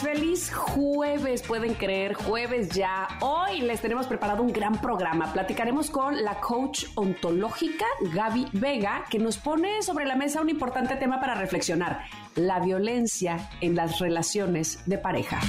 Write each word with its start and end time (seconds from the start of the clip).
Conecters, 0.00 0.20
feliz 0.20 0.52
jueves, 0.52 1.42
pueden 1.42 1.74
creer, 1.74 2.14
jueves 2.14 2.70
ya. 2.70 3.08
Hoy 3.20 3.60
les 3.60 3.80
tenemos 3.80 4.06
preparado 4.06 4.42
un 4.42 4.52
gran 4.52 4.80
programa. 4.80 5.32
Platicaremos 5.32 5.90
con 5.90 6.22
la 6.22 6.40
coach 6.40 6.84
ontológica 6.94 7.86
Gaby 8.12 8.48
Vega, 8.52 9.04
que 9.10 9.18
nos 9.18 9.38
pone 9.38 9.82
sobre 9.82 10.04
la 10.04 10.16
mesa 10.16 10.40
un 10.40 10.48
importante 10.48 10.96
tema 10.96 11.20
para 11.20 11.34
reflexionar, 11.34 12.04
la 12.34 12.60
violencia 12.60 13.50
en 13.60 13.76
las 13.76 13.98
relaciones 13.98 14.80
de 14.86 14.98
pareja. 14.98 15.40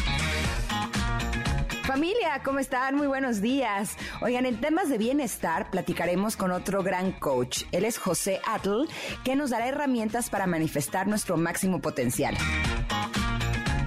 Familia, 1.83 2.41
¿cómo 2.43 2.59
están? 2.59 2.95
Muy 2.95 3.07
buenos 3.07 3.41
días. 3.41 3.97
Oigan, 4.21 4.45
en 4.45 4.61
temas 4.61 4.87
de 4.87 4.97
bienestar 4.97 5.69
platicaremos 5.69 6.37
con 6.37 6.51
otro 6.51 6.83
gran 6.83 7.11
coach. 7.11 7.63
Él 7.71 7.85
es 7.85 7.97
José 7.97 8.39
Atl, 8.47 8.87
que 9.25 9.35
nos 9.35 9.49
dará 9.49 9.67
herramientas 9.67 10.29
para 10.29 10.47
manifestar 10.47 11.07
nuestro 11.07 11.37
máximo 11.37 11.81
potencial. 11.81 12.37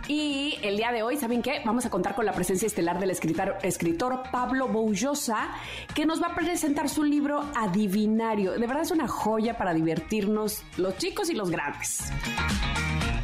Y 0.06 0.58
el 0.62 0.76
día 0.76 0.92
de 0.92 1.02
hoy, 1.02 1.16
¿saben 1.16 1.40
qué? 1.40 1.62
Vamos 1.64 1.86
a 1.86 1.90
contar 1.90 2.14
con 2.14 2.26
la 2.26 2.32
presencia 2.32 2.66
estelar 2.66 3.00
del 3.00 3.10
escritor, 3.10 4.22
Pablo 4.30 4.68
Boullosa, 4.68 5.48
que 5.94 6.04
nos 6.04 6.22
va 6.22 6.28
a 6.28 6.34
presentar 6.34 6.90
su 6.90 7.04
libro 7.04 7.42
Adivinario. 7.56 8.52
De 8.52 8.66
verdad 8.66 8.82
es 8.82 8.90
una 8.90 9.08
joya 9.08 9.56
para 9.56 9.72
divertirnos 9.72 10.62
los 10.76 10.98
chicos 10.98 11.30
y 11.30 11.34
los 11.34 11.50
grandes. 11.50 12.00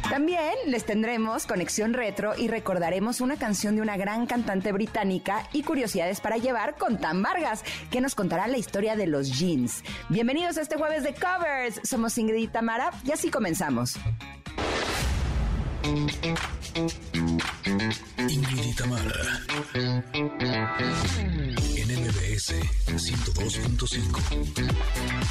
También 0.09 0.53
les 0.65 0.83
tendremos 0.83 1.45
conexión 1.45 1.93
retro 1.93 2.33
y 2.35 2.47
recordaremos 2.47 3.21
una 3.21 3.37
canción 3.37 3.75
de 3.75 3.81
una 3.81 3.95
gran 3.95 4.25
cantante 4.25 4.71
británica 4.71 5.47
y 5.53 5.63
curiosidades 5.63 6.19
para 6.19 6.37
llevar 6.37 6.75
con 6.77 6.97
Tan 6.97 7.21
Vargas, 7.21 7.63
que 7.91 8.01
nos 8.01 8.15
contará 8.15 8.47
la 8.47 8.57
historia 8.57 8.95
de 8.95 9.07
los 9.07 9.39
jeans. 9.39 9.83
Bienvenidos 10.09 10.57
a 10.57 10.61
este 10.61 10.77
jueves 10.77 11.03
de 11.03 11.13
covers. 11.13 11.79
Somos 11.87 12.17
Ingrid 12.17 12.43
y 12.43 12.47
Tamara 12.47 12.91
y 13.05 13.11
así 13.11 13.29
comenzamos. 13.29 13.97
Ingrid 18.29 18.63
y 18.63 18.73
Tamara. 18.75 19.41
En 21.75 22.01
MBS 22.01 22.53
102.5. 22.87 25.21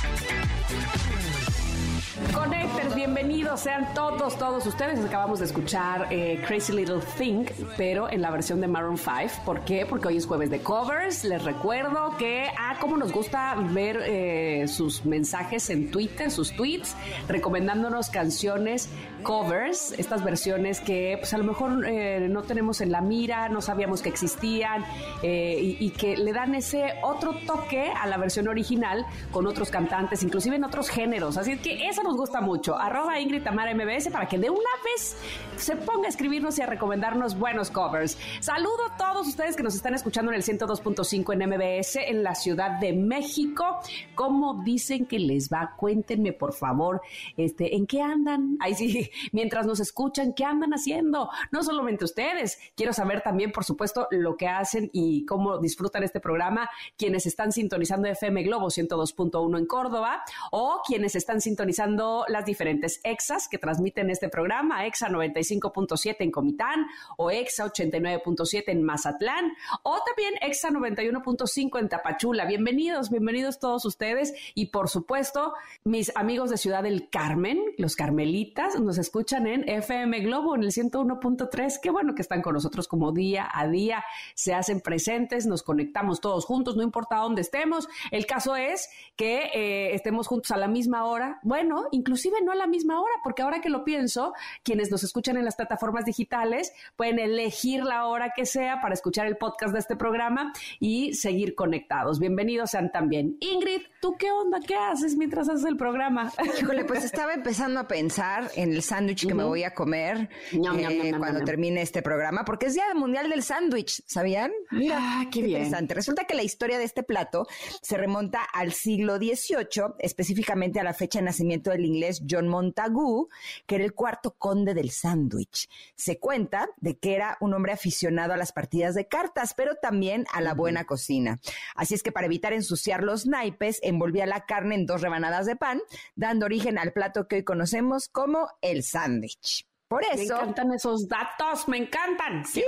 Connectors, 2.35 2.95
bienvenidos 2.95 3.61
sean 3.61 3.93
todos, 3.95 4.37
todos 4.39 4.67
ustedes. 4.67 5.03
Acabamos 5.05 5.39
de 5.39 5.47
escuchar 5.47 6.09
eh, 6.11 6.43
Crazy 6.47 6.73
Little 6.73 7.01
Thing, 7.19 7.47
pero 7.77 8.11
en 8.11 8.23
la 8.23 8.31
versión 8.31 8.61
de 8.61 8.69
Maroon 8.69 8.99
5. 8.99 9.45
¿Por 9.45 9.65
qué? 9.65 9.87
Porque 9.87 10.09
hoy 10.09 10.17
es 10.17 10.27
jueves 10.27 10.51
de 10.51 10.61
covers. 10.61 11.25
Les 11.25 11.43
recuerdo 11.43 12.17
que, 12.19 12.47
ah, 12.59 12.77
cómo 12.81 12.97
nos 12.97 13.13
gusta 13.13 13.55
ver 13.73 14.01
eh, 14.05 14.67
sus 14.69 15.05
mensajes 15.05 15.71
en 15.71 15.91
Twitter, 15.91 16.31
sus 16.31 16.53
tweets, 16.53 16.95
recomendándonos 17.29 18.11
canciones 18.11 18.89
covers, 19.23 19.93
estas 19.99 20.25
versiones 20.25 20.81
que 20.81 21.17
pues 21.19 21.33
a 21.35 21.39
lo 21.39 21.45
mejor 21.45 21.87
eh, 21.87 22.29
no 22.29 22.43
tenemos 22.43 22.81
en 22.81 22.93
la 22.93 23.01
mira, 23.01 23.49
no 23.49 23.61
sabíamos 23.61 24.03
que 24.03 24.09
existían 24.09 24.85
y, 25.23 25.77
y 25.79 25.91
que 25.91 26.17
le 26.17 26.33
dan 26.33 26.55
ese 26.55 26.95
otro 27.03 27.35
toque 27.47 27.91
a 27.91 28.07
la 28.07 28.17
versión 28.17 28.49
original 28.49 29.07
con 29.31 29.47
otros 29.47 29.71
cantantes, 29.71 30.23
inclusive 30.23 30.57
en 30.57 30.65
otros 30.65 30.89
géneros. 30.89 31.37
Así 31.37 31.57
que 31.59 31.89
eso 31.89 32.03
nos 32.03 32.17
gusta 32.17 32.41
mucho. 32.41 32.77
Arroba 32.77 33.21
Ingrid 33.21 33.43
Tamara 33.43 33.75
MBS 33.75 34.09
para 34.11 34.27
que 34.27 34.39
de 34.39 34.51
una 34.51 34.61
vez 34.85 35.17
se 35.57 35.77
ponga 35.77 36.07
a 36.07 36.09
escribirnos 36.09 36.59
y 36.59 36.63
a 36.63 36.67
recomendarnos 36.67 37.39
buenos 37.39 37.71
covers. 37.71 38.19
Saludo 38.41 38.87
a 38.93 38.97
todos 38.97 39.29
ustedes 39.29 39.57
que 39.57 39.63
nos 39.63 39.75
están 39.75 39.95
escuchando 39.95 40.33
en 40.33 40.37
el 40.37 40.43
102.5 40.43 41.33
en 41.35 41.49
MBS 41.49 41.97
en 41.97 42.23
la 42.23 42.35
Ciudad 42.35 42.79
de 42.81 42.93
México. 42.93 43.81
¿Cómo 44.15 44.63
dicen 44.63 45.07
que 45.07 45.19
les 45.19 45.51
va? 45.51 45.75
Cuéntenme, 45.77 46.33
por 46.33 46.53
favor, 46.53 47.03
este, 47.37 47.77
¿en 47.77 47.87
qué 47.87 48.03
andan? 48.03 48.57
Ahí 48.61 48.75
sí, 48.75 49.10
mientras 49.33 49.67
nos 49.67 49.81
escuchan, 49.81 50.33
¿qué 50.35 50.45
andan 50.45 50.73
haciendo? 50.73 51.31
No 51.51 51.63
solamente 51.63 52.05
ustedes, 52.05 52.59
quiero 52.77 52.93
saber 52.93 53.23
también, 53.23 53.53
por 53.53 53.65
supuesto, 53.65 54.09
lo 54.11 54.37
que 54.37 54.49
hacen 54.49 54.91
y 54.93 55.25
cómo 55.27 55.59
disfrutan 55.59 56.03
este 56.03 56.21
programa 56.21 56.69
quienes 56.97 57.27
están 57.27 57.53
sintonizando 57.53 58.09
FM 58.09 58.43
Globo 58.43 58.69
102.1 58.69 59.59
en 59.59 59.67
Córdoba 59.67 60.23
o 60.51 60.81
quienes 60.87 61.15
están 61.15 61.41
sintonizando 61.41 62.25
las 62.29 62.45
diferentes 62.45 63.01
EXAs 63.05 63.49
que 63.49 63.59
transmiten 63.59 64.11
este 64.11 64.29
programa, 64.29 64.87
EXA 64.87 65.09
95.7 65.09 66.17
en 66.21 66.31
Comitán 66.31 66.87
o 67.17 67.31
EXA 67.31 67.67
89.7 67.67 68.65
en 68.69 68.83
Mazatlán 68.83 69.53
o 69.83 69.99
también 70.05 70.35
EXA 70.41 70.71
91.5 70.71 71.79
en 71.79 71.89
Tapachula. 71.89 72.45
Bienvenidos, 72.45 73.11
bienvenidos 73.11 73.59
todos 73.59 73.85
ustedes 73.85 74.35
y 74.55 74.67
por 74.67 74.89
supuesto 74.89 75.55
mis 75.85 76.13
amigos 76.17 76.51
de 76.51 76.59
Ciudad 76.59 76.83
del 76.83 77.09
Carmen, 77.11 77.61
los 77.79 77.97
carmelitas, 77.97 78.79
nos 78.79 78.99
escuchan 79.01 79.47
en 79.47 79.69
FM 79.69 80.21
Globo 80.21 80.55
en 80.55 80.63
el 80.63 80.71
101.3. 80.71 81.81
Qué 81.83 81.91
bueno 81.91 82.15
que 82.15 82.23
están 82.23 82.43
con 82.43 82.55
nosotros 82.55 82.89
como 82.89 83.13
día 83.13 83.49
a 83.53 83.69
día, 83.69 84.05
se 84.35 84.55
hacen 84.55 84.81
presentes, 84.81 85.47
nos 85.47 85.63
conectamos 85.63 86.21
todos 86.21 86.45
juntos, 86.45 86.77
no 86.77 86.83
importa 86.83 87.17
dónde 87.17 87.43
estemos. 87.43 87.89
El 88.11 88.27
caso 88.27 88.57
es 88.57 88.89
que 89.17 89.51
eh, 89.55 89.95
estemos 89.95 90.27
juntos 90.27 90.51
a 90.51 90.57
la 90.57 90.69
misma 90.69 91.05
hora. 91.05 91.41
Bueno, 91.43 91.87
inclusive 91.91 92.39
no 92.43 92.53
a 92.53 92.57
la 92.57 92.67
misma 92.67 93.01
hora, 93.01 93.13
porque 93.23 93.43
ahora 93.43 93.61
que 93.61 93.69
lo 93.69 93.85
pienso, 93.85 94.33
quienes 94.63 94.91
nos 94.91 95.03
escuchan 95.03 95.37
en 95.37 95.45
las 95.45 95.57
plataformas 95.57 96.05
digitales 96.05 96.73
pueden 96.97 97.19
elegir 97.19 97.85
la 97.85 98.07
hora 98.07 98.33
que 98.35 98.47
sea 98.47 98.81
para 98.81 98.95
escuchar 98.95 99.27
el 99.27 99.37
podcast 99.37 99.73
de 99.73 99.81
este 99.81 99.97
programa 99.97 100.53
y 100.79 101.15
seguir 101.15 101.55
conectados. 101.55 102.19
Bienvenidos 102.19 102.71
sean 102.71 102.91
también. 102.93 103.37
Ingrid, 103.41 103.83
¿tú 104.01 104.17
qué 104.17 104.31
onda? 104.31 104.61
¿Qué 104.61 104.75
haces 104.75 105.17
mientras 105.17 105.49
haces 105.49 105.65
el 105.65 105.77
programa? 105.77 106.33
Híjole, 106.59 106.85
pues 106.85 107.05
estaba 107.05 107.35
empezando 107.35 107.81
a 107.81 107.89
pensar 107.89 108.51
en 108.55 108.73
el 108.73 108.83
sándwich 108.91 109.27
que 109.27 109.35
me 109.35 109.45
voy 109.45 109.63
a 109.65 109.73
comer 109.73 110.29
Ñam, 110.53 110.79
eh, 110.79 110.83
ñam, 110.83 111.07
ñam, 111.11 111.19
cuando 111.21 111.45
termine 111.45 111.81
este 111.83 112.03
programa, 112.03 112.45
porque 112.45 112.67
es 112.67 112.75
Día 112.75 112.93
Mundial 112.95 113.31
del 113.31 113.43
Sándwich, 113.43 114.03
¿sabían? 114.07 114.51
Mira, 114.71 114.97
Ah, 115.01 115.25
qué 115.31 115.41
bien. 115.43 115.51
interesante. 115.63 115.95
Resulta 115.95 116.25
que 116.25 116.35
la 116.35 116.43
historia 116.43 116.79
de 116.79 116.85
este 116.85 117.03
plato 117.03 117.47
se 117.83 117.97
remonta 117.97 118.43
al 118.43 118.73
siglo 118.73 119.17
XVIII, 119.17 119.95
específicamente 120.01 120.81
a 120.81 120.85
la 120.85 120.93
fecha 120.93 121.19
de 121.21 121.25
nacimiento 121.25 121.71
del 121.71 121.85
inglés 121.85 122.23
John 122.29 122.49
Montagu, 122.49 123.29
que 123.67 123.77
era 123.77 123.85
el 123.85 123.95
cuarto 123.95 124.35
conde 124.37 124.75
del 124.75 124.91
sándwich. 124.91 125.69
Se 125.95 126.19
cuenta 126.19 126.69
de 126.79 126.99
que 126.99 127.15
era 127.15 127.37
un 127.41 127.55
hombre 127.55 127.73
aficionado 127.73 128.33
a 128.33 128.37
las 128.37 128.53
partidas 128.53 128.95
de 128.95 129.07
cartas, 129.07 129.55
pero 129.57 129.77
también 129.77 130.27
a 130.33 130.41
la 130.41 130.55
buena 130.55 130.85
cocina. 130.85 131.39
Así 131.77 131.95
es 131.95 132.03
que 132.03 132.13
para 132.13 132.27
evitar 132.27 132.53
ensuciar 132.53 133.03
los 133.03 133.27
naipes, 133.27 133.79
envolvía 133.83 134.27
la 134.27 134.45
carne 134.47 134.75
en 134.75 134.87
dos 134.87 135.01
rebanadas 135.01 135.47
de 135.47 135.57
pan, 135.57 135.81
dando 136.17 136.47
origen 136.47 136.77
al 136.79 136.93
plato 136.93 137.29
que 137.29 137.37
hoy 137.37 137.45
conocemos 137.45 138.09
como 138.09 138.49
el 138.63 138.80
sándwich. 138.83 139.67
Por 139.89 140.03
Me 140.07 140.23
eso, 140.23 140.35
encantan 140.37 140.73
esos 140.73 141.09
datos, 141.09 141.67
me 141.67 141.77
encantan. 141.77 142.45
Sí, 142.47 142.63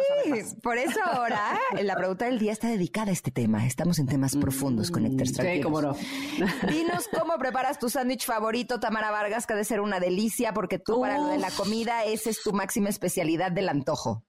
por 0.60 0.76
eso 0.76 0.98
ahora 1.04 1.56
la 1.80 1.94
pregunta 1.94 2.24
del 2.24 2.40
día 2.40 2.50
está 2.50 2.66
dedicada 2.66 3.10
a 3.10 3.12
este 3.12 3.30
tema. 3.30 3.64
Estamos 3.64 4.00
en 4.00 4.06
temas 4.08 4.34
profundos, 4.34 4.90
Connectors. 4.90 5.30
Sí, 5.30 5.36
tranquilos. 5.36 5.64
cómo 5.64 5.82
no. 5.82 5.94
Dinos 6.68 7.08
cómo 7.16 7.38
preparas 7.38 7.78
tu 7.78 7.88
sándwich 7.88 8.26
favorito, 8.26 8.80
Tamara 8.80 9.12
Vargas, 9.12 9.46
que 9.46 9.52
ha 9.52 9.56
de 9.56 9.62
ser 9.62 9.80
una 9.80 10.00
delicia, 10.00 10.52
porque 10.52 10.80
tú 10.80 11.00
para 11.00 11.18
lo 11.18 11.28
de 11.28 11.38
la 11.38 11.52
comida, 11.52 12.04
esa 12.04 12.28
es 12.28 12.42
tu 12.42 12.52
máxima 12.52 12.88
especialidad 12.88 13.52
del 13.52 13.68
antojo. 13.68 14.24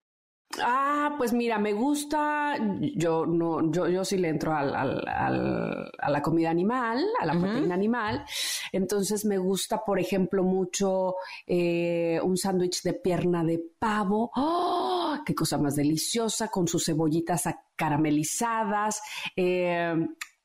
Ah, 0.61 1.15
pues 1.17 1.33
mira, 1.33 1.57
me 1.57 1.73
gusta, 1.73 2.55
yo 2.95 3.25
no, 3.25 3.71
yo, 3.71 3.87
yo 3.87 4.05
sí 4.05 4.17
le 4.17 4.29
entro 4.29 4.53
al, 4.55 4.75
al- 4.75 5.07
al- 5.07 5.91
a 5.97 6.09
la 6.11 6.21
comida 6.21 6.49
animal, 6.49 7.03
a 7.19 7.25
la 7.25 7.33
proteína 7.39 7.73
animal. 7.73 8.23
Entonces 8.71 9.25
me 9.25 9.37
gusta, 9.37 9.83
por 9.83 9.99
ejemplo, 9.99 10.43
mucho 10.43 11.15
eh, 11.47 12.19
un 12.23 12.37
sándwich 12.37 12.83
de 12.83 12.93
pierna 12.93 13.43
de 13.43 13.59
pavo. 13.79 14.31
¡Oh! 14.35 15.17
¡Qué 15.25 15.33
cosa 15.33 15.57
más 15.57 15.75
deliciosa! 15.75 16.49
Con 16.49 16.67
sus 16.67 16.85
cebollitas 16.85 17.43
caramelizadas. 17.75 19.01
Eh, 19.35 19.95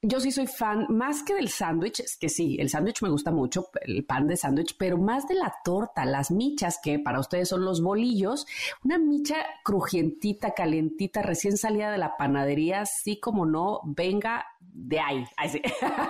yo 0.01 0.21
sí 0.21 0.31
soy 0.31 0.47
fan, 0.47 0.87
más 0.89 1.25
que 1.25 1.35
del 1.35 1.49
sándwich, 1.49 2.01
es 2.01 2.17
que 2.17 2.29
sí, 2.29 2.57
el 2.61 2.71
sándwich 2.71 3.03
me 3.03 3.09
gusta 3.09 3.33
mucho, 3.33 3.69
el 3.81 4.05
pan 4.05 4.29
de 4.29 4.37
sándwich, 4.37 4.77
pero 4.79 4.97
más 4.97 5.27
de 5.27 5.35
la 5.35 5.53
torta, 5.65 6.05
las 6.05 6.31
michas, 6.31 6.79
que 6.83 7.01
para 7.01 7.19
ustedes 7.19 7.49
son 7.49 7.65
los 7.65 7.83
bolillos, 7.83 8.47
una 8.85 8.99
micha 8.99 9.37
crujientita, 9.65 10.55
calentita, 10.55 11.23
recién 11.23 11.57
salida 11.57 11.91
de 11.91 11.99
la 11.99 12.17
panadería, 12.17 12.83
así 12.83 13.19
como 13.19 13.45
no, 13.45 13.81
venga 13.85 14.47
de 14.61 15.01
ahí. 15.01 15.25
Sí. 15.49 15.63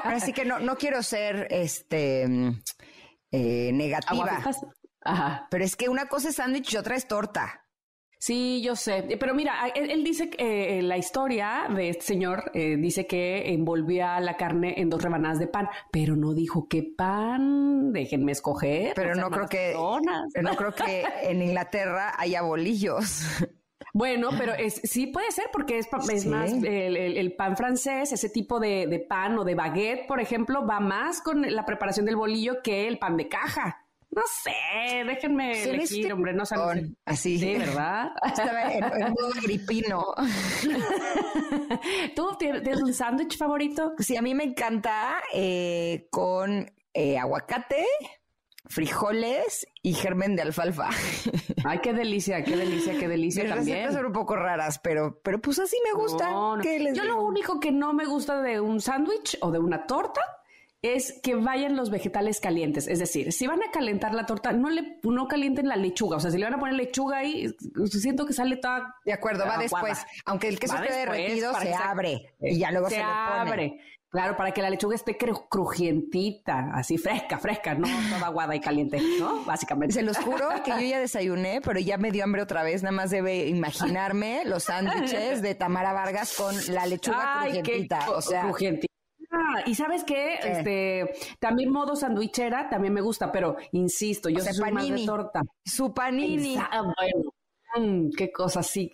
Así 0.02 0.32
que 0.32 0.44
no, 0.44 0.58
no 0.58 0.76
quiero 0.76 1.02
ser 1.02 1.46
este 1.50 2.26
mm, 2.26 2.60
eh, 3.30 3.70
negativa. 3.72 4.40
Ajá. 5.00 5.46
pero 5.48 5.64
es 5.64 5.76
que 5.76 5.88
una 5.88 6.06
cosa 6.06 6.30
es 6.30 6.36
sándwich 6.36 6.74
y 6.74 6.76
otra 6.76 6.96
es 6.96 7.06
torta. 7.06 7.67
Sí, 8.18 8.60
yo 8.62 8.74
sé. 8.74 9.16
Pero 9.18 9.32
mira, 9.32 9.68
él, 9.74 10.02
dice 10.02 10.28
que 10.28 10.78
eh, 10.78 10.82
la 10.82 10.98
historia 10.98 11.68
de 11.74 11.90
este 11.90 12.02
señor 12.02 12.50
eh, 12.52 12.76
dice 12.76 13.06
que 13.06 13.52
envolvía 13.52 14.18
la 14.20 14.36
carne 14.36 14.74
en 14.78 14.90
dos 14.90 15.02
rebanadas 15.02 15.38
de 15.38 15.46
pan, 15.46 15.68
pero 15.92 16.16
no 16.16 16.34
dijo 16.34 16.66
qué 16.68 16.82
pan. 16.82 17.92
Déjenme 17.92 18.32
escoger. 18.32 18.92
Pero 18.96 19.14
no 19.14 19.30
creo 19.30 19.46
que 19.46 19.74
no 20.42 20.56
creo 20.56 20.74
que 20.74 21.04
en 21.22 21.42
Inglaterra 21.42 22.12
haya 22.18 22.42
bolillos. 22.42 23.22
Bueno, 23.94 24.28
pero 24.36 24.52
es, 24.54 24.80
sí 24.84 25.06
puede 25.06 25.32
ser 25.32 25.46
porque 25.52 25.78
es, 25.78 25.88
es 26.12 26.26
más 26.26 26.52
el, 26.52 27.32
pan 27.34 27.56
francés, 27.56 28.12
ese 28.12 28.28
tipo 28.28 28.60
de, 28.60 28.86
de, 28.86 28.98
pan 28.98 29.38
o 29.38 29.44
de 29.44 29.54
baguette, 29.54 30.06
por 30.06 30.20
ejemplo, 30.20 30.66
va 30.66 30.78
más 30.78 31.22
con 31.22 31.42
la 31.42 31.64
preparación 31.64 32.04
del 32.04 32.16
bolillo 32.16 32.62
que 32.62 32.86
el 32.86 32.98
pan 32.98 33.16
de 33.16 33.28
caja. 33.28 33.87
No 34.10 34.22
sé, 34.42 35.04
déjenme 35.04 35.62
elegir, 35.64 36.12
hombre, 36.12 36.32
no 36.32 36.46
saben. 36.46 36.96
Así. 37.04 37.38
Sí, 37.38 37.56
¿verdad? 37.56 38.10
Estaba 38.24 38.72
en, 38.72 38.80
modo. 39.90 40.14
¿Tú 42.16 42.36
tienes 42.38 42.80
un 42.80 42.94
sándwich 42.94 43.36
favorito? 43.36 43.92
Sí, 43.98 44.16
a 44.16 44.22
mí 44.22 44.34
me 44.34 44.44
encanta 44.44 45.18
eh, 45.32 46.08
con 46.10 46.70
eh, 46.94 47.18
aguacate, 47.18 47.84
frijoles 48.64 49.66
y 49.82 49.92
germen 49.92 50.36
de 50.36 50.42
alfalfa. 50.42 50.88
Ay, 51.64 51.80
qué 51.80 51.92
delicia, 51.92 52.42
qué 52.42 52.56
delicia, 52.56 52.98
qué 52.98 53.08
delicia 53.08 53.44
Mis 53.44 53.54
también. 53.54 53.76
recetas 53.76 53.94
son 53.96 54.06
un 54.06 54.12
poco 54.12 54.36
raras, 54.36 54.78
pero, 54.78 55.20
pero 55.22 55.38
pues 55.38 55.58
así 55.58 55.76
me 55.84 55.92
gusta. 55.92 56.30
Yo 56.94 57.04
lo 57.04 57.22
único 57.22 57.60
que 57.60 57.72
no 57.72 57.92
me 57.92 58.06
gusta 58.06 58.40
de 58.40 58.58
un 58.58 58.80
sándwich 58.80 59.36
o 59.42 59.50
de 59.50 59.58
una 59.58 59.86
torta 59.86 60.22
es 60.82 61.20
que 61.22 61.34
vayan 61.34 61.76
los 61.76 61.90
vegetales 61.90 62.40
calientes. 62.40 62.86
Es 62.86 62.98
decir, 62.98 63.32
si 63.32 63.46
van 63.46 63.62
a 63.62 63.70
calentar 63.70 64.14
la 64.14 64.26
torta, 64.26 64.52
no 64.52 64.70
le 64.70 64.98
no 65.02 65.26
calienten 65.26 65.68
la 65.68 65.76
lechuga. 65.76 66.18
O 66.18 66.20
sea, 66.20 66.30
si 66.30 66.38
le 66.38 66.44
van 66.44 66.54
a 66.54 66.58
poner 66.58 66.74
lechuga 66.74 67.18
ahí, 67.18 67.52
siento 67.86 68.26
que 68.26 68.32
sale 68.32 68.56
toda. 68.56 68.94
De 69.04 69.12
acuerdo, 69.12 69.44
va 69.46 69.58
después. 69.58 70.04
Aunque 70.24 70.48
el 70.48 70.58
queso 70.58 70.76
esté 70.76 70.92
derretido, 70.92 71.52
se 71.60 71.74
abre. 71.74 72.34
y 72.40 72.58
ya 72.58 72.70
luego 72.70 72.88
se, 72.88 72.96
se 72.96 73.02
abre. 73.02 73.78
Claro, 74.10 74.36
para 74.38 74.52
que 74.52 74.62
la 74.62 74.70
lechuga 74.70 74.94
esté 74.94 75.18
crujientita, 75.18 76.70
así 76.72 76.96
fresca, 76.96 77.38
fresca, 77.38 77.74
no 77.74 77.86
toda 77.86 78.26
aguada 78.26 78.56
y 78.56 78.60
caliente, 78.60 78.98
¿no? 79.18 79.44
Básicamente. 79.44 79.92
Se 79.96 80.02
los 80.02 80.16
juro 80.16 80.48
que 80.64 80.70
yo 80.70 80.80
ya 80.80 80.98
desayuné, 80.98 81.60
pero 81.60 81.78
ya 81.78 81.98
me 81.98 82.10
dio 82.10 82.24
hambre 82.24 82.40
otra 82.40 82.62
vez. 82.62 82.82
Nada 82.82 82.92
más 82.92 83.10
debe 83.10 83.48
imaginarme 83.48 84.44
los 84.46 84.64
sándwiches 84.64 85.42
de 85.42 85.54
Tamara 85.54 85.92
Vargas 85.92 86.34
con 86.34 86.54
la 86.72 86.86
lechuga 86.86 87.40
crujientita. 87.42 88.10
o 88.10 88.22
sea, 88.22 88.42
crujientita. 88.44 88.88
Ah, 89.30 89.62
y 89.66 89.74
sabes 89.74 90.04
qué, 90.04 90.38
este, 90.42 91.10
también 91.38 91.70
modo 91.70 91.96
sandwichera 91.96 92.70
también 92.70 92.94
me 92.94 93.02
gusta, 93.02 93.30
pero 93.30 93.56
insisto, 93.72 94.30
yo 94.30 94.40
soy 94.40 94.72
más 94.72 94.88
de 94.88 95.04
torta. 95.04 95.42
Su 95.64 95.92
panini. 95.92 96.56
bueno, 96.56 97.34
mm, 97.76 98.10
qué 98.16 98.32
cosa 98.32 98.60
así, 98.60 98.90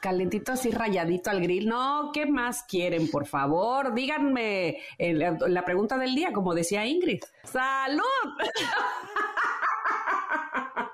calentito 0.00 0.52
así 0.52 0.70
rayadito 0.70 1.30
al 1.30 1.40
grill. 1.40 1.66
No, 1.66 2.10
¿qué 2.12 2.26
más 2.26 2.64
quieren, 2.64 3.10
por 3.10 3.26
favor? 3.26 3.94
Díganme 3.94 4.76
la 4.98 5.64
pregunta 5.64 5.96
del 5.96 6.14
día, 6.14 6.32
como 6.32 6.54
decía 6.54 6.84
Ingrid. 6.84 7.22
¡Salud! 7.44 8.02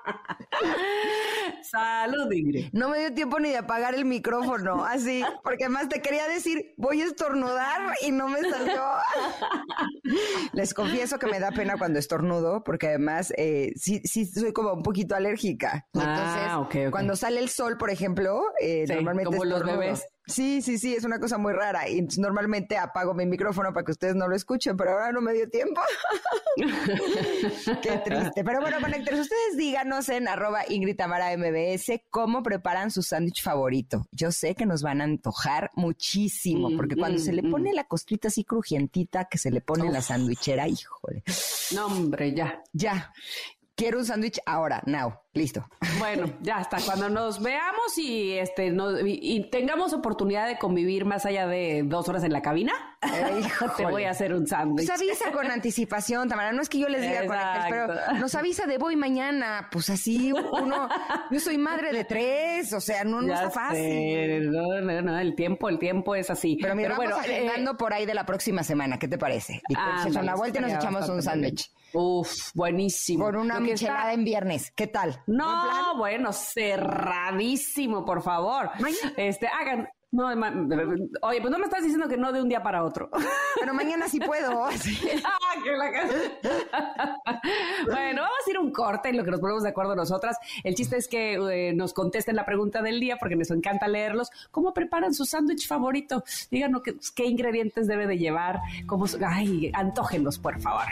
Salud, 1.61 2.31
Ingrid. 2.31 2.69
No 2.73 2.89
me 2.89 2.99
dio 2.99 3.13
tiempo 3.13 3.39
ni 3.39 3.49
de 3.49 3.57
apagar 3.57 3.95
el 3.95 4.05
micrófono, 4.05 4.85
así, 4.85 5.23
porque 5.43 5.65
además 5.65 5.89
te 5.89 6.01
quería 6.01 6.27
decir, 6.27 6.73
voy 6.77 7.01
a 7.01 7.05
estornudar 7.05 7.95
y 8.01 8.11
no 8.11 8.27
me 8.27 8.41
salió. 8.41 8.83
Les 10.53 10.73
confieso 10.73 11.17
que 11.19 11.27
me 11.27 11.39
da 11.39 11.51
pena 11.51 11.77
cuando 11.77 11.99
estornudo, 11.99 12.63
porque 12.63 12.87
además 12.89 13.33
eh, 13.37 13.73
sí, 13.75 14.01
sí 14.03 14.25
soy 14.25 14.53
como 14.53 14.73
un 14.73 14.83
poquito 14.83 15.15
alérgica. 15.15 15.87
Ah, 15.95 16.59
Entonces, 16.61 16.91
cuando 16.91 17.15
sale 17.15 17.39
el 17.39 17.49
sol, 17.49 17.77
por 17.77 17.89
ejemplo, 17.89 18.43
eh, 18.61 18.85
normalmente 18.87 19.31
como 19.31 19.45
los 19.45 19.63
bebés. 19.63 20.07
Sí, 20.27 20.63
sí, 20.63 20.79
sí, 20.79 20.95
es 20.95 21.03
una 21.03 21.19
cosa 21.19 21.37
muy 21.37 21.53
rara. 21.53 21.87
Y 21.87 22.01
normalmente 22.17 22.77
apago 22.77 23.13
mi 23.13 23.27
micrófono 23.27 23.71
para 23.73 23.85
que 23.85 23.91
ustedes 23.91 24.15
no 24.15 24.27
lo 24.27 24.35
escuchen, 24.35 24.75
pero 24.75 24.91
ahora 24.91 25.11
no 25.11 25.21
me 25.21 25.33
dio 25.33 25.47
tiempo. 25.49 25.79
Qué 27.81 28.01
triste. 28.03 28.43
Pero 28.43 28.59
bueno, 28.59 28.77
conectores, 28.81 29.19
ustedes 29.19 29.57
díganos 29.57 29.94
en 30.09 30.27
arroba 30.27 30.63
Ingrid 30.67 30.97
Tamara 30.97 31.35
MBS 31.37 32.01
cómo 32.09 32.43
preparan 32.43 32.91
su 32.91 33.01
sándwich 33.01 33.41
favorito. 33.41 34.07
Yo 34.11 34.31
sé 34.31 34.53
que 34.53 34.65
nos 34.65 34.81
van 34.81 34.99
a 34.99 35.05
antojar 35.05 35.71
muchísimo, 35.75 36.69
mm, 36.69 36.75
porque 36.75 36.95
cuando 36.95 37.17
se 37.17 37.31
le 37.31 37.41
mm, 37.41 37.51
pone 37.51 37.71
mm. 37.71 37.75
la 37.75 37.83
costrita 37.85 38.27
así 38.27 38.43
crujientita 38.43 39.25
que 39.25 39.37
se 39.37 39.51
le 39.51 39.61
pone 39.61 39.85
en 39.85 39.93
la 39.93 40.01
sándwichera, 40.01 40.67
híjole. 40.67 41.23
No, 41.73 41.87
hombre, 41.87 42.33
ya. 42.33 42.61
Ya. 42.73 43.13
Quiero 43.75 43.99
un 43.99 44.05
sándwich 44.05 44.39
ahora, 44.45 44.83
now. 44.85 45.13
Listo. 45.35 45.67
Bueno, 45.99 46.29
ya 46.41 46.57
hasta 46.57 46.77
cuando 46.81 47.09
nos 47.09 47.41
veamos 47.41 47.97
y 47.97 48.33
este 48.33 48.75
y, 49.05 49.49
tengamos 49.49 49.93
oportunidad 49.93 50.45
de 50.45 50.57
convivir 50.57 51.05
más 51.05 51.25
allá 51.25 51.47
de 51.47 51.83
dos 51.85 52.09
horas 52.09 52.23
en 52.25 52.33
la 52.33 52.41
cabina, 52.41 52.73
te 53.77 53.85
voy 53.85 54.03
a 54.03 54.11
hacer 54.11 54.33
un 54.33 54.45
sándwich. 54.45 54.87
Nos 54.87 54.99
avisa 54.99 55.31
con 55.31 55.49
anticipación, 55.49 56.27
Tamara. 56.27 56.51
No 56.51 56.61
es 56.61 56.69
que 56.69 56.79
yo 56.79 56.89
les 56.89 57.01
diga 57.01 57.21
pero 57.69 57.87
nos 58.19 58.35
avisa 58.35 58.67
de 58.67 58.77
voy 58.77 58.97
mañana. 58.97 59.69
Pues 59.71 59.89
así 59.89 60.33
uno, 60.33 60.89
yo 61.31 61.39
soy 61.39 61.57
madre 61.57 61.93
de 61.93 62.03
tres, 62.03 62.73
o 62.73 62.81
sea, 62.81 63.03
no, 63.03 63.21
no 63.21 63.33
está 63.33 63.49
fácil. 63.49 64.51
No, 64.51 64.81
no, 64.81 65.01
no, 65.01 65.19
el 65.19 65.33
tiempo, 65.33 65.69
el 65.69 65.79
tiempo 65.79 66.13
es 66.13 66.29
así. 66.29 66.57
Pero 66.61 66.75
mira, 66.75 66.89
vamos 66.89 67.05
bueno, 67.05 67.17
agendando 67.17 67.71
eh, 67.71 67.75
por 67.75 67.93
ahí 67.93 68.05
de 68.05 68.13
la 68.13 68.25
próxima 68.25 68.63
semana. 68.63 68.99
¿Qué 68.99 69.07
te 69.07 69.17
parece? 69.17 69.61
Y 69.69 69.75
pues, 69.75 70.15
a 70.15 70.21
la 70.21 70.35
vuelta 70.35 70.59
y 70.59 70.61
nos 70.61 70.73
echamos 70.73 71.07
un 71.07 71.21
sándwich. 71.21 71.71
Uf, 71.93 72.51
buenísimo. 72.53 73.25
Con 73.25 73.37
una 73.37 73.59
michelada 73.59 74.13
en 74.13 74.25
viernes. 74.25 74.71
¿Qué 74.75 74.87
tal? 74.87 75.21
No, 75.27 75.97
bueno, 75.97 76.31
cerradísimo, 76.33 78.05
por 78.05 78.21
favor. 78.21 78.69
Este, 79.17 79.47
hagan, 79.47 79.89
no, 80.15 80.27
oye, 81.21 81.41
pues 81.41 81.51
no 81.51 81.59
me 81.59 81.65
estás 81.65 81.83
diciendo 81.83 82.07
que 82.07 82.15
no 82.15 82.31
de 82.31 82.41
un 82.41 82.47
día 82.47 82.63
para 82.63 82.83
otro. 82.83 83.09
Pero 83.59 83.73
mañana 83.73 84.07
sí 84.07 84.19
puedo. 84.19 84.69
Ah, 85.25 85.55
bueno, 87.85 88.21
vamos 88.21 88.39
a 88.45 88.49
ir 88.49 88.59
un 88.59 88.71
corte 88.71 89.09
en 89.09 89.17
lo 89.17 89.23
que 89.23 89.31
nos 89.31 89.39
ponemos 89.39 89.63
de 89.63 89.69
acuerdo 89.69 89.95
nosotras. 89.95 90.37
El 90.63 90.75
chiste 90.75 90.97
es 90.97 91.07
que 91.07 91.33
eh, 91.33 91.73
nos 91.73 91.93
contesten 91.93 92.35
la 92.35 92.45
pregunta 92.45 92.81
del 92.81 92.99
día 92.99 93.17
porque 93.17 93.35
nos 93.35 93.51
encanta 93.51 93.87
leerlos. 93.87 94.29
¿Cómo 94.51 94.73
preparan 94.73 95.13
su 95.13 95.25
sándwich 95.25 95.67
favorito? 95.67 96.23
Díganos 96.51 96.81
qué, 96.83 96.95
qué, 97.15 97.25
ingredientes 97.25 97.87
debe 97.87 98.07
de 98.07 98.17
llevar. 98.17 98.61
Cómo, 98.85 99.05
ay, 99.25 99.71
antójenlos, 99.73 100.37
por 100.37 100.59
favor. 100.59 100.85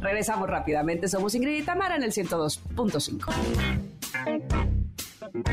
Regresamos 0.00 0.48
rápidamente. 0.48 1.08
Somos 1.08 1.34
Ingrid 1.34 1.58
y 1.58 1.62
Tamara 1.62 1.96
en 1.96 2.04
el 2.04 2.12
102.5. 2.12 4.79
Es 5.32 5.46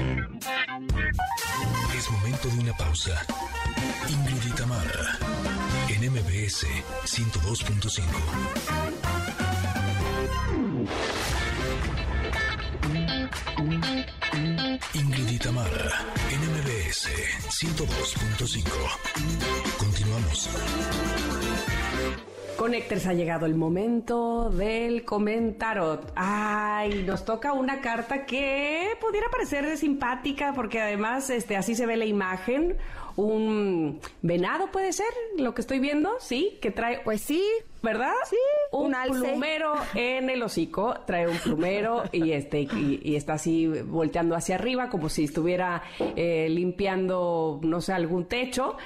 momento 2.10 2.50
de 2.50 2.60
una 2.62 2.76
pausa. 2.78 3.24
Ingrid 4.10 4.44
y 4.48 4.52
Tamara, 4.56 5.20
en 5.90 6.12
MBS 6.12 6.66
102.5. 7.06 8.02
Ingrid 14.96 15.30
y 15.30 15.38
Tamara, 15.38 16.04
en 16.32 16.42
MBS 16.42 17.10
102.5. 17.50 18.64
Continuamos. 19.78 20.50
Conecters, 22.58 23.06
ha 23.06 23.14
llegado 23.14 23.46
el 23.46 23.54
momento 23.54 24.50
del 24.50 25.06
comentarot. 25.06 26.12
Ay, 26.16 27.04
nos 27.06 27.24
toca 27.24 27.54
una 27.54 27.82
carta 27.82 28.26
que 28.26 28.98
pudiera 29.00 29.30
parecer 29.30 29.78
simpática 29.78 30.54
porque 30.56 30.82
además 30.82 31.30
este, 31.30 31.56
así 31.56 31.76
se 31.76 31.86
ve 31.86 31.98
la 31.98 32.06
imagen. 32.06 32.76
Un 33.16 34.00
venado 34.24 34.72
puede 34.72 34.92
ser 34.92 35.08
lo 35.38 35.54
que 35.54 35.62
estoy 35.62 35.80
viendo, 35.80 36.16
sí, 36.20 36.58
que 36.60 36.72
trae. 36.72 37.00
Pues 37.04 37.22
sí. 37.22 37.44
¿Verdad? 37.84 38.14
Sí. 38.28 38.36
Un, 38.72 38.96
plumero 39.08 39.76
en 39.94 40.32
el 40.32 40.42
hocico, 40.42 40.96
trae 41.06 41.28
un 41.28 41.38
plumero 41.38 42.04
y 42.12 42.32
este 42.32 42.62
y, 42.62 43.16
está 43.16 43.34
así 43.34 43.68
volteando 43.68 44.36
hacia 44.36 44.56
arriba 44.56 44.90
como 44.90 45.10
si 45.10 45.26
estuviera 45.26 45.84
eh, 46.16 46.48
limpiando, 46.50 47.60
no 47.62 47.80
sé, 47.80 47.94
algún 47.94 48.26
techo. 48.26 48.78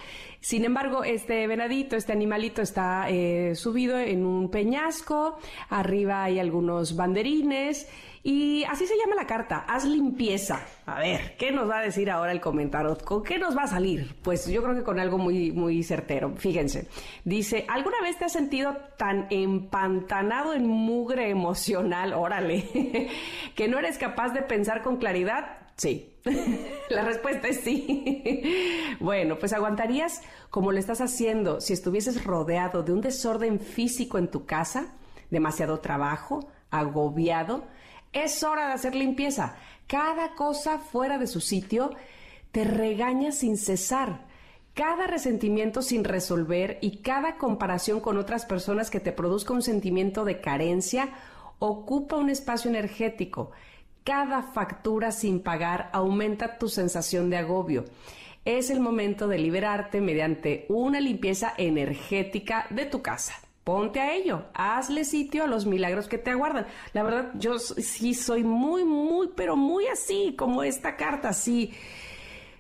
Sin 0.42 0.66
embargo, 0.66 1.04
este 1.04 1.46
venadito, 1.46 1.96
este 1.96 2.14
animalito 2.14 2.64
está 2.64 3.08
eh, 3.10 3.54
subido 3.54 4.00
en 4.00 4.26
un 4.26 4.50
peñasco, 4.50 5.38
arriba 5.70 6.24
hay 6.24 6.40
algunos 6.40 6.96
banderines 6.96 7.88
y 8.24 8.64
así 8.64 8.88
se 8.88 8.98
llama 8.98 9.16
la 9.16 9.28
carta, 9.28 9.66
haz 9.68 9.86
limpieza. 9.86 10.66
A 10.88 11.00
ver, 11.00 11.36
¿qué 11.38 11.52
nos 11.52 11.70
va 11.70 11.78
a 11.78 11.82
decir 11.84 12.10
ahora 12.10 12.32
el 12.32 12.42
comentario? 12.42 12.98
¿Con 12.98 13.22
qué 13.22 13.38
nos 13.38 13.56
va 13.56 13.64
a 13.64 13.68
salir? 13.68 14.16
Pues 14.24 14.48
yo 14.48 14.64
creo 14.64 14.76
que 14.76 14.84
con 14.84 15.00
algo 15.00 15.20
muy, 15.20 15.52
muy 15.52 15.84
certero. 15.84 16.34
Fíjense, 16.36 16.88
dice, 17.24 17.66
¿alguna 17.68 18.02
vez 18.02 18.18
te 18.18 18.26
has 18.26 18.34
sentido 18.34 18.76
tan 18.98 19.28
empantanado 19.30 20.54
en 20.54 20.66
mugre 20.66 21.30
emocional, 21.30 22.14
órale, 22.14 23.10
que 23.56 23.68
no 23.68 23.78
eres 23.78 24.00
capaz 24.00 24.30
de 24.30 24.42
pensar 24.42 24.82
con 24.82 24.98
claridad? 24.98 25.61
Sí. 25.78 26.14
La 26.90 27.04
respuesta 27.04 27.48
es 27.48 27.62
sí. 27.62 28.96
bueno, 29.00 29.40
pues 29.40 29.54
aguantarías 29.54 30.22
como 30.50 30.72
lo 30.72 30.80
estás 30.80 31.02
haciendo 31.02 31.62
si 31.62 31.74
estuvieses 31.74 32.24
rodeado 32.24 32.84
de 32.84 32.94
un 32.94 33.02
desorden 33.02 33.60
físico 33.60 34.18
en 34.18 34.30
tu 34.30 34.46
casa, 34.46 34.94
demasiado 35.30 35.80
trabajo, 35.80 36.50
agobiado, 36.70 37.66
Es 38.14 38.44
hora 38.44 38.68
de 38.68 38.74
hacer 38.74 38.94
limpieza. 38.94 39.56
Cada 39.88 40.36
cosa 40.36 40.80
fuera 40.80 41.18
de 41.18 41.28
su 41.28 41.40
sitio 41.40 41.92
te 42.52 42.66
regaña 42.66 43.32
sin 43.32 43.58
cesar. 43.58 44.26
Cada 44.74 45.08
resentimiento 45.08 45.82
sin 45.82 46.04
resolver 46.04 46.78
y 46.82 46.98
cada 46.98 47.38
comparación 47.38 48.00
con 48.00 48.18
otras 48.18 48.46
personas 48.46 48.90
que 48.90 49.00
te 49.00 49.12
produzca 49.12 49.54
un 49.54 49.62
sentimiento 49.62 50.24
de 50.26 50.42
carencia 50.42 51.10
ocupa 51.60 52.16
un 52.16 52.30
espacio 52.30 52.70
energético. 52.70 53.52
Cada 54.04 54.42
factura 54.42 55.12
sin 55.12 55.42
pagar 55.42 55.90
aumenta 55.94 56.58
tu 56.58 56.70
sensación 56.70 57.30
de 57.30 57.38
agobio. 57.38 57.86
Es 58.46 58.72
el 58.72 58.80
momento 58.80 59.28
de 59.28 59.38
liberarte 59.38 60.02
mediante 60.02 60.66
una 60.70 61.00
limpieza 61.00 61.54
energética 61.58 62.66
de 62.72 62.86
tu 62.86 63.04
casa. 63.04 63.36
Ponte 63.64 64.00
a 64.00 64.16
ello, 64.16 64.46
hazle 64.56 65.06
sitio 65.06 65.44
a 65.44 65.48
los 65.48 65.68
milagros 65.68 66.08
que 66.08 66.18
te 66.18 66.32
aguardan. 66.32 66.66
La 66.94 67.04
verdad, 67.04 67.32
yo 67.36 67.60
sí 67.60 68.16
soy 68.16 68.44
muy, 68.44 68.84
muy, 68.84 69.30
pero 69.36 69.56
muy 69.56 69.86
así, 69.86 70.34
como 70.36 70.64
esta 70.64 70.96
carta, 70.96 71.30
así. 71.30 71.72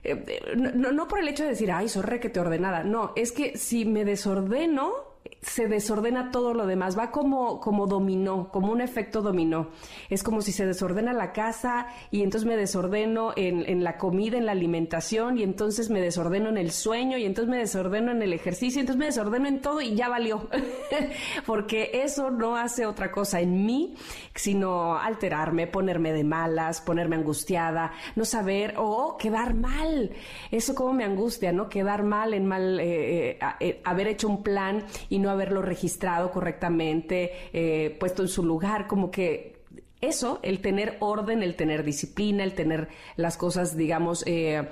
Eh, 0.04 0.24
eh, 0.28 0.56
no, 0.56 0.92
no, 0.92 1.08
por 1.08 1.20
el 1.20 1.28
hecho 1.28 1.42
de 1.42 1.50
decir, 1.50 1.72
ay, 1.72 1.90
soy 1.90 2.04
re 2.04 2.20
que 2.20 2.30
te 2.30 2.40
ordenada. 2.40 2.84
No, 2.84 3.14
es 3.16 3.32
que 3.32 3.58
si 3.58 3.84
me 3.86 4.06
desordeno, 4.06 5.11
se 5.42 5.68
desordena 5.68 6.32
todo 6.32 6.54
lo 6.54 6.66
demás, 6.68 6.98
va 6.98 7.12
como, 7.12 7.60
como 7.60 7.88
dominó, 7.88 8.50
como 8.52 8.72
un 8.72 8.82
efecto 8.82 9.22
dominó. 9.22 9.70
Es 10.10 10.24
como 10.24 10.42
si 10.42 10.52
se 10.52 10.66
desordena 10.66 11.14
la 11.14 11.32
casa 11.34 11.88
y 12.12 12.24
entonces 12.24 12.48
me 12.48 12.58
desordeno 12.58 13.34
en, 13.36 13.68
en, 13.68 13.84
la 13.84 13.98
comida, 13.98 14.38
en 14.38 14.46
la 14.46 14.52
alimentación 14.52 15.38
y 15.38 15.44
entonces 15.44 15.90
me 15.90 16.02
desordeno 16.02 16.50
en 16.50 16.58
el 16.58 16.72
sueño 16.72 17.18
y 17.18 17.26
entonces 17.26 17.50
me 17.50 17.58
desordeno 17.58 18.12
en 18.12 18.22
el 18.22 18.34
ejercicio, 18.34 18.80
entonces 18.80 19.00
me 19.00 19.06
desordeno 19.06 19.48
en 19.48 19.62
todo 19.62 19.82
y 19.82 19.96
ya 19.96 20.10
valió. 20.10 20.48
Porque 21.46 21.92
eso 21.94 22.30
no 22.30 22.56
hace 22.56 22.86
otra 22.86 23.12
cosa 23.12 23.42
en 23.42 23.66
mí 23.66 23.96
sino 24.36 24.98
alterarme, 24.98 25.68
ponerme 25.68 26.14
de 26.14 26.24
malas, 26.24 26.82
ponerme 26.82 27.16
angustiada, 27.16 27.92
no 28.16 28.26
saber 28.26 28.76
o 28.78 29.18
quedar 29.18 29.54
mal. 29.54 30.12
Eso 30.52 30.74
como 30.74 30.94
me 30.94 31.04
angustia, 31.04 31.52
¿no? 31.52 31.70
Quedar 31.70 32.04
mal 32.04 32.34
en 32.34 32.46
mal, 32.46 32.80
eh, 32.80 33.32
eh, 33.32 33.40
eh, 33.60 33.82
haber 33.84 34.08
hecho 34.08 34.28
un 34.28 34.44
plan 34.44 34.86
y 35.10 35.20
no 35.22 35.30
haberlo 35.30 35.62
registrado 35.62 36.32
correctamente, 36.32 37.32
eh, 37.54 37.96
puesto 38.00 38.22
en 38.24 38.28
su 38.28 38.44
lugar, 38.44 38.88
como 38.88 39.12
que 39.12 39.62
eso, 40.02 40.40
el 40.42 40.60
tener 40.60 40.98
orden, 41.00 41.44
el 41.44 41.56
tener 41.56 41.84
disciplina, 41.84 42.44
el 42.44 42.54
tener 42.54 42.90
las 43.16 43.38
cosas, 43.38 43.78
digamos, 43.78 44.24
eh, 44.26 44.68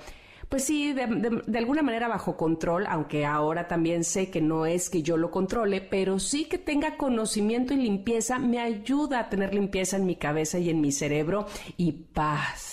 pues 0.50 0.64
sí, 0.64 0.94
de, 0.94 1.42
de, 1.46 1.58
alguna 1.60 1.84
manera 1.84 2.08
bajo 2.08 2.36
control, 2.36 2.88
aunque 2.88 3.24
ahora 3.24 3.68
también 3.68 4.04
sé 4.04 4.32
que 4.32 4.42
no 4.42 4.66
es 4.66 4.90
que 4.90 5.04
yo 5.04 5.16
lo 5.16 5.30
controle, 5.30 5.80
pero 5.80 6.18
sí 6.18 6.46
que 6.46 6.58
tenga 6.58 6.98
conocimiento 6.98 7.76
y 7.76 7.78
limpieza, 7.78 8.40
me 8.40 8.60
ayuda 8.60 9.20
a 9.20 9.30
tener 9.30 9.54
limpieza 9.54 9.98
en 9.98 10.08
mi 10.08 10.16
cabeza 10.16 10.58
y 10.58 10.72
en 10.72 10.82
mi 10.82 10.92
cerebro 10.92 11.46
y 11.78 11.92
paz 11.92 12.69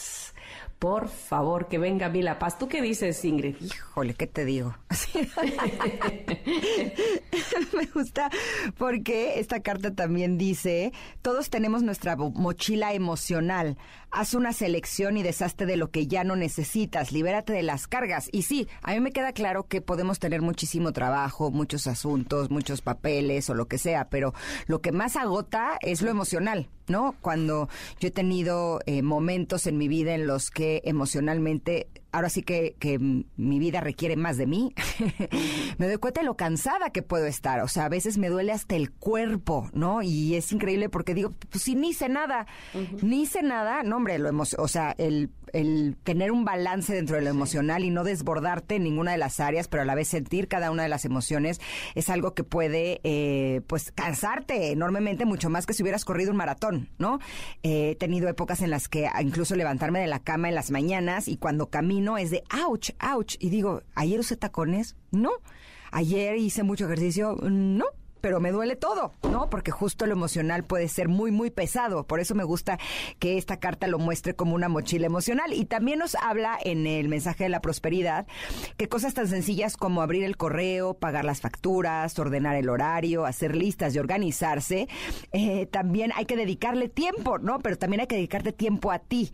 por 0.78 1.09
favor, 1.09 1.68
que 1.68 1.78
venga 1.78 2.06
a 2.06 2.11
mí 2.11 2.23
la 2.23 2.38
paz. 2.38 2.59
¿Tú 2.59 2.68
qué 2.68 2.83
dices, 2.83 3.25
Ingrid? 3.25 3.56
Híjole, 3.61 4.14
¿qué 4.14 4.26
te 4.26 4.45
digo? 4.45 4.75
Me 7.76 7.87
gusta 7.87 8.30
porque 8.76 9.40
esta 9.40 9.61
carta 9.61 9.95
también 9.95 10.38
dice, 10.38 10.92
todos 11.23 11.50
tenemos 11.50 11.83
nuestra 11.83 12.16
mochila 12.16 12.92
emocional. 12.92 13.76
Haz 14.11 14.35
una 14.35 14.52
selección 14.52 15.16
y 15.16 15.23
deshazte 15.23 15.66
de 15.66 15.76
lo 15.76 15.90
que 15.90 16.06
ya 16.06 16.25
no 16.25 16.37
necesitas. 16.37 17.12
Libérate 17.12 17.52
de 17.52 17.62
las 17.62 17.87
cargas. 17.87 18.28
Y 18.33 18.42
sí, 18.42 18.68
a 18.83 18.92
mí 18.92 19.00
me 19.00 19.12
queda 19.12 19.33
claro 19.33 19.64
que 19.64 19.80
podemos 19.80 20.18
tener 20.18 20.42
muchísimo 20.42 20.92
trabajo, 20.92 21.50
muchos 21.50 21.87
asuntos, 21.87 22.50
muchos 22.50 22.83
papeles 22.83 23.49
o 23.50 23.54
lo 23.54 23.66
que 23.66 23.78
sea, 23.78 24.09
pero 24.09 24.35
lo 24.66 24.80
que 24.80 24.92
más 24.92 25.16
agota 25.16 25.78
es 25.80 26.02
lo 26.02 26.11
emocional. 26.11 26.68
¿No? 26.88 27.14
Cuando 27.21 27.69
yo 28.00 28.09
he 28.09 28.12
tenido 28.12 28.81
eh, 28.87 29.02
momentos 29.02 29.66
en 29.66 29.78
mi 29.78 29.88
vida 29.88 30.14
en 30.14 30.26
los 30.26 30.50
que 30.50 30.83
emocionalmente 30.85 31.88
ahora 32.16 32.30
sí 32.30 32.42
que, 32.42 32.75
mi 33.37 33.58
vida 33.58 33.80
requiere 33.80 34.16
más 34.16 34.38
de 34.38 34.46
mí, 34.46 34.73
me 35.78 35.87
doy 35.87 35.99
cuenta 35.99 36.23
de 36.23 36.26
lo 36.26 36.35
cansada 36.35 36.90
que 36.90 37.02
puedo 37.02 37.26
estar. 37.26 37.61
O 37.61 37.68
sea, 37.68 37.85
a 37.85 37.88
veces 37.90 38.16
me 38.16 38.30
duele 38.30 38.52
hasta 38.52 38.75
el 38.75 38.90
cuerpo, 38.90 39.68
¿no? 39.75 40.00
Y 40.02 40.35
es 40.35 40.50
increíble 40.50 40.88
porque 40.88 41.14
digo, 41.14 41.35
pues 41.50 41.64
si 41.64 41.75
ni 41.75 41.90
hice 41.90 42.08
nada, 42.08 42.46
ni 43.02 43.23
hice 43.23 43.42
nada, 43.42 43.82
no, 43.82 43.96
hombre, 43.96 44.18
lo 44.18 44.30
o 44.37 44.68
sea, 44.68 44.94
el, 44.96 45.30
el, 45.52 45.96
tener 46.04 46.32
un 46.32 46.44
balance 46.44 46.94
dentro 46.94 47.16
de 47.16 47.23
lo 47.23 47.30
emocional 47.30 47.85
y 47.85 47.90
no 47.90 48.02
desbordarte 48.02 48.76
en 48.76 48.85
ninguna 48.85 49.12
de 49.12 49.18
las 49.18 49.40
áreas, 49.40 49.68
pero 49.68 49.82
a 49.82 49.87
la 49.87 49.94
vez 49.94 50.08
sentir 50.08 50.49
cada 50.49 50.70
una 50.70 50.85
de 50.85 50.88
las 50.88 51.04
emociones 51.04 51.61
es 51.94 52.08
algo 52.08 52.35
que 52.35 52.44
puede, 52.44 53.00
eh, 53.04 53.61
pues, 53.66 53.92
cansarte 53.92 54.73
enormemente, 54.73 55.26
mucho 55.26 55.50
más 55.50 55.66
que 55.66 55.75
si 55.75 55.82
hubieras 55.82 56.04
corrido 56.04 56.30
un 56.30 56.37
maratón, 56.38 56.88
¿no? 56.99 57.18
Eh, 57.62 57.90
he 57.90 57.94
tenido 57.94 58.28
épocas 58.28 58.62
en 58.62 58.70
las 58.70 58.88
que 58.88 59.08
incluso 59.20 59.54
levantarme 59.54 60.00
de 60.00 60.06
la 60.06 60.20
cama 60.20 60.49
en 60.49 60.54
las 60.54 60.70
mañanas 60.70 61.28
y 61.28 61.37
cuando 61.37 61.68
camino 61.68 62.05
no 62.06 62.18
es 62.18 62.30
de 62.30 62.44
ouch, 62.64 62.90
ouch. 63.00 63.34
Y 63.40 63.50
digo, 63.50 63.82
¿ayer 63.96 64.20
usé 64.20 64.36
tacones? 64.36 64.94
No. 65.10 65.32
¿Ayer 65.90 66.36
hice 66.36 66.62
mucho 66.62 66.84
ejercicio? 66.84 67.36
No 67.42 67.86
pero 68.26 68.40
me 68.40 68.50
duele 68.50 68.75
todo, 68.75 69.12
¿no? 69.30 69.48
Porque 69.50 69.70
justo 69.70 70.04
lo 70.04 70.12
emocional 70.12 70.64
puede 70.64 70.88
ser 70.88 71.06
muy, 71.08 71.30
muy 71.30 71.50
pesado. 71.50 72.08
Por 72.08 72.18
eso 72.18 72.34
me 72.34 72.42
gusta 72.42 72.76
que 73.20 73.38
esta 73.38 73.60
carta 73.60 73.86
lo 73.86 74.00
muestre 74.00 74.34
como 74.34 74.56
una 74.56 74.68
mochila 74.68 75.06
emocional. 75.06 75.52
Y 75.52 75.64
también 75.64 76.00
nos 76.00 76.16
habla 76.16 76.58
en 76.64 76.88
el 76.88 77.08
mensaje 77.08 77.44
de 77.44 77.50
la 77.50 77.60
prosperidad 77.60 78.26
que 78.76 78.88
cosas 78.88 79.14
tan 79.14 79.28
sencillas 79.28 79.76
como 79.76 80.02
abrir 80.02 80.25
el 80.25 80.36
correo, 80.36 80.94
pagar 80.94 81.25
las 81.25 81.40
facturas, 81.40 82.18
ordenar 82.18 82.56
el 82.56 82.68
horario, 82.68 83.26
hacer 83.26 83.54
listas 83.54 83.94
y 83.94 84.00
organizarse, 84.00 84.88
eh, 85.30 85.66
también 85.66 86.10
hay 86.16 86.25
que 86.26 86.36
dedicarle 86.36 86.88
tiempo, 86.88 87.38
¿no? 87.38 87.60
Pero 87.60 87.78
también 87.78 88.00
hay 88.00 88.06
que 88.08 88.16
dedicarte 88.16 88.52
tiempo 88.52 88.90
a 88.90 88.98
ti 88.98 89.32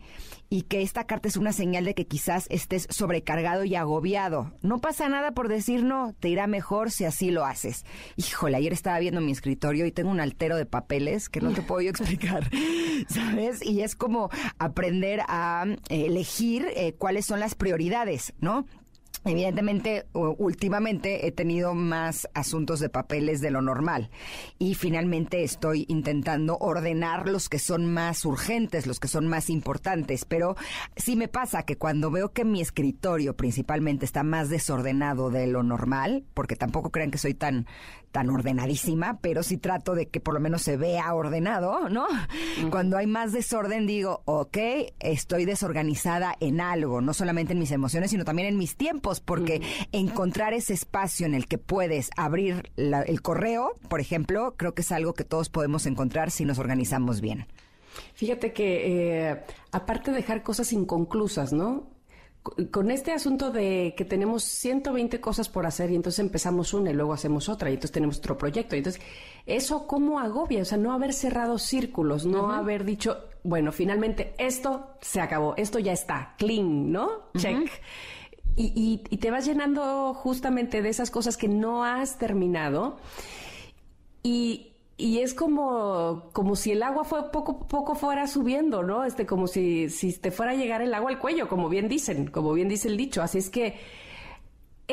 y 0.53 0.61
que 0.61 0.83
esta 0.83 1.05
carta 1.05 1.27
es 1.27 1.35
una 1.35 1.51
señal 1.51 1.83
de 1.83 1.95
que 1.95 2.05
quizás 2.05 2.45
estés 2.51 2.85
sobrecargado 2.91 3.63
y 3.63 3.73
agobiado. 3.73 4.53
No 4.61 4.81
pasa 4.81 5.09
nada 5.09 5.31
por 5.31 5.47
decir 5.47 5.83
no, 5.83 6.13
te 6.19 6.29
irá 6.29 6.45
mejor 6.45 6.91
si 6.91 7.05
así 7.05 7.31
lo 7.31 7.43
haces. 7.43 7.85
Híjole, 8.17 8.57
ayer 8.57 8.71
estaba 8.71 8.99
viendo 8.99 9.19
mi 9.19 9.31
escritorio 9.31 9.87
y 9.87 9.91
tengo 9.91 10.11
un 10.11 10.19
altero 10.19 10.55
de 10.55 10.67
papeles 10.67 11.27
que 11.27 11.41
no 11.41 11.53
te 11.53 11.63
puedo 11.63 11.81
yo 11.81 11.89
explicar, 11.89 12.51
¿sabes? 13.07 13.65
Y 13.65 13.81
es 13.81 13.95
como 13.95 14.29
aprender 14.59 15.21
a 15.27 15.65
eh, 15.89 16.05
elegir 16.05 16.67
eh, 16.75 16.93
cuáles 16.99 17.25
son 17.25 17.39
las 17.39 17.55
prioridades, 17.55 18.35
¿no? 18.39 18.67
Evidentemente, 19.25 20.05
últimamente 20.13 21.27
he 21.27 21.31
tenido 21.31 21.73
más 21.73 22.27
asuntos 22.33 22.79
de 22.79 22.89
papeles 22.89 23.39
de 23.39 23.51
lo 23.51 23.61
normal 23.61 24.09
y 24.59 24.75
finalmente 24.75 25.43
estoy 25.43 25.85
intentando 25.87 26.57
ordenar 26.57 27.29
los 27.29 27.47
que 27.47 27.59
son 27.59 27.85
más 27.85 28.25
urgentes, 28.25 28.85
los 28.85 28.99
que 28.99 29.07
son 29.07 29.27
más 29.27 29.49
importantes, 29.49 30.25
pero 30.25 30.57
sí 30.97 31.15
me 31.15 31.29
pasa 31.29 31.63
que 31.63 31.77
cuando 31.77 32.11
veo 32.11 32.33
que 32.33 32.43
mi 32.43 32.59
escritorio 32.59 33.37
principalmente 33.37 34.05
está 34.05 34.23
más 34.23 34.49
desordenado 34.49 35.29
de 35.29 35.47
lo 35.47 35.63
normal, 35.63 36.25
porque 36.33 36.55
tampoco 36.55 36.91
crean 36.91 37.11
que 37.11 37.17
soy 37.17 37.33
tan 37.33 37.65
tan 38.11 38.29
ordenadísima, 38.29 39.17
pero 39.21 39.41
sí 39.41 39.57
trato 39.57 39.95
de 39.95 40.07
que 40.07 40.19
por 40.19 40.35
lo 40.35 40.39
menos 40.39 40.61
se 40.61 40.77
vea 40.77 41.11
ordenado, 41.15 41.89
¿no? 41.89 42.05
Cuando 42.69 42.95
hay 42.95 43.07
más 43.07 43.33
desorden 43.33 43.87
digo, 43.87 44.21
ok, 44.25 44.55
estoy 44.99 45.45
desorganizada 45.45 46.35
en 46.39 46.61
algo, 46.61 47.01
no 47.01 47.15
solamente 47.15 47.53
en 47.53 47.59
mis 47.59 47.71
emociones, 47.71 48.11
sino 48.11 48.23
también 48.23 48.49
en 48.49 48.57
mis 48.57 48.77
tiempos, 48.77 49.12
porque 49.19 49.61
encontrar 49.91 50.53
ese 50.53 50.73
espacio 50.73 51.25
en 51.25 51.33
el 51.33 51.47
que 51.47 51.57
puedes 51.57 52.09
abrir 52.17 52.71
el 52.77 53.21
correo, 53.21 53.77
por 53.89 53.99
ejemplo, 53.99 54.55
creo 54.57 54.73
que 54.73 54.81
es 54.81 54.91
algo 54.91 55.13
que 55.13 55.23
todos 55.23 55.49
podemos 55.49 55.85
encontrar 55.85 56.31
si 56.31 56.45
nos 56.45 56.59
organizamos 56.59 57.21
bien. 57.21 57.47
Fíjate 58.13 58.53
que 58.53 59.29
eh, 59.29 59.43
aparte 59.71 60.11
de 60.11 60.17
dejar 60.17 60.43
cosas 60.43 60.73
inconclusas, 60.73 61.53
¿no? 61.53 61.93
con 62.71 62.91
este 62.91 63.13
asunto 63.13 63.51
de 63.51 63.93
que 63.95 64.03
tenemos 64.03 64.43
120 64.43 65.21
cosas 65.21 65.47
por 65.47 65.65
hacer 65.65 65.91
y 65.91 65.95
entonces 65.95 66.19
empezamos 66.19 66.73
una 66.73 66.91
y 66.91 66.93
luego 66.93 67.13
hacemos 67.13 67.47
otra 67.47 67.69
y 67.69 67.73
entonces 67.73 67.93
tenemos 67.93 68.17
otro 68.17 68.37
proyecto. 68.37 68.75
Y 68.75 68.79
entonces, 68.79 69.01
eso 69.45 69.87
cómo 69.87 70.19
agobia, 70.19 70.61
o 70.61 70.65
sea, 70.65 70.77
no 70.77 70.91
haber 70.91 71.13
cerrado 71.13 71.57
círculos, 71.57 72.25
no 72.25 72.51
haber 72.51 72.83
dicho, 72.83 73.17
bueno, 73.43 73.71
finalmente 73.71 74.33
esto 74.37 74.89
se 74.99 75.21
acabó, 75.21 75.53
esto 75.55 75.79
ya 75.79 75.93
está, 75.93 76.35
clean, 76.37 76.91
¿no? 76.91 77.29
Check. 77.37 77.69
Y, 78.55 79.01
y, 79.09 79.17
te 79.17 79.31
vas 79.31 79.45
llenando 79.45 80.13
justamente 80.13 80.83
de 80.83 80.89
esas 80.89 81.09
cosas 81.09 81.37
que 81.37 81.47
no 81.47 81.83
has 81.83 82.19
terminado. 82.19 82.97
Y, 84.21 84.73
y 84.95 85.19
es 85.19 85.33
como, 85.33 86.29
como 86.33 86.55
si 86.55 86.71
el 86.71 86.83
agua 86.83 87.03
fue 87.03 87.31
poco 87.31 87.67
poco 87.67 87.95
fuera 87.95 88.27
subiendo, 88.27 88.83
¿no? 88.83 89.05
Este, 89.05 89.25
como 89.25 89.47
si, 89.47 89.89
si 89.89 90.13
te 90.13 90.29
fuera 90.29 90.51
a 90.51 90.55
llegar 90.55 90.83
el 90.83 90.93
agua 90.93 91.09
al 91.09 91.19
cuello, 91.19 91.47
como 91.47 91.67
bien 91.67 91.89
dicen, 91.89 92.27
como 92.27 92.53
bien 92.53 92.69
dice 92.69 92.89
el 92.89 92.97
dicho. 92.97 93.23
Así 93.23 93.39
es 93.39 93.49
que 93.49 93.75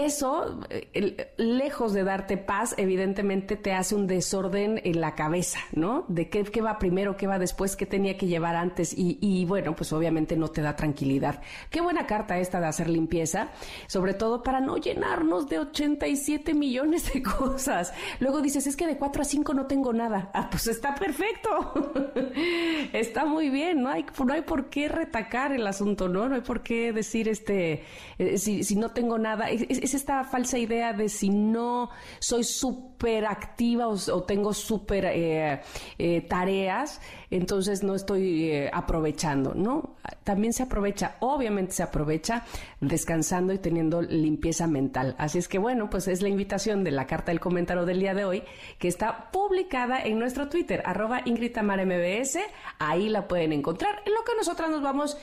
eso, 0.07 0.61
eh, 0.71 1.33
lejos 1.37 1.93
de 1.93 2.05
darte 2.05 2.37
paz, 2.37 2.75
evidentemente 2.77 3.57
te 3.57 3.73
hace 3.73 3.95
un 3.95 4.07
desorden 4.07 4.81
en 4.85 5.01
la 5.01 5.15
cabeza, 5.15 5.61
¿no? 5.73 6.05
De 6.09 6.29
qué, 6.29 6.45
qué 6.45 6.61
va 6.61 6.79
primero, 6.79 7.17
qué 7.17 7.27
va 7.27 7.39
después, 7.39 7.77
qué 7.77 7.87
tenía 7.87 8.17
que 8.17 8.27
llevar 8.27 8.57
antes 8.57 8.95
y, 8.97 9.45
bueno, 9.45 9.75
pues 9.75 9.93
obviamente 9.93 10.37
no 10.37 10.49
te 10.49 10.63
da 10.63 10.77
tranquilidad. 10.77 11.41
Qué 11.71 11.81
buena 11.81 12.07
carta 12.07 12.39
esta 12.39 12.61
de 12.61 12.67
hacer 12.67 12.89
limpieza, 12.89 13.51
sobre 13.87 14.15
todo 14.15 14.43
para 14.43 14.61
no 14.61 14.77
llenarnos 14.77 15.49
de 15.49 15.59
87 15.59 16.55
millones 16.55 17.13
de 17.13 17.23
cosas. 17.23 17.93
Luego 18.19 18.41
dices, 18.41 18.67
es 18.67 18.77
que 18.77 18.87
de 18.87 18.97
4 18.97 19.23
a 19.23 19.25
5 19.25 19.55
no 19.55 19.67
tengo 19.67 19.93
nada. 19.93 20.31
Ah, 20.35 20.49
pues 20.51 20.67
está 20.67 20.95
perfecto. 20.95 21.95
está 22.93 23.25
muy 23.25 23.51
bien, 23.51 23.83
no 23.83 23.91
hay, 23.91 24.05
no 24.25 24.33
hay 24.33 24.43
por 24.43 24.71
qué 24.71 24.89
retacar 24.89 25.53
el 25.53 25.67
asunto, 25.67 26.09
¿no? 26.09 26.29
No 26.29 26.35
hay 26.35 26.41
por 26.41 26.63
qué 26.63 26.93
decir, 26.93 27.29
este, 27.29 27.85
eh, 28.19 28.39
si, 28.39 28.77
no 28.77 28.91
tengo 28.91 29.19
nada. 29.19 29.51
Es, 29.51 29.90
esta 29.95 30.25
falsa 30.25 30.59
idea 30.59 30.93
de 30.93 31.09
si 31.09 31.31
no 31.31 31.91
soy 32.19 32.45
súper 32.45 33.27
activa 33.27 33.89
o, 33.89 34.23
tengo 34.25 34.53
súper 34.53 35.07
eh, 35.07 35.61
eh, 35.99 36.21
tareas, 36.23 37.01
entonces 37.31 37.83
no 37.83 37.95
estoy 37.95 38.51
eh, 38.51 38.71
aprovechando, 38.73 39.55
¿no? 39.55 39.97
También 40.25 40.53
se 40.53 40.63
aprovecha, 40.63 41.17
obviamente 41.21 41.73
se 41.73 41.83
aprovecha 41.83 42.45
descansando 42.81 43.53
y 43.53 43.59
teniendo 43.59 44.03
limpieza 44.03 44.67
mental. 44.67 45.15
Así 45.19 45.39
es 45.39 45.49
que 45.49 45.59
bueno, 45.59 45.91
pues 45.91 46.09
es 46.09 46.23
la 46.23 46.29
invitación 46.29 46.85
de 46.85 46.91
la 46.91 47.07
carta 47.07 47.33
del 47.33 47.41
comentario 47.41 47.85
del 47.85 48.01
día 48.01 48.15
de 48.15 48.25
hoy, 48.25 48.43
que 48.79 48.89
está 48.89 49.31
publicada 49.31 50.01
en 50.03 50.19
nuestro 50.19 50.49
Twitter, 50.49 50.83
arroba 50.85 51.23
MBS, 51.27 52.39
ahí 52.79 53.09
la 53.09 53.29
pueden 53.29 53.53
encontrar, 53.53 54.03
en 54.05 54.15
lo 54.15 54.25
que 54.25 54.35
nosotras 54.37 54.71
nos 54.71 54.83
vamos 54.83 55.17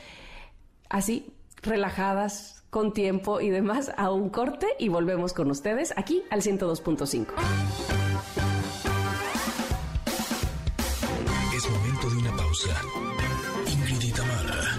así 0.90 1.34
relajadas, 1.62 2.57
con 2.70 2.94
tiempo 2.94 3.42
y 3.42 3.50
demás, 3.50 3.92
a 3.98 4.12
un 4.12 4.30
corte 4.30 4.68
y 4.80 4.90
volvemos 4.90 5.34
con 5.34 5.50
ustedes 5.52 5.94
aquí 5.96 6.24
al 6.30 6.42
102.5. 6.42 7.28
Es 11.56 11.70
momento 11.70 12.10
de 12.10 12.18
una 12.18 12.36
pausa. 12.36 12.82
Ingrid 13.68 14.04
y 14.04 14.12
Tamara, 14.12 14.78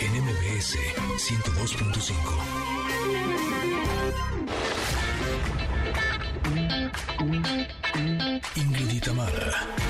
en 0.00 0.12
MBS 0.24 0.76
102.5. 1.16 2.14
Ingrid 8.56 8.90
y 8.92 9.00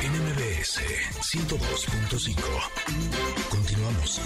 en 0.03 0.13
MBS 0.13 0.81
102.5. 1.21 2.35
Continuamos. 3.49 4.21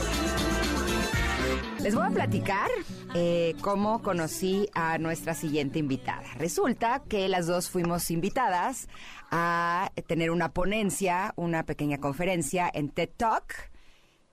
Les 1.80 1.94
voy 1.94 2.06
a 2.06 2.10
platicar 2.10 2.70
eh, 3.14 3.54
cómo 3.60 4.02
conocí 4.02 4.68
a 4.74 4.96
nuestra 4.96 5.34
siguiente 5.34 5.78
invitada. 5.78 6.24
Resulta 6.38 7.02
que 7.08 7.28
las 7.28 7.46
dos 7.46 7.68
fuimos 7.68 8.10
invitadas 8.10 8.88
a 9.30 9.90
tener 10.06 10.30
una 10.30 10.52
ponencia, 10.52 11.34
una 11.36 11.66
pequeña 11.66 11.98
conferencia 11.98 12.70
en 12.72 12.88
TED 12.88 13.10
Talk. 13.16 13.70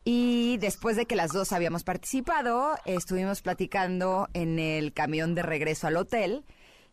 Y 0.03 0.57
después 0.57 0.95
de 0.95 1.05
que 1.05 1.15
las 1.15 1.31
dos 1.31 1.51
habíamos 1.51 1.83
participado, 1.83 2.75
estuvimos 2.85 3.41
platicando 3.41 4.29
en 4.33 4.57
el 4.57 4.93
camión 4.93 5.35
de 5.35 5.43
regreso 5.43 5.87
al 5.87 5.97
hotel. 5.97 6.45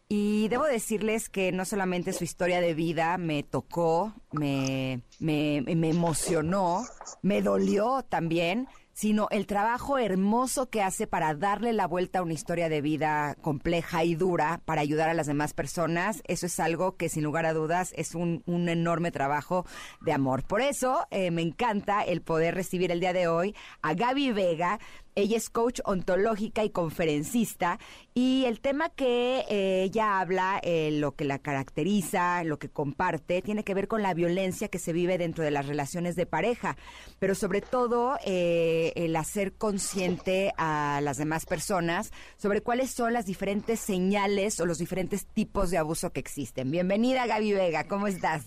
Y 0.09 0.49
debo 0.49 0.65
decirles 0.65 1.29
que 1.29 1.53
no 1.53 1.65
solamente 1.67 2.13
su 2.13 2.25
historia 2.25 2.61
de 2.61 2.75
vida 2.75 3.17
me 3.19 3.43
tocó, 3.43 4.15
me, 4.33 5.03
me, 5.21 5.63
me 5.63 5.91
emocionó, 5.91 6.83
me 7.23 7.43
dolió 7.43 8.03
también, 8.09 8.69
sino 8.99 9.29
el 9.31 9.47
trabajo 9.47 9.97
hermoso 9.97 10.71
que 10.71 10.83
hace 10.83 11.07
para 11.07 11.33
darle 11.33 11.73
la 11.73 11.87
vuelta 11.87 12.19
a 12.19 12.23
una 12.23 12.33
historia 12.33 12.69
de 12.69 12.81
vida 12.81 13.37
compleja 13.43 14.03
y 14.03 14.17
dura 14.17 14.61
para 14.65 14.81
ayudar 14.81 15.09
a 15.09 15.15
las 15.15 15.29
demás 15.29 15.55
personas. 15.55 16.21
Eso 16.27 16.47
es 16.47 16.59
algo 16.59 16.97
que 16.97 17.09
sin 17.09 17.23
lugar 17.23 17.47
a 17.47 17.53
dudas 17.53 17.93
es 17.97 18.17
un, 18.17 18.43
un 18.47 18.69
enorme 18.69 19.13
trabajo 19.13 19.65
de 20.01 20.13
amor. 20.13 20.43
Por 20.43 20.63
eso 20.63 21.07
eh, 21.13 21.31
me 21.31 21.43
encanta 21.43 22.03
el 22.03 22.23
poder 22.23 22.57
recibir 22.57 22.91
el 22.91 22.99
día 22.99 23.13
de 23.13 23.29
hoy 23.29 23.55
a 23.83 23.95
Gaby 23.95 24.33
Vega. 24.33 24.81
Ella 25.19 25.37
es 25.37 25.51
coach 25.51 25.81
ontológica 25.85 26.63
y 26.63 26.71
conferencista 26.71 27.81
y 28.15 28.45
el 28.45 28.61
tema 28.61 28.89
que 28.89 29.45
eh, 29.49 29.83
ella 29.83 30.21
habla, 30.21 30.61
eh, 30.63 30.93
lo 30.93 31.17
que 31.17 31.25
la 31.25 31.41
caracteriza, 31.41 32.45
lo 32.45 32.61
que 32.61 32.69
comparte, 32.69 33.43
tiene 33.43 33.65
que 33.65 33.75
ver 33.75 33.89
con 33.89 34.01
la 34.01 34.15
violencia 34.15 34.69
que 34.69 34.79
se 34.79 34.93
vive 34.93 35.19
dentro 35.19 35.43
de 35.43 35.51
las 35.51 35.67
relaciones 35.67 36.15
de 36.15 36.27
pareja, 36.27 36.77
pero 37.19 37.35
sobre 37.35 37.63
todo 37.63 38.17
eh, 38.25 38.93
el 38.95 39.17
hacer 39.17 39.55
consciente 39.55 40.53
a 40.57 41.01
las 41.03 41.17
demás 41.17 41.47
personas 41.47 42.13
sobre 42.37 42.61
cuáles 42.61 42.93
son 42.93 43.13
las 43.13 43.27
diferentes 43.27 43.81
señales 43.81 44.61
o 44.61 44.67
los 44.67 44.79
diferentes 44.79 45.27
tipos 45.27 45.73
de 45.73 45.79
abuso 45.79 46.13
que 46.13 46.21
existen. 46.21 46.71
Bienvenida 46.71 47.27
Gaby 47.27 47.55
Vega, 47.55 47.89
¿cómo 47.89 48.07
estás? 48.07 48.45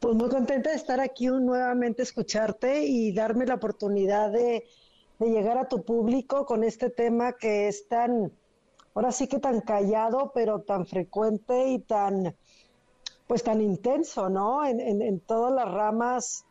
Pues 0.00 0.16
muy 0.16 0.28
contenta 0.28 0.68
de 0.68 0.76
estar 0.76 1.00
aquí 1.00 1.28
nuevamente, 1.28 2.02
escucharte 2.02 2.84
y 2.84 3.10
darme 3.14 3.46
la 3.46 3.54
oportunidad 3.54 4.30
de 4.30 4.64
de 5.18 5.30
llegar 5.30 5.58
a 5.58 5.68
tu 5.68 5.84
público 5.84 6.44
con 6.46 6.64
este 6.64 6.90
tema 6.90 7.32
que 7.34 7.68
es 7.68 7.88
tan, 7.88 8.32
ahora 8.94 9.12
sí 9.12 9.28
que 9.28 9.38
tan 9.38 9.60
callado, 9.60 10.32
pero 10.34 10.60
tan 10.62 10.86
frecuente 10.86 11.68
y 11.68 11.78
tan, 11.80 12.34
pues 13.26 13.42
tan 13.42 13.60
intenso, 13.60 14.28
¿no? 14.28 14.64
En, 14.64 14.80
en, 14.80 15.02
en 15.02 15.20
todas 15.20 15.52
las 15.52 15.72
ramas 15.72 16.44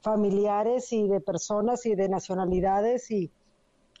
familiares 0.00 0.92
y 0.92 1.08
de 1.08 1.20
personas 1.20 1.86
y 1.86 1.94
de 1.94 2.08
nacionalidades 2.08 3.10
y, 3.10 3.30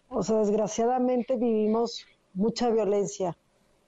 o 0.08 0.22
sea, 0.22 0.36
desgraciadamente 0.38 1.36
vivimos 1.36 2.06
mucha 2.34 2.70
violencia 2.70 3.36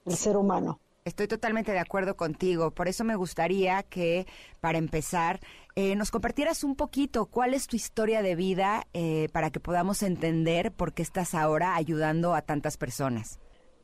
el 0.05 0.15
ser 0.15 0.35
humano. 0.35 0.79
Estoy 1.05 1.27
totalmente 1.27 1.71
de 1.71 1.79
acuerdo 1.79 2.17
contigo. 2.17 2.71
Por 2.71 2.87
eso 2.89 3.03
me 3.05 3.15
gustaría 3.15 3.83
que, 3.83 4.25
para 4.59 4.77
empezar, 4.77 5.39
eh, 5.79 5.95
nos 5.95 6.09
compartieras 6.09 6.63
un 6.63 6.75
poquito 6.75 7.27
cuál 7.27 7.53
es 7.53 7.67
tu 7.67 7.75
historia 7.75 8.23
de 8.23 8.33
vida 8.33 8.87
eh, 8.95 9.29
para 9.31 9.51
que 9.51 9.59
podamos 9.59 10.01
entender 10.01 10.71
por 10.71 10.91
qué 10.91 11.03
estás 11.03 11.35
ahora 11.35 11.75
ayudando 11.75 12.33
a 12.33 12.41
tantas 12.41 12.77
personas. 12.77 13.37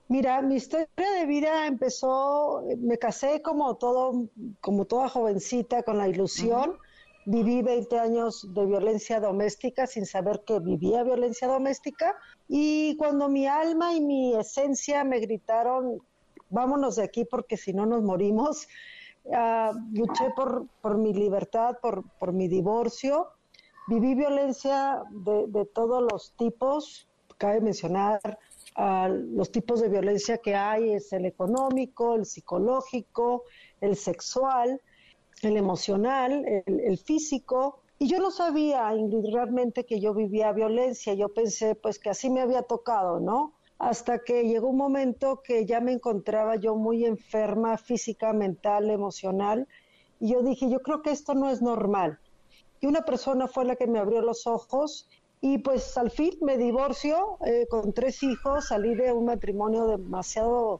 Mira, 0.07 0.41
mi 0.41 0.55
historia 0.55 0.87
de 0.97 1.27
vida 1.27 1.67
empezó, 1.67 2.63
me 2.79 2.97
casé 2.97 3.43
como 3.43 3.75
todo, 3.75 4.27
como 4.59 4.85
toda 4.85 5.07
jovencita 5.07 5.83
con 5.83 5.99
la 5.99 6.07
ilusión. 6.07 6.71
Uh 6.71 6.73
-huh. 6.73 7.25
Viví 7.27 7.61
20 7.61 7.99
años 7.99 8.47
de 8.55 8.65
violencia 8.65 9.19
doméstica 9.19 9.85
sin 9.85 10.07
saber 10.07 10.41
que 10.47 10.59
vivía 10.59 11.03
violencia 11.03 11.47
doméstica. 11.47 12.15
Y 12.47 12.97
cuando 12.97 13.29
mi 13.29 13.45
alma 13.45 13.93
y 13.93 14.01
mi 14.01 14.35
esencia 14.35 15.03
me 15.03 15.19
gritaron, 15.19 16.01
vámonos 16.49 16.95
de 16.95 17.03
aquí 17.03 17.23
porque 17.23 17.55
si 17.55 17.71
no 17.71 17.85
nos 17.85 18.01
morimos. 18.01 18.67
Uh, 19.25 19.73
luché 19.93 20.31
por, 20.35 20.67
por, 20.81 20.97
mi 20.97 21.13
libertad, 21.13 21.77
por, 21.81 22.03
por, 22.19 22.33
mi 22.33 22.47
divorcio. 22.47 23.29
Viví 23.87 24.15
violencia 24.15 25.01
de, 25.11 25.47
de 25.47 25.65
todos 25.65 26.03
los 26.11 26.33
tipos. 26.35 27.07
Cabe 27.37 27.61
mencionar 27.61 28.19
uh, 28.77 29.07
los 29.07 29.51
tipos 29.51 29.79
de 29.81 29.89
violencia 29.89 30.37
que 30.39 30.55
hay. 30.55 30.93
Es 30.93 31.13
el 31.13 31.25
económico, 31.25 32.15
el 32.15 32.25
psicológico, 32.25 33.43
el 33.79 33.95
sexual, 33.95 34.81
el 35.41 35.57
emocional, 35.57 36.45
el, 36.65 36.97
físico. 36.97 37.79
Y 37.99 38.07
yo 38.07 38.19
no 38.19 38.31
sabía, 38.31 38.91
realmente 39.31 39.85
que 39.85 39.99
yo 39.99 40.13
vivía 40.13 40.51
violencia. 40.51 41.13
Yo 41.13 41.29
pensé, 41.29 41.75
pues, 41.75 41.97
que 41.97 42.09
así 42.09 42.29
me 42.29 42.41
había 42.41 42.63
tocado, 42.63 43.19
¿no? 43.19 43.53
Hasta 43.79 44.19
que 44.19 44.47
llegó 44.47 44.69
un 44.69 44.77
momento 44.77 45.41
que 45.43 45.65
ya 45.65 45.81
me 45.81 45.93
encontraba 45.93 46.55
yo 46.55 46.75
muy 46.75 47.05
enferma 47.05 47.77
física, 47.77 48.33
mental, 48.33 48.89
emocional, 48.89 49.67
y 50.19 50.33
yo 50.33 50.41
dije, 50.41 50.69
yo 50.69 50.79
creo 50.81 51.01
que 51.01 51.11
esto 51.11 51.33
no 51.33 51.49
es 51.49 51.61
normal. 51.61 52.19
Y 52.79 52.87
una 52.87 53.01
persona 53.01 53.47
fue 53.47 53.65
la 53.65 53.75
que 53.75 53.87
me 53.87 53.99
abrió 53.99 54.21
los 54.21 54.47
ojos 54.47 55.07
y 55.41 55.57
pues 55.57 55.97
al 55.97 56.11
fin 56.11 56.37
me 56.41 56.57
divorcio 56.57 57.37
eh, 57.45 57.67
con 57.69 57.91
tres 57.91 58.23
hijos, 58.23 58.67
salí 58.67 58.95
de 58.95 59.11
un 59.11 59.25
matrimonio 59.25 59.87
demasiado 59.87 60.79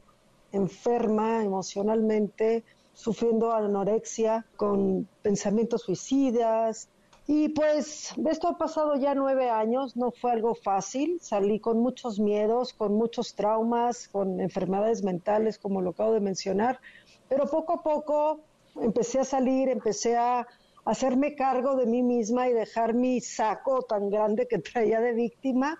enferma 0.52 1.44
emocionalmente, 1.44 2.64
sufriendo 2.94 3.52
anorexia, 3.52 4.46
con 4.56 5.06
pensamientos 5.22 5.82
suicidas, 5.82 6.88
y 7.26 7.48
pues 7.48 8.12
esto 8.28 8.48
ha 8.48 8.58
pasado 8.58 8.96
ya 8.96 9.14
nueve 9.14 9.48
años, 9.48 9.96
no 9.96 10.10
fue 10.10 10.32
algo 10.32 10.54
fácil, 10.54 11.18
salí 11.22 11.58
con 11.58 11.78
muchos 11.78 12.20
miedos, 12.20 12.74
con 12.74 12.94
muchos 12.94 13.34
traumas, 13.34 14.08
con 14.08 14.40
enfermedades 14.40 15.02
mentales, 15.02 15.58
como 15.58 15.80
lo 15.80 15.90
acabo 15.90 16.12
de 16.12 16.20
mencionar, 16.20 16.80
pero 17.28 17.46
poco 17.46 17.74
a 17.74 17.82
poco 17.82 18.40
empecé 18.80 19.20
a 19.20 19.24
salir, 19.24 19.70
empecé 19.70 20.16
a 20.16 20.46
hacerme 20.84 21.34
cargo 21.34 21.76
de 21.76 21.86
mí 21.86 22.02
misma 22.02 22.48
y 22.48 22.52
dejar 22.52 22.92
mi 22.92 23.22
saco 23.22 23.82
tan 23.82 24.10
grande 24.10 24.46
que 24.46 24.58
traía 24.72 25.00
de 25.00 25.14
víctima 25.14 25.78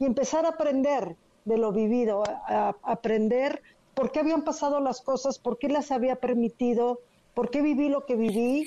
y 0.00 0.06
empezar 0.06 0.44
a 0.44 0.50
aprender 0.50 1.16
de 1.44 1.56
lo 1.56 1.70
vivido, 1.70 2.24
a, 2.26 2.70
a 2.70 2.76
aprender 2.82 3.62
por 3.94 4.10
qué 4.10 4.20
habían 4.20 4.42
pasado 4.42 4.80
las 4.80 5.02
cosas, 5.02 5.38
por 5.38 5.56
qué 5.58 5.68
las 5.68 5.92
había 5.92 6.16
permitido, 6.16 7.00
por 7.34 7.50
qué 7.50 7.62
viví 7.62 7.88
lo 7.88 8.04
que 8.06 8.16
viví. 8.16 8.66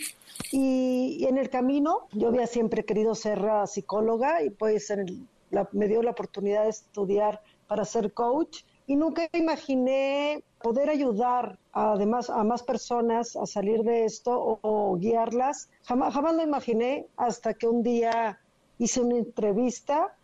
Y, 0.52 1.26
en 1.28 1.38
el 1.38 1.50
camino 1.50 2.08
yo 2.12 2.30
había 2.30 2.48
siempre 2.48 2.86
querido 2.86 3.16
ser 3.16 3.40
psicóloga 3.68 4.44
y 4.44 4.50
pues 4.50 4.92
me 5.72 5.88
dio 5.88 6.02
la 6.02 6.12
oportunidad 6.12 6.64
de 6.64 6.70
estudiar 6.70 7.42
para 7.68 7.86
ser 7.86 8.14
coach. 8.14 8.64
Y 8.86 8.96
nunca 8.96 9.30
imaginé 9.34 10.44
poder 10.62 10.90
ayudar 10.90 11.58
además 11.72 12.30
a 12.30 12.44
más 12.44 12.64
personas 12.64 13.36
a 13.36 13.46
salir 13.46 13.84
de 13.84 14.06
esto 14.06 14.60
o, 14.62 14.98
guiarlas. 14.98 15.70
Jamás, 15.84 16.14
jamás 16.14 16.36
lo 16.36 16.44
imaginé 16.44 17.08
hasta 17.16 17.54
que 17.54 17.68
un 17.68 17.84
día 17.84 18.40
hice 18.80 19.02
una 19.02 19.18
entrevista 19.18 20.16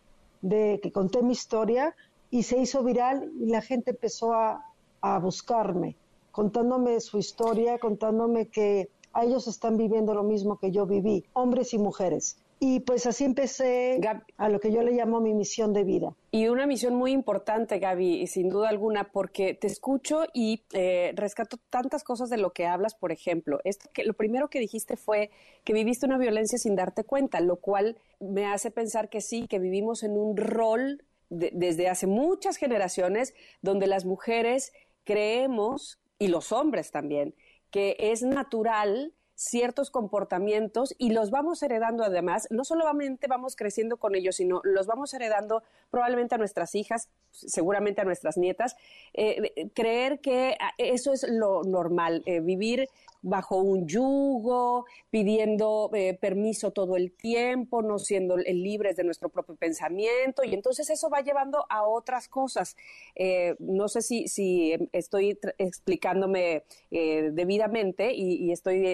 de 0.42 0.80
que 0.82 0.92
conté 0.92 1.22
mi 1.22 1.32
historia 1.32 1.94
y 2.30 2.42
se 2.42 2.58
hizo 2.58 2.82
viral 2.82 3.30
y 3.40 3.46
la 3.46 3.60
gente 3.62 3.90
empezó 3.90 4.34
a, 4.34 4.64
a 5.00 5.18
buscarme, 5.18 5.96
contándome 6.30 7.00
su 7.00 7.18
historia, 7.18 7.78
contándome 7.78 8.46
que 8.46 8.88
a 9.12 9.24
ellos 9.24 9.48
están 9.48 9.76
viviendo 9.76 10.14
lo 10.14 10.22
mismo 10.22 10.58
que 10.58 10.70
yo 10.70 10.86
viví, 10.86 11.24
hombres 11.32 11.74
y 11.74 11.78
mujeres. 11.78 12.36
Y 12.62 12.80
pues 12.80 13.06
así 13.06 13.24
empecé 13.24 13.98
a 14.36 14.48
lo 14.50 14.60
que 14.60 14.70
yo 14.70 14.82
le 14.82 14.92
llamo 14.92 15.22
mi 15.22 15.32
misión 15.32 15.72
de 15.72 15.82
vida. 15.82 16.14
Y 16.30 16.48
una 16.48 16.66
misión 16.66 16.94
muy 16.94 17.10
importante, 17.10 17.78
Gaby, 17.78 18.26
sin 18.26 18.50
duda 18.50 18.68
alguna, 18.68 19.12
porque 19.12 19.54
te 19.54 19.66
escucho 19.66 20.24
y 20.34 20.62
eh, 20.74 21.12
rescato 21.16 21.56
tantas 21.70 22.04
cosas 22.04 22.28
de 22.28 22.36
lo 22.36 22.52
que 22.52 22.66
hablas. 22.66 22.94
Por 22.94 23.12
ejemplo, 23.12 23.60
esto 23.64 23.88
que 23.94 24.04
lo 24.04 24.12
primero 24.12 24.50
que 24.50 24.60
dijiste 24.60 24.98
fue 24.98 25.30
que 25.64 25.72
viviste 25.72 26.04
una 26.04 26.18
violencia 26.18 26.58
sin 26.58 26.76
darte 26.76 27.02
cuenta, 27.02 27.40
lo 27.40 27.56
cual 27.56 27.96
me 28.20 28.44
hace 28.44 28.70
pensar 28.70 29.08
que 29.08 29.22
sí, 29.22 29.48
que 29.48 29.58
vivimos 29.58 30.02
en 30.02 30.18
un 30.18 30.36
rol 30.36 31.02
desde 31.30 31.88
hace 31.88 32.06
muchas 32.06 32.58
generaciones 32.58 33.32
donde 33.62 33.86
las 33.86 34.04
mujeres 34.04 34.74
creemos, 35.04 35.98
y 36.20 36.28
los 36.28 36.52
hombres 36.52 36.92
también, 36.92 37.34
que 37.72 37.96
es 37.98 38.22
natural 38.22 39.12
ciertos 39.34 39.90
comportamientos 39.90 40.94
y 40.98 41.12
los 41.12 41.30
vamos 41.30 41.62
heredando 41.62 42.04
además, 42.04 42.46
no 42.50 42.62
solamente 42.62 43.26
vamos 43.26 43.56
creciendo 43.56 43.96
con 43.96 44.14
ellos, 44.14 44.36
sino 44.36 44.60
los 44.64 44.86
vamos 44.86 45.14
heredando 45.14 45.62
probablemente 45.90 46.34
a 46.34 46.38
nuestras 46.38 46.74
hijas, 46.74 47.08
seguramente 47.30 48.02
a 48.02 48.04
nuestras 48.04 48.36
nietas, 48.36 48.76
eh, 49.14 49.70
creer 49.74 50.20
que 50.20 50.58
eso 50.76 51.14
es 51.14 51.26
lo 51.26 51.62
normal, 51.64 52.22
eh, 52.26 52.40
vivir 52.40 52.86
bajo 53.22 53.58
un 53.58 53.86
yugo, 53.86 54.86
pidiendo 55.10 55.90
eh, 55.94 56.14
permiso 56.14 56.70
todo 56.70 56.96
el 56.96 57.12
tiempo, 57.12 57.82
no 57.82 57.98
siendo 57.98 58.36
libres 58.36 58.96
de 58.96 59.04
nuestro 59.04 59.28
propio 59.28 59.56
pensamiento, 59.56 60.42
y 60.44 60.54
entonces 60.54 60.88
eso 60.90 61.10
va 61.10 61.20
llevando 61.20 61.66
a 61.68 61.86
otras 61.86 62.28
cosas. 62.28 62.76
Eh, 63.14 63.56
no 63.58 63.88
sé 63.88 64.02
si, 64.02 64.28
si 64.28 64.74
estoy 64.92 65.38
explicándome 65.58 66.64
eh, 66.90 67.30
debidamente 67.32 68.12
y, 68.12 68.50
estoy 68.50 68.84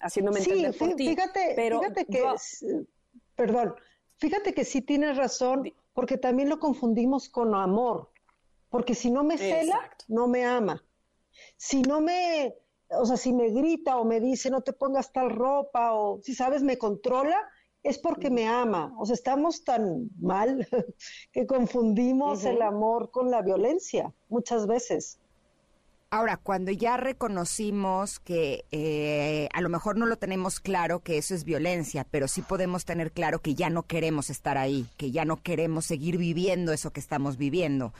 haciéndome 0.00 0.40
entender 0.40 0.76
por 0.76 0.94
ti. 0.96 1.08
Fíjate, 1.08 1.52
pero 1.54 1.80
fíjate 1.80 2.06
que, 2.06 2.24
perdón, 3.36 3.74
fíjate 4.16 4.52
que 4.52 4.64
sí 4.64 4.82
tienes 4.82 5.16
razón, 5.16 5.72
porque 5.92 6.18
también 6.18 6.48
lo 6.48 6.58
confundimos 6.58 7.28
con 7.28 7.54
amor, 7.54 8.10
porque 8.68 8.94
si 8.94 9.10
no 9.10 9.22
me 9.22 9.38
cela, 9.38 9.78
no 10.08 10.26
me 10.26 10.44
ama. 10.44 10.82
Si 11.56 11.82
no 11.82 12.00
me 12.00 12.54
o 12.90 13.06
sea, 13.06 13.16
si 13.16 13.32
me 13.32 13.50
grita 13.50 13.96
o 13.96 14.04
me 14.04 14.20
dice 14.20 14.50
no 14.50 14.62
te 14.62 14.72
pongas 14.72 15.12
tal 15.12 15.30
ropa 15.30 15.92
o 15.94 16.20
si 16.22 16.34
sabes 16.34 16.62
me 16.62 16.78
controla, 16.78 17.36
es 17.82 17.98
porque 17.98 18.30
me 18.30 18.46
ama. 18.48 18.94
O 18.98 19.06
sea, 19.06 19.14
estamos 19.14 19.64
tan 19.64 20.10
mal 20.20 20.66
que 21.32 21.46
confundimos 21.46 22.44
el 22.44 22.62
amor 22.62 23.10
con 23.10 23.30
la 23.30 23.42
violencia 23.42 24.12
muchas 24.28 24.66
veces. 24.66 25.19
Ahora, 26.12 26.36
cuando 26.36 26.72
ya 26.72 26.96
reconocimos 26.96 28.18
que 28.18 28.64
eh, 28.72 29.48
a 29.52 29.60
lo 29.60 29.68
mejor 29.68 29.96
no 29.96 30.06
lo 30.06 30.16
tenemos 30.16 30.58
claro 30.58 31.04
que 31.04 31.18
eso 31.18 31.36
es 31.36 31.44
violencia, 31.44 32.04
pero 32.10 32.26
sí 32.26 32.42
podemos 32.42 32.84
tener 32.84 33.12
claro 33.12 33.38
que 33.38 33.54
ya 33.54 33.70
no 33.70 33.84
queremos 33.84 34.28
estar 34.28 34.58
ahí, 34.58 34.88
que 34.96 35.12
ya 35.12 35.24
no 35.24 35.36
queremos 35.36 35.84
seguir 35.86 36.18
viviendo 36.18 36.72
eso 36.72 36.90
que 36.92 36.98
estamos 36.98 37.36
viviendo 37.36 37.92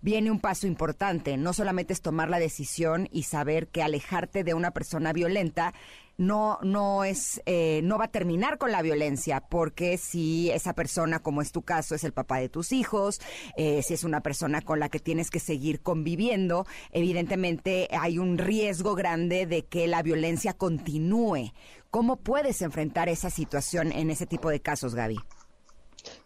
viene 0.00 0.30
un 0.30 0.40
paso 0.40 0.66
importante. 0.66 1.36
No 1.36 1.52
solamente 1.52 1.92
es 1.92 2.00
tomar 2.00 2.28
la 2.28 2.38
decisión 2.38 3.08
y 3.12 3.24
saber 3.24 3.68
que 3.68 3.82
alejarte 3.82 4.44
de 4.44 4.54
una 4.54 4.70
persona 4.70 5.12
violenta 5.12 5.74
no, 6.18 6.58
no 6.62 7.04
es, 7.04 7.40
eh, 7.46 7.80
no 7.84 7.96
va 7.96 8.06
a 8.06 8.10
terminar 8.10 8.58
con 8.58 8.72
la 8.72 8.82
violencia, 8.82 9.40
porque 9.40 9.96
si 9.96 10.50
esa 10.50 10.74
persona, 10.74 11.20
como 11.20 11.40
es 11.40 11.52
tu 11.52 11.62
caso, 11.62 11.94
es 11.94 12.04
el 12.04 12.12
papá 12.12 12.38
de 12.38 12.48
tus 12.48 12.72
hijos, 12.72 13.20
eh, 13.56 13.82
si 13.82 13.94
es 13.94 14.04
una 14.04 14.20
persona 14.20 14.60
con 14.60 14.80
la 14.80 14.88
que 14.88 14.98
tienes 14.98 15.30
que 15.30 15.38
seguir 15.38 15.80
conviviendo, 15.80 16.66
evidentemente 16.90 17.88
hay 17.92 18.18
un 18.18 18.36
riesgo 18.36 18.96
grande 18.96 19.46
de 19.46 19.64
que 19.64 19.86
la 19.86 20.02
violencia 20.02 20.52
continúe. 20.52 21.52
¿Cómo 21.90 22.16
puedes 22.16 22.60
enfrentar 22.62 23.08
esa 23.08 23.30
situación 23.30 23.92
en 23.92 24.10
ese 24.10 24.26
tipo 24.26 24.50
de 24.50 24.60
casos, 24.60 24.94
Gaby? 24.94 25.18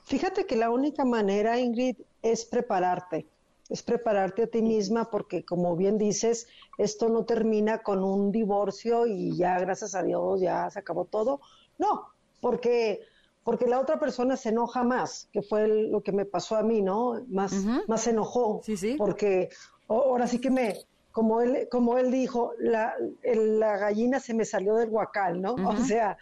Fíjate 0.04 0.46
que 0.46 0.56
la 0.56 0.70
única 0.70 1.04
manera, 1.04 1.60
Ingrid, 1.60 1.96
es 2.22 2.46
prepararte 2.46 3.26
es 3.72 3.82
prepararte 3.82 4.42
a 4.42 4.46
ti 4.46 4.60
misma 4.60 5.10
porque, 5.10 5.46
como 5.46 5.74
bien 5.76 5.96
dices, 5.96 6.46
esto 6.76 7.08
no 7.08 7.24
termina 7.24 7.82
con 7.82 8.04
un 8.04 8.30
divorcio 8.30 9.06
y 9.06 9.34
ya, 9.34 9.58
gracias 9.58 9.94
a 9.94 10.02
Dios, 10.02 10.42
ya 10.42 10.68
se 10.68 10.78
acabó 10.78 11.06
todo. 11.06 11.40
No, 11.78 12.08
porque, 12.42 13.00
porque 13.42 13.66
la 13.66 13.80
otra 13.80 13.98
persona 13.98 14.36
se 14.36 14.50
enoja 14.50 14.84
más, 14.84 15.30
que 15.32 15.40
fue 15.40 15.66
lo 15.66 16.02
que 16.02 16.12
me 16.12 16.26
pasó 16.26 16.56
a 16.56 16.62
mí, 16.62 16.82
¿no? 16.82 17.24
Más, 17.28 17.54
más 17.88 18.02
se 18.02 18.10
enojó. 18.10 18.60
Sí, 18.62 18.76
sí. 18.76 18.96
Porque 18.98 19.48
ahora 19.88 20.26
sí 20.26 20.38
que 20.38 20.50
me, 20.50 20.76
como 21.10 21.40
él, 21.40 21.66
como 21.70 21.96
él 21.96 22.10
dijo, 22.10 22.52
la, 22.58 22.94
la 23.22 23.78
gallina 23.78 24.20
se 24.20 24.34
me 24.34 24.44
salió 24.44 24.74
del 24.74 24.90
huacal, 24.90 25.40
¿no? 25.40 25.54
O 25.54 25.76
sea, 25.78 26.18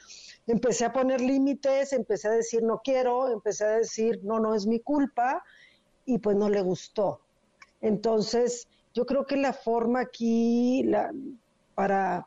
empecé 0.46 0.84
a 0.84 0.92
poner 0.92 1.20
límites, 1.20 1.92
empecé 1.92 2.28
a 2.28 2.32
decir 2.32 2.62
no 2.62 2.80
quiero, 2.84 3.28
empecé 3.32 3.64
a 3.64 3.70
decir 3.78 4.20
no, 4.22 4.38
no 4.38 4.54
es 4.54 4.68
mi 4.68 4.78
culpa, 4.78 5.42
y 6.04 6.18
pues 6.18 6.36
no 6.36 6.48
le 6.48 6.62
gustó. 6.62 7.22
Entonces, 7.81 8.69
yo 8.95 9.07
creo 9.07 9.27
que 9.27 9.37
la 9.37 9.53
forma 9.53 10.01
aquí 10.01 10.85
para, 11.75 12.27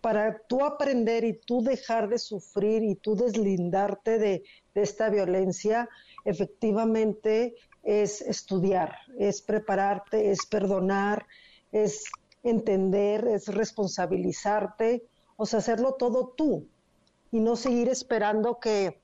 para 0.00 0.38
tú 0.46 0.64
aprender 0.64 1.24
y 1.24 1.34
tú 1.34 1.62
dejar 1.62 2.08
de 2.08 2.18
sufrir 2.18 2.82
y 2.82 2.94
tú 2.94 3.16
deslindarte 3.16 4.18
de, 4.18 4.42
de 4.74 4.82
esta 4.82 5.10
violencia, 5.10 5.88
efectivamente 6.24 7.54
es 7.82 8.20
estudiar, 8.20 8.96
es 9.18 9.42
prepararte, 9.42 10.30
es 10.30 10.46
perdonar, 10.46 11.26
es 11.72 12.04
entender, 12.42 13.26
es 13.26 13.48
responsabilizarte, 13.48 15.04
o 15.36 15.46
sea, 15.46 15.58
hacerlo 15.58 15.94
todo 15.94 16.34
tú 16.36 16.68
y 17.30 17.40
no 17.40 17.56
seguir 17.56 17.88
esperando 17.88 18.60
que, 18.60 19.01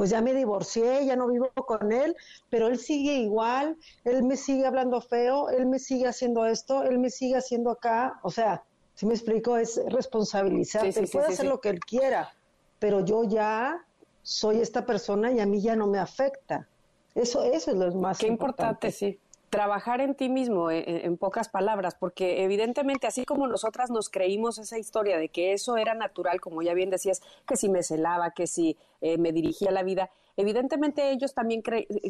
pues 0.00 0.08
ya 0.08 0.22
me 0.22 0.32
divorcié, 0.32 1.04
ya 1.04 1.14
no 1.14 1.28
vivo 1.28 1.50
con 1.52 1.92
él, 1.92 2.16
pero 2.48 2.68
él 2.68 2.78
sigue 2.78 3.16
igual, 3.16 3.76
él 4.04 4.22
me 4.22 4.38
sigue 4.38 4.64
hablando 4.64 4.98
feo, 5.02 5.50
él 5.50 5.66
me 5.66 5.78
sigue 5.78 6.06
haciendo 6.06 6.46
esto, 6.46 6.84
él 6.84 6.98
me 6.98 7.10
sigue 7.10 7.36
haciendo 7.36 7.70
acá, 7.70 8.18
o 8.22 8.30
sea, 8.30 8.64
si 8.94 9.04
me 9.04 9.12
explico, 9.12 9.58
es 9.58 9.78
responsabilizarte, 9.90 11.06
puede 11.06 11.26
hacer 11.26 11.44
lo 11.44 11.60
que 11.60 11.68
él 11.68 11.80
quiera, 11.80 12.32
pero 12.78 13.04
yo 13.04 13.24
ya 13.24 13.84
soy 14.22 14.62
esta 14.62 14.86
persona 14.86 15.32
y 15.32 15.40
a 15.40 15.44
mí 15.44 15.60
ya 15.60 15.76
no 15.76 15.86
me 15.86 15.98
afecta. 15.98 16.66
Eso, 17.14 17.44
eso 17.44 17.70
es 17.70 17.76
lo 17.76 17.94
más 17.96 18.16
Qué 18.16 18.28
importante. 18.28 18.90
sí 18.92 19.20
trabajar 19.50 20.00
en 20.00 20.14
ti 20.14 20.28
mismo, 20.28 20.70
eh, 20.70 20.84
en, 21.04 21.16
pocas 21.16 21.48
palabras, 21.48 21.96
porque 21.96 22.44
evidentemente 22.44 23.08
así 23.08 23.24
como 23.24 23.48
nosotras 23.48 23.90
nos 23.90 24.08
creímos 24.08 24.58
esa 24.58 24.78
historia 24.78 25.18
de 25.18 25.28
que 25.28 25.52
eso 25.52 25.76
era 25.76 25.94
natural, 25.94 26.40
como 26.40 26.62
ya 26.62 26.72
bien 26.72 26.88
decías, 26.88 27.20
que 27.46 27.56
si 27.56 27.68
me 27.68 27.82
celaba, 27.82 28.30
que 28.30 28.46
si 28.46 28.78
eh, 29.00 29.18
me 29.18 29.32
dirigía 29.32 29.72
la 29.72 29.82
vida, 29.82 30.10
evidentemente 30.40 31.10
ellos 31.10 31.34
también 31.34 31.62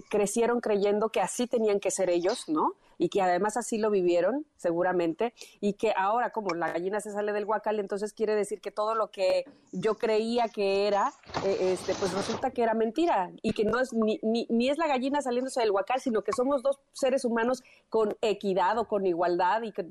crecieron 0.09 0.61
creyendo 0.61 1.11
que 1.11 1.21
así 1.21 1.47
tenían 1.47 1.81
que 1.81 1.91
ser 1.91 2.11
ellos, 2.11 2.49
¿no? 2.49 2.75
Y 2.99 3.09
que 3.09 3.23
además 3.23 3.57
así 3.57 3.79
lo 3.79 3.91
vivieron, 3.91 4.45
seguramente, 4.57 5.33
y 5.61 5.73
que 5.73 5.93
ahora 5.97 6.31
como 6.31 6.55
la 6.55 6.71
gallina 6.71 7.01
se 7.01 7.11
sale 7.11 7.33
del 7.33 7.47
guacal, 7.47 7.81
entonces 7.81 8.13
quiere 8.13 8.35
decir 8.35 8.61
que 8.61 8.71
todo 8.71 8.95
lo 8.95 9.11
que 9.11 9.45
yo 9.73 9.97
creía 9.97 10.49
que 10.49 10.87
era, 10.87 11.13
eh, 11.45 11.73
este, 11.73 11.95
pues 11.95 12.13
resulta 12.13 12.51
que 12.51 12.63
era 12.63 12.75
mentira, 12.75 13.31
y 13.43 13.53
que 13.53 13.65
no 13.65 13.81
es 13.81 13.95
ni, 13.95 14.21
ni, 14.23 14.47
ni 14.51 14.69
es 14.69 14.77
la 14.77 14.87
gallina 14.87 15.23
saliéndose 15.23 15.61
del 15.61 15.73
guacal, 15.73 16.01
sino 16.01 16.23
que 16.23 16.33
somos 16.33 16.63
dos 16.63 16.79
seres 16.93 17.25
humanos 17.25 17.63
con 17.89 18.17
equidad 18.21 18.79
o 18.79 18.87
con 18.87 19.07
igualdad 19.07 19.63
y 19.63 19.73
que 19.73 19.83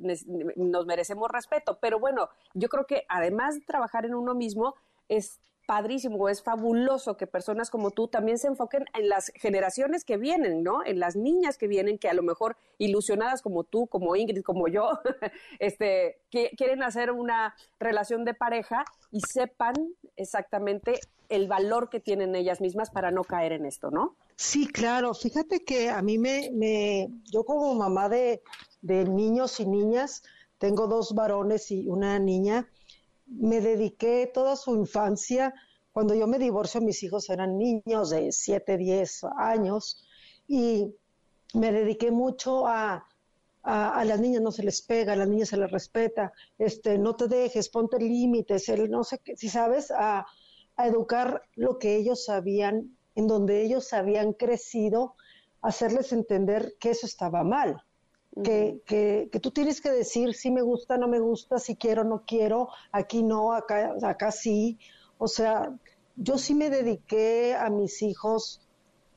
nos 0.55 0.85
merecemos 0.85 1.29
respeto. 1.31 1.79
Pero 1.81 1.99
bueno, 1.99 2.29
yo 2.53 2.69
creo 2.69 2.85
que 2.85 3.05
además 3.09 3.55
de 3.55 3.61
trabajar 3.61 4.05
en 4.05 4.13
uno 4.13 4.35
mismo, 4.35 4.75
es 5.09 5.39
padrísimo, 5.69 6.29
es 6.29 6.41
fabuloso 6.41 7.15
que 7.15 7.27
personas 7.27 7.69
como 7.69 7.91
tú 7.91 8.07
también 8.07 8.39
se 8.39 8.47
enfoquen 8.47 8.85
en 8.97 9.07
las 9.07 9.31
generaciones 9.35 10.03
que 10.03 10.17
vienen, 10.17 10.63
¿no? 10.63 10.83
En 10.83 10.99
las 10.99 11.15
niñas 11.15 11.59
que 11.59 11.67
vienen, 11.67 11.99
que 11.99 12.09
a 12.09 12.15
lo 12.15 12.23
mejor 12.23 12.57
ilusionadas 12.79 13.43
como 13.43 13.63
tú, 13.63 13.85
como 13.85 14.15
Ingrid, 14.15 14.41
como 14.41 14.67
yo, 14.67 14.89
este, 15.59 16.21
que 16.31 16.49
quieren 16.57 16.81
hacer 16.81 17.11
una 17.11 17.53
relación 17.79 18.25
de 18.25 18.33
pareja 18.33 18.83
y 19.11 19.19
sepan 19.21 19.75
exactamente 20.15 21.01
el 21.29 21.47
valor 21.47 21.91
que 21.91 21.99
tienen 21.99 22.33
ellas 22.35 22.61
mismas 22.61 22.89
para 22.89 23.11
no 23.11 23.23
caer 23.23 23.51
en 23.51 23.67
esto, 23.67 23.91
¿no? 23.91 24.15
Sí, 24.37 24.65
claro. 24.65 25.13
Fíjate 25.13 25.63
que 25.63 25.91
a 25.91 26.01
mí 26.01 26.17
me, 26.17 27.11
yo 27.31 27.43
como 27.43 27.75
mamá 27.75 28.09
de 28.09 28.41
niños 28.81 29.59
y 29.59 29.67
niñas, 29.67 30.23
tengo 30.57 30.87
dos 30.87 31.13
varones 31.13 31.69
y 31.69 31.87
una 31.87 32.17
niña, 32.17 32.67
me 33.29 33.61
dediqué 33.61 34.29
toda 34.33 34.55
su 34.55 34.75
infancia. 34.75 35.53
Cuando 35.91 36.13
yo 36.15 36.27
me 36.27 36.39
divorcio, 36.39 36.81
mis 36.81 37.03
hijos 37.03 37.29
eran 37.29 37.57
niños 37.57 38.09
de 38.09 38.31
7, 38.31 38.77
10 38.77 39.23
años 39.37 40.05
y 40.47 40.93
me 41.53 41.71
dediqué 41.71 42.11
mucho 42.11 42.67
a, 42.67 43.07
a, 43.63 44.03
las 44.05 44.19
niñas 44.19 44.41
no 44.41 44.51
se 44.51 44.63
les 44.63 44.81
pega, 44.81 45.13
a 45.13 45.15
las 45.15 45.27
niñas 45.27 45.49
se 45.49 45.57
les 45.57 45.71
respeta, 45.71 46.31
este, 46.57 46.97
no 46.97 47.15
te 47.15 47.27
dejes, 47.27 47.69
ponte 47.69 47.99
límites, 47.99 48.69
el 48.69 48.89
no 48.89 49.03
sé 49.03 49.19
qué, 49.19 49.35
si 49.35 49.49
sabes, 49.49 49.91
a, 49.91 50.25
a 50.75 50.87
educar 50.87 51.43
lo 51.55 51.77
que 51.77 51.95
ellos 51.95 52.25
sabían, 52.25 52.97
en 53.15 53.27
donde 53.27 53.61
ellos 53.61 53.91
habían 53.93 54.33
crecido, 54.33 55.15
hacerles 55.61 56.13
entender 56.13 56.75
que 56.79 56.91
eso 56.91 57.05
estaba 57.05 57.43
mal. 57.43 57.83
Que, 58.43 58.81
que, 58.85 59.29
que, 59.31 59.39
tú 59.39 59.51
tienes 59.51 59.81
que 59.81 59.91
decir 59.91 60.33
si 60.33 60.49
me 60.49 60.61
gusta, 60.61 60.97
no 60.97 61.07
me 61.07 61.19
gusta, 61.19 61.59
si 61.59 61.75
quiero, 61.75 62.03
no 62.03 62.23
quiero, 62.25 62.69
aquí 62.91 63.21
no, 63.21 63.53
acá, 63.53 63.95
acá 64.01 64.31
sí. 64.31 64.77
O 65.17 65.27
sea, 65.27 65.75
yo 66.15 66.37
sí 66.37 66.53
me 66.53 66.69
dediqué 66.69 67.55
a 67.55 67.69
mis 67.69 68.01
hijos 68.01 68.61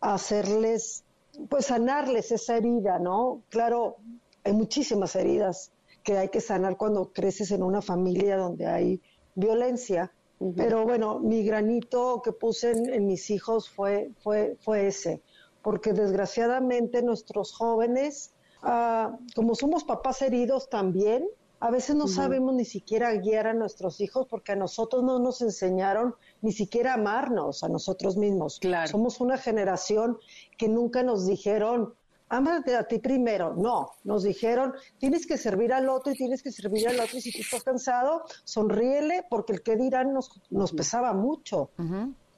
a 0.00 0.14
hacerles, 0.14 1.04
pues 1.48 1.66
sanarles 1.66 2.32
esa 2.32 2.56
herida, 2.56 2.98
¿no? 2.98 3.42
Claro, 3.48 3.96
hay 4.44 4.52
muchísimas 4.52 5.14
heridas 5.16 5.72
que 6.02 6.18
hay 6.18 6.28
que 6.28 6.40
sanar 6.40 6.76
cuando 6.76 7.12
creces 7.12 7.50
en 7.52 7.62
una 7.62 7.82
familia 7.82 8.36
donde 8.36 8.66
hay 8.66 9.00
violencia. 9.34 10.12
Pero 10.56 10.84
bueno, 10.84 11.20
mi 11.20 11.44
granito 11.44 12.20
que 12.22 12.32
puse 12.32 12.72
en, 12.72 13.06
mis 13.06 13.30
hijos 13.30 13.70
fue, 13.70 14.10
fue, 14.22 14.56
fue 14.60 14.88
ese, 14.88 15.22
porque 15.62 15.92
desgraciadamente 15.92 17.00
nuestros 17.02 17.52
jóvenes, 17.52 18.32
ah, 18.62 19.16
como 19.34 19.54
somos 19.54 19.84
papás 19.84 20.22
heridos 20.22 20.68
también, 20.68 21.28
a 21.62 21.70
veces 21.70 21.94
no 21.94 22.08
sabemos 22.08 22.54
ni 22.54 22.64
siquiera 22.64 23.14
guiar 23.14 23.46
a 23.46 23.54
nuestros 23.54 24.00
hijos 24.00 24.26
porque 24.28 24.50
a 24.50 24.56
nosotros 24.56 25.04
no 25.04 25.20
nos 25.20 25.42
enseñaron 25.42 26.16
ni 26.40 26.50
siquiera 26.50 26.90
a 26.90 26.94
amarnos 26.94 27.62
a 27.62 27.68
nosotros 27.68 28.16
mismos. 28.16 28.58
Somos 28.90 29.20
una 29.20 29.38
generación 29.38 30.18
que 30.58 30.68
nunca 30.68 31.04
nos 31.04 31.24
dijeron, 31.24 31.94
ámate 32.28 32.74
a 32.74 32.88
ti 32.88 32.98
primero. 32.98 33.54
No, 33.54 33.92
nos 34.02 34.24
dijeron, 34.24 34.74
tienes 34.98 35.24
que 35.24 35.38
servir 35.38 35.72
al 35.72 35.88
otro 35.88 36.12
y 36.12 36.16
tienes 36.16 36.42
que 36.42 36.50
servir 36.50 36.88
al 36.88 36.98
otro 36.98 37.18
y 37.18 37.20
si 37.20 37.30
tú 37.30 37.42
estás 37.42 37.62
cansado, 37.62 38.24
sonríele 38.42 39.24
porque 39.30 39.52
el 39.52 39.62
que 39.62 39.76
dirán 39.76 40.12
nos, 40.12 40.42
nos 40.50 40.72
pesaba 40.72 41.12
mucho. 41.12 41.70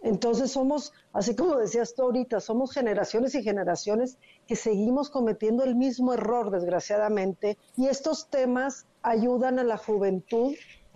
Entonces 0.05 0.53
somos, 0.53 0.93
así 1.15 1.35
como 1.35 1.57
decías 1.57 1.95
tú 1.95 2.03
ahorita, 2.03 2.39
somos 2.39 2.73
generaciones 2.73 3.35
y 3.35 3.43
generaciones 3.43 4.19
que 4.47 4.55
seguimos 4.55 5.09
cometiendo 5.09 5.65
el 5.65 5.77
mismo 5.77 6.13
error, 6.13 6.51
desgraciadamente, 6.51 7.57
y 7.75 7.87
estos 7.87 8.29
temas 8.29 8.87
ayudan 9.01 9.59
a 9.59 9.65
la 9.65 9.79
juventud 9.79 10.53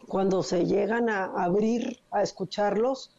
cuando 0.06 0.42
se 0.42 0.66
llegan 0.66 1.08
a 1.08 1.24
abrir, 1.24 2.00
a 2.10 2.22
escucharlos, 2.22 3.18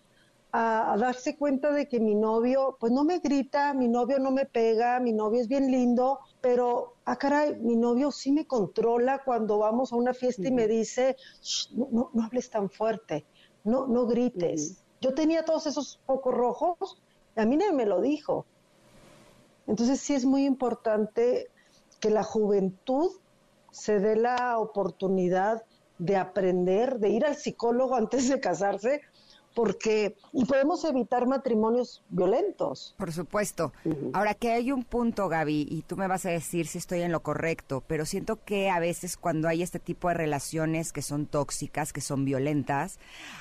a, 0.51 0.95
darse 0.99 1.35
cuenta 1.35 1.71
de 1.71 1.87
que 1.87 1.99
mi 1.99 2.13
novio, 2.13 2.77
pues 2.79 2.93
no 2.93 3.03
me 3.03 3.17
grita, 3.17 3.73
mi 3.73 3.87
novio 3.87 4.19
no 4.19 4.29
me 4.29 4.45
pega, 4.45 4.99
mi 4.99 5.11
novio 5.11 5.41
es 5.41 5.47
bien 5.47 5.71
lindo, 5.71 6.19
pero, 6.39 6.97
ah, 7.05 7.15
caray, 7.15 7.55
mi 7.55 7.75
novio 7.75 8.11
sí 8.11 8.31
me 8.31 8.45
controla 8.45 9.23
cuando 9.25 9.57
vamos 9.57 9.91
a 9.91 9.95
una 9.95 10.13
fiesta 10.13 10.47
y 10.47 10.51
me 10.51 10.67
dice, 10.67 11.15
no, 11.71 12.11
no, 12.13 12.23
hables 12.23 12.51
tan 12.51 12.69
fuerte, 12.69 13.25
no, 13.63 13.87
no 13.87 14.05
grites. 14.05 14.83
Yo 15.01 15.13
tenía 15.13 15.45
todos 15.45 15.67
esos 15.67 15.99
focos 16.05 16.33
rojos, 16.33 17.01
a 17.35 17.45
mí 17.45 17.57
nadie 17.57 17.73
me 17.73 17.85
lo 17.85 18.01
dijo. 18.01 18.45
Entonces 19.67 19.99
sí 19.99 20.13
es 20.13 20.25
muy 20.25 20.45
importante 20.45 21.47
que 21.99 22.09
la 22.09 22.23
juventud 22.23 23.11
se 23.71 23.99
dé 23.99 24.15
la 24.15 24.57
oportunidad 24.57 25.63
de 25.99 26.15
aprender, 26.15 26.99
de 26.99 27.09
ir 27.09 27.25
al 27.25 27.35
psicólogo 27.35 27.95
antes 27.95 28.29
de 28.29 28.39
casarse, 28.39 29.01
porque 29.53 30.15
y 30.31 30.45
podemos 30.45 30.83
evitar 30.85 31.27
matrimonios 31.27 32.03
violentos. 32.09 32.95
Por 32.97 33.11
supuesto. 33.11 33.73
Ahora 34.13 34.33
que 34.33 34.51
hay 34.51 34.71
un 34.71 34.83
punto, 34.83 35.27
Gaby, 35.27 35.67
y 35.69 35.81
tú 35.83 35.97
me 35.97 36.07
vas 36.07 36.25
a 36.25 36.29
decir 36.29 36.67
si 36.67 36.77
estoy 36.77 37.01
en 37.01 37.11
lo 37.11 37.21
correcto, 37.21 37.83
pero 37.87 38.05
siento 38.05 38.43
que 38.43 38.69
a 38.69 38.79
veces 38.79 39.17
cuando 39.17 39.47
hay 39.47 39.61
este 39.61 39.79
tipo 39.79 40.07
de 40.07 40.13
relaciones 40.13 40.93
que 40.93 41.01
son 41.01 41.25
tóxicas, 41.25 41.93
que 41.93 42.01
son 42.01 42.25
violentas, 42.25 42.99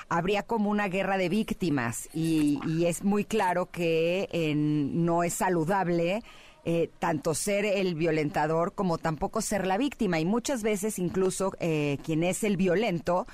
habría 0.09 0.43
como 0.43 0.69
una 0.69 0.87
guerra 0.87 1.17
de 1.17 1.29
víctimas 1.29 2.09
y, 2.13 2.59
es 2.79 3.03
muy 3.03 3.25
claro 3.25 3.67
que 3.67 4.53
no 4.55 5.23
es 5.23 5.33
saludable. 5.33 6.23
Eh, 6.65 6.89
tanto 6.99 7.33
ser 7.35 7.63
el 7.63 7.95
violentador 7.95 8.73
como 8.73 8.97
tampoco 8.97 9.41
ser 9.41 9.65
la 9.65 9.77
víctima. 9.77 10.19
Y 10.19 10.25
muchas 10.25 10.61
veces 10.61 10.99
incluso 10.99 11.53
eh, 11.59 11.97
quien 12.03 12.21
es 12.21 12.43
el 12.43 12.57
violento 12.57 13.27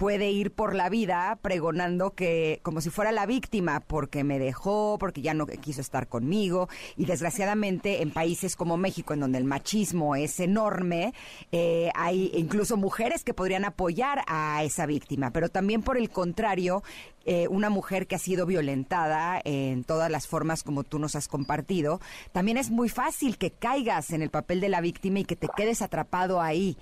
puede 0.00 0.30
ir 0.30 0.50
por 0.50 0.74
la 0.74 0.88
vida 0.88 1.38
pregonando 1.42 2.14
que 2.14 2.60
como 2.62 2.80
si 2.80 2.88
fuera 2.88 3.12
la 3.12 3.26
víctima 3.26 3.80
porque 3.80 4.24
me 4.24 4.38
dejó, 4.38 4.96
porque 4.98 5.20
ya 5.20 5.34
no 5.34 5.44
quiso 5.44 5.82
estar 5.82 6.08
conmigo. 6.08 6.70
Y 6.96 7.04
desgraciadamente 7.04 8.00
en 8.00 8.10
países 8.10 8.56
como 8.56 8.78
México 8.78 9.12
en 9.12 9.20
donde 9.20 9.36
el 9.36 9.44
machismo 9.44 10.16
es 10.16 10.40
enorme 10.40 11.12
eh, 11.52 11.90
hay 11.94 12.30
incluso 12.34 12.78
mujeres 12.78 13.24
que 13.24 13.34
podrían 13.34 13.66
apoyar 13.66 14.22
a 14.26 14.64
esa 14.64 14.86
víctima, 14.86 15.32
pero 15.32 15.50
también 15.50 15.82
por 15.82 15.98
el 15.98 16.08
contrario 16.08 16.82
eh, 17.24 17.48
una 17.48 17.70
mujer 17.70 18.06
que 18.06 18.14
ha 18.14 18.18
sido 18.18 18.46
violentada 18.46 19.40
en 19.44 19.84
todas 19.84 20.10
las 20.10 20.26
formas 20.26 20.62
como 20.62 20.84
tú 20.84 20.98
nos 20.98 21.16
has 21.16 21.28
compartido, 21.28 22.00
también 22.32 22.56
es 22.56 22.70
muy 22.70 22.88
fácil 22.88 23.38
que 23.38 23.50
caigas 23.50 24.10
en 24.10 24.22
el 24.22 24.30
papel 24.30 24.60
de 24.60 24.68
la 24.68 24.80
víctima 24.80 25.20
y 25.20 25.24
que 25.24 25.36
te 25.36 25.48
quedes 25.54 25.82
atrapado 25.82 26.40
ahí. 26.40 26.76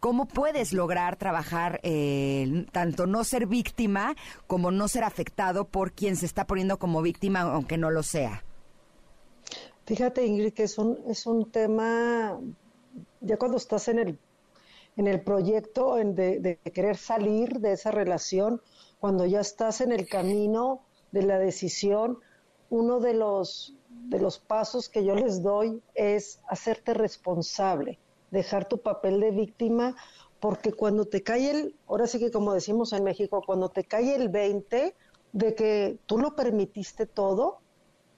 ¿Cómo 0.00 0.26
puedes 0.26 0.72
lograr 0.72 1.16
trabajar 1.16 1.80
eh, 1.82 2.66
tanto 2.72 3.06
no 3.06 3.24
ser 3.24 3.46
víctima 3.46 4.14
como 4.46 4.70
no 4.70 4.88
ser 4.88 5.04
afectado 5.04 5.64
por 5.64 5.92
quien 5.92 6.16
se 6.16 6.26
está 6.26 6.46
poniendo 6.46 6.78
como 6.78 7.00
víctima, 7.00 7.40
aunque 7.40 7.78
no 7.78 7.90
lo 7.90 8.02
sea? 8.02 8.44
Fíjate, 9.86 10.26
Ingrid, 10.26 10.52
que 10.52 10.64
es 10.64 10.78
un, 10.78 10.98
es 11.08 11.26
un 11.26 11.50
tema, 11.50 12.38
ya 13.20 13.36
cuando 13.36 13.58
estás 13.58 13.88
en 13.88 13.98
el, 13.98 14.18
en 14.96 15.06
el 15.06 15.20
proyecto 15.20 15.96
de, 15.96 16.40
de 16.40 16.56
querer 16.72 16.96
salir 16.96 17.60
de 17.60 17.72
esa 17.72 17.90
relación, 17.90 18.60
cuando 19.04 19.26
ya 19.26 19.40
estás 19.40 19.82
en 19.82 19.92
el 19.92 20.08
camino 20.08 20.80
de 21.12 21.24
la 21.24 21.38
decisión, 21.38 22.20
uno 22.70 23.00
de 23.00 23.12
los, 23.12 23.74
de 23.90 24.18
los 24.18 24.38
pasos 24.38 24.88
que 24.88 25.04
yo 25.04 25.14
les 25.14 25.42
doy 25.42 25.82
es 25.94 26.40
hacerte 26.48 26.94
responsable 26.94 27.98
dejar 28.30 28.66
tu 28.66 28.78
papel 28.78 29.20
de 29.20 29.30
víctima, 29.30 29.94
porque 30.40 30.72
cuando 30.72 31.04
te 31.04 31.22
cae 31.22 31.50
el, 31.50 31.76
ahora 31.86 32.06
sí 32.06 32.18
que 32.18 32.30
como 32.30 32.54
decimos 32.54 32.94
en 32.94 33.04
México, 33.04 33.42
cuando 33.44 33.68
te 33.68 33.84
cae 33.84 34.14
el 34.14 34.30
20 34.30 34.94
de 35.34 35.54
que 35.54 35.98
tú 36.06 36.16
lo 36.16 36.34
permitiste 36.34 37.04
todo, 37.04 37.58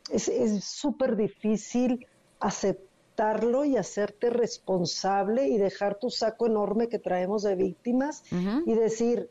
es 0.09 0.31
súper 0.63 1.17
difícil 1.17 2.07
aceptarlo 2.39 3.65
y 3.65 3.77
hacerte 3.77 4.31
responsable 4.31 5.49
y 5.49 5.59
dejar 5.59 5.99
tu 5.99 6.11
saco 6.11 6.47
enorme 6.47 6.89
que 6.89 7.01
traemos 7.01 7.43
de 7.43 7.57
víctimas 7.57 8.23
y 8.31 8.75
decir, 8.75 9.29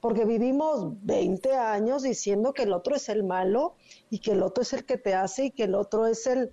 porque 0.00 0.24
vivimos 0.24 0.92
20 1.04 1.54
años 1.54 2.02
diciendo 2.02 2.52
que 2.52 2.62
el 2.62 2.72
otro 2.72 2.94
es 2.94 3.08
el 3.08 3.24
malo 3.24 3.74
y 4.10 4.20
que 4.20 4.32
el 4.32 4.42
otro 4.42 4.62
es 4.62 4.72
el 4.72 4.84
que 4.84 4.98
te 4.98 5.14
hace 5.14 5.46
y 5.46 5.50
que 5.50 5.64
el 5.64 5.74
otro 5.74 6.06
es 6.06 6.26
el, 6.26 6.52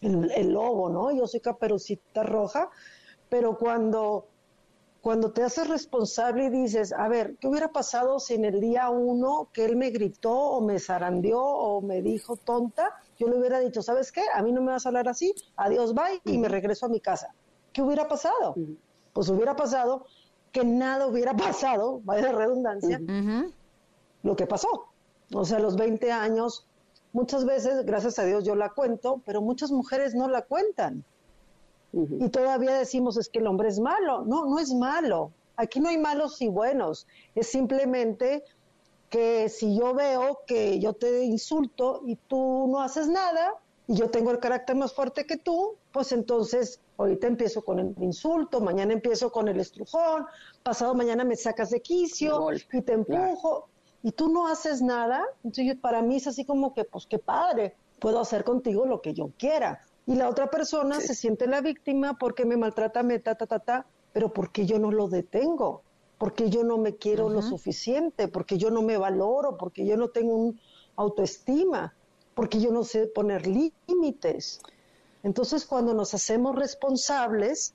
el, 0.00 0.30
el 0.30 0.52
lobo, 0.52 0.88
¿no? 0.90 1.12
Yo 1.12 1.26
soy 1.26 1.40
caperucita 1.40 2.22
roja 2.22 2.70
pero 3.30 3.56
cuando, 3.56 4.26
cuando 5.00 5.32
te 5.32 5.42
haces 5.42 5.68
responsable 5.68 6.46
y 6.46 6.50
dices, 6.50 6.92
a 6.92 7.08
ver, 7.08 7.36
¿qué 7.40 7.46
hubiera 7.46 7.68
pasado 7.68 8.18
si 8.18 8.34
en 8.34 8.44
el 8.44 8.60
día 8.60 8.90
uno 8.90 9.48
que 9.54 9.64
él 9.64 9.76
me 9.76 9.90
gritó 9.90 10.32
o 10.32 10.60
me 10.60 10.78
zarandeó 10.78 11.40
o 11.40 11.80
me 11.80 12.02
dijo 12.02 12.36
tonta, 12.36 12.92
yo 13.18 13.28
le 13.28 13.38
hubiera 13.38 13.60
dicho, 13.60 13.80
¿sabes 13.80 14.12
qué? 14.12 14.22
A 14.34 14.42
mí 14.42 14.52
no 14.52 14.60
me 14.60 14.72
vas 14.72 14.84
a 14.84 14.90
hablar 14.90 15.08
así, 15.08 15.32
adiós, 15.56 15.94
bye, 15.94 16.20
y 16.24 16.36
me 16.36 16.48
regreso 16.48 16.86
a 16.86 16.88
mi 16.90 17.00
casa. 17.00 17.32
¿Qué 17.72 17.82
hubiera 17.82 18.08
pasado? 18.08 18.56
Pues 19.12 19.28
hubiera 19.28 19.54
pasado 19.54 20.06
que 20.52 20.64
nada 20.64 21.06
hubiera 21.06 21.36
pasado, 21.36 22.00
vaya 22.04 22.26
de 22.26 22.32
redundancia, 22.32 23.00
lo 24.22 24.36
que 24.36 24.46
pasó. 24.46 24.86
O 25.32 25.44
sea, 25.44 25.58
los 25.60 25.76
20 25.76 26.10
años, 26.10 26.66
muchas 27.12 27.44
veces, 27.44 27.84
gracias 27.86 28.18
a 28.18 28.24
Dios, 28.24 28.44
yo 28.44 28.54
la 28.54 28.70
cuento, 28.70 29.22
pero 29.24 29.40
muchas 29.40 29.70
mujeres 29.70 30.14
no 30.14 30.28
la 30.28 30.42
cuentan. 30.42 31.04
Y 31.92 32.28
todavía 32.28 32.74
decimos 32.74 33.16
es 33.16 33.28
que 33.28 33.40
el 33.40 33.46
hombre 33.46 33.68
es 33.68 33.80
malo. 33.80 34.24
No, 34.24 34.46
no 34.46 34.58
es 34.58 34.72
malo. 34.72 35.32
Aquí 35.56 35.80
no 35.80 35.88
hay 35.88 35.98
malos 35.98 36.40
y 36.40 36.48
buenos. 36.48 37.06
Es 37.34 37.48
simplemente 37.48 38.44
que 39.08 39.48
si 39.48 39.76
yo 39.76 39.92
veo 39.92 40.38
que 40.46 40.78
yo 40.78 40.92
te 40.92 41.24
insulto 41.24 42.02
y 42.06 42.14
tú 42.16 42.68
no 42.70 42.80
haces 42.80 43.08
nada, 43.08 43.54
y 43.88 43.96
yo 43.96 44.08
tengo 44.08 44.30
el 44.30 44.38
carácter 44.38 44.76
más 44.76 44.94
fuerte 44.94 45.26
que 45.26 45.36
tú, 45.36 45.74
pues 45.90 46.12
entonces 46.12 46.78
ahorita 47.00 47.26
empiezo 47.26 47.62
con 47.62 47.78
el 47.78 47.94
insulto, 48.00 48.60
mañana 48.60 48.92
empiezo 48.92 49.32
con 49.32 49.48
el 49.48 49.58
estrujón, 49.58 50.26
pasado 50.62 50.94
mañana 50.94 51.24
me 51.24 51.36
sacas 51.36 51.70
de 51.70 51.80
quicio 51.80 52.48
y 52.52 52.82
te 52.82 52.92
empujo, 52.92 53.68
y 54.02 54.12
tú 54.12 54.28
no 54.28 54.46
haces 54.46 54.82
nada, 54.82 55.24
entonces 55.42 55.76
para 55.76 56.02
mí 56.02 56.16
es 56.16 56.26
así 56.26 56.44
como 56.44 56.74
que, 56.74 56.84
pues 56.84 57.06
qué 57.06 57.18
padre, 57.18 57.74
puedo 57.98 58.20
hacer 58.20 58.44
contigo 58.44 58.84
lo 58.86 59.00
que 59.00 59.14
yo 59.14 59.30
quiera. 59.38 59.80
Y 60.06 60.14
la 60.14 60.28
otra 60.28 60.50
persona 60.50 61.00
se 61.00 61.14
siente 61.14 61.46
la 61.46 61.60
víctima 61.60 62.18
porque 62.18 62.44
me 62.44 62.56
maltrata, 62.56 63.02
me 63.02 63.18
ta, 63.18 63.34
ta, 63.34 63.46
ta, 63.46 63.58
ta, 63.60 63.86
pero 64.12 64.32
porque 64.32 64.66
yo 64.66 64.78
no 64.78 64.90
lo 64.90 65.08
detengo, 65.08 65.82
porque 66.18 66.50
yo 66.50 66.64
no 66.64 66.78
me 66.78 66.96
quiero 66.96 67.28
lo 67.28 67.42
suficiente, 67.42 68.28
porque 68.28 68.58
yo 68.58 68.70
no 68.70 68.82
me 68.82 68.98
valoro, 68.98 69.56
porque 69.56 69.86
yo 69.86 69.96
no 69.96 70.08
tengo 70.08 70.34
un 70.34 70.60
autoestima, 70.96 71.94
porque 72.34 72.60
yo 72.60 72.72
no 72.72 72.84
sé 72.84 73.06
poner 73.06 73.46
límites. 73.46 74.60
Entonces, 75.22 75.66
cuando 75.66 75.94
nos 75.94 76.14
hacemos 76.14 76.56
responsables, 76.56 77.74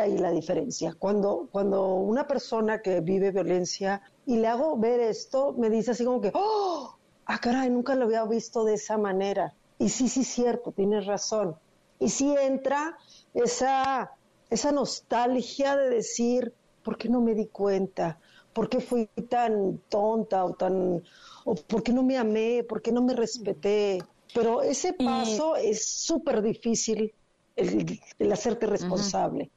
ahí 0.00 0.18
la 0.18 0.30
diferencia. 0.30 0.94
Cuando, 0.98 1.48
cuando 1.50 1.94
una 1.94 2.26
persona 2.26 2.80
que 2.80 3.00
vive 3.00 3.30
violencia 3.30 4.02
y 4.26 4.36
le 4.36 4.46
hago 4.46 4.76
ver 4.76 5.00
esto, 5.00 5.54
me 5.56 5.70
dice 5.70 5.92
así 5.92 6.04
como 6.04 6.20
que, 6.20 6.30
¡oh! 6.34 6.96
Ah, 7.26 7.38
caray, 7.40 7.70
nunca 7.70 7.94
lo 7.94 8.04
había 8.04 8.24
visto 8.24 8.64
de 8.64 8.74
esa 8.74 8.98
manera. 8.98 9.54
Y 9.78 9.88
sí, 9.88 10.08
sí, 10.08 10.24
cierto, 10.24 10.72
tienes 10.72 11.06
razón. 11.06 11.56
Y 11.98 12.10
sí 12.10 12.34
entra 12.38 12.96
esa, 13.32 14.12
esa 14.50 14.72
nostalgia 14.72 15.76
de 15.76 15.90
decir, 15.90 16.52
¿por 16.82 16.96
qué 16.96 17.08
no 17.08 17.20
me 17.20 17.34
di 17.34 17.46
cuenta? 17.46 18.18
¿Por 18.52 18.68
qué 18.68 18.80
fui 18.80 19.06
tan 19.28 19.78
tonta 19.88 20.44
o 20.44 20.52
tan... 20.52 21.02
o 21.44 21.54
por 21.54 21.82
qué 21.82 21.92
no 21.92 22.02
me 22.02 22.16
amé? 22.16 22.64
¿Por 22.68 22.82
qué 22.82 22.92
no 22.92 23.02
me 23.02 23.14
respeté? 23.14 24.00
Pero 24.34 24.62
ese 24.62 24.92
paso 24.92 25.54
es 25.54 25.86
súper 25.86 26.42
difícil, 26.42 27.14
el, 27.54 28.32
hacerte 28.32 28.66
responsable. 28.66 29.50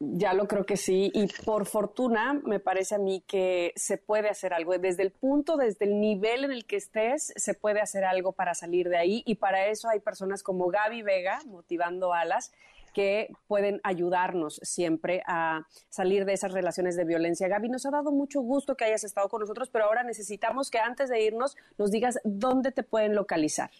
Ya 0.00 0.34
lo 0.34 0.48
creo 0.48 0.66
que 0.66 0.76
sí. 0.76 1.12
Y 1.14 1.28
por 1.44 1.66
fortuna, 1.66 2.34
me 2.44 2.58
parece 2.58 2.96
a 2.96 2.98
mí 2.98 3.22
que 3.28 3.72
se 3.76 3.96
puede 3.96 4.28
hacer 4.28 4.52
algo. 4.52 4.76
Desde 4.76 5.04
el 5.04 5.12
punto, 5.12 5.56
desde 5.56 5.84
el 5.84 6.00
nivel 6.00 6.44
en 6.44 6.50
el 6.50 6.64
que 6.64 6.76
estés, 6.76 7.32
se 7.36 7.54
puede 7.54 7.80
hacer 7.80 8.04
algo 8.04 8.32
para 8.32 8.54
salir 8.54 8.88
de 8.88 8.96
ahí. 8.96 9.22
Y 9.24 9.36
para 9.36 9.68
eso 9.68 9.88
hay 9.88 10.00
personas 10.00 10.42
como 10.42 10.66
Gaby 10.66 11.02
Vega, 11.02 11.40
motivando 11.46 12.12
alas, 12.12 12.50
que 12.92 13.30
pueden 13.46 13.80
ayudarnos 13.84 14.58
siempre 14.64 15.22
a 15.28 15.66
salir 15.90 16.24
de 16.24 16.32
esas 16.32 16.52
relaciones 16.52 16.96
de 16.96 17.04
violencia. 17.04 17.46
Gaby, 17.46 17.68
nos 17.68 17.86
ha 17.86 17.90
dado 17.90 18.10
mucho 18.10 18.40
gusto 18.40 18.76
que 18.76 18.84
hayas 18.84 19.04
estado 19.04 19.28
con 19.28 19.40
nosotros, 19.40 19.70
pero 19.70 19.84
ahora 19.84 20.02
necesitamos 20.02 20.70
que 20.70 20.78
antes 20.78 21.08
de 21.08 21.22
irnos 21.22 21.56
nos 21.78 21.92
digas 21.92 22.18
dónde 22.24 22.72
te 22.72 22.82
pueden 22.82 23.14
localizar. 23.14 23.70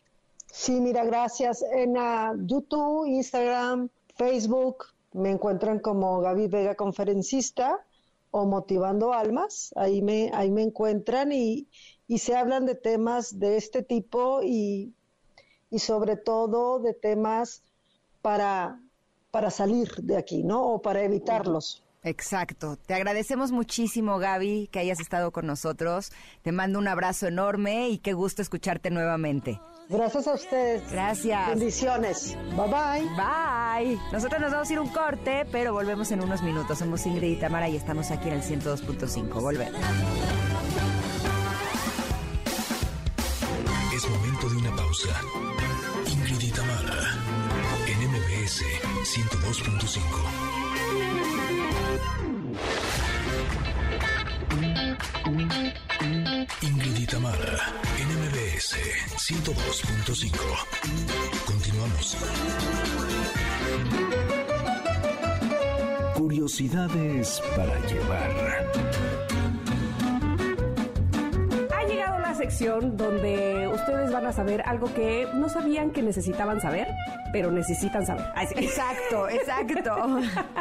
Sí, 0.57 0.81
mira, 0.81 1.05
gracias. 1.05 1.64
En 1.73 1.97
uh, 1.99 2.47
YouTube, 2.47 3.09
Instagram, 3.09 3.88
Facebook, 4.14 4.85
me 5.12 5.33
encuentran 5.33 5.81
como 5.81 6.21
Gaby 6.21 6.47
Vega 6.47 6.77
Conferencista 6.77 7.85
o 8.31 8.47
Motivando 8.47 9.12
Almas. 9.12 9.75
Ahí 9.75 10.01
me, 10.01 10.31
ahí 10.33 10.53
me 10.53 10.62
encuentran 10.62 11.33
y, 11.33 11.67
y 12.07 12.19
se 12.19 12.37
hablan 12.37 12.67
de 12.67 12.77
temas 12.77 13.40
de 13.40 13.57
este 13.57 13.83
tipo 13.83 14.43
y, 14.45 14.95
y 15.71 15.81
sobre 15.81 16.17
todo 16.17 16.79
de 16.79 16.95
temas 16.95 17.64
para 18.23 18.81
para 19.33 19.51
salir 19.51 19.93
de 19.97 20.17
aquí, 20.17 20.45
¿no? 20.45 20.62
O 20.62 20.81
para 20.81 21.03
evitarlos. 21.03 21.83
Exacto. 22.05 22.77
Te 22.77 22.95
agradecemos 22.95 23.51
muchísimo, 23.51 24.19
Gaby, 24.19 24.69
que 24.71 24.79
hayas 24.79 25.01
estado 25.01 25.33
con 25.33 25.49
nosotros. 25.49 26.12
Te 26.43 26.53
mando 26.53 26.79
un 26.79 26.87
abrazo 26.87 27.27
enorme 27.27 27.88
y 27.88 27.99
qué 27.99 28.12
gusto 28.12 28.40
escucharte 28.40 28.90
nuevamente. 28.90 29.59
Gracias 29.88 30.27
a 30.27 30.35
ustedes. 30.35 30.90
Gracias. 30.90 31.49
Bendiciones. 31.49 32.37
Bye 32.57 32.68
bye. 32.68 33.09
Bye. 33.16 33.99
Nosotros 34.12 34.40
nos 34.40 34.53
vamos 34.53 34.70
a 34.70 34.73
ir 34.73 34.81
un 34.81 34.88
corte, 34.88 35.47
pero 35.51 35.73
volvemos 35.73 36.11
en 36.12 36.23
unos 36.23 36.42
minutos. 36.42 36.79
Somos 36.79 37.05
Ingrid 37.07 37.37
y 37.37 37.38
Tamara 37.40 37.68
y 37.68 37.77
estamos 37.77 38.11
aquí 38.11 38.29
en 38.29 38.35
el 38.35 38.42
102.5. 38.42 39.40
Volvemos. 39.40 39.81
Es 43.94 44.09
momento 44.09 44.49
de 44.49 44.57
una 44.57 44.77
pausa. 44.77 45.20
Ingrid 46.07 46.40
y 46.40 46.51
Tamara 46.51 47.14
102.5. 49.05 50.64
Ingrid 56.62 56.98
y 56.98 57.07
Tamara, 57.07 57.72
NMBS 57.98 58.76
102.5. 59.16 60.33
Continuamos. 61.46 62.16
Curiosidades 66.14 67.40
para 67.57 67.78
llevar. 67.87 68.94
sección 72.35 72.96
donde 72.96 73.68
ustedes 73.68 74.12
van 74.12 74.26
a 74.26 74.33
saber 74.33 74.62
algo 74.66 74.92
que 74.92 75.26
no 75.35 75.48
sabían 75.48 75.90
que 75.92 76.02
necesitaban 76.02 76.61
saber, 76.61 76.88
pero 77.33 77.50
necesitan 77.50 78.04
saber. 78.04 78.26
Exacto, 78.57 79.28
exacto. 79.30 80.20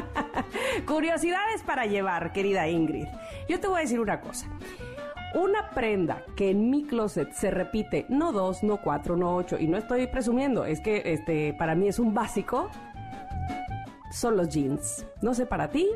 Curiosidades 0.87 1.61
para 1.63 1.85
llevar, 1.85 2.31
querida 2.31 2.69
Ingrid. 2.69 3.07
Yo 3.49 3.59
te 3.59 3.67
voy 3.67 3.79
a 3.79 3.81
decir 3.81 3.99
una 3.99 4.21
cosa. 4.21 4.47
Una 5.33 5.71
prenda 5.71 6.23
que 6.35 6.51
en 6.51 6.69
mi 6.69 6.83
closet 6.83 7.31
se 7.33 7.49
repite, 7.49 8.05
no 8.07 8.31
dos, 8.31 8.61
no 8.61 8.77
cuatro, 8.77 9.17
no 9.17 9.35
ocho, 9.35 9.57
y 9.57 9.67
no 9.67 9.77
estoy 9.77 10.05
presumiendo, 10.05 10.63
es 10.65 10.79
que 10.79 11.01
este, 11.05 11.53
para 11.53 11.73
mí 11.73 11.87
es 11.87 11.97
un 11.97 12.13
básico, 12.13 12.69
son 14.11 14.37
los 14.37 14.49
jeans. 14.49 15.05
No 15.21 15.33
sé 15.33 15.47
para 15.47 15.69
ti, 15.69 15.89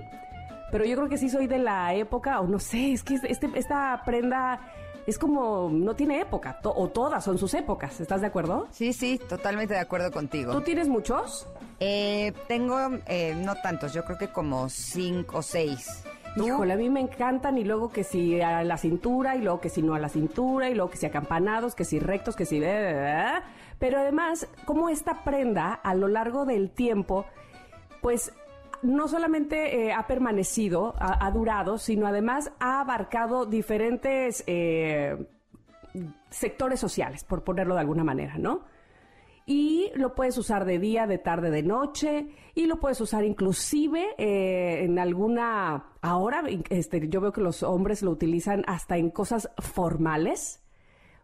pero 0.71 0.85
yo 0.85 0.95
creo 0.97 1.07
que 1.07 1.17
sí 1.17 1.29
soy 1.29 1.45
de 1.45 1.59
la 1.59 1.93
época, 1.93 2.39
o 2.39 2.47
no 2.47 2.57
sé, 2.57 2.93
es 2.93 3.03
que 3.03 3.15
este, 3.15 3.49
esta 3.53 4.01
prenda 4.05 4.59
es 5.05 5.17
como, 5.19 5.69
no 5.71 5.95
tiene 5.95 6.19
época, 6.19 6.59
o 6.63 6.89
todas 6.89 7.23
son 7.23 7.37
sus 7.37 7.53
épocas, 7.53 7.99
¿estás 8.01 8.21
de 8.21 8.27
acuerdo? 8.27 8.67
Sí, 8.71 8.91
sí, 8.91 9.21
totalmente 9.29 9.75
de 9.75 9.79
acuerdo 9.79 10.11
contigo. 10.11 10.51
¿Tú 10.51 10.61
tienes 10.61 10.89
muchos? 10.89 11.47
Eh, 11.79 12.33
tengo, 12.47 12.77
eh, 13.05 13.35
no 13.37 13.55
tantos, 13.55 13.93
yo 13.93 14.03
creo 14.03 14.17
que 14.17 14.29
como 14.29 14.67
cinco 14.67 15.37
o 15.37 15.41
seis. 15.41 16.03
Híjole, 16.35 16.73
a 16.73 16.77
mí 16.77 16.89
me 16.89 16.99
encantan 16.99 17.57
y 17.57 17.63
luego 17.63 17.89
que 17.89 18.03
si 18.03 18.39
a 18.41 18.63
la 18.63 18.77
cintura 18.77 19.35
y 19.35 19.41
luego 19.41 19.59
que 19.59 19.69
si 19.69 19.81
no 19.81 19.95
a 19.95 19.99
la 19.99 20.09
cintura 20.09 20.69
y 20.69 20.75
luego 20.75 20.91
que 20.91 20.97
si 20.97 21.05
acampanados, 21.05 21.73
que 21.73 21.83
si 21.83 21.99
rectos, 21.99 22.35
que 22.35 22.45
si... 22.45 22.59
Pero 22.59 23.99
además, 23.99 24.47
como 24.65 24.89
esta 24.89 25.23
prenda 25.23 25.73
a 25.73 25.95
lo 25.95 26.07
largo 26.07 26.45
del 26.45 26.69
tiempo, 26.69 27.25
pues 28.01 28.33
no 28.81 29.07
solamente 29.07 29.87
eh, 29.87 29.93
ha 29.93 30.05
permanecido, 30.07 30.93
ha, 30.99 31.29
durado, 31.31 31.77
sino 31.77 32.07
además 32.07 32.51
ha 32.59 32.81
abarcado 32.81 33.45
diferentes 33.45 34.43
eh, 34.47 35.27
sectores 36.29 36.79
sociales, 36.79 37.23
por 37.23 37.43
ponerlo 37.43 37.73
de 37.75 37.81
alguna 37.81 38.03
manera, 38.03 38.37
¿no? 38.37 38.61
Y 39.49 39.91
lo 39.95 40.13
puedes 40.13 40.37
usar 40.37 40.65
de 40.65 40.77
día, 40.77 41.07
de 41.07 41.17
tarde, 41.17 41.49
de 41.49 41.63
noche, 41.63 42.27
y 42.53 42.65
lo 42.65 42.81
puedes 42.81 42.99
usar 42.99 43.23
inclusive 43.23 44.13
eh, 44.17 44.83
en 44.83 44.99
alguna... 44.99 45.85
Ahora 46.01 46.43
este, 46.69 47.07
yo 47.07 47.21
veo 47.21 47.31
que 47.31 47.39
los 47.39 47.63
hombres 47.63 48.01
lo 48.01 48.11
utilizan 48.11 48.65
hasta 48.67 48.97
en 48.97 49.09
cosas 49.09 49.49
formales. 49.57 50.61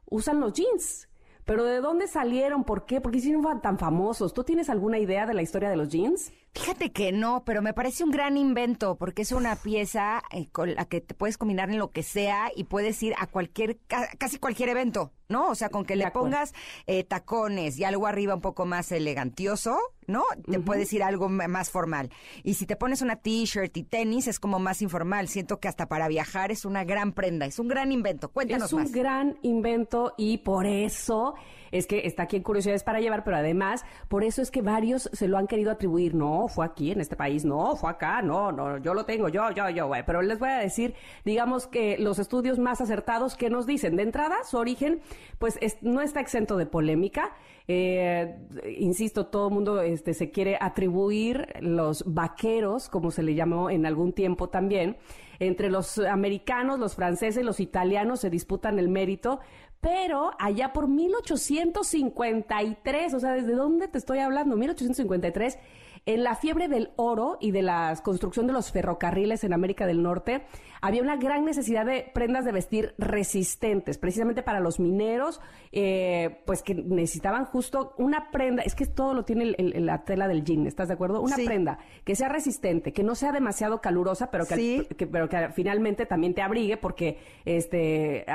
Usan 0.05 0.39
los 0.39 0.53
jeans. 0.53 1.09
Pero 1.43 1.65
¿de 1.65 1.81
dónde 1.81 2.07
salieron? 2.07 2.63
¿Por 2.63 2.85
qué? 2.85 3.01
¿Por 3.01 3.11
qué 3.11 3.17
hicieron 3.17 3.61
tan 3.61 3.77
famosos? 3.77 4.33
¿Tú 4.33 4.45
tienes 4.45 4.69
alguna 4.69 4.99
idea 4.99 5.25
de 5.25 5.33
la 5.33 5.41
historia 5.41 5.69
de 5.69 5.75
los 5.75 5.89
jeans? 5.89 6.31
Fíjate 6.55 6.91
que 6.91 7.11
no, 7.11 7.43
pero 7.45 7.63
me 7.63 7.73
parece 7.73 8.03
un 8.03 8.11
gran 8.11 8.37
invento 8.37 8.95
porque 8.95 9.23
es 9.23 9.31
una 9.31 9.55
pieza 9.55 10.21
eh, 10.31 10.49
con 10.51 10.75
la 10.75 10.85
que 10.85 11.01
te 11.01 11.15
puedes 11.15 11.39
combinar 11.39 11.71
en 11.71 11.79
lo 11.79 11.89
que 11.89 12.03
sea 12.03 12.51
y 12.55 12.65
puedes 12.65 13.01
ir 13.01 13.15
a 13.17 13.25
cualquier, 13.25 13.79
casi 14.19 14.37
cualquier 14.37 14.69
evento, 14.69 15.11
¿no? 15.29 15.47
O 15.49 15.55
sea, 15.55 15.69
con 15.69 15.83
que 15.83 15.95
le 15.95 16.11
pongas 16.11 16.53
eh, 16.85 17.03
tacones 17.03 17.79
y 17.79 17.85
algo 17.85 18.05
arriba 18.05 18.35
un 18.35 18.41
poco 18.41 18.67
más 18.67 18.91
elegantioso, 18.91 19.79
¿no? 20.05 20.23
Te 20.45 20.59
puedes 20.59 20.93
ir 20.93 21.01
a 21.01 21.07
algo 21.07 21.27
más 21.27 21.71
formal. 21.71 22.11
Y 22.43 22.53
si 22.53 22.67
te 22.67 22.75
pones 22.75 23.01
una 23.01 23.15
t-shirt 23.15 23.75
y 23.75 23.83
tenis 23.83 24.27
es 24.27 24.39
como 24.39 24.59
más 24.59 24.83
informal. 24.83 25.29
Siento 25.29 25.59
que 25.59 25.67
hasta 25.67 25.87
para 25.87 26.07
viajar 26.07 26.51
es 26.51 26.65
una 26.65 26.83
gran 26.83 27.13
prenda, 27.13 27.47
es 27.47 27.57
un 27.57 27.67
gran 27.67 27.91
invento. 27.91 28.29
Cuéntanos 28.29 28.71
más. 28.73 28.83
Es 28.83 28.95
un 28.95 29.01
gran 29.01 29.39
invento 29.41 30.13
y 30.17 30.37
por 30.37 30.67
eso 30.67 31.33
es 31.73 31.87
que 31.87 32.05
está 32.05 32.23
aquí 32.23 32.37
en 32.37 32.43
Curiosidades 32.43 32.83
para 32.83 33.01
Llevar, 33.01 33.23
pero 33.23 33.37
además, 33.37 33.83
por 34.07 34.23
eso 34.23 34.41
es 34.43 34.51
que 34.51 34.61
varios 34.61 35.09
se 35.11 35.27
lo 35.27 35.37
han 35.39 35.47
querido 35.47 35.71
atribuir. 35.71 36.13
No, 36.13 36.47
fue 36.47 36.65
aquí 36.65 36.91
en 36.91 37.01
este 37.01 37.15
país, 37.15 37.43
no, 37.43 37.75
fue 37.75 37.89
acá, 37.89 38.21
no, 38.21 38.51
no, 38.51 38.77
yo 38.77 38.93
lo 38.93 39.05
tengo, 39.05 39.27
yo, 39.27 39.49
yo, 39.51 39.69
yo, 39.69 39.87
güey. 39.87 40.05
Pero 40.05 40.21
les 40.21 40.37
voy 40.37 40.49
a 40.49 40.59
decir, 40.59 40.93
digamos 41.25 41.65
que 41.65 41.97
los 41.97 42.19
estudios 42.19 42.59
más 42.59 42.79
acertados 42.79 43.35
que 43.35 43.49
nos 43.49 43.65
dicen, 43.65 43.95
de 43.95 44.03
entrada, 44.03 44.43
su 44.43 44.57
origen, 44.57 45.01
pues 45.39 45.57
no 45.81 46.01
está 46.01 46.19
exento 46.19 46.57
de 46.57 46.67
polémica. 46.67 47.33
Eh, 47.67 48.35
insisto, 48.77 49.27
todo 49.27 49.47
el 49.47 49.53
mundo 49.53 49.81
este, 49.81 50.13
se 50.13 50.29
quiere 50.29 50.57
atribuir 50.59 51.47
los 51.61 52.03
vaqueros, 52.05 52.89
como 52.89 53.09
se 53.09 53.23
le 53.23 53.33
llamó 53.35 53.69
en 53.69 53.85
algún 53.85 54.13
tiempo 54.13 54.49
también. 54.49 54.97
Entre 55.39 55.69
los 55.69 55.97
americanos, 55.97 56.79
los 56.79 56.95
franceses, 56.95 57.43
los 57.43 57.59
italianos 57.59 58.19
se 58.19 58.29
disputan 58.29 58.79
el 58.79 58.87
mérito, 58.87 59.39
pero 59.83 60.31
allá 60.39 60.71
por 60.71 60.87
1853, 60.87 63.13
o 63.13 63.19
sea, 63.19 63.33
¿desde 63.33 63.53
dónde 63.53 63.89
te 63.89 63.97
estoy 63.97 64.19
hablando? 64.19 64.55
1853, 64.55 65.59
en 66.05 66.23
la 66.23 66.35
fiebre 66.35 66.69
del 66.69 66.91
oro 66.95 67.37
y 67.41 67.51
de 67.51 67.61
la 67.61 67.93
construcción 68.01 68.47
de 68.47 68.53
los 68.53 68.71
ferrocarriles 68.71 69.43
en 69.43 69.51
América 69.51 69.85
del 69.85 70.01
Norte, 70.01 70.45
había 70.81 71.01
una 71.01 71.17
gran 71.17 71.43
necesidad 71.43 71.85
de 71.85 72.09
prendas 72.13 72.45
de 72.45 72.53
vestir 72.53 72.95
resistentes, 72.97 73.97
precisamente 73.97 74.41
para 74.41 74.61
los 74.61 74.79
mineros, 74.79 75.41
eh, 75.73 76.41
pues 76.45 76.63
que 76.63 76.75
necesitaban 76.75 77.43
justo 77.45 77.93
una 77.97 78.31
prenda, 78.31 78.63
es 78.63 78.75
que 78.75 78.85
todo 78.85 79.13
lo 79.13 79.25
tiene 79.25 79.53
la 79.57 80.05
tela 80.05 80.29
del 80.29 80.45
jean, 80.45 80.65
¿estás 80.65 80.87
de 80.87 80.93
acuerdo? 80.93 81.19
Una 81.21 81.35
prenda 81.35 81.79
que 82.05 82.15
sea 82.15 82.29
resistente, 82.29 82.93
que 82.93 83.03
no 83.03 83.15
sea 83.15 83.33
demasiado 83.33 83.81
calurosa, 83.81 84.31
pero 84.31 84.45
que, 84.45 84.87
pero 85.11 85.27
que 85.27 85.49
finalmente 85.49 86.05
también 86.05 86.33
te 86.33 86.41
abrigue, 86.41 86.77
porque 86.77 87.19
este 87.43 88.25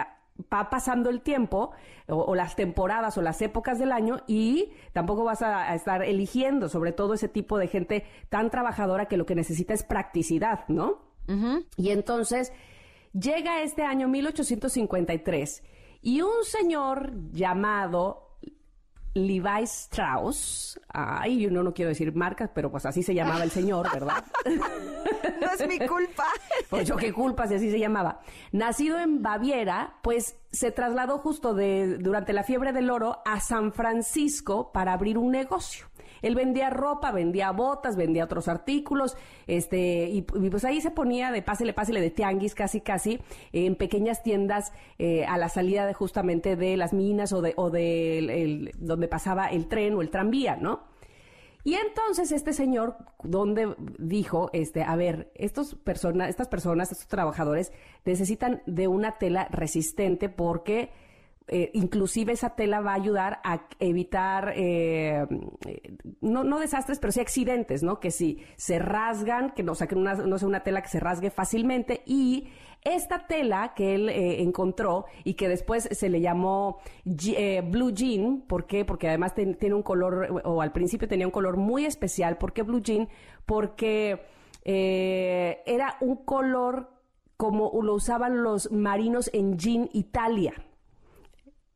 va 0.52 0.70
pasando 0.70 1.10
el 1.10 1.20
tiempo 1.20 1.72
o, 2.06 2.34
las 2.34 2.56
temporadas 2.56 3.18
o 3.18 3.22
las 3.22 3.42
épocas 3.42 3.78
del 3.78 3.92
año 3.92 4.20
y 4.26 4.70
tampoco 4.92 5.24
vas 5.24 5.42
a, 5.42 5.74
estar 5.74 6.02
eligiendo 6.02 6.68
sobre 6.68 6.92
todo 6.92 7.14
ese 7.14 7.28
tipo 7.28 7.58
de 7.58 7.68
gente 7.68 8.04
tan 8.28 8.50
trabajadora 8.50 9.06
que 9.06 9.16
lo 9.16 9.26
que 9.26 9.34
necesita 9.34 9.74
es 9.74 9.82
practicidad, 9.82 10.66
¿no? 10.68 11.06
Y 11.76 11.90
entonces 11.90 12.52
llega 13.12 13.60
este 13.60 13.82
año 13.82 14.08
1853 14.08 15.62
y 16.00 16.22
un 16.22 16.44
señor 16.44 17.12
llamado 17.32 18.27
Levi 19.26 19.62
Strauss. 19.64 20.80
Ay, 20.88 21.40
yo 21.40 21.50
no, 21.50 21.62
no 21.62 21.74
quiero 21.74 21.90
decir 21.90 22.14
marcas, 22.14 22.50
pero 22.54 22.70
pues 22.70 22.86
así 22.86 23.02
se 23.02 23.14
llamaba 23.14 23.42
el 23.42 23.50
señor, 23.50 23.88
¿verdad? 23.92 24.24
no 25.40 25.52
es 25.52 25.68
mi 25.68 25.78
culpa. 25.86 26.24
pues 26.70 26.88
yo 26.88 26.96
qué 26.96 27.12
culpa 27.12 27.46
si 27.46 27.54
así 27.54 27.70
se 27.70 27.78
llamaba. 27.78 28.20
Nacido 28.52 28.98
en 28.98 29.22
Baviera, 29.22 29.98
pues 30.02 30.36
se 30.52 30.70
trasladó 30.70 31.18
justo 31.18 31.54
de, 31.54 31.98
durante 31.98 32.32
la 32.32 32.44
fiebre 32.44 32.72
del 32.72 32.90
oro 32.90 33.22
a 33.24 33.40
San 33.40 33.72
Francisco 33.72 34.72
para 34.72 34.92
abrir 34.92 35.18
un 35.18 35.32
negocio. 35.32 35.87
Él 36.22 36.34
vendía 36.34 36.70
ropa, 36.70 37.12
vendía 37.12 37.50
botas, 37.52 37.96
vendía 37.96 38.24
otros 38.24 38.48
artículos, 38.48 39.16
este, 39.46 40.08
y, 40.08 40.22
pues 40.22 40.64
ahí 40.64 40.80
se 40.80 40.90
ponía 40.90 41.30
de 41.30 41.42
pásele, 41.42 41.72
pásele 41.72 42.00
de 42.00 42.10
tianguis 42.10 42.54
casi, 42.54 42.80
casi, 42.80 43.20
en 43.52 43.76
pequeñas 43.76 44.22
tiendas 44.22 44.72
eh, 44.98 45.24
a 45.26 45.38
la 45.38 45.48
salida 45.48 45.86
de 45.86 45.94
justamente 45.94 46.56
de 46.56 46.76
las 46.76 46.92
minas 46.92 47.32
o 47.32 47.40
de, 47.42 47.54
o 47.56 47.70
de 47.70 48.72
donde 48.78 49.08
pasaba 49.08 49.48
el 49.48 49.68
tren 49.68 49.94
o 49.94 50.02
el 50.02 50.10
tranvía, 50.10 50.56
¿no? 50.56 50.88
Y 51.64 51.74
entonces 51.74 52.32
este 52.32 52.52
señor, 52.52 52.96
donde 53.22 53.74
dijo, 53.98 54.48
este, 54.52 54.84
a 54.84 54.96
ver, 54.96 55.30
estos 55.34 55.74
personas, 55.74 56.30
estas 56.30 56.48
personas, 56.48 56.90
estos 56.90 57.08
trabajadores 57.08 57.72
necesitan 58.04 58.62
de 58.64 58.88
una 58.88 59.18
tela 59.18 59.48
resistente 59.50 60.30
porque 60.30 60.90
eh, 61.48 61.70
inclusive 61.72 62.32
esa 62.32 62.50
tela 62.50 62.80
va 62.80 62.92
a 62.92 62.96
ayudar 62.96 63.40
a 63.42 63.62
evitar, 63.78 64.52
eh, 64.54 65.26
no, 66.20 66.44
no, 66.44 66.58
desastres, 66.58 66.98
pero 66.98 67.10
sí 67.10 67.20
accidentes, 67.20 67.82
¿no? 67.82 68.00
Que 68.00 68.10
si 68.10 68.42
se 68.56 68.78
rasgan, 68.78 69.50
que 69.50 69.62
no, 69.62 69.72
o 69.72 69.74
sea, 69.74 69.86
que 69.86 69.94
una, 69.94 70.14
no 70.14 70.38
sea 70.38 70.46
una 70.46 70.62
tela 70.62 70.82
que 70.82 70.88
se 70.88 71.00
rasgue 71.00 71.30
fácilmente 71.30 72.02
y 72.04 72.48
esta 72.82 73.26
tela 73.26 73.72
que 73.74 73.94
él 73.94 74.08
eh, 74.08 74.42
encontró 74.42 75.06
y 75.24 75.34
que 75.34 75.48
después 75.48 75.88
se 75.90 76.08
le 76.08 76.20
llamó 76.20 76.78
blue 77.04 77.92
jean, 77.92 78.42
¿por 78.46 78.66
qué? 78.66 78.84
Porque 78.84 79.08
además 79.08 79.34
tiene 79.34 79.74
un 79.74 79.82
color, 79.82 80.42
o 80.44 80.62
al 80.62 80.72
principio 80.72 81.08
tenía 81.08 81.26
un 81.26 81.32
color 81.32 81.56
muy 81.56 81.86
especial. 81.86 82.38
¿Por 82.38 82.52
qué 82.52 82.62
blue 82.62 82.80
jean? 82.80 83.08
Porque 83.46 84.20
era 84.64 85.96
un 86.00 86.16
color 86.24 86.90
como 87.38 87.70
lo 87.82 87.94
usaban 87.94 88.42
los 88.42 88.70
marinos 88.70 89.30
en 89.32 89.56
Jean 89.56 89.88
Italia. 89.92 90.52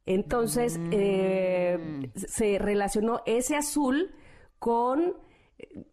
Entonces, 0.07 0.81
eh, 0.91 1.79
mm. 1.79 2.19
se 2.27 2.59
relacionó 2.59 3.23
ese 3.27 3.57
azul 3.57 4.15
con 4.59 5.15
eh, 5.59 5.85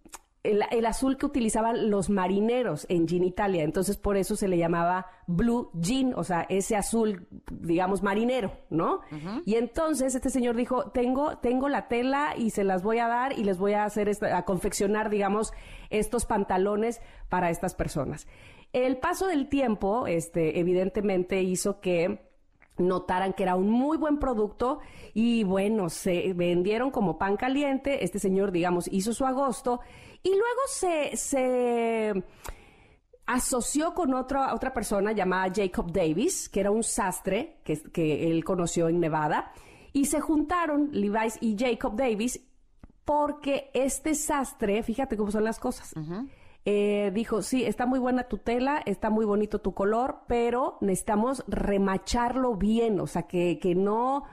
el, 0.44 0.86
azul 0.86 1.18
que 1.18 1.26
utilizaban 1.26 1.90
los 1.90 2.10
marineros 2.10 2.86
en 2.90 3.08
Jean 3.08 3.24
Italia. 3.24 3.64
Entonces, 3.64 3.98
por 3.98 4.18
eso 4.18 4.36
se 4.36 4.48
le 4.48 4.58
llamaba 4.58 5.06
blue 5.28 5.70
jean, 5.74 6.14
o 6.16 6.24
sea, 6.24 6.46
ese 6.50 6.76
azul, 6.76 7.28
digamos, 7.52 8.02
marinero, 8.02 8.54
¿no? 8.70 9.02
Y 9.46 9.56
entonces 9.56 10.16
este 10.16 10.30
señor 10.30 10.56
dijo, 10.56 10.92
tengo, 10.92 11.38
tengo 11.40 11.68
la 11.68 11.88
tela 11.88 12.36
y 12.38 12.52
se 12.52 12.64
las 12.64 12.84
voy 12.84 13.00
a 13.00 13.08
dar 13.08 13.38
y 13.38 13.44
les 13.44 13.58
voy 13.58 13.74
a 13.74 13.84
hacer, 13.84 14.10
a 14.34 14.46
confeccionar, 14.46 15.10
digamos, 15.10 15.52
estos 15.90 16.26
pantalones 16.26 17.02
para 17.28 17.50
estas 17.50 17.76
personas. 17.76 18.28
El 18.72 18.98
paso 18.98 19.28
del 19.28 19.50
tiempo, 19.50 20.08
este, 20.08 20.60
evidentemente 20.60 21.42
hizo 21.42 21.82
que 21.82 22.29
notaran 22.80 23.34
que 23.34 23.44
era 23.44 23.56
un 23.56 23.70
muy 23.70 23.98
buen 23.98 24.18
producto 24.18 24.80
y 25.14 25.44
bueno, 25.44 25.90
se 25.90 26.34
vendieron 26.34 26.92
como 26.92 27.18
pan 27.18 27.38
caliente. 27.38 28.04
Este 28.04 28.20
señor, 28.20 28.52
digamos, 28.52 28.88
hizo 28.92 29.14
su 29.14 29.26
agosto 29.26 29.82
y 30.24 30.30
luego 30.30 30.62
se, 30.68 31.16
se 31.18 32.24
asoció 33.26 33.94
con 33.94 34.14
otra, 34.14 34.54
otra 34.54 34.74
persona 34.74 35.12
llamada 35.12 35.52
Jacob 35.56 35.92
Davis, 35.92 36.50
que 36.50 36.62
era 36.62 36.72
un 36.72 36.84
sastre 36.84 37.62
que, 37.64 37.82
que 37.92 38.32
él 38.32 38.44
conoció 38.44 38.90
en 38.90 39.00
Nevada, 39.00 39.52
y 39.94 40.06
se 40.06 40.20
juntaron 40.20 40.90
Levi's 40.92 41.38
y 41.42 41.56
Jacob 41.58 41.96
Davis 41.96 42.42
porque 43.06 43.72
este 43.74 44.14
sastre, 44.14 44.84
fíjate 44.84 45.18
cómo 45.18 45.32
son 45.32 45.44
las 45.44 45.60
cosas. 45.60 45.96
Eh, 46.66 47.12
dijo, 47.14 47.42
sí, 47.42 47.64
está 47.64 47.86
muy 47.86 48.00
buena 48.00 48.24
tu 48.24 48.38
tela, 48.38 48.82
está 48.86 49.10
muy 49.10 49.26
bonito 49.26 49.60
tu 49.60 49.74
color, 49.74 50.22
pero 50.28 50.78
necesitamos 50.82 51.44
remacharlo 51.48 52.56
bien, 52.56 53.00
o 53.00 53.08
sea, 53.08 53.24
que, 53.24 53.60
que 53.60 53.76
no... 53.76 54.26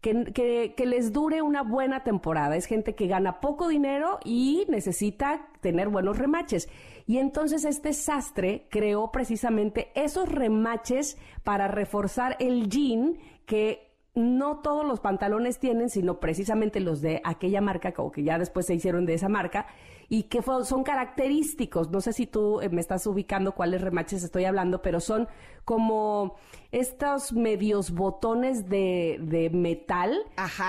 Que, 0.00 0.74
que, 0.76 0.84
les 0.84 1.14
dure 1.14 1.40
una 1.40 1.62
buena 1.62 2.04
temporada. 2.04 2.56
Es 2.56 2.66
gente 2.66 2.94
que 2.94 3.06
gana 3.06 3.40
poco 3.40 3.68
dinero 3.68 4.18
y 4.22 4.66
necesita 4.68 5.48
tener 5.62 5.88
buenos 5.88 6.18
remaches. 6.18 6.68
Y 7.06 7.16
entonces 7.16 7.64
este 7.64 7.94
sastre 7.94 8.66
creó 8.70 9.10
precisamente 9.10 9.90
esos 9.94 10.28
remaches 10.28 11.16
para 11.42 11.68
reforzar 11.68 12.36
el 12.38 12.68
jean 12.68 13.16
que 13.46 13.83
no 14.14 14.58
todos 14.58 14.86
los 14.86 15.00
pantalones 15.00 15.58
tienen, 15.58 15.90
sino 15.90 16.20
precisamente 16.20 16.78
los 16.80 17.00
de 17.00 17.20
aquella 17.24 17.60
marca, 17.60 17.92
como 17.92 18.12
que 18.12 18.22
ya 18.22 18.38
después 18.38 18.66
se 18.66 18.74
hicieron 18.74 19.06
de 19.06 19.14
esa 19.14 19.28
marca, 19.28 19.66
y 20.08 20.24
que 20.24 20.40
son 20.42 20.84
característicos. 20.84 21.90
No 21.90 22.00
sé 22.00 22.12
si 22.12 22.26
tú 22.26 22.60
eh, 22.60 22.68
me 22.68 22.80
estás 22.80 23.06
ubicando 23.06 23.52
cuáles 23.52 23.80
remaches 23.80 24.22
estoy 24.22 24.44
hablando, 24.44 24.82
pero 24.82 25.00
son 25.00 25.26
como 25.64 26.36
estos 26.70 27.32
medios 27.32 27.90
botones 27.90 28.68
de, 28.68 29.18
de 29.20 29.50
metal 29.50 30.16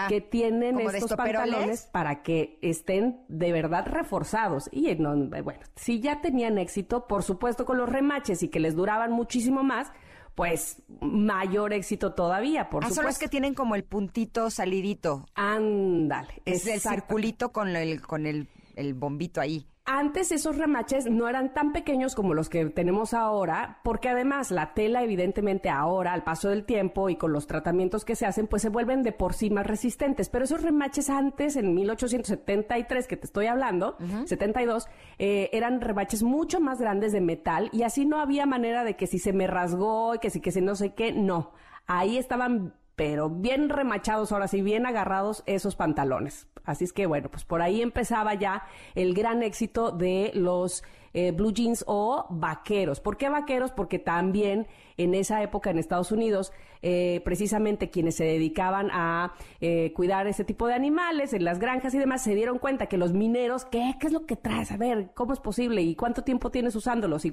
que 0.07 0.21
tienen 0.21 0.79
estos 0.79 1.15
pantalones 1.15 1.87
para 1.91 2.23
que 2.23 2.57
estén 2.61 3.21
de 3.27 3.51
verdad 3.51 3.85
reforzados. 3.87 4.69
Y 4.71 4.89
eh, 4.89 4.95
bueno, 4.95 5.59
si 5.75 5.99
ya 5.99 6.21
tenían 6.21 6.57
éxito, 6.57 7.07
por 7.07 7.23
supuesto 7.23 7.65
con 7.65 7.77
los 7.77 7.89
remaches 7.89 8.41
y 8.41 8.47
que 8.47 8.59
les 8.59 8.75
duraban 8.75 9.11
muchísimo 9.11 9.63
más, 9.63 9.91
pues 10.36 10.81
mayor 10.99 11.71
éxito 11.71 12.13
todavía, 12.13 12.69
por 12.69 12.83
ah, 12.83 12.88
supuesto. 12.88 13.01
Son 13.01 13.05
los 13.05 13.17
que 13.17 13.29
tienen 13.29 13.53
como 13.53 13.75
el 13.75 13.86
puntito 13.86 14.49
salidito. 14.49 15.25
Ándale. 15.33 16.41
Es 16.43 16.67
el 16.67 16.81
circulito 16.81 17.53
con 17.53 17.75
el, 17.75 18.01
con 18.01 18.25
el, 18.25 18.49
el 18.76 18.93
bombito 18.93 19.41
ahí. 19.41 19.67
Antes 19.88 20.32
esos 20.32 20.57
remaches 20.57 21.05
no 21.05 21.30
eran 21.30 21.53
tan 21.53 21.71
pequeños 21.71 22.15
como 22.15 22.34
los 22.34 22.49
que 22.49 22.65
tenemos 22.65 23.13
ahora, 23.13 23.82
porque 23.84 24.09
además 24.09 24.49
la 24.49 24.73
tela 24.73 25.03
evidentemente 25.03 25.69
ahora, 25.69 26.13
al 26.13 26.23
paso 26.23 26.49
del 26.49 26.65
tiempo 26.65 27.07
y 27.09 27.17
con 27.17 27.32
los 27.32 27.45
tratamientos 27.45 28.03
que 28.03 28.15
se 28.15 28.26
hacen, 28.26 28.47
pues 28.47 28.63
se 28.63 28.69
vuelven 28.69 29.03
de 29.03 29.11
por 29.11 29.36
sí 29.36 29.51
más 29.51 29.67
resistentes. 29.67 30.30
Pero 30.30 30.45
esos 30.45 30.63
remaches 30.63 31.11
antes, 31.11 31.55
en 31.55 31.76
1873, 31.76 33.07
que 33.07 33.15
te 33.15 33.28
estoy 33.28 33.45
hablando, 33.45 33.95
72, 34.26 34.88
eh, 35.19 35.51
eran 35.53 35.80
remaches 35.82 36.23
mucho 36.23 36.59
más 36.59 36.80
grandes 36.80 37.11
de 37.11 37.21
metal 37.21 37.69
y 37.71 37.84
así 37.84 38.07
no 38.07 38.19
había 38.19 38.47
manera 38.47 38.84
de 38.84 38.95
que 38.95 39.05
si 39.05 39.19
se 39.19 39.34
me 39.34 39.45
rasgó 39.45 40.15
y 40.15 40.19
que 40.19 40.32
si 40.32 40.41
que 40.41 40.51
si 40.51 40.61
no 40.61 40.76
sé 40.76 40.95
qué, 40.95 41.11
no. 41.11 41.51
Ahí 41.86 42.17
estaban 42.17 42.73
pero 42.95 43.30
bien 43.30 43.69
remachados, 43.69 44.32
ahora 44.32 44.47
sí, 44.47 44.61
bien 44.61 44.86
agarrados 44.86 45.43
esos 45.45 45.76
pantalones. 45.76 46.47
Así 46.66 46.86
es 46.86 46.93
que 46.93 47.05
bueno, 47.05 47.30
pues 47.30 47.45
por 47.45 47.61
ahí 47.61 47.82
empezaba 47.82 48.34
ya 48.34 48.63
el 48.95 49.13
gran 49.13 49.43
éxito 49.43 49.91
de 49.91 50.32
los 50.34 50.84
eh, 51.18 51.32
blue 51.32 51.53
jeans 51.53 51.86
o 51.88 52.26
vaqueros. 52.30 52.99
¿Por 52.99 53.16
qué 53.16 53.30
vaqueros? 53.30 53.72
Porque 53.72 53.99
también 53.99 54.68
en 54.97 55.16
esa 55.16 55.41
época 55.41 55.70
en 55.70 55.80
Estados 55.80 56.11
Unidos, 56.11 56.51
eh, 56.82 57.22
precisamente 57.24 57.89
quienes 57.89 58.16
se 58.16 58.26
dedicaban 58.26 58.89
a 58.91 59.34
eh, 59.61 59.93
cuidar 59.93 60.28
ese 60.28 60.43
tipo 60.43 60.68
de 60.68 60.74
animales 60.74 61.32
en 61.32 61.45
las 61.45 61.57
granjas 61.57 61.93
y 61.93 61.99
demás, 61.99 62.22
se 62.22 62.36
dieron 62.36 62.59
cuenta 62.59 62.88
que 62.88 62.97
los 62.97 63.13
mineros, 63.13 63.63
¿qué, 63.63 63.93
¿Qué 63.97 64.07
es 64.07 64.13
lo 64.13 64.26
que 64.26 64.36
traes? 64.36 64.74
A 64.74 64.78
ver, 64.78 65.11
¿cómo 65.13 65.32
es 65.32 65.39
posible? 65.39 65.82
¿Y 65.82 65.95
cuánto 65.95 66.24
tiempo 66.24 66.51
tienes 66.51 66.76
usándolos? 66.76 67.24
Y, 67.24 67.32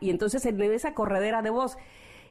y 0.00 0.08
entonces 0.08 0.46
en 0.46 0.62
esa 0.62 0.94
corredera 0.94 1.42
de 1.42 1.50
voz 1.50 1.76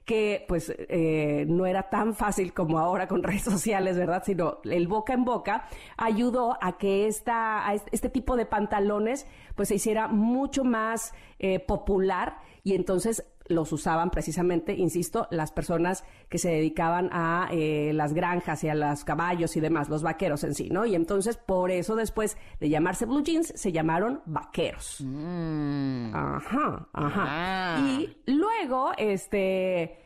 que 0.08 0.46
pues 0.48 0.74
eh, 0.78 1.46
no 1.50 1.66
era 1.66 1.90
tan 1.90 2.16
fácil 2.16 2.54
como 2.54 2.80
ahora 2.80 3.10
con 3.10 3.24
redes 3.30 3.44
sociales, 3.44 3.98
¿verdad? 3.98 4.24
Sino 4.26 4.60
el 4.64 4.88
boca 4.88 5.14
en 5.14 5.26
boca 5.26 5.68
ayudó 5.98 6.58
a 6.62 6.78
que 6.78 7.08
esta, 7.08 7.68
a 7.68 7.76
este 7.76 8.10
tipo 8.10 8.38
de 8.38 8.46
pantalones 8.46 9.28
pues 9.56 9.68
se 9.68 9.76
hiciera 9.76 10.08
mucho 10.08 10.64
más 10.64 11.14
eh, 11.40 11.60
popular 11.60 12.38
y 12.64 12.74
entonces 12.74 13.26
los 13.50 13.72
usaban 13.72 14.10
precisamente, 14.10 14.74
insisto, 14.74 15.28
las 15.32 15.52
personas 15.52 16.04
que 16.30 16.38
se 16.38 16.50
dedicaban 16.50 17.10
a 17.12 17.50
eh, 17.52 17.92
las 17.94 18.14
granjas 18.14 18.64
y 18.64 18.70
a 18.70 18.76
los 18.76 19.04
caballos 19.04 19.56
y 19.56 19.60
demás, 19.60 19.90
los 19.90 20.04
vaqueros 20.04 20.44
en 20.44 20.54
sí, 20.54 20.70
¿no? 20.70 20.86
Y 20.86 20.96
entonces 20.96 21.38
por 21.38 21.72
eso 21.72 21.96
después 21.96 22.38
de 22.60 22.70
llamarse 22.70 23.06
blue 23.06 23.24
jeans 23.24 23.54
se 23.56 23.72
llamaron 23.72 24.22
vaqueros. 24.26 25.02
Mm. 25.04 26.16
Ajá, 26.16 26.88
ajá. 26.94 27.26
Ah. 27.28 27.78
Y 27.80 28.18
luego, 28.26 28.92
este 28.98 30.00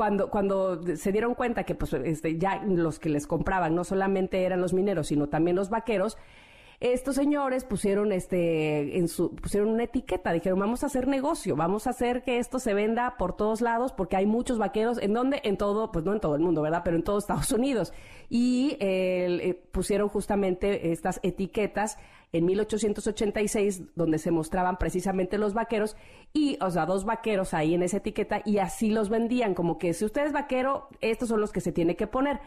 cuando, 0.00 0.30
cuando 0.30 0.80
se 0.96 1.12
dieron 1.12 1.34
cuenta 1.34 1.64
que 1.64 1.74
pues 1.74 1.92
este, 1.92 2.38
ya 2.38 2.62
los 2.64 2.98
que 2.98 3.10
les 3.10 3.26
compraban 3.26 3.74
no 3.74 3.84
solamente 3.84 4.44
eran 4.44 4.60
los 4.62 4.72
mineros, 4.72 5.08
sino 5.08 5.28
también 5.28 5.56
los 5.56 5.68
vaqueros, 5.68 6.16
estos 6.80 7.14
señores 7.14 7.64
pusieron 7.64 8.10
este 8.10 8.98
en 8.98 9.08
su 9.08 9.34
pusieron 9.36 9.68
una 9.68 9.84
etiqueta, 9.84 10.32
dijeron, 10.32 10.58
"Vamos 10.58 10.82
a 10.82 10.86
hacer 10.86 11.06
negocio, 11.06 11.54
vamos 11.54 11.86
a 11.86 11.90
hacer 11.90 12.22
que 12.22 12.38
esto 12.38 12.58
se 12.58 12.72
venda 12.72 13.16
por 13.18 13.36
todos 13.36 13.60
lados 13.60 13.92
porque 13.92 14.16
hay 14.16 14.24
muchos 14.24 14.56
vaqueros 14.58 14.96
en 15.00 15.12
donde 15.12 15.42
en 15.44 15.58
todo, 15.58 15.92
pues 15.92 16.06
no 16.06 16.14
en 16.14 16.20
todo 16.20 16.34
el 16.36 16.40
mundo, 16.40 16.62
¿verdad? 16.62 16.80
Pero 16.82 16.96
en 16.96 17.02
todo 17.02 17.18
Estados 17.18 17.52
Unidos." 17.52 17.92
Y 18.30 18.76
eh, 18.80 19.62
pusieron 19.72 20.08
justamente 20.08 20.90
estas 20.92 21.20
etiquetas 21.22 21.98
en 22.32 22.46
1886 22.46 23.94
donde 23.94 24.18
se 24.18 24.30
mostraban 24.30 24.78
precisamente 24.78 25.36
los 25.36 25.52
vaqueros 25.52 25.96
y, 26.32 26.56
o 26.60 26.70
sea, 26.70 26.86
dos 26.86 27.04
vaqueros 27.04 27.54
ahí 27.54 27.74
en 27.74 27.82
esa 27.82 27.98
etiqueta 27.98 28.40
y 28.44 28.58
así 28.58 28.90
los 28.90 29.08
vendían, 29.08 29.54
como 29.54 29.78
que 29.78 29.92
si 29.94 30.04
usted 30.04 30.26
es 30.26 30.32
vaquero, 30.32 30.88
estos 31.00 31.28
son 31.28 31.40
los 31.40 31.52
que 31.52 31.60
se 31.60 31.72
tiene 31.72 31.96
que 31.96 32.06
poner. 32.06 32.40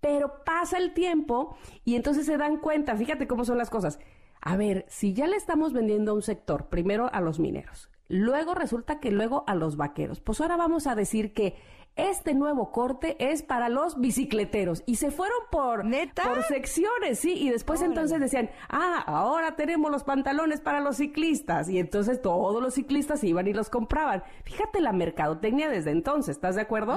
Pero 0.00 0.44
pasa 0.44 0.78
el 0.78 0.94
tiempo 0.94 1.56
y 1.84 1.96
entonces 1.96 2.26
se 2.26 2.36
dan 2.36 2.58
cuenta, 2.58 2.96
fíjate 2.96 3.26
cómo 3.26 3.44
son 3.44 3.58
las 3.58 3.70
cosas. 3.70 3.98
A 4.40 4.56
ver, 4.56 4.86
si 4.88 5.12
ya 5.12 5.26
le 5.26 5.36
estamos 5.36 5.72
vendiendo 5.72 6.12
a 6.12 6.14
un 6.14 6.22
sector, 6.22 6.68
primero 6.68 7.10
a 7.12 7.20
los 7.20 7.38
mineros, 7.38 7.90
luego 8.08 8.54
resulta 8.54 8.98
que 8.98 9.10
luego 9.10 9.44
a 9.46 9.54
los 9.54 9.76
vaqueros, 9.76 10.20
pues 10.20 10.40
ahora 10.40 10.56
vamos 10.56 10.86
a 10.86 10.94
decir 10.94 11.34
que 11.34 11.56
este 11.96 12.34
nuevo 12.34 12.72
corte 12.72 13.16
es 13.18 13.42
para 13.42 13.68
los 13.68 14.00
bicicleteros. 14.00 14.82
Y 14.86 14.96
se 14.96 15.10
fueron 15.10 15.38
por, 15.50 15.84
por 16.22 16.42
secciones, 16.44 17.18
sí. 17.18 17.34
Y 17.34 17.50
después 17.50 17.82
entonces 17.82 18.20
decían, 18.20 18.50
ah, 18.68 19.02
ahora 19.06 19.56
tenemos 19.56 19.90
los 19.90 20.04
pantalones 20.04 20.60
para 20.60 20.80
los 20.80 20.96
ciclistas. 20.96 21.68
Y 21.68 21.78
entonces 21.78 22.22
todos 22.22 22.62
los 22.62 22.74
ciclistas 22.74 23.22
iban 23.24 23.46
y 23.48 23.52
los 23.52 23.70
compraban. 23.70 24.22
Fíjate 24.44 24.80
la 24.80 24.92
mercadotecnia 24.92 25.68
desde 25.68 25.90
entonces, 25.90 26.36
¿estás 26.36 26.54
de 26.54 26.62
acuerdo? 26.62 26.96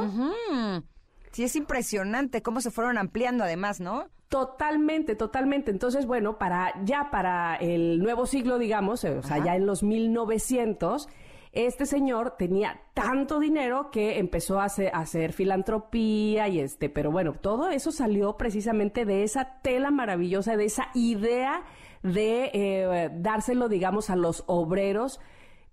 Sí, 1.34 1.44
es 1.44 1.56
impresionante 1.56 2.44
cómo 2.44 2.62
se 2.62 2.70
fueron 2.70 3.00
ampliando 3.00 3.44
además, 3.44 3.80
¿no? 3.82 4.08
Totalmente, 4.30 5.16
totalmente. 5.16 5.72
Entonces, 5.72 6.06
bueno, 6.06 6.38
para 6.38 6.74
ya 6.86 7.10
para 7.12 7.56
el 7.56 8.00
nuevo 8.00 8.28
siglo, 8.28 8.60
digamos, 8.60 9.04
eh, 9.04 9.18
o 9.18 9.24
sea, 9.24 9.44
ya 9.44 9.56
en 9.56 9.66
los 9.66 9.82
1900, 9.82 11.10
este 11.52 11.88
señor 11.88 12.36
tenía 12.38 12.82
tanto 12.94 13.40
dinero 13.40 13.90
que 13.92 14.20
empezó 14.20 14.60
a 14.60 14.66
hacer, 14.66 15.34
filantropía 15.34 16.48
y 16.50 16.60
este, 16.60 16.90
pero 16.90 17.12
bueno, 17.12 17.34
todo 17.34 17.70
eso 17.70 17.92
salió 17.92 18.38
precisamente 18.38 19.06
de 19.06 19.24
esa 19.24 19.60
tela 19.62 19.90
maravillosa, 19.90 20.56
de 20.56 20.66
esa 20.66 20.90
idea 20.94 21.64
de 22.04 22.52
eh, 22.54 23.10
dárselo, 23.12 23.70
digamos, 23.70 24.12
a 24.12 24.16
los 24.16 24.44
obreros 24.46 25.20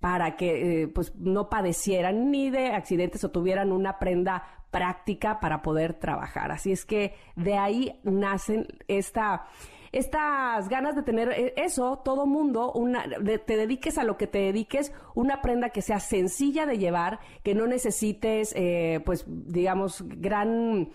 para 0.01 0.37
que 0.37 0.83
eh, 0.83 0.89
pues 0.89 1.15
no 1.17 1.51
padecieran 1.51 2.31
ni 2.31 2.51
de 2.51 2.69
accidentes 2.69 3.23
o 3.25 3.31
tuvieran 3.31 3.71
una 3.71 3.99
prenda 3.99 4.60
práctica 4.71 5.41
para 5.41 5.63
poder 5.63 5.95
trabajar. 5.95 6.53
Así 6.53 6.73
es 6.73 6.85
que 6.85 7.15
de 7.37 7.57
ahí 7.57 8.01
nacen 8.05 8.67
esta 8.89 9.47
estas 9.93 10.69
ganas 10.69 10.95
de 10.95 11.03
tener 11.03 11.31
eh, 11.31 11.53
eso, 11.57 12.01
todo 12.05 12.25
mundo, 12.25 12.71
una, 12.73 13.05
te 13.45 13.57
dediques 13.57 13.99
a 13.99 14.05
lo 14.05 14.17
que 14.17 14.29
te 14.29 14.39
dediques, 14.39 14.93
una 15.17 15.43
prenda 15.43 15.71
que 15.71 15.83
sea 15.83 15.99
sencilla 15.99 16.65
de 16.65 16.79
llevar, 16.79 17.19
que 17.43 17.57
no 17.57 17.67
necesites, 17.67 18.53
eh, 18.55 19.01
pues, 19.05 19.25
digamos, 19.27 20.05
gran 20.07 20.91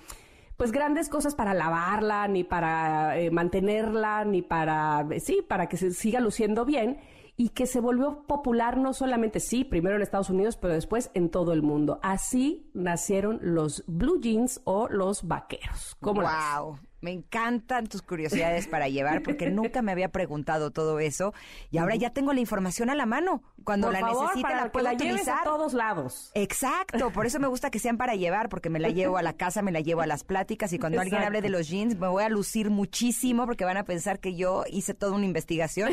pues 0.55 0.71
grandes 0.71 1.09
cosas 1.09 1.35
para 1.35 1.53
lavarla, 1.53 2.29
ni 2.29 2.45
para 2.45 3.13
mantenerla, 3.29 4.23
ni 4.23 4.41
para, 4.41 5.05
sí, 5.19 5.41
para 5.45 5.67
que 5.67 5.75
se 5.75 5.91
siga 5.91 6.21
luciendo 6.21 6.63
bien 6.63 6.97
y 7.37 7.49
que 7.49 7.65
se 7.65 7.79
volvió 7.79 8.23
popular 8.27 8.77
no 8.77 8.93
solamente, 8.93 9.39
sí, 9.39 9.63
primero 9.63 9.95
en 9.95 10.01
Estados 10.01 10.29
Unidos, 10.29 10.57
pero 10.57 10.73
después 10.73 11.11
en 11.13 11.29
todo 11.29 11.51
el 11.53 11.61
mundo. 11.61 11.99
Así 12.01 12.69
nacieron 12.73 13.39
los 13.41 13.83
blue 13.87 14.19
jeans 14.21 14.61
o 14.63 14.87
los 14.87 15.27
vaqueros. 15.27 15.95
¿Cómo 15.99 16.21
wow. 16.21 16.79
Me 17.05 17.11
encantan 17.11 17.85
tus 17.85 18.01
curiosidades 18.01 18.67
para 18.67 18.89
llevar 18.89 19.21
porque 19.21 19.51
nunca 19.51 19.83
me 19.83 19.91
había 19.91 20.09
preguntado 20.09 20.71
todo 20.71 20.97
eso 20.99 21.35
y 21.69 21.77
ahora 21.77 21.93
ya 21.95 22.09
tengo 22.09 22.33
la 22.33 22.39
información 22.39 22.89
a 22.89 22.95
la 22.95 23.05
mano. 23.05 23.43
Cuando 23.63 23.91
la 23.91 24.01
necesite 24.01 24.55
la 24.55 24.71
puedo 24.71 24.91
utilizar 24.91 25.41
a 25.41 25.43
todos 25.43 25.75
lados. 25.75 26.31
Exacto, 26.33 27.11
por 27.11 27.27
eso 27.27 27.39
me 27.39 27.45
gusta 27.45 27.69
que 27.69 27.77
sean 27.77 27.97
para 27.97 28.15
llevar 28.15 28.49
porque 28.49 28.71
me 28.71 28.79
la 28.79 28.89
llevo 28.89 29.17
a 29.17 29.21
la 29.21 29.33
casa, 29.33 29.61
me 29.61 29.71
la 29.71 29.81
llevo 29.81 30.01
a 30.01 30.07
las 30.07 30.23
pláticas 30.23 30.73
y 30.73 30.79
cuando 30.79 30.99
alguien 30.99 31.21
hable 31.21 31.43
de 31.43 31.49
los 31.49 31.69
jeans 31.69 31.95
me 31.95 32.07
voy 32.07 32.23
a 32.23 32.29
lucir 32.29 32.71
muchísimo 32.71 33.45
porque 33.45 33.65
van 33.65 33.77
a 33.77 33.85
pensar 33.85 34.19
que 34.19 34.35
yo 34.35 34.63
hice 34.67 34.95
toda 34.95 35.11
una 35.11 35.25
investigación 35.25 35.91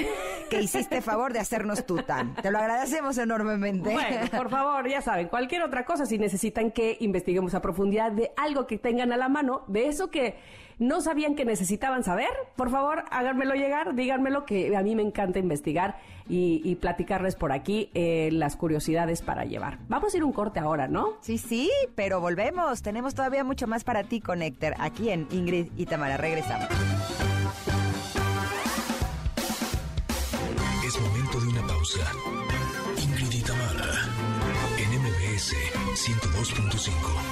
que 0.49 0.63
hiciste 0.63 1.03
favor 1.03 1.35
de 1.35 1.41
hacernos 1.41 1.85
tú 1.85 1.97
tan. 1.97 2.35
Te 2.37 2.51
lo 2.51 2.57
agradecemos 2.57 3.19
enormemente. 3.19 3.93
Bueno, 3.93 4.31
por 4.35 4.49
favor, 4.49 4.89
ya 4.89 5.03
saben, 5.03 5.29
cualquier 5.29 5.63
otra 5.63 5.85
cosa 5.85 6.07
si 6.07 6.17
necesitan 6.17 6.71
que 6.71 6.97
investiguemos 7.01 7.55
a 7.55 7.61
profundidad 7.61 8.13
de 8.13 8.33
algo 8.39 8.67
que 8.67 8.79
tengan 8.79 9.13
a 9.13 9.19
la 9.19 9.29
mano, 9.29 9.65
de 9.69 9.89
eso 9.89 10.11
que 10.11 10.37
no 10.83 11.01
sabían 11.01 11.35
que 11.35 11.45
necesitaban 11.45 12.03
saber, 12.05 12.28
por 12.57 12.70
favor, 12.70 13.05
háganmelo 13.11 13.55
llegar, 13.55 13.95
díganmelo, 13.95 14.45
que 14.45 14.76
a 14.76 14.83
mí 14.83 14.95
me 14.95 15.03
encanta 15.03 15.39
investigar 15.39 15.97
y, 16.28 16.74
platicarles 16.76 17.37
por 17.37 17.53
aquí 17.53 17.91
eh, 17.95 18.30
las 18.33 18.57
curiosidades 18.57 19.22
para 19.22 19.45
llevar. 19.45 19.78
Vamos 19.89 20.14
a 20.14 20.16
ir 20.16 20.24
un 20.24 20.33
corte 20.33 20.61
ahora, 20.61 20.89
¿no? 20.89 21.18
Sí, 21.20 21.39
sí, 21.39 21.70
pero 21.95 22.20
volvemos. 22.20 22.83
Tenemos 22.83 23.14
todavía 23.14 23.45
mucho 23.45 23.66
más 23.66 23.85
para 23.85 24.05
ti, 24.05 24.20
Connector, 24.20 24.74
aquí 24.78 25.11
en 25.11 25.26
Ingrid 25.30 25.68
y 25.76 25.87
Tamara. 25.87 26.16
Regresamos. 26.16 26.68
Es 30.87 31.01
momento 31.01 31.41
de 31.41 31.49
una 31.49 31.66
pausa. 31.66 32.01
Ingrid 33.03 33.33
y 33.33 33.43
Tamara, 33.43 34.09
en 34.78 35.01
MBS 35.01 35.55
102.5. 35.95 37.32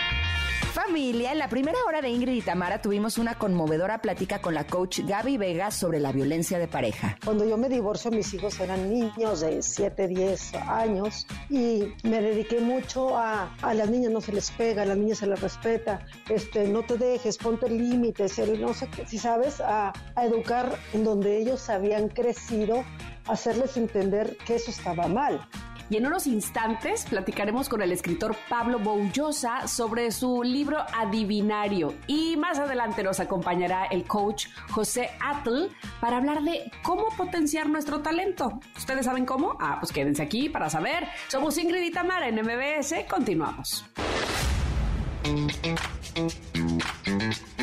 Familia, 0.71 1.33
en 1.33 1.37
la 1.37 1.49
primera 1.49 1.77
hora 1.85 2.01
de 2.01 2.07
Ingrid 2.07 2.31
y 2.31 2.41
Tamara 2.41 2.81
tuvimos 2.81 3.17
una 3.17 3.35
conmovedora 3.37 4.01
plática 4.01 4.39
con 4.39 4.53
la 4.53 4.65
coach 4.65 5.01
Gaby 5.01 5.37
Vega 5.37 5.69
sobre 5.69 5.99
la 5.99 6.13
violencia 6.13 6.59
de 6.59 6.69
pareja. 6.69 7.17
Cuando 7.25 7.43
yo 7.43 7.57
me 7.57 7.67
divorcio, 7.67 8.09
mis 8.09 8.33
hijos 8.33 8.57
eran 8.57 8.89
niños 8.89 9.41
de 9.41 9.61
7, 9.61 10.07
10 10.07 10.53
años 10.55 11.27
y 11.49 11.93
me 12.03 12.21
dediqué 12.21 12.61
mucho 12.61 13.17
a, 13.17 13.53
a 13.61 13.73
las 13.73 13.89
niñas 13.89 14.13
no 14.13 14.21
se 14.21 14.31
les 14.31 14.49
pega, 14.51 14.83
a 14.83 14.85
las 14.85 14.97
niñas 14.97 15.17
se 15.17 15.27
les 15.27 15.41
respeta, 15.41 16.05
este, 16.29 16.65
no 16.69 16.83
te 16.83 16.97
dejes, 16.97 17.37
ponte 17.37 17.69
límites, 17.69 18.39
no 18.57 18.73
sé 18.73 18.87
qué, 18.87 19.05
si 19.05 19.17
sabes, 19.17 19.59
a, 19.59 19.91
a 20.15 20.25
educar 20.25 20.79
en 20.93 21.03
donde 21.03 21.37
ellos 21.37 21.69
habían 21.69 22.07
crecido, 22.07 22.85
hacerles 23.27 23.75
entender 23.75 24.37
que 24.45 24.55
eso 24.55 24.71
estaba 24.71 25.09
mal. 25.09 25.45
Y 25.91 25.97
en 25.97 26.07
unos 26.07 26.25
instantes 26.25 27.03
platicaremos 27.03 27.67
con 27.67 27.81
el 27.81 27.91
escritor 27.91 28.33
Pablo 28.47 28.79
Boullosa 28.79 29.67
sobre 29.67 30.09
su 30.11 30.41
libro 30.41 30.77
Adivinario. 30.97 31.93
Y 32.07 32.37
más 32.37 32.59
adelante 32.59 33.03
nos 33.03 33.19
acompañará 33.19 33.87
el 33.87 34.05
coach 34.05 34.47
José 34.69 35.09
Atl 35.19 35.65
para 35.99 36.15
hablar 36.15 36.43
de 36.43 36.71
cómo 36.81 37.09
potenciar 37.17 37.67
nuestro 37.67 37.99
talento. 37.99 38.61
¿Ustedes 38.77 39.05
saben 39.05 39.25
cómo? 39.25 39.57
Ah, 39.59 39.79
pues 39.81 39.91
quédense 39.91 40.23
aquí 40.23 40.47
para 40.47 40.69
saber. 40.69 41.09
Somos 41.27 41.57
Ingrid 41.57 41.83
y 41.83 41.91
Tamara 41.91 42.29
en 42.29 42.35
MBS. 42.35 43.05
Continuamos. 43.09 43.83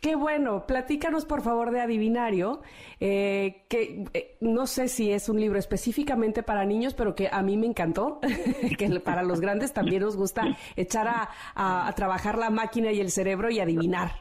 Qué 0.00 0.14
bueno, 0.14 0.64
platícanos 0.64 1.24
por 1.24 1.42
favor 1.42 1.72
de 1.72 1.80
Adivinario, 1.80 2.62
eh, 3.00 3.64
que 3.68 4.04
eh, 4.14 4.36
no 4.40 4.68
sé 4.68 4.86
si 4.86 5.10
es 5.10 5.28
un 5.28 5.40
libro 5.40 5.58
específicamente 5.58 6.44
para 6.44 6.64
niños, 6.64 6.94
pero 6.94 7.16
que 7.16 7.28
a 7.30 7.42
mí 7.42 7.56
me 7.56 7.66
encantó, 7.66 8.20
que 8.78 9.00
para 9.00 9.24
los 9.24 9.40
grandes 9.40 9.72
también 9.72 10.02
nos 10.02 10.16
gusta 10.16 10.56
echar 10.76 11.08
a, 11.56 11.92
trabajar 11.96 12.38
la 12.38 12.50
máquina 12.50 12.92
y 12.92 13.00
el 13.00 13.10
cerebro 13.10 13.50
y 13.50 13.58
adivinar. 13.58 14.12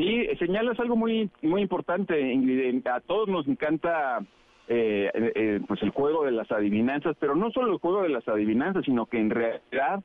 Sí, 0.00 0.26
señalas 0.38 0.80
algo 0.80 0.96
muy 0.96 1.30
muy 1.42 1.60
importante, 1.60 2.18
Ingrid. 2.32 2.86
A 2.86 3.00
todos 3.00 3.28
nos 3.28 3.46
encanta 3.46 4.20
eh, 4.66 5.10
eh, 5.14 5.60
pues 5.68 5.82
el 5.82 5.90
juego 5.90 6.24
de 6.24 6.32
las 6.32 6.50
adivinanzas, 6.50 7.16
pero 7.20 7.34
no 7.34 7.50
solo 7.50 7.72
el 7.72 7.78
juego 7.78 8.02
de 8.02 8.08
las 8.08 8.26
adivinanzas, 8.26 8.84
sino 8.84 9.06
que 9.06 9.18
en 9.18 9.30
realidad 9.30 10.02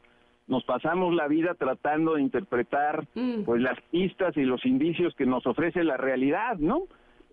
nos 0.48 0.64
pasamos 0.66 1.16
la 1.16 1.28
vida 1.28 1.54
tratando 1.54 2.16
de 2.16 2.22
interpretar 2.22 3.08
Mm. 3.16 3.44
pues 3.46 3.62
las 3.62 3.80
pistas 3.90 4.36
y 4.38 4.44
los 4.44 4.66
indicios 4.66 5.16
que 5.16 5.26
nos 5.26 5.46
ofrece 5.48 5.84
la 5.84 5.98
realidad, 5.98 6.58
¿no? 6.58 6.84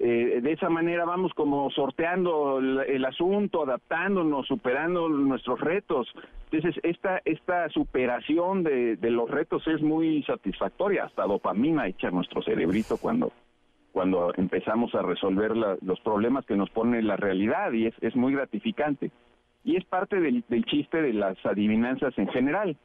Eh, 0.05 0.40
de 0.42 0.50
esa 0.50 0.68
manera 0.68 1.05
vamos 1.05 1.32
como 1.32 1.70
sorteando 1.70 2.59
el, 2.59 3.05
asunto, 3.05 3.62
adaptándonos, 3.62 4.48
superando 4.48 5.09
nuestros 5.09 5.61
retos. 5.61 6.12
Entonces, 6.50 6.80
esta, 6.82 7.22
esta 7.24 7.68
superación 7.68 8.64
de, 8.64 8.96
de 8.96 9.11
los 9.12 9.30
retos 9.30 9.64
es 9.68 9.80
muy 9.80 10.24
satisfactoria, 10.24 11.05
hasta 11.05 11.22
dopamina 11.24 11.86
echa 11.86 12.11
nuestro 12.11 12.42
cerebrito 12.42 12.96
cuando, 12.96 13.30
cuando 13.92 14.32
empezamos 14.36 14.92
a 14.96 15.03
resolver 15.03 15.57
la- 15.57 15.76
los 15.82 16.00
problemas 16.00 16.44
que 16.46 16.57
nos 16.57 16.68
pone 16.70 17.00
la 17.00 17.16
realidad 17.16 17.70
y 17.70 17.86
es, 17.86 17.94
es 18.00 18.16
muy 18.16 18.32
gratificante. 18.32 19.12
Y 19.62 19.76
es 19.76 19.84
parte 19.84 20.18
del, 20.18 20.42
del 20.48 20.64
chiste 20.64 21.00
de 21.00 21.12
las 21.12 21.36
adivinanzas 21.46 22.18
en 22.18 22.26
general. 22.26 22.76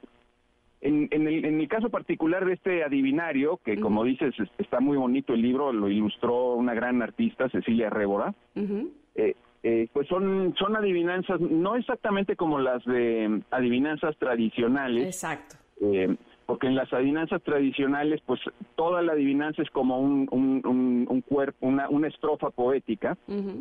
En, 0.82 1.08
en 1.12 1.28
el, 1.28 1.44
en 1.46 1.60
el 1.60 1.68
caso 1.68 1.90
particular 1.90 2.46
de 2.46 2.54
este 2.54 2.84
adivinario, 2.84 3.60
que 3.66 3.80
como 3.80 4.04
dices, 4.04 4.34
es- 4.40 4.50
está 4.60 4.80
muy 4.80 4.96
bonito 4.98 5.34
el 5.34 5.42
libro, 5.42 5.74
lo 5.74 5.90
ilustró 5.90 6.54
una 6.54 6.74
gran 6.76 7.02
artista, 7.02 7.50
Cecilia 7.50 7.90
Révora, 7.90 8.36
Ujú. 8.56 8.92
eh, 9.16 9.36
eh, 9.64 9.88
pues 9.92 10.08
son, 10.08 10.54
son 10.58 10.76
adivinanzas, 10.76 11.42
no 11.42 11.76
exactamente 11.76 12.36
como 12.36 12.60
las 12.60 12.86
de 12.86 13.42
adivinanzas 13.50 14.16
tradicionales, 14.18 15.08
Exacto. 15.08 15.56
eh, 15.82 16.16
porque 16.48 16.66
en 16.66 16.76
las 16.76 16.92
adivinanzas 16.94 17.44
tradicionales, 17.44 18.22
pues 18.26 18.40
toda 18.76 19.02
la 19.02 19.12
adivinanza 19.12 19.62
es 19.62 19.70
como 19.70 20.00
un, 20.00 20.28
un, 20.32 20.66
un, 20.66 21.06
un 21.10 21.22
cuerpo, 21.22 21.68
una, 21.68 21.90
una 21.90 22.08
estrofa 22.08 22.50
poética, 22.52 23.18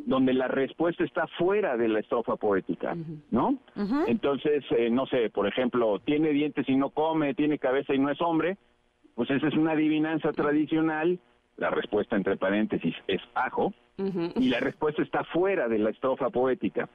donde 0.07 0.33
la 0.33 0.47
respuesta 0.47 1.05
está 1.05 1.27
fuera 1.37 1.77
de 1.77 1.89
la 1.89 1.99
estrofa 1.99 2.37
poética, 2.37 2.97
¿no? 3.33 3.59
Entonces, 4.07 4.65
eh, 4.71 4.89
no 4.89 5.05
sé, 5.07 5.31
por 5.31 5.49
ejemplo, 5.49 5.99
tiene 5.99 6.31
dientes 6.31 6.67
y 6.69 6.77
no 6.77 6.91
come, 6.91 7.35
tiene 7.35 7.59
cabeza 7.59 7.93
y 7.93 7.99
no 7.99 8.09
es 8.09 8.21
hombre, 8.21 8.57
pues 9.17 9.29
esa 9.31 9.49
es 9.49 9.55
una 9.55 9.73
adivinanza 9.73 10.31
tradicional, 10.33 11.19
la 11.57 11.71
respuesta 11.71 12.15
entre 12.15 12.37
paréntesis 12.37 12.95
es 13.09 13.21
ajo, 13.35 13.75
y 14.37 14.49
la 14.51 14.61
respuesta 14.61 15.03
está 15.03 15.25
fuera 15.25 15.69
de 15.69 15.79
la 15.79 15.91
estrofa 15.91 16.31
poética. 16.31 16.89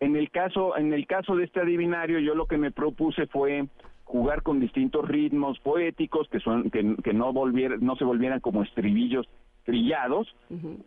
En 0.00 0.16
el 0.16 0.30
caso, 0.30 0.76
en 0.76 0.92
el 0.92 1.06
caso 1.06 1.36
de 1.36 1.44
este 1.44 1.60
adivinario, 1.60 2.18
yo 2.18 2.34
lo 2.34 2.46
que 2.46 2.58
me 2.58 2.72
propuse 2.72 3.26
fue 3.26 3.68
jugar 4.08 4.42
con 4.42 4.58
distintos 4.58 5.06
ritmos 5.06 5.58
poéticos 5.60 6.28
que 6.30 6.40
son 6.40 6.70
que, 6.70 6.96
que 7.04 7.12
no 7.12 7.32
volvier, 7.32 7.80
no 7.82 7.94
se 7.96 8.04
volvieran 8.04 8.40
como 8.40 8.62
estribillos 8.62 9.26
trillados 9.64 10.26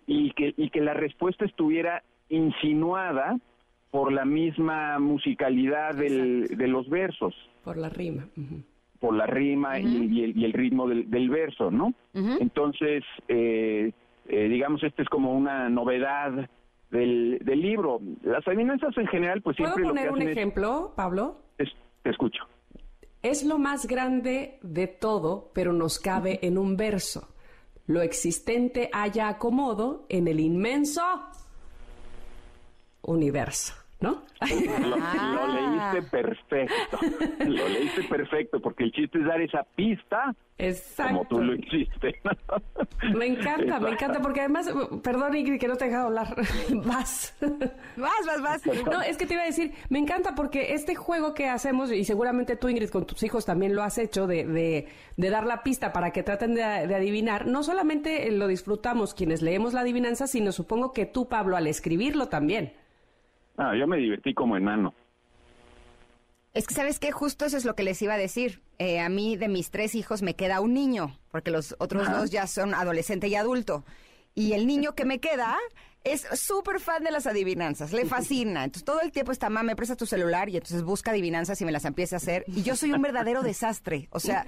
y 0.07 0.31
que 0.31 0.53
y 0.57 0.69
que 0.71 0.81
la 0.81 0.95
respuesta 0.95 1.45
estuviera 1.45 2.01
insinuada 2.29 3.37
por 3.91 4.11
la 4.11 4.25
misma 4.25 4.97
musicalidad 4.99 5.93
del- 5.95 6.47
de 6.57 6.67
los 6.67 6.89
versos 6.89 7.35
Por 7.63 7.77
la 7.77 7.89
rima. 7.89 8.27
Por 8.99 9.13
la 9.15 9.25
rima 9.27 9.79
y, 9.79 9.85
y 10.11 10.23
el, 10.23 10.37
y 10.37 10.45
el 10.45 10.53
ritmo 10.53 10.87
del, 10.87 11.09
del 11.09 11.29
verso, 11.29 11.69
¿no? 11.71 11.93
Entonces, 12.39 13.03
eh, 13.27 13.91
eh, 14.27 14.47
digamos, 14.49 14.81
esta 14.83 15.01
es 15.03 15.09
como 15.09 15.33
una 15.33 15.69
novedad 15.69 16.49
del, 16.91 17.39
del 17.43 17.61
libro. 17.61 17.99
Las 18.23 18.47
adivinanzas 18.47 18.95
en 18.97 19.07
general, 19.07 19.41
pues 19.41 19.57
¿Puedo 19.57 19.73
siempre 19.73 19.87
lo 19.87 19.93
que 19.93 19.99
poner 20.09 20.11
un 20.13 20.21
es- 20.29 20.37
ejemplo, 20.37 20.93
Pablo? 20.95 21.37
es- 21.57 21.73
te 22.03 22.09
escucho. 22.11 22.43
Es 23.21 23.43
lo 23.43 23.59
más 23.59 23.85
grande 23.85 24.57
de 24.63 24.87
todo, 24.87 25.51
pero 25.53 25.73
nos 25.73 25.99
cabe 25.99 26.39
en 26.41 26.57
un 26.57 26.75
verso. 26.75 27.27
Lo 27.85 28.01
existente 28.01 28.89
haya 28.93 29.27
acomodo 29.27 30.05
en 30.09 30.27
el 30.27 30.39
inmenso 30.39 31.01
universo, 33.01 33.73
¿no? 34.01 34.23
Lo, 34.41 34.95
Ah. 34.99 35.31
lo 35.35 35.47
leíste 35.93 36.09
perfecto. 36.09 36.97
Lo 37.45 37.69
leíste 37.69 38.03
perfecto, 38.03 38.59
porque 38.59 38.83
el 38.85 38.91
chiste 38.91 39.19
es 39.19 39.25
dar 39.25 39.39
esa 39.41 39.63
pista 39.75 40.33
Exacto. 40.57 41.13
como 41.13 41.25
tú 41.27 41.41
lo 41.41 41.55
hiciste. 41.55 42.19
Me 43.15 43.27
encanta, 43.27 43.79
me 43.79 43.91
encanta, 43.91 44.19
porque 44.21 44.39
además, 44.41 44.69
perdón 45.03 45.35
Ingrid 45.35 45.59
que 45.59 45.67
no 45.67 45.75
te 45.75 45.85
he 45.85 45.87
dejado 45.89 46.07
hablar, 46.07 46.35
vas. 46.85 47.35
Vas, 47.97 48.25
vas, 48.25 48.41
vas. 48.41 48.61
No, 48.91 49.01
es 49.01 49.17
que 49.17 49.25
te 49.27 49.35
iba 49.35 49.43
a 49.43 49.45
decir, 49.45 49.73
me 49.89 49.99
encanta 49.99 50.33
porque 50.35 50.73
este 50.73 50.95
juego 50.95 51.33
que 51.35 51.47
hacemos, 51.47 51.91
y 51.91 52.03
seguramente 52.03 52.55
tú 52.55 52.67
Ingrid 52.69 52.89
con 52.89 53.05
tus 53.05 53.21
hijos 53.23 53.45
también 53.45 53.75
lo 53.75 53.83
has 53.83 53.97
hecho, 53.99 54.25
de, 54.27 54.45
de, 54.45 54.87
de 55.17 55.29
dar 55.29 55.45
la 55.45 55.61
pista 55.63 55.93
para 55.93 56.11
que 56.11 56.23
traten 56.23 56.55
de, 56.55 56.61
de 56.63 56.95
adivinar, 56.95 57.45
no 57.47 57.61
solamente 57.63 58.27
eh, 58.27 58.31
lo 58.31 58.47
disfrutamos 58.47 59.13
quienes 59.13 59.41
leemos 59.43 59.73
la 59.73 59.81
adivinanza, 59.81 60.25
sino 60.27 60.51
supongo 60.51 60.93
que 60.93 61.05
tú 61.05 61.27
Pablo 61.27 61.57
al 61.57 61.67
escribirlo 61.67 62.27
también. 62.27 62.73
Ah, 63.57 63.75
yo 63.75 63.87
me 63.87 63.97
divertí 63.97 64.33
como 64.33 64.57
enano. 64.57 64.93
Es 66.53 66.67
que, 66.67 66.73
¿sabes 66.73 66.99
qué? 66.99 67.11
Justo 67.11 67.45
eso 67.45 67.55
es 67.55 67.63
lo 67.63 67.75
que 67.75 67.83
les 67.83 68.01
iba 68.01 68.13
a 68.13 68.17
decir. 68.17 68.61
Eh, 68.77 68.99
a 68.99 69.07
mí, 69.07 69.37
de 69.37 69.47
mis 69.47 69.71
tres 69.71 69.95
hijos, 69.95 70.21
me 70.21 70.35
queda 70.35 70.59
un 70.59 70.73
niño, 70.73 71.17
porque 71.31 71.51
los 71.51 71.75
otros 71.79 72.11
dos 72.11 72.29
ya 72.29 72.45
son 72.47 72.73
adolescente 72.73 73.27
y 73.27 73.35
adulto. 73.35 73.85
Y 74.35 74.53
el 74.53 74.67
niño 74.67 74.93
que 74.93 75.05
me 75.05 75.19
queda 75.19 75.57
es 76.03 76.27
súper 76.33 76.79
fan 76.79 77.03
de 77.03 77.11
las 77.11 77.27
adivinanzas, 77.27 77.93
le 77.93 78.05
fascina. 78.07 78.63
Entonces, 78.63 78.83
todo 78.85 79.01
el 79.01 79.11
tiempo 79.11 79.31
está, 79.31 79.49
mamá, 79.49 79.63
me 79.63 79.75
presta 79.75 79.95
tu 79.95 80.05
celular 80.05 80.49
y 80.49 80.57
entonces 80.57 80.83
busca 80.83 81.11
adivinanzas 81.11 81.61
y 81.61 81.65
me 81.65 81.71
las 81.71 81.85
empieza 81.85 82.15
a 82.15 82.17
hacer. 82.17 82.43
Y 82.47 82.63
yo 82.63 82.75
soy 82.75 82.91
un 82.91 83.01
verdadero 83.01 83.43
desastre. 83.43 84.07
O 84.11 84.19
sea, 84.19 84.45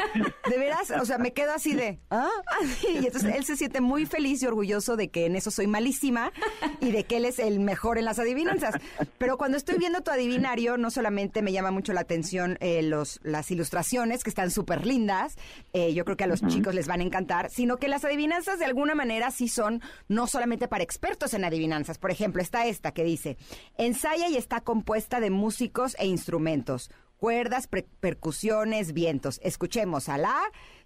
de 0.50 0.58
veras, 0.58 0.92
o 0.92 1.06
sea, 1.06 1.18
me 1.18 1.34
quedo 1.34 1.54
así 1.54 1.74
de, 1.74 2.00
¿ah? 2.10 2.30
Así. 2.62 2.88
Y 3.04 3.08
entonces 3.08 3.36
él 3.36 3.44
se 3.44 3.58
siente 3.58 3.82
muy 3.82 4.06
feliz 4.06 4.42
y 4.44 4.46
orgulloso 4.46 4.96
de 4.96 5.10
que 5.10 5.26
en 5.26 5.36
eso 5.36 5.52
soy 5.52 5.68
malísima 5.68 6.32
y 6.80 6.92
de 6.92 7.04
que 7.04 7.18
él 7.18 7.26
es 7.26 7.40
el 7.40 7.60
mejor 7.60 7.98
en 7.98 8.06
las 8.06 8.20
adivinanzas. 8.20 8.76
Pero 9.18 9.38
cuando 9.38 9.58
estoy 9.58 9.78
viendo 9.78 10.02
tu 10.02 10.12
adivinario, 10.12 10.78
no 10.78 10.92
solamente 10.92 11.42
me 11.42 11.52
llama 11.52 11.72
mucho 11.72 11.92
la 11.92 12.02
atención 12.02 12.58
eh, 12.62 12.82
los, 12.84 13.20
las 13.24 13.50
ilustraciones, 13.52 14.24
que 14.24 14.30
están 14.30 14.52
súper 14.52 14.86
lindas, 14.86 15.36
eh, 15.74 15.94
yo 15.94 16.06
creo 16.06 16.18
que 16.18 16.24
a 16.24 16.28
los 16.28 16.42
chicos 16.48 16.76
les 16.76 16.88
van 16.88 17.02
a 17.02 17.04
encantar, 17.04 17.50
sino 17.50 17.78
que 17.78 17.88
las 17.88 18.06
adivinanzas 18.06 18.60
de 18.60 18.66
alguna 18.66 18.96
manera 18.96 19.32
sí 19.32 19.48
son 19.48 19.82
no 20.08 20.28
solamente 20.28 20.68
para 20.68 20.84
expertos 20.84 21.34
en 21.34 21.43
adivinanzas. 21.44 21.98
Por 21.98 22.12
ejemplo, 22.12 22.42
está 22.42 22.66
esta 22.66 22.94
que 22.94 23.04
dice, 23.04 23.38
ensaya 23.78 24.30
y 24.30 24.36
está 24.36 24.62
compuesta 24.62 25.20
de 25.20 25.30
músicos 25.30 25.96
e 26.00 26.06
instrumentos. 26.06 26.92
Cuerdas, 27.18 27.70
percusiones, 28.02 28.94
vientos. 28.94 29.40
Escuchemos 29.44 30.10
a 30.10 30.18
la. 30.18 30.36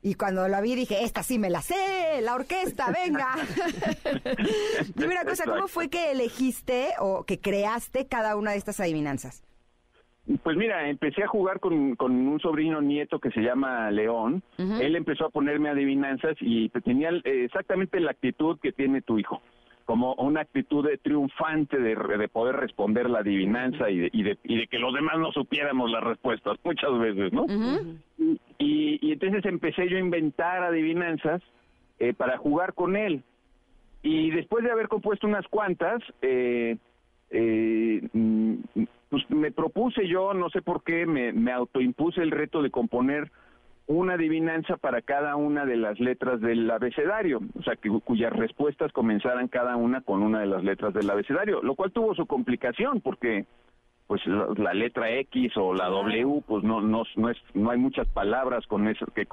Y 0.03 0.13
cuando 0.13 0.47
la 0.47 0.61
vi 0.61 0.75
dije, 0.75 1.03
esta 1.03 1.23
sí 1.23 1.39
me 1.39 1.49
la 1.49 1.63
sé, 1.63 2.21
la 2.21 2.35
orquesta, 2.35 2.91
venga. 2.91 3.35
Dime 4.95 5.13
una 5.15 5.25
cosa, 5.25 5.45
¿cómo 5.45 5.67
fue 5.67 5.89
que 5.89 6.11
elegiste 6.11 6.89
o 6.99 7.23
que 7.23 7.39
creaste 7.39 8.07
cada 8.07 8.35
una 8.35 8.51
de 8.51 8.57
estas 8.57 8.79
adivinanzas? 8.79 9.43
Pues 10.43 10.57
mira, 10.57 10.89
empecé 10.89 11.23
a 11.23 11.27
jugar 11.27 11.61
con, 11.61 11.95
con 11.95 12.11
un 12.11 12.39
sobrino 12.41 12.81
nieto 12.81 13.19
que 13.19 13.31
se 13.31 13.39
llama 13.39 13.89
León. 13.91 14.43
Él 14.57 14.97
empezó 14.97 15.25
a 15.25 15.29
ponerme 15.29 15.69
adivinanzas 15.69 16.35
y 16.41 16.67
tenía 16.69 17.11
eh, 17.23 17.45
exactamente 17.45 17.99
la 18.01 18.11
actitud 18.11 18.59
que 18.59 18.73
tiene 18.73 19.01
tu 19.01 19.17
hijo, 19.17 19.41
como 19.87 20.15
una 20.15 20.41
actitud 20.41 20.85
de 20.85 20.97
triunfante 20.97 21.79
de, 21.79 21.95
de 21.95 22.27
poder 22.27 22.57
responder 22.57 23.09
la 23.09 23.19
adivinanza 23.19 23.89
y 23.89 23.99
de, 23.99 24.09
y, 24.11 24.21
de, 24.21 24.37
y 24.43 24.57
de 24.57 24.67
que 24.67 24.79
los 24.79 24.93
demás 24.93 25.17
no 25.17 25.31
supiéramos 25.31 25.89
las 25.89 26.03
respuestas 26.03 26.57
muchas 26.65 26.99
veces, 26.99 27.31
¿no? 27.31 27.45
y, 28.59 28.99
y 29.01 29.11
entonces 29.13 29.45
empecé 29.45 29.87
yo 29.87 29.95
a 29.95 30.01
inventar 30.01 30.61
adivinanzas 30.61 31.41
eh, 31.99 32.13
para 32.13 32.37
jugar 32.37 32.73
con 32.73 32.97
él. 32.97 33.23
Y 34.03 34.29
después 34.31 34.65
de 34.65 34.71
haber 34.71 34.89
compuesto 34.89 35.25
unas 35.25 35.47
cuantas, 35.47 36.03
eh, 36.21 36.75
eh, 37.29 38.09
mm, 38.11 38.55
pues 39.07 39.23
me 39.29 39.53
propuse 39.53 40.05
yo, 40.05 40.33
no 40.33 40.49
sé 40.49 40.61
por 40.61 40.83
qué, 40.83 41.05
me, 41.05 41.31
me 41.31 41.53
autoimpuse 41.53 42.21
el 42.21 42.31
reto 42.31 42.61
de 42.61 42.71
componer 42.71 43.31
una 43.87 44.13
adivinanza 44.15 44.75
para 44.77 45.01
cada 45.01 45.35
una 45.37 45.65
de 45.65 45.77
las 45.77 45.99
letras 45.99 46.41
del 46.41 46.69
abecedario, 46.69 47.39
o 47.57 47.63
sea, 47.63 47.75
que, 47.77 47.89
cuyas 48.03 48.33
respuestas 48.33 48.91
comenzaran 48.91 49.47
cada 49.47 49.75
una 49.77 50.01
con 50.01 50.21
una 50.23 50.41
de 50.41 50.45
las 50.47 50.63
letras 50.63 50.93
del 50.93 51.09
abecedario, 51.09 51.61
lo 51.61 51.75
cual 51.75 51.91
tuvo 51.91 52.13
su 52.13 52.25
complicación 52.25 52.99
porque 53.01 53.45
pues 54.07 54.25
la, 54.25 54.47
la 54.57 54.73
letra 54.73 55.09
X 55.11 55.51
o 55.57 55.73
la 55.73 55.87
W, 55.87 56.41
pues 56.47 56.63
no 56.63 56.81
no 56.81 57.03
no 57.15 57.29
es 57.29 57.37
no 57.53 57.71
hay 57.71 57.77
muchas 57.77 58.07
palabras 58.09 58.65
con 58.67 58.87
eso 58.87 59.05
que 59.15 59.25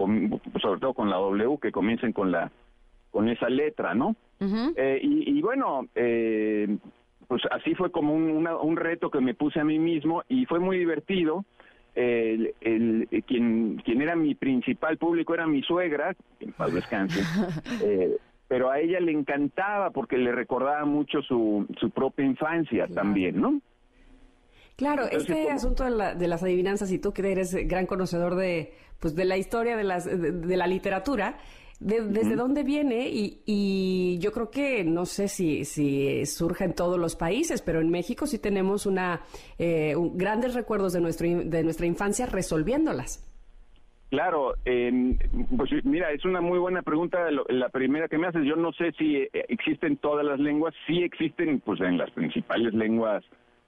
sobre 0.61 0.81
todo 0.81 0.95
con 0.95 1.11
la 1.11 1.17
W 1.17 1.59
que 1.61 1.71
comiencen 1.73 2.13
con 2.13 2.31
la 2.33 2.51
con 3.11 3.29
esa 3.29 3.49
letra, 3.49 3.95
¿no? 3.95 4.17
Eh, 4.77 4.99
y, 5.03 5.39
y 5.39 5.41
bueno, 5.43 5.87
eh, 5.95 6.77
pues 7.29 7.43
así 7.53 7.75
fue 7.77 7.91
como 7.93 8.13
un, 8.15 8.25
una- 8.31 8.57
un 8.57 8.77
reto 8.77 9.11
que 9.11 9.21
me 9.21 9.35
puse 9.35 9.61
a 9.61 9.65
mí 9.65 9.79
mismo 9.79 10.23
y 10.29 10.45
fue 10.47 10.59
muy 10.59 10.79
divertido. 10.79 11.45
El, 11.95 12.55
el- 12.61 13.09
eh, 13.11 13.23
quien, 13.23 13.81
quien 13.85 14.03
era 14.03 14.17
mi 14.17 14.35
principal 14.35 14.99
público 14.99 15.33
era 15.35 15.47
mi 15.47 15.63
suegra, 15.63 16.15
en 16.41 16.53
paz 16.53 16.73
descanse, 16.75 17.21
eh, 17.83 18.17
pero 18.49 18.71
a 18.71 18.81
ella 18.81 18.99
le 19.01 19.13
encantaba 19.13 19.91
porque 19.91 20.19
le 20.19 20.33
recordaba 20.33 20.85
mucho 20.85 21.23
su, 21.23 21.67
su 21.79 21.91
propia 21.91 22.25
infancia 22.25 22.87
también, 22.89 23.41
¿no? 23.41 23.61
Claro, 24.77 25.05
Entonces, 25.05 25.31
este 25.31 25.51
asunto 25.53 25.85
de, 25.85 25.91
la- 25.91 26.15
de 26.15 26.27
las 26.27 26.43
adivinanzas, 26.43 26.91
y 26.91 26.99
tú 26.99 27.13
que 27.13 27.31
eres 27.31 27.55
gran 27.69 27.87
conocedor 27.87 28.35
de, 28.35 28.73
pues, 28.99 29.15
de 29.15 29.25
la 29.25 29.37
historia 29.37 29.77
de, 29.77 29.85
las, 29.85 30.05
de, 30.05 30.33
de 30.33 30.57
la 30.57 30.67
literatura, 30.67 31.39
desde 31.81 32.37
dónde 32.37 32.63
viene 32.63 33.09
y, 33.11 34.19
yo 34.21 34.33
creo 34.33 34.51
que 34.51 34.85
no 34.85 35.05
sé 35.07 35.29
si, 35.29 35.65
si 35.65 36.25
surge 36.25 36.65
en 36.65 36.75
todos 36.75 36.99
los 36.99 37.17
países, 37.17 37.61
pero 37.63 37.81
en 37.81 37.91
México 37.91 38.27
sí 38.27 38.39
tenemos 38.39 38.87
una 38.87 39.21
eh, 39.59 39.95
grandes 40.15 40.55
recuerdos 40.55 40.93
de, 40.93 41.01
nuestro, 41.01 41.27
de 41.29 41.65
nuestra 41.65 41.87
infancia 41.87 42.27
resolviéndolas. 42.27 43.31
Claro, 44.15 44.55
pues 45.57 45.71
mira, 45.85 46.13
es 46.13 46.25
una 46.25 46.41
muy 46.41 46.59
buena 46.61 46.83
pregunta 46.83 47.29
la 47.31 47.69
primera 47.71 48.07
que 48.07 48.17
me 48.17 48.29
haces. 48.29 48.45
Yo 48.45 48.55
no 48.55 48.73
sé 48.73 48.93
si 48.93 49.17
eh, 49.17 49.31
existen 49.49 49.97
todas 49.97 50.25
las 50.25 50.39
lenguas, 50.39 50.73
sí 50.87 51.03
existen 51.03 51.59
pues 51.59 51.81
en 51.81 51.99
las 51.99 52.13
principales 52.13 52.75
lenguas 52.75 53.25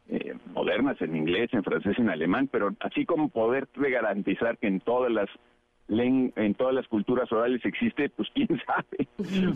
eh, 0.08 0.34
modernas, 0.54 1.00
en 1.00 1.16
inglés, 1.16 1.50
en 1.52 1.64
francés, 1.64 1.98
en 1.98 2.10
alemán, 2.10 2.48
pero 2.52 2.70
así 2.78 3.04
como 3.04 3.28
poder 3.28 3.66
garantizar 3.74 4.56
que 4.58 4.68
en 4.68 4.78
todas 4.78 5.10
las 5.10 5.28
en 5.88 6.54
todas 6.54 6.74
las 6.74 6.88
culturas 6.88 7.30
orales 7.30 7.64
existe, 7.64 8.08
pues 8.10 8.28
quién 8.34 8.48
sabe. 8.66 9.08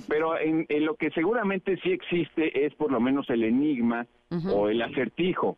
Pero 0.09 0.39
en, 0.39 0.67
lo 0.85 0.95
que 0.95 1.11
seguramente 1.11 1.77
sí 1.83 1.93
existe 1.93 2.67
es 2.67 2.75
por 2.75 2.93
lo 2.93 3.01
menos 3.01 3.29
el 3.31 3.45
enigma 3.45 4.07
o 4.53 4.69
el 4.69 4.81
acertijo. 4.83 5.57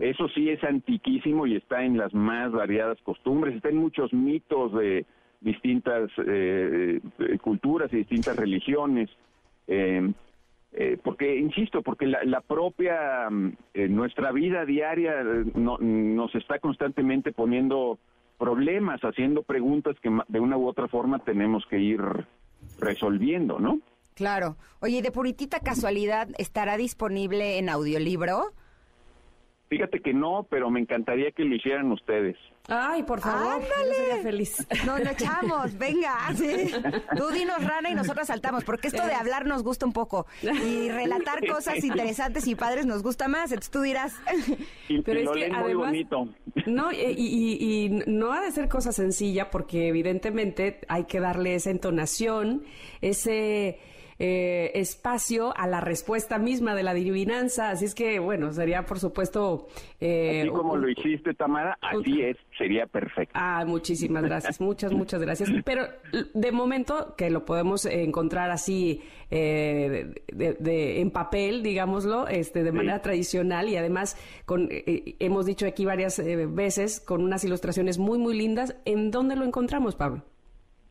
Eso 0.00 0.28
sí 0.28 0.50
es 0.50 0.62
antiquísimo 0.64 1.46
y 1.46 1.56
está 1.56 1.82
en 1.82 1.96
las 1.96 2.12
más 2.12 2.52
variadas 2.52 2.98
costumbres, 3.02 3.56
está 3.56 3.70
en 3.70 3.78
muchos 3.78 4.12
mitos 4.12 4.72
de 4.74 5.06
distintas 5.40 6.10
eh, 6.26 7.00
culturas 7.40 7.92
y 7.92 7.96
distintas 7.96 8.36
religiones. 8.36 9.10
Eh, 9.66 10.12
eh, 10.74 10.98
porque, 11.02 11.36
insisto, 11.36 11.82
porque 11.82 12.06
la, 12.06 12.40
propia, 12.40 13.28
nuestra 13.74 14.32
vida 14.32 14.64
diaria 14.64 15.22
nos 15.54 16.34
está 16.34 16.58
constantemente 16.60 17.32
poniendo 17.32 17.98
problemas, 18.38 19.00
haciendo 19.02 19.42
preguntas 19.42 19.96
que 20.02 20.10
de 20.28 20.40
una 20.40 20.56
u 20.56 20.66
otra 20.68 20.88
forma 20.88 21.18
tenemos 21.20 21.64
que 21.66 21.78
ir 21.78 22.00
resolviendo, 22.80 23.58
¿no? 23.58 23.80
Claro. 24.14 24.56
Oye, 24.80 25.02
de 25.02 25.10
puritita 25.10 25.60
casualidad, 25.60 26.28
¿estará 26.38 26.76
disponible 26.76 27.58
en 27.58 27.68
audiolibro? 27.68 28.52
Fíjate 29.72 30.00
que 30.00 30.12
no, 30.12 30.46
pero 30.50 30.68
me 30.70 30.80
encantaría 30.80 31.30
que 31.30 31.44
lo 31.44 31.54
hicieran 31.54 31.90
ustedes. 31.92 32.36
Ay, 32.68 33.04
por 33.04 33.20
favor, 33.20 33.54
Ándale. 33.54 33.94
sería 33.94 34.22
feliz. 34.22 34.66
Nos 34.84 35.00
lo 35.02 35.10
echamos, 35.10 35.78
venga. 35.78 36.12
Sí. 36.34 36.70
Tú 37.16 37.28
dinos 37.28 37.64
rana 37.64 37.88
y 37.88 37.94
nosotros 37.94 38.26
saltamos, 38.26 38.64
porque 38.64 38.88
esto 38.88 39.02
de 39.06 39.14
hablar 39.14 39.46
nos 39.46 39.62
gusta 39.62 39.86
un 39.86 39.94
poco 39.94 40.26
y 40.42 40.90
relatar 40.90 41.38
cosas 41.48 41.82
interesantes 41.82 42.46
y 42.46 42.54
padres 42.54 42.84
nos 42.84 43.02
gusta 43.02 43.28
más. 43.28 43.50
Entonces 43.50 43.70
tú 43.70 43.80
dirás. 43.80 44.12
pero 45.06 45.20
es 45.20 45.30
que 45.30 45.50
muy 45.50 45.72
bonito. 45.72 46.28
No, 46.66 46.92
y, 46.92 46.96
y, 46.98 47.86
y, 47.86 47.88
no 48.08 48.34
ha 48.34 48.42
de 48.42 48.50
ser 48.52 48.68
cosa 48.68 48.92
sencilla, 48.92 49.50
porque 49.50 49.88
evidentemente 49.88 50.80
hay 50.86 51.04
que 51.04 51.18
darle 51.18 51.54
esa 51.54 51.70
entonación, 51.70 52.62
ese 53.00 53.80
eh, 54.24 54.70
espacio 54.78 55.52
a 55.56 55.66
la 55.66 55.80
respuesta 55.80 56.38
misma 56.38 56.76
de 56.76 56.84
la 56.84 56.92
adivinanza. 56.92 57.70
Así 57.70 57.86
es 57.86 57.94
que, 57.96 58.20
bueno, 58.20 58.52
sería 58.52 58.86
por 58.86 59.00
supuesto... 59.00 59.66
Eh, 60.00 60.42
así 60.42 60.50
como 60.50 60.76
lo 60.76 60.88
hiciste, 60.88 61.34
Tamara, 61.34 61.76
así 61.80 62.22
es, 62.22 62.36
sería 62.56 62.86
perfecto. 62.86 63.32
Ah, 63.34 63.64
muchísimas 63.66 64.22
gracias, 64.22 64.60
muchas, 64.60 64.92
muchas 64.92 65.20
gracias. 65.20 65.50
Pero 65.64 65.88
de 66.34 66.52
momento 66.52 67.16
que 67.18 67.30
lo 67.30 67.44
podemos 67.44 67.84
encontrar 67.84 68.52
así 68.52 69.02
eh, 69.32 70.14
de, 70.32 71.00
en 71.00 71.10
papel, 71.10 71.64
digámoslo, 71.64 72.28
este, 72.28 72.62
de 72.62 72.70
manera 72.70 73.02
tradicional 73.02 73.68
y 73.68 73.76
además 73.76 74.16
con, 74.46 74.68
eh, 74.70 75.16
hemos 75.18 75.46
dicho 75.46 75.66
aquí 75.66 75.84
varias 75.84 76.22
veces 76.54 77.00
con 77.00 77.24
unas 77.24 77.42
ilustraciones 77.42 77.98
muy, 77.98 78.20
muy 78.20 78.38
lindas. 78.38 78.76
¿En 78.84 79.10
dónde 79.10 79.34
lo 79.34 79.44
encontramos, 79.44 79.96
Pablo? 79.96 80.22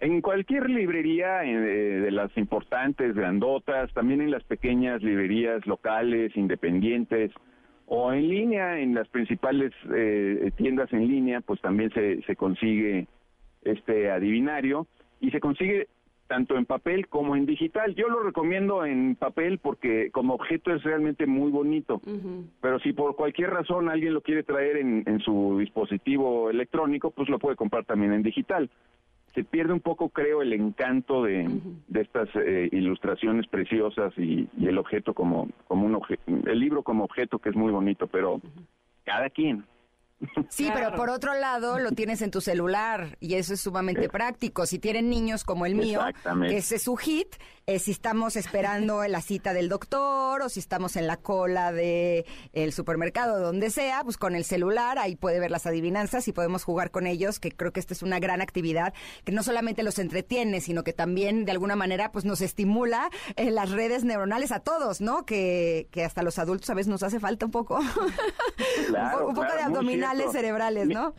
En 0.02 0.20
cualquier 0.22 0.68
librería 0.68 1.44
eh, 1.44 1.56
de 1.56 2.10
las 2.10 2.36
importantes, 2.36 3.14
grandotas, 3.14 3.94
también 3.94 4.20
en 4.22 4.32
las 4.32 4.44
pequeñas 4.44 5.04
librerías 5.04 5.64
locales, 5.68 6.36
independientes, 6.36 7.32
o 7.86 8.12
en 8.12 8.28
línea, 8.28 8.80
en 8.80 8.96
las 8.96 9.08
principales 9.10 9.72
eh, 9.94 10.50
tiendas 10.58 10.92
en 10.92 11.08
línea, 11.08 11.42
pues 11.42 11.62
también 11.62 11.92
se, 11.94 12.24
se 12.24 12.36
consigue 12.36 13.08
este 13.62 14.10
adivinario 14.10 14.88
y 15.20 15.30
se 15.30 15.40
consigue 15.40 15.88
tanto 16.26 16.58
en 16.58 16.66
papel 16.66 17.08
como 17.08 17.36
en 17.36 17.46
digital. 17.46 17.94
Yo 17.94 18.08
lo 18.08 18.24
recomiendo 18.24 18.84
en 18.86 19.16
papel 19.16 19.60
porque 19.60 20.10
como 20.10 20.34
objeto 20.34 20.74
es 20.74 20.82
realmente 20.82 21.28
muy 21.28 21.52
bonito, 21.52 22.02
pero 22.60 22.80
si 22.80 22.94
por 22.94 23.16
cualquier 23.16 23.52
razón 23.52 23.88
alguien 23.88 24.16
lo 24.16 24.22
quiere 24.22 24.42
traer 24.42 24.78
en, 24.78 25.04
en, 25.06 25.20
su 25.20 25.58
dispositivo 25.60 26.50
electrónico, 26.50 27.12
pues 27.12 27.30
lo 27.30 27.38
puede 27.38 27.58
comprar 27.58 27.86
también 27.86 28.14
en 28.14 28.24
digital 28.24 28.68
se 29.34 29.44
pierde 29.44 29.74
un 29.74 29.80
poco, 29.80 30.10
creo, 30.10 30.42
el 30.42 30.54
encanto 30.54 31.24
de, 31.24 31.48
estas 31.94 32.30
eh, 32.36 32.70
ilustraciones 32.72 33.48
preciosas 33.48 34.14
y, 34.18 34.50
el 34.62 34.78
objeto 34.78 35.14
como, 35.14 35.50
como 35.68 35.86
un 35.86 35.96
objeto, 35.96 36.24
el 36.28 36.60
libro 36.60 36.84
como 36.84 37.04
objeto 37.04 37.40
que 37.40 37.50
es 37.50 37.56
muy 37.56 37.72
bonito, 37.72 38.08
pero 38.08 38.42
cada 39.04 39.30
quien. 39.30 39.64
Sí, 40.50 40.70
pero 40.74 40.94
por 40.96 41.10
otro 41.10 41.34
lado 41.34 41.80
lo 41.80 41.92
tienes 41.92 42.22
en 42.22 42.32
tu 42.32 42.42
celular 42.42 43.18
y 43.20 43.36
eso 43.36 43.54
es 43.54 43.62
sumamente 43.62 44.10
práctico. 44.10 44.66
Si 44.66 44.80
tienen 44.80 45.10
niños 45.10 45.44
como 45.44 45.66
el 45.66 45.76
mío, 45.76 46.02
que 46.48 46.58
ese 46.58 46.76
es 46.76 46.84
su 46.84 46.96
hit, 46.96 47.36
eh, 47.68 47.80
si 47.80 47.92
estamos 47.92 48.36
esperando 48.36 49.08
la 49.08 49.22
cita 49.22 49.54
del 49.54 49.70
doctor 49.70 50.42
o 50.42 50.50
si 50.50 50.60
estamos 50.60 50.96
en 50.96 51.08
la 51.08 51.18
cola 51.18 51.72
del 51.72 52.26
el 52.54 52.74
supermercado, 52.74 53.40
donde 53.40 53.70
sea, 53.70 54.04
pues 54.04 54.18
con 54.18 54.36
el 54.36 54.44
celular 54.44 55.00
ahí 55.00 55.16
puede 55.16 55.40
ver 55.40 55.52
las 55.52 55.66
adivinanzas 55.66 56.28
y 56.28 56.34
podemos 56.34 56.64
jugar 56.64 56.92
con 56.92 57.08
ellos, 57.08 57.40
que 57.40 57.52
creo 57.52 57.72
que 57.72 57.80
esta 57.80 57.94
es 57.94 58.04
una 58.04 58.20
gran 58.20 58.42
actividad 58.42 58.94
que 59.24 59.32
no 59.32 59.44
solamente 59.44 59.84
los 59.84 60.00
entretiene, 60.00 60.62
sino 60.62 60.84
que 60.84 60.94
también 60.94 61.46
de 61.46 61.52
alguna 61.52 61.76
manera 61.76 62.12
pues 62.12 62.26
nos 62.26 62.42
estimula 62.42 63.10
en 63.36 63.56
las 63.56 63.72
redes 63.72 64.04
neuronales 64.04 64.52
a 64.52 64.60
todos, 64.60 65.02
¿no? 65.02 65.26
Que, 65.26 65.88
que 65.92 66.04
hasta 66.04 66.24
los 66.24 66.40
adultos 66.40 66.70
a 66.70 66.74
veces 66.74 66.90
nos 66.90 67.04
hace 67.04 67.20
falta 67.20 67.46
un 67.46 67.52
poco, 67.52 67.80
un, 69.28 69.36
poco 69.36 69.54
de 69.54 69.62
abdominal 69.62 70.11
cerebrales, 70.32 70.88
¿no? 70.88 71.14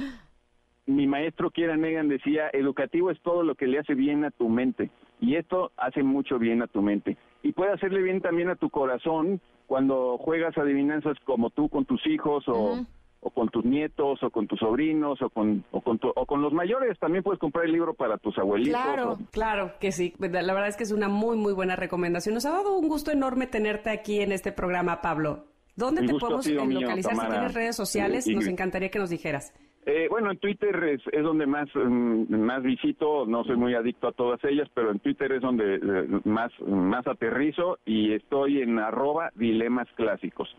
Mi, 0.86 1.07
maestro 1.07 1.51
Kiera 1.51 1.76
Negan 1.76 2.09
decía, 2.09 2.51
educativo 2.53 3.11
es 3.11 3.20
todo 3.22 3.43
lo 3.43 3.55
que 3.55 3.66
le 3.66 3.78
hace 3.78 3.95
bien 3.95 4.24
a 4.24 4.30
tu 4.30 4.49
mente. 4.49 4.90
Y 5.20 5.36
esto 5.36 5.70
hace 5.76 6.03
mucho 6.03 6.38
bien 6.38 6.62
a 6.62 6.66
tu 6.66 6.82
mente. 6.82 7.16
Y 7.43 7.53
puede 7.53 7.72
hacerle 7.72 8.03
bien 8.03 8.20
también 8.20 8.51
a 8.51 8.57
tu 8.57 8.70
corazón 8.70 9.40
cuando 9.66 10.18
juegas 10.18 10.57
adivinanzas 10.59 11.16
como 11.24 11.51
tú 11.51 11.68
con 11.68 11.84
tus 11.84 12.05
hijos 12.07 12.45
o, 12.49 12.84
con 13.32 13.49
tus 13.51 13.64
nietos 13.64 14.20
o 14.22 14.30
con 14.30 14.49
tus 14.49 14.59
sobrinos 14.59 15.22
o 15.22 15.30
con, 15.30 15.64
o 15.70 15.80
con, 15.80 16.01
o 16.03 16.26
con 16.26 16.43
los 16.43 16.53
mayores. 16.53 16.99
También 16.99 17.22
puedes 17.22 17.38
comprar 17.38 17.66
el 17.66 17.72
libro 17.72 17.95
para 17.95 18.18
tus 18.18 18.36
abuelitos. 18.36 18.82
Claro, 18.82 19.18
claro 19.30 19.72
que 19.80 19.93
sí. 19.93 20.14
La 20.18 20.53
verdad 20.53 20.68
es 20.68 20.76
que 20.76 20.82
es 20.82 20.93
una 20.93 21.09
muy, 21.09 21.36
muy 21.36 21.53
buena 21.53 21.76
recomendación. 21.76 22.34
Nos 22.34 22.45
ha 22.47 22.51
dado 22.51 22.76
un 22.76 22.88
gusto 22.88 23.12
enorme 23.12 23.47
tenerte 23.47 23.90
aquí 23.90 24.20
en 24.20 24.32
este 24.32 24.51
programa, 24.51 25.01
Pablo. 25.01 25.51
¿Dónde 25.77 26.07
te 26.07 26.14
podemos 26.14 26.47
localizar? 26.47 27.14
si 27.14 27.27
tienes 27.27 27.55
redes 27.55 27.77
sociales, 27.77 28.27
nos 28.29 28.47
encantaría 28.47 28.91
que 28.91 28.99
nos 28.99 29.11
dijeras. 29.11 29.53
Eh, 29.85 30.07
bueno, 30.09 30.31
en 30.31 30.39
Twitter 30.39 30.77
es, 30.85 31.23
donde 31.25 31.45
más, 31.47 31.68
mm, 31.75 32.33
más 32.37 32.62
visito, 32.62 33.27
no 33.27 33.43
soy 33.43 33.57
muy 33.57 33.75
adicto 33.75 34.07
a 34.07 34.12
todas 34.12 34.43
ellas, 34.45 34.68
pero 34.75 34.93
en 34.93 35.01
Twitter 35.01 35.33
es 35.33 35.43
donde 35.43 35.75
eh, 35.75 36.20
más, 36.25 36.53
más 36.61 37.05
aterrizo 37.09 37.79
y 37.85 38.12
estoy 38.12 38.62
en 38.62 38.79
arroba 38.79 39.33
dilemas 39.35 39.89
clásicos. 39.97 40.55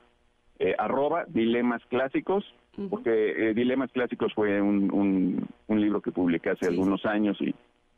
Eh, 0.59 0.75
arroba 0.77 1.23
dilemas 1.27 1.81
clásicos, 1.85 2.43
porque 2.89 3.53
Dilemas 3.53 3.91
clásicos 3.91 4.33
fue 4.33 4.59
un, 4.61 5.47
un, 5.67 5.81
libro 5.81 6.01
que 6.01 6.11
publiqué 6.11 6.49
hace 6.49 6.67
algunos 6.67 7.05
años 7.05 7.37
y 7.39 7.53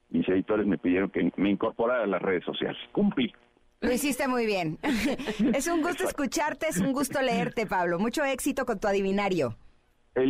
mis 0.09 0.27
editores 0.27 0.67
me 0.67 0.77
pidieron 0.77 1.09
que 1.09 1.31
me 1.37 1.49
incorporara 1.49 2.03
a 2.03 2.07
las 2.07 2.21
redes 2.21 2.43
sociales. 2.43 2.77
Cumplí. 2.91 3.33
Lo 3.85 3.91
hiciste 3.91 4.27
muy 4.27 4.45
bien. 4.45 4.77
es 5.53 5.67
un 5.67 5.81
gusto 5.81 6.03
escucharte, 6.03 6.67
es 6.67 6.79
un 6.79 6.93
gusto 6.93 7.21
leerte, 7.21 7.65
Pablo. 7.65 7.99
Mucho 7.99 8.23
éxito 8.23 8.65
con 8.65 8.79
tu 8.79 8.87
adivinario. 8.87 9.55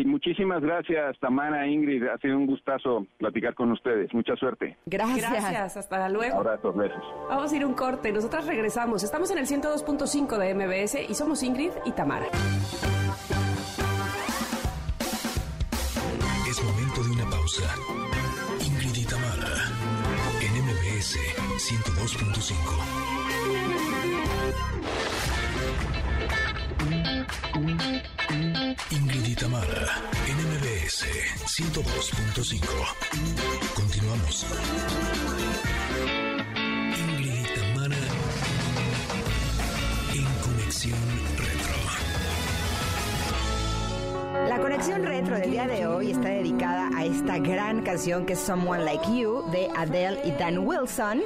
muchísimas 0.06 0.62
gracias, 0.62 1.18
Tamara, 1.20 1.68
Ingrid. 1.68 2.04
Ha 2.08 2.18
sido 2.18 2.38
un 2.38 2.48
gustazo 2.48 3.08
platicar 3.18 3.54
con 3.54 3.72
ustedes. 3.72 4.14
Mucha 4.14 4.36
suerte. 4.36 4.78
Gracias. 4.86 5.32
Gracias. 5.32 5.78
Hasta 5.78 6.10
luego. 6.10 6.38
Abrazos, 6.38 6.76
besos. 6.76 7.04
Vamos 7.30 7.52
a 7.52 7.56
ir 7.56 7.66
un 7.66 7.74
corte. 7.74 8.12
Nosotras 8.12 8.46
regresamos. 8.46 9.04
Estamos 9.04 9.32
en 9.32 9.38
el 9.38 9.46
102.5 9.46 10.38
de 10.38 10.54
MBS 10.54 11.10
y 11.10 11.14
somos 11.14 11.44
Ingrid 11.44 11.72
y 11.86 11.92
Tamara. 11.92 12.28
Es 16.50 16.64
momento 16.64 17.04
de 17.04 17.12
una 17.12 17.30
pausa. 17.30 17.64
Ingrid 18.66 18.96
y 18.96 19.06
Tamara 19.06 19.96
en 20.42 20.54
MBS 20.64 21.18
102.5. 21.58 23.05
Ingrid 28.90 29.28
y 29.28 29.36
Tamara, 29.36 30.02
NMBS 30.28 31.06
102.5. 31.46 32.66
Continuamos. 33.76 34.46
Ingrid 36.98 37.42
y 37.42 37.44
Tamara 37.54 37.96
en 40.16 40.26
Conexión 40.42 40.98
Retro. 41.38 41.76
La 44.50 44.60
conexión 44.60 45.04
retro 45.04 45.38
del 45.38 45.52
día 45.52 45.68
de 45.68 45.86
hoy 45.86 46.12
está 46.12 46.30
dedicada 46.30 46.90
a 46.96 47.06
esta 47.06 47.38
gran 47.38 47.84
canción 47.84 48.26
que 48.26 48.34
es 48.34 48.40
Someone 48.40 48.84
Like 48.84 49.06
You 49.16 49.44
de 49.52 49.70
Adele 49.76 50.20
y 50.24 50.32
Dan 50.32 50.60
Wilson. 50.60 51.22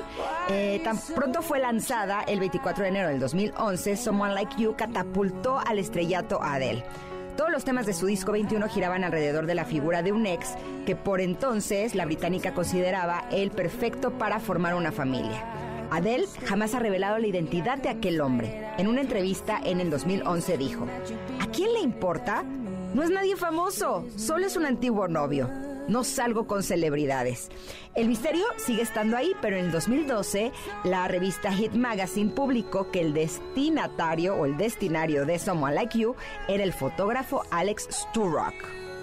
Eh, 0.49 0.81
tan 0.83 0.97
pronto 0.97 1.41
fue 1.41 1.59
lanzada 1.59 2.21
el 2.23 2.39
24 2.39 2.83
de 2.83 2.89
enero 2.89 3.07
del 3.09 3.19
2011, 3.19 3.95
Someone 3.95 4.33
Like 4.33 4.55
You 4.57 4.75
catapultó 4.75 5.59
al 5.59 5.79
estrellato 5.79 6.41
a 6.41 6.55
Adele. 6.55 6.83
Todos 7.39 7.51
los 7.51 7.63
temas 7.63 7.85
de 7.85 7.93
su 7.93 8.05
disco 8.05 8.33
21 8.33 8.67
giraban 8.67 9.05
alrededor 9.05 9.45
de 9.45 9.55
la 9.55 9.63
figura 9.63 10.03
de 10.03 10.11
un 10.11 10.25
ex 10.25 10.55
que 10.85 10.97
por 10.97 11.21
entonces 11.21 11.95
la 11.95 12.03
británica 12.03 12.53
consideraba 12.53 13.29
el 13.31 13.49
perfecto 13.49 14.11
para 14.11 14.41
formar 14.41 14.75
una 14.75 14.91
familia. 14.91 15.45
Adele 15.89 16.27
jamás 16.43 16.75
ha 16.75 16.79
revelado 16.79 17.17
la 17.17 17.27
identidad 17.27 17.77
de 17.77 17.87
aquel 17.87 18.19
hombre. 18.19 18.67
En 18.77 18.89
una 18.89 18.99
entrevista 18.99 19.57
en 19.63 19.79
el 19.79 19.89
2011 19.89 20.57
dijo, 20.57 20.85
¿a 21.39 21.45
quién 21.45 21.71
le 21.71 21.79
importa? 21.79 22.43
No 22.93 23.03
es 23.03 23.09
nadie 23.09 23.37
famoso, 23.37 24.05
solo 24.17 24.45
es 24.45 24.57
un 24.57 24.65
antiguo 24.65 25.07
novio. 25.07 25.49
No 25.89 26.03
salgo 26.03 26.45
con 26.45 26.61
celebridades. 26.61 27.49
El 27.95 28.07
misterio 28.07 28.45
sigue 28.57 28.83
estando 28.83 29.17
ahí, 29.17 29.33
pero 29.41 29.57
en 29.57 29.65
el 29.65 29.71
2012 29.71 30.51
la 30.83 31.07
revista 31.07 31.51
Hit 31.51 31.73
Magazine 31.73 32.29
publicó 32.29 32.91
que 32.91 33.01
el 33.01 33.13
destinatario 33.13 34.35
o 34.35 34.45
el 34.45 34.55
destinario 34.55 35.25
de 35.25 35.39
Someone 35.39 35.73
Like 35.73 35.97
You 35.97 36.15
era 36.47 36.63
el 36.63 36.73
fotógrafo 36.73 37.41
Alex 37.49 37.87
Sturrock. 37.91 38.53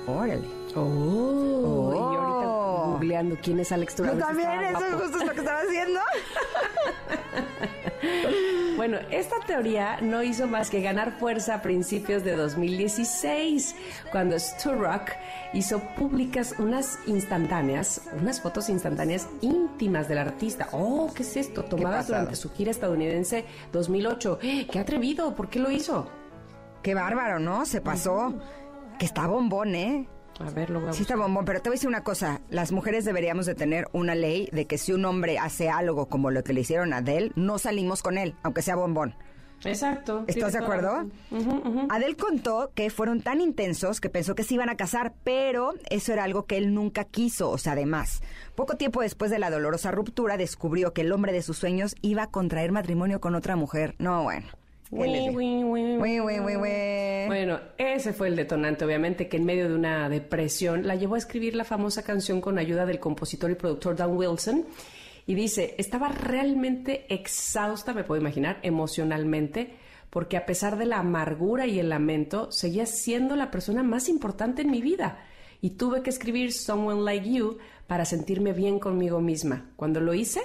Órale. 0.07 0.47
Oh, 0.77 1.91
y 1.93 1.97
yo 1.97 2.21
ahorita 2.21 2.47
googleando 2.93 3.37
quién 3.43 3.59
es 3.59 3.73
Alex 3.73 3.97
Turner. 3.97 4.15
Yo 4.15 4.21
también, 4.21 4.63
eso 4.63 4.87
es 4.87 4.95
justo 4.95 5.25
lo 5.25 5.33
que 5.33 5.41
estaba 5.41 5.61
haciendo. 5.61 6.01
Bueno, 8.77 8.99
esta 9.11 9.37
teoría 9.47 10.03
no 10.03 10.23
hizo 10.23 10.47
más 10.47 10.69
que 10.69 10.83
ganar 10.83 11.19
fuerza 11.19 11.55
a 11.55 11.63
principios 11.63 12.25
de 12.25 12.37
2016, 12.37 13.75
cuando 14.13 14.39
Sturrock 14.39 15.13
hizo 15.55 15.81
públicas 15.97 16.55
unas 16.59 16.99
instantáneas, 17.07 18.03
unas 18.21 18.43
fotos 18.43 18.69
instantáneas 18.69 19.29
íntimas 19.41 20.09
del 20.09 20.19
artista. 20.19 20.69
Oh, 20.73 21.11
¿qué 21.15 21.23
es 21.23 21.39
esto? 21.39 21.65
Tomadas 21.65 22.09
durante 22.09 22.37
su 22.37 22.53
gira 22.53 22.71
estadounidense 22.71 23.47
2008. 23.73 24.41
¡Eh, 24.43 24.67
¡Qué 24.71 24.79
atrevido! 24.79 25.35
¿Por 25.35 25.49
qué 25.49 25.59
lo 25.59 25.71
hizo? 25.71 26.07
Qué 26.83 26.93
bárbaro, 26.93 27.39
¿no? 27.39 27.65
Se 27.65 27.81
pasó. 27.81 28.35
Que 28.99 29.07
está 29.07 29.27
bombón, 29.27 29.75
¿eh? 29.75 30.07
A 30.39 30.51
ver, 30.51 30.71
lo 30.71 30.81
voy 30.81 30.91
a 30.91 30.93
Sí 30.93 31.03
está 31.03 31.17
bombón, 31.17 31.45
pero 31.45 31.61
te 31.61 31.69
voy 31.69 31.75
a 31.75 31.77
decir 31.77 31.89
una 31.89 32.05
cosa. 32.05 32.41
Las 32.51 32.73
mujeres 32.73 33.05
deberíamos 33.05 33.47
de 33.47 33.55
tener 33.55 33.89
una 33.93 34.15
ley 34.15 34.49
de 34.53 34.67
que 34.67 34.79
si 34.79 34.93
un 34.93 35.05
hombre 35.05 35.39
hace 35.39 35.69
algo 35.71 36.07
como 36.07 36.31
lo 36.31 36.45
que 36.45 36.53
le 36.53 36.61
hicieron 36.61 36.93
a 36.93 36.99
Adele, 36.99 37.33
no 37.37 37.59
salimos 37.59 38.03
con 38.03 38.19
él, 38.19 38.35
aunque 38.43 38.63
sea 38.63 38.77
bombón. 38.77 39.15
Exacto. 39.65 40.25
¿Estás 40.27 40.53
de 40.53 40.59
acuerdo? 40.59 41.07
Adele 41.89 42.17
contó 42.17 42.71
que 42.75 42.91
fueron 42.91 43.23
tan 43.23 43.41
intensos 43.41 44.01
que 44.01 44.11
pensó 44.11 44.35
que 44.35 44.43
se 44.43 44.55
iban 44.55 44.69
a 44.69 44.77
casar, 44.77 45.15
pero 45.25 45.73
eso 45.89 46.13
era 46.13 46.25
algo 46.25 46.45
que 46.45 46.59
él 46.59 46.75
nunca 46.75 47.05
quiso. 47.05 47.51
O 47.51 47.59
sea, 47.59 47.73
además, 47.73 48.23
poco 48.55 48.77
tiempo 48.77 49.01
después 49.01 49.31
de 49.31 49.39
la 49.39 49.51
dolorosa 49.51 49.91
ruptura, 49.91 50.37
descubrió 50.37 50.93
que 50.93 51.03
el 51.03 51.13
hombre 51.13 51.33
de 51.33 51.43
sus 51.43 51.59
sueños 51.59 51.97
iba 52.03 52.25
a 52.25 52.31
contraer 52.31 52.73
matrimonio 52.73 53.21
con 53.21 53.35
otra 53.35 53.57
mujer. 53.57 53.95
No, 53.99 54.23
bueno. 54.23 54.47
Uy, 54.91 55.31
uy, 55.31 55.65
uy. 55.65 57.27
Bueno, 57.27 57.59
ese 57.77 58.13
fue 58.13 58.29
el 58.29 58.37
detonante, 58.37 58.85
obviamente, 58.85 59.29
que 59.29 59.37
en 59.37 59.45
medio 59.45 59.69
de 59.69 59.75
una 59.75 60.09
depresión 60.09 60.87
la 60.87 60.95
llevó 60.95 61.17
a 61.17 61.19
escribir 61.19 61.57
la 61.57 61.65
famosa 61.65 62.05
canción 62.05 62.41
con 62.41 62.59
ayuda 62.59 62.87
del 62.87 63.01
compositor 63.01 63.51
y 63.51 63.57
productor 63.57 63.97
Dan 63.97 64.17
Wilson. 64.17 64.65
Y 65.27 65.35
dice, 65.35 65.75
estaba 65.79 66.09
realmente 66.09 67.13
exhausta, 67.13 67.93
me 67.93 68.05
puedo 68.05 68.21
imaginar, 68.21 68.61
emocionalmente, 68.63 69.75
porque 70.09 70.37
a 70.37 70.47
pesar 70.47 70.79
de 70.79 70.87
la 70.87 70.99
amargura 70.99 71.67
y 71.67 71.81
el 71.81 71.89
lamento, 71.89 72.53
seguía 72.53 72.87
siendo 72.87 73.35
la 73.35 73.51
persona 73.51 73.83
más 73.83 74.09
importante 74.09 74.63
en 74.63 74.71
mi 74.71 74.83
vida. 74.83 75.19
Y 75.61 75.71
tuve 75.71 76.03
que 76.03 76.11
escribir 76.11 76.53
Someone 76.53 77.03
Like 77.03 77.29
You 77.29 77.59
para 77.89 78.05
sentirme 78.05 78.53
bien 78.53 78.79
conmigo 78.79 79.21
misma. 79.21 79.71
Cuando 79.75 80.01
lo 80.01 80.15
hice, 80.15 80.43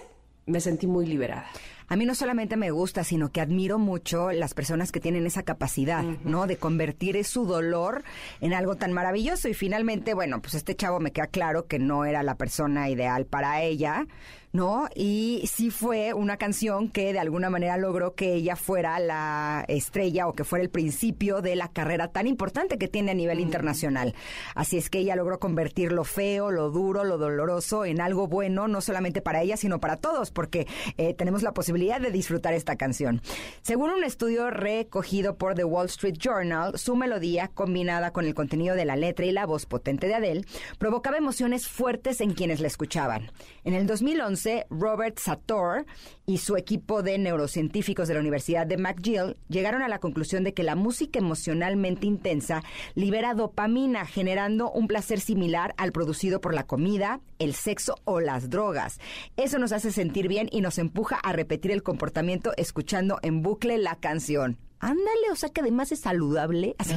me 0.48 0.60
sentí 0.62 0.88
muy 0.88 1.06
liberada. 1.06 1.46
A 1.92 1.98
mí 1.98 2.06
no 2.06 2.16
solamente 2.16 2.56
me 2.56 2.72
gusta, 2.72 3.04
sino 3.04 3.34
que 3.34 3.42
admiro 3.42 3.78
mucho 3.78 4.32
las 4.32 4.54
personas 4.54 4.94
que 4.94 5.02
tienen 5.02 5.26
esa 5.26 5.44
capacidad, 5.44 6.04
¿no? 6.24 6.48
De 6.48 6.56
convertir 6.56 7.22
su 7.26 7.46
dolor 7.46 8.06
en 8.40 8.54
algo 8.54 8.78
tan 8.78 8.94
maravilloso. 8.94 9.50
Y 9.50 9.54
finalmente, 9.54 10.14
bueno, 10.14 10.42
pues 10.42 10.54
este 10.54 10.74
chavo 10.74 11.02
me 11.02 11.12
queda 11.12 11.28
claro 11.28 11.68
que 11.68 11.80
no 11.80 12.06
era 12.06 12.24
la 12.24 12.36
persona 12.36 12.90
ideal 12.90 13.26
para 13.26 13.62
ella, 13.62 14.08
¿no? 14.54 14.88
Y 14.96 15.44
sí 15.48 15.70
fue 15.70 16.14
una 16.14 16.38
canción 16.38 16.90
que 16.90 17.14
de 17.14 17.20
alguna 17.20 17.50
manera 17.50 17.78
logró 17.78 18.16
que 18.16 18.34
ella 18.34 18.56
fuera 18.56 19.00
la 19.00 19.64
estrella 19.68 20.28
o 20.28 20.34
que 20.34 20.44
fuera 20.44 20.64
el 20.64 20.70
principio 20.70 21.42
de 21.42 21.56
la 21.56 21.70
carrera 21.70 22.10
tan 22.10 22.28
importante 22.28 22.78
que 22.78 22.88
tiene 22.88 23.12
a 23.12 23.16
nivel 23.16 23.40
internacional. 23.40 24.14
Así 24.56 24.78
es 24.78 24.90
que 24.90 25.00
ella 25.00 25.16
logró 25.16 25.40
convertir 25.40 25.92
lo 25.92 26.04
feo, 26.04 26.52
lo 26.52 26.70
duro, 26.70 27.04
lo 27.04 27.18
doloroso 27.18 27.86
en 27.86 28.02
algo 28.02 28.28
bueno, 28.28 28.68
no 28.68 28.82
solamente 28.82 29.22
para 29.22 29.42
ella, 29.42 29.58
sino 29.58 29.80
para 29.80 29.98
todos, 29.98 30.32
porque 30.32 30.68
eh, 30.98 31.14
tenemos 31.14 31.44
la 31.44 31.54
posibilidad 31.54 32.02
de 32.02 32.12
disfrutar 32.12 32.54
esta 32.54 32.76
canción. 32.76 33.22
Según 33.62 33.92
un 33.92 34.04
estudio 34.04 34.50
recogido 34.50 35.36
por 35.38 35.56
The 35.56 35.64
Wall 35.64 35.88
Street 35.88 36.18
Journal, 36.18 36.78
su 36.78 36.96
melodía, 36.96 37.50
combinada 37.54 38.12
con 38.12 38.26
el 38.26 38.34
contenido 38.34 38.76
de 38.76 38.86
la 38.86 38.96
letra 38.96 39.26
y 39.26 39.32
la 39.32 39.46
voz 39.46 39.66
potente 39.66 40.08
de 40.08 40.16
Adele, 40.16 40.46
provocaba 40.78 41.18
emociones 41.18 41.68
fuertes 41.68 42.22
en 42.22 42.34
quienes 42.34 42.60
la 42.60 42.68
escuchaban. 42.68 43.32
En 43.64 43.74
el 43.74 43.88
2011, 43.88 44.41
Robert 44.70 45.20
Sator 45.20 45.86
y 46.26 46.40
su 46.40 46.58
equipo 46.58 47.04
de 47.04 47.18
neurocientíficos 47.18 48.08
de 48.08 48.14
la 48.14 48.20
Universidad 48.20 48.66
de 48.66 48.78
McGill 48.78 49.38
llegaron 49.50 49.82
a 49.82 49.88
la 49.88 50.00
conclusión 50.00 50.44
de 50.44 50.54
que 50.54 50.64
la 50.64 50.76
música 50.76 51.20
emocionalmente 51.20 52.08
intensa 52.08 52.64
libera 52.96 53.34
dopamina, 53.34 54.06
generando 54.06 54.72
un 54.72 54.88
placer 54.88 55.20
similar 55.20 55.74
al 55.78 55.92
producido 55.92 56.42
por 56.42 56.54
la 56.54 56.66
comida, 56.66 57.20
el 57.40 57.54
sexo 57.54 57.96
o 58.06 58.20
las 58.20 58.50
drogas. 58.50 59.00
Eso 59.38 59.60
nos 59.60 59.72
hace 59.72 59.92
sentir 59.92 60.28
bien 60.28 60.48
y 60.52 60.62
nos 60.62 60.78
empuja 60.78 61.18
a 61.18 61.34
repetir 61.34 61.72
el 61.72 61.84
comportamiento 61.84 62.52
escuchando 62.58 63.20
en 63.22 63.42
bucle 63.42 63.78
la 63.78 63.96
canción. 63.96 64.58
Ándale, 64.80 65.32
o 65.32 65.36
sea 65.36 65.50
que 65.50 65.62
además 65.62 65.92
es 65.92 66.00
saludable. 66.00 66.76
Así. 66.80 66.96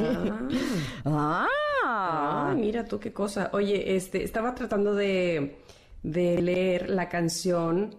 Ah. 1.05 1.47
Ah, 1.87 2.55
mira 2.57 2.85
tú 2.85 2.99
qué 2.99 3.13
cosa. 3.13 3.51
Oye, 3.53 3.97
este, 3.97 4.25
estaba 4.25 4.55
tratando 4.55 4.95
de, 4.95 5.59
de 6.05 6.41
leer 6.41 6.91
la 6.91 7.09
canción 7.09 7.97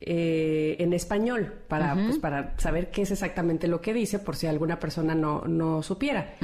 eh, 0.00 0.76
en 0.80 0.92
español 0.92 1.54
para, 1.66 1.94
pues, 1.94 2.18
para 2.18 2.58
saber 2.58 2.90
qué 2.90 3.02
es 3.02 3.10
exactamente 3.10 3.66
lo 3.66 3.80
que 3.80 3.94
dice, 3.94 4.18
por 4.18 4.36
si 4.36 4.46
alguna 4.46 4.78
persona 4.78 5.14
no, 5.14 5.42
no 5.46 5.82
supiera. 5.82 6.36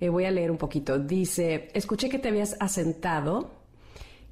Eh, 0.00 0.08
voy 0.08 0.24
a 0.24 0.30
leer 0.30 0.50
un 0.50 0.56
poquito. 0.56 0.98
Dice, 0.98 1.68
escuché 1.74 2.08
que 2.08 2.18
te 2.18 2.28
habías 2.28 2.56
asentado, 2.60 3.50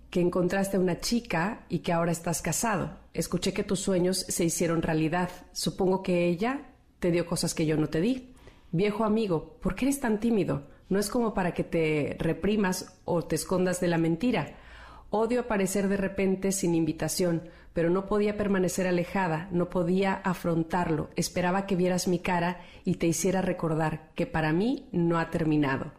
que 0.09 0.21
encontraste 0.21 0.77
a 0.77 0.81
una 0.81 1.01
chica 1.01 1.67
y 1.69 1.81
que 1.81 1.93
ahora 1.93 2.13
estás 2.13 2.41
casado. 2.41 2.97
Escuché 3.13 3.53
que 3.53 3.65
tus 3.65 3.81
sueños 3.81 4.19
se 4.29 4.45
hicieron 4.45 4.83
realidad. 4.83 5.31
Supongo 5.53 6.03
que 6.03 6.27
ella 6.27 6.63
te 7.01 7.11
dio 7.11 7.27
cosas 7.27 7.55
que 7.55 7.67
yo 7.67 7.77
no 7.77 7.89
te 7.89 8.01
di. 8.01 8.33
Viejo 8.71 9.05
amigo, 9.05 9.57
¿por 9.61 9.75
qué 9.75 9.87
eres 9.87 10.01
tan 10.01 10.21
tímido? 10.21 10.69
No 10.89 10.99
es 10.99 11.11
como 11.11 11.35
para 11.35 11.55
que 11.55 11.65
te 11.65 12.17
reprimas 12.19 13.01
o 13.05 13.25
te 13.25 13.35
escondas 13.35 13.81
de 13.81 13.89
la 13.89 13.99
mentira. 13.99 14.57
Odio 15.17 15.43
aparecer 15.43 15.87
de 15.87 15.97
repente 15.97 16.51
sin 16.51 16.75
invitación, 16.75 17.45
pero 17.73 17.89
no 17.89 18.07
podía 18.07 18.37
permanecer 18.37 18.89
alejada, 18.89 19.49
no 19.53 19.71
podía 19.71 20.15
afrontarlo. 20.15 21.09
Esperaba 21.15 21.67
que 21.67 21.77
vieras 21.77 22.09
mi 22.09 22.19
cara 22.19 22.61
y 22.85 22.97
te 22.97 23.07
hiciera 23.07 23.41
recordar 23.41 24.11
que 24.17 24.27
para 24.27 24.53
mí 24.53 24.89
no 24.91 25.21
ha 25.21 25.31
terminado. 25.31 25.93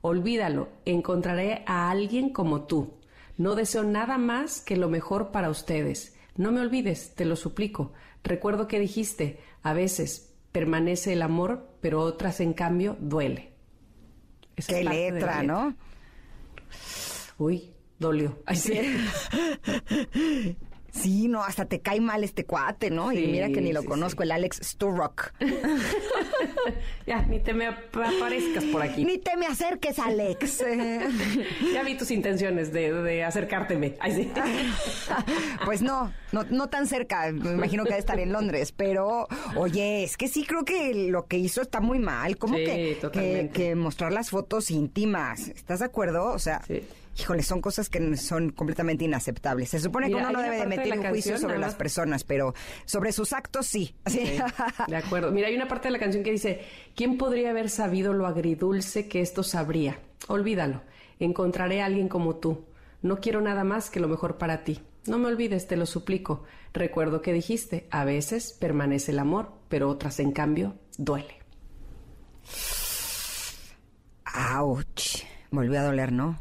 Olvídalo, 0.00 0.68
encontraré 0.84 1.64
a 1.66 1.90
alguien 1.90 2.30
como 2.30 2.62
tú. 2.62 2.94
No 3.36 3.56
deseo 3.56 3.82
nada 3.82 4.16
más 4.16 4.60
que 4.60 4.76
lo 4.76 4.88
mejor 4.88 5.32
para 5.32 5.50
ustedes. 5.50 6.16
No 6.36 6.52
me 6.52 6.60
olvides, 6.60 7.16
te 7.16 7.24
lo 7.24 7.34
suplico. 7.34 7.92
Recuerdo 8.22 8.68
que 8.68 8.78
dijiste, 8.78 9.40
a 9.64 9.72
veces 9.72 10.36
permanece 10.52 11.14
el 11.14 11.22
amor, 11.22 11.66
pero 11.80 12.00
otras 12.00 12.38
en 12.38 12.52
cambio 12.52 12.96
duele. 13.00 13.54
Esa 14.54 14.72
Qué 14.72 14.84
letra, 14.84 15.42
¿no? 15.42 15.74
Uy, 17.38 17.71
dolió. 18.02 18.42
Ay, 18.44 18.56
sí. 18.56 18.72
Sí, 20.94 21.26
no, 21.26 21.42
hasta 21.42 21.64
te 21.64 21.80
cae 21.80 22.02
mal 22.02 22.22
este 22.22 22.44
cuate, 22.44 22.90
¿no? 22.90 23.12
y 23.12 23.26
mira 23.26 23.48
que 23.48 23.62
ni 23.62 23.72
lo 23.72 23.80
sí, 23.80 23.86
conozco, 23.86 24.24
el 24.24 24.30
Alex 24.30 24.60
Sturrock. 24.62 25.32
ya, 27.06 27.22
ni 27.22 27.40
te 27.40 27.54
me 27.54 27.66
ap- 27.66 27.96
aparezcas 27.96 28.62
por 28.64 28.82
aquí. 28.82 29.02
Ni 29.06 29.16
te 29.16 29.34
me 29.38 29.46
acerques, 29.46 29.98
Alex. 29.98 30.62
ya 31.72 31.82
vi 31.82 31.96
tus 31.96 32.10
intenciones 32.10 32.74
de, 32.74 32.92
de 32.92 33.24
acercárteme. 33.24 33.96
Ay, 34.00 34.12
sí. 34.16 34.32
pues 35.64 35.80
no, 35.80 36.12
no, 36.32 36.44
no 36.50 36.68
tan 36.68 36.86
cerca. 36.86 37.32
Me 37.32 37.52
imagino 37.52 37.84
que 37.84 37.92
ha 37.92 37.96
de 37.96 38.00
estar 38.00 38.20
en 38.20 38.30
Londres. 38.30 38.72
Pero, 38.72 39.28
oye, 39.56 40.04
es 40.04 40.18
que 40.18 40.28
sí 40.28 40.44
creo 40.44 40.66
que 40.66 40.92
lo 41.10 41.26
que 41.26 41.38
hizo 41.38 41.62
está 41.62 41.80
muy 41.80 42.00
mal. 42.00 42.36
¿Cómo 42.36 42.56
que, 42.56 43.50
que 43.54 43.74
mostrar 43.74 44.12
las 44.12 44.28
fotos 44.28 44.70
íntimas? 44.70 45.48
¿Estás 45.48 45.78
de 45.78 45.86
acuerdo? 45.86 46.26
O 46.26 46.38
sea, 46.38 46.60
Sí. 46.66 46.82
Híjole, 47.18 47.42
son 47.42 47.60
cosas 47.60 47.88
que 47.88 48.16
son 48.16 48.50
completamente 48.50 49.04
inaceptables. 49.04 49.68
Se 49.70 49.78
supone 49.78 50.06
Mira, 50.06 50.18
que 50.18 50.24
uno 50.24 50.32
no 50.32 50.42
debe 50.42 50.56
de 50.56 50.62
de 50.62 50.68
meter 50.68 50.98
un 50.98 51.06
juicio 51.06 51.38
sobre 51.38 51.58
las 51.58 51.74
personas, 51.74 52.24
pero 52.24 52.54
sobre 52.84 53.12
sus 53.12 53.32
actos 53.32 53.66
sí. 53.66 53.94
Sí, 54.06 54.38
de 54.88 54.96
acuerdo. 54.96 55.30
Mira, 55.30 55.48
hay 55.48 55.56
una 55.56 55.68
parte 55.68 55.88
de 55.88 55.92
la 55.92 55.98
canción 55.98 56.22
que 56.22 56.30
dice, 56.32 56.62
¿quién 56.94 57.18
podría 57.18 57.50
haber 57.50 57.70
sabido 57.70 58.12
lo 58.12 58.26
agridulce 58.26 59.08
que 59.08 59.20
esto 59.20 59.42
sabría? 59.42 59.98
Olvídalo. 60.28 60.82
Encontraré 61.18 61.82
a 61.82 61.86
alguien 61.86 62.08
como 62.08 62.36
tú. 62.36 62.64
No 63.02 63.20
quiero 63.20 63.40
nada 63.40 63.64
más 63.64 63.90
que 63.90 64.00
lo 64.00 64.08
mejor 64.08 64.38
para 64.38 64.64
ti. 64.64 64.80
No 65.06 65.18
me 65.18 65.26
olvides, 65.26 65.66
te 65.66 65.76
lo 65.76 65.86
suplico. 65.86 66.44
Recuerdo 66.72 67.22
que 67.22 67.32
dijiste, 67.32 67.88
a 67.90 68.04
veces 68.04 68.56
permanece 68.58 69.10
el 69.10 69.18
amor, 69.18 69.52
pero 69.68 69.88
otras, 69.88 70.20
en 70.20 70.32
cambio, 70.32 70.76
duele. 70.96 71.38
¡Auch! 74.24 75.24
Volvió 75.52 75.80
a 75.80 75.82
doler, 75.84 76.12
¿no? 76.12 76.38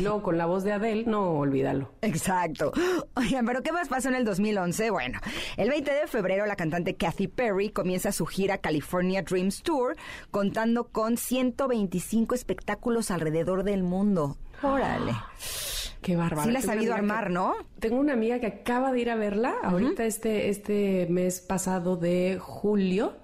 Luego 0.00 0.22
con 0.22 0.38
la 0.38 0.46
voz 0.46 0.64
de 0.64 0.72
Adele, 0.72 1.04
no 1.06 1.32
olvídalo. 1.32 1.92
Exacto. 2.00 2.72
Oigan, 3.14 3.44
pero 3.44 3.62
¿qué 3.62 3.72
más 3.72 3.88
pasó 3.88 4.08
en 4.08 4.14
el 4.14 4.24
2011? 4.24 4.90
Bueno, 4.90 5.20
el 5.58 5.68
20 5.68 5.92
de 5.92 6.06
febrero 6.06 6.46
la 6.46 6.56
cantante 6.56 6.94
Kathy 6.96 7.28
Perry 7.28 7.68
comienza 7.68 8.10
su 8.10 8.24
gira 8.24 8.56
California 8.58 9.20
Dreams 9.22 9.62
Tour, 9.62 9.96
contando 10.30 10.84
con 10.88 11.18
125 11.18 12.34
espectáculos 12.34 13.10
alrededor 13.10 13.64
del 13.64 13.82
mundo. 13.82 14.38
Órale. 14.62 15.12
Qué 16.00 16.16
bárbaro. 16.16 16.42
Sí 16.44 16.50
la 16.50 16.58
ha 16.58 16.62
Tengo 16.62 16.72
una 16.72 16.80
sabido 16.80 16.94
armar, 16.94 17.26
que- 17.28 17.32
¿no? 17.34 17.54
Tengo 17.78 18.00
una 18.00 18.14
amiga 18.14 18.40
que 18.40 18.46
acaba 18.46 18.92
de 18.92 19.00
ir 19.00 19.10
a 19.10 19.14
verla 19.14 19.54
ahorita 19.62 20.04
este, 20.04 20.48
este 20.48 21.06
mes 21.10 21.40
pasado 21.40 21.96
de 21.96 22.38
julio 22.40 23.16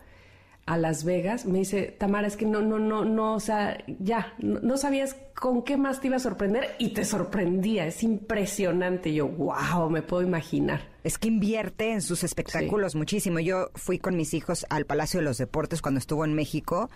a 0.68 0.76
Las 0.76 1.02
Vegas. 1.02 1.46
Me 1.46 1.60
dice, 1.60 1.96
Tamara, 1.98 2.26
es 2.26 2.36
que 2.36 2.44
no, 2.44 2.60
no, 2.60 2.78
no, 2.78 3.04
no, 3.04 3.34
o 3.34 3.40
sea, 3.40 3.82
ya, 3.98 4.34
no, 4.38 4.60
no 4.60 4.76
sabías 4.76 5.16
con 5.34 5.62
qué 5.62 5.78
más 5.78 6.00
te 6.00 6.08
iba 6.08 6.16
a 6.16 6.20
sorprender 6.20 6.76
y 6.78 6.92
te 6.92 7.06
sorprendía. 7.06 7.86
Es 7.86 8.02
impresionante. 8.02 9.14
Yo, 9.14 9.28
wow, 9.28 9.88
me 9.88 10.02
puedo 10.02 10.22
imaginar. 10.22 10.82
Es 11.04 11.16
que 11.16 11.28
invierte 11.28 11.92
en 11.92 12.02
sus 12.02 12.22
espectáculos 12.22 12.94
muchísimo. 12.94 13.40
Yo 13.40 13.70
fui 13.76 13.98
con 13.98 14.14
mis 14.14 14.34
hijos 14.34 14.66
al 14.68 14.84
Palacio 14.84 15.20
de 15.20 15.24
los 15.24 15.38
Deportes 15.38 15.80
cuando 15.80 15.98
estuvo 15.98 16.24
en 16.26 16.34
México 16.34 16.90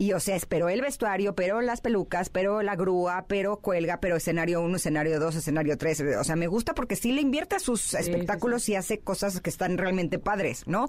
y, 0.00 0.14
o 0.14 0.18
sea, 0.18 0.34
esperó 0.34 0.70
el 0.70 0.80
vestuario, 0.80 1.34
pero 1.34 1.60
las 1.60 1.82
pelucas, 1.82 2.30
pero 2.30 2.62
la 2.62 2.74
grúa, 2.74 3.26
pero 3.28 3.58
cuelga, 3.58 4.00
pero 4.00 4.16
escenario 4.16 4.62
1, 4.62 4.76
escenario 4.76 5.20
2, 5.20 5.36
escenario 5.36 5.76
3. 5.76 6.04
O 6.18 6.24
sea, 6.24 6.36
me 6.36 6.46
gusta 6.46 6.74
porque 6.74 6.96
sí 6.96 7.12
le 7.12 7.20
invierte 7.20 7.56
a 7.56 7.58
sus 7.58 7.92
espectáculos 7.92 8.66
y 8.70 8.76
hace 8.76 9.00
cosas 9.00 9.42
que 9.42 9.50
están 9.50 9.76
realmente 9.76 10.18
padres, 10.18 10.66
¿no? 10.66 10.88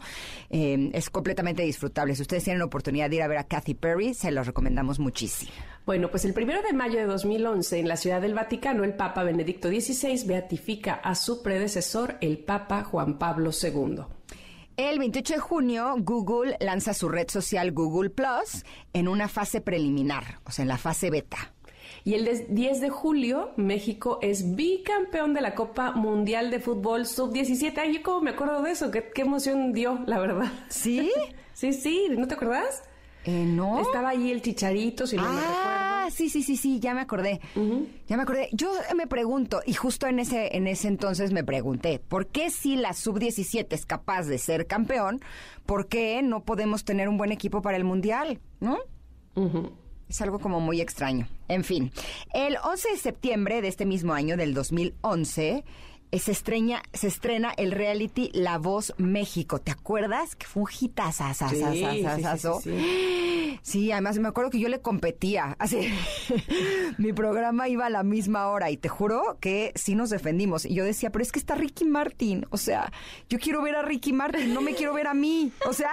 Eh, 0.49 0.91
es 0.93 1.09
completamente 1.09 1.61
disfrutable. 1.63 2.15
Si 2.15 2.21
ustedes 2.21 2.45
tienen 2.45 2.59
la 2.59 2.65
oportunidad 2.67 3.09
de 3.09 3.17
ir 3.17 3.23
a 3.23 3.27
ver 3.27 3.39
a 3.39 3.43
Kathy 3.43 3.73
Perry, 3.73 4.13
se 4.13 4.31
los 4.31 4.47
recomendamos 4.47 4.97
muchísimo. 4.97 5.51
Bueno, 5.85 6.09
pues 6.09 6.23
el 6.23 6.33
primero 6.33 6.61
de 6.61 6.71
mayo 6.71 6.97
de 6.97 7.05
2011, 7.05 7.79
en 7.79 7.89
la 7.89 7.97
Ciudad 7.97 8.21
del 8.21 8.33
Vaticano, 8.33 8.85
el 8.85 8.93
Papa 8.93 9.23
Benedicto 9.23 9.67
XVI 9.67 10.25
beatifica 10.25 10.93
a 10.93 11.15
su 11.15 11.43
predecesor, 11.43 12.15
el 12.21 12.39
Papa 12.39 12.85
Juan 12.85 13.19
Pablo 13.19 13.51
II. 13.61 14.05
El 14.77 14.99
28 14.99 15.33
de 15.35 15.39
junio, 15.39 15.95
Google 15.99 16.57
lanza 16.59 16.93
su 16.93 17.09
red 17.09 17.29
social 17.29 17.71
Google 17.71 18.09
Plus 18.09 18.63
en 18.93 19.07
una 19.07 19.27
fase 19.27 19.61
preliminar, 19.61 20.39
o 20.45 20.51
sea, 20.51 20.63
en 20.63 20.69
la 20.69 20.77
fase 20.77 21.09
beta. 21.09 21.53
Y 22.03 22.15
el 22.15 22.25
des- 22.25 22.45
10 22.53 22.81
de 22.81 22.89
julio, 22.89 23.51
México 23.57 24.17
es 24.21 24.55
bicampeón 24.55 25.33
de 25.33 25.41
la 25.41 25.53
Copa 25.53 25.91
Mundial 25.91 26.49
de 26.49 26.59
Fútbol 26.59 27.05
Sub-17. 27.05 27.77
Ay, 27.77 27.95
yo 27.97 28.03
cómo 28.03 28.21
me 28.21 28.31
acuerdo 28.31 28.61
de 28.63 28.71
eso, 28.71 28.89
qué, 28.89 29.11
qué 29.13 29.21
emoción 29.21 29.71
dio, 29.73 29.99
la 30.07 30.19
verdad. 30.19 30.51
¿Sí? 30.69 31.11
Sí, 31.53 31.73
sí, 31.73 32.07
¿no 32.09 32.27
te 32.27 32.33
acuerdas? 32.33 32.81
Eh, 33.25 33.45
no. 33.45 33.79
Estaba 33.81 34.09
ahí 34.09 34.31
el 34.31 34.41
chicharito, 34.41 35.05
si 35.05 35.15
no 35.15 35.23
me 35.23 35.29
Ah, 35.29 36.05
recuerdo. 36.07 36.15
sí, 36.17 36.29
sí, 36.29 36.41
sí, 36.43 36.57
sí, 36.57 36.79
ya 36.79 36.93
me 36.95 37.01
acordé. 37.01 37.39
Ya 38.07 38.17
me 38.17 38.23
acordé. 38.23 38.49
Yo 38.51 38.71
me 38.95 39.05
pregunto, 39.07 39.61
y 39.65 39.73
justo 39.73 40.07
en 40.07 40.17
ese, 40.19 40.55
en 40.57 40.65
ese 40.67 40.87
entonces 40.87 41.31
me 41.31 41.43
pregunté, 41.43 41.99
¿por 41.99 42.27
qué 42.27 42.49
si 42.49 42.75
la 42.75 42.93
sub-17 42.93 43.67
es 43.73 43.85
capaz 43.85 44.23
de 44.23 44.37
ser 44.39 44.65
campeón, 44.65 45.21
por 45.67 45.87
qué 45.87 46.21
no 46.23 46.43
podemos 46.43 46.83
tener 46.83 47.07
un 47.09 47.17
buen 47.17 47.31
equipo 47.31 47.61
para 47.61 47.77
el 47.77 47.83
Mundial? 47.83 48.39
¿No? 48.59 48.79
Es 50.09 50.21
algo 50.21 50.39
como 50.39 50.59
muy 50.59 50.81
extraño. 50.81 51.27
En 51.47 51.63
fin, 51.63 51.91
el 52.33 52.57
11 52.63 52.89
de 52.89 52.97
septiembre 52.97 53.61
de 53.61 53.67
este 53.67 53.85
mismo 53.85 54.13
año, 54.13 54.35
del 54.35 54.53
2011, 54.53 55.49
eh, 55.49 55.63
se, 56.19 56.31
estreña, 56.31 56.83
se 56.93 57.07
estrena 57.07 57.53
el 57.57 57.71
reality 57.71 58.29
La 58.33 58.57
Voz 58.57 58.93
México. 58.97 59.59
¿Te 59.59 59.71
acuerdas? 59.71 60.35
Que 60.35 60.45
fue 60.45 60.63
un 60.63 60.69
hitazazazazazazo. 60.79 62.61
Sí, 62.61 62.69
sí, 62.69 62.79
sí, 62.79 63.59
sí, 63.63 63.91
además 63.91 64.17
me 64.19 64.27
acuerdo 64.27 64.51
que 64.51 64.59
yo 64.59 64.67
le 64.67 64.81
competía. 64.81 65.55
Así, 65.59 65.89
mi 66.97 67.13
programa 67.13 67.69
iba 67.69 67.85
a 67.85 67.89
la 67.89 68.03
misma 68.03 68.47
hora 68.49 68.71
y 68.71 68.77
te 68.77 68.89
juro 68.89 69.37
que 69.39 69.71
sí 69.75 69.95
nos 69.95 70.09
defendimos. 70.09 70.65
Y 70.65 70.73
yo 70.73 70.83
decía, 70.83 71.11
pero 71.11 71.23
es 71.23 71.31
que 71.31 71.39
está 71.39 71.55
Ricky 71.55 71.85
Martin. 71.85 72.45
O 72.49 72.57
sea, 72.57 72.91
yo 73.29 73.39
quiero 73.39 73.61
ver 73.61 73.75
a 73.75 73.81
Ricky 73.81 74.13
Martin, 74.13 74.53
no 74.53 74.61
me 74.61 74.73
quiero 74.73 74.93
ver 74.93 75.07
a 75.07 75.13
mí. 75.13 75.51
O 75.67 75.73
sea, 75.73 75.91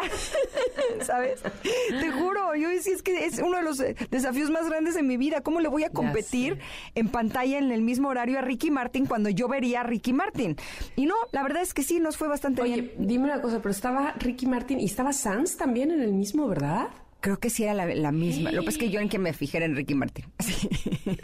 ¿sabes? 1.03 1.41
Te 1.89 2.11
juro, 2.11 2.55
yo 2.57 2.69
decía, 2.69 2.95
es 2.95 3.03
que 3.03 3.25
es 3.25 3.39
uno 3.39 3.59
de 3.59 3.63
los 3.63 3.81
eh, 3.81 3.95
desafíos 4.11 4.51
más 4.51 4.69
grandes 4.69 4.95
de 4.95 5.03
mi 5.03 5.17
vida. 5.17 5.43
¿Cómo 5.43 5.61
le 5.61 5.69
voy 5.69 5.85
a 5.85 5.91
competir 5.91 6.59
en 6.95 7.09
pantalla 7.09 7.59
en 7.59 7.71
el 7.71 7.83
mismo 7.83 8.09
horario 8.09 8.39
a 8.39 8.43
Ricky 8.43 8.71
Martin 8.71 9.07
cuando 9.07 9.29
yo 9.29 9.49
vería 9.49 9.81
a 9.81 9.85
Ricky 9.85 10.08
Martin? 10.13 10.57
Y 10.97 11.07
no, 11.07 11.15
la 11.33 11.43
verdad 11.43 11.63
es 11.63 11.75
que 11.75 11.83
sí, 11.83 12.01
nos 12.01 12.17
fue 12.17 12.29
bastante 12.29 12.63
Oye, 12.63 12.81
bien. 12.83 12.93
dime 13.09 13.25
una 13.25 13.41
cosa, 13.41 13.59
pero 13.59 13.71
estaba 13.71 14.13
Ricky 14.19 14.47
Martin 14.47 14.81
y 14.81 14.85
estaba 14.87 15.13
Sans 15.13 15.57
también 15.57 15.91
en 15.91 16.03
el 16.03 16.13
mismo, 16.13 16.47
¿verdad? 16.49 16.89
Creo 17.21 17.41
que 17.41 17.51
sí 17.51 17.65
era 17.65 17.75
la, 17.75 17.87
la 17.87 18.13
misma. 18.13 18.53
Lo 18.53 18.63
que 18.63 18.69
es 18.69 18.79
que 18.79 18.91
yo 18.91 19.01
en 19.01 19.09
que 19.09 19.19
me 19.19 19.33
fijé 19.33 19.63
en 19.65 19.75
Ricky 19.75 19.95
Martin. 19.95 20.27
Sí. 20.41 20.69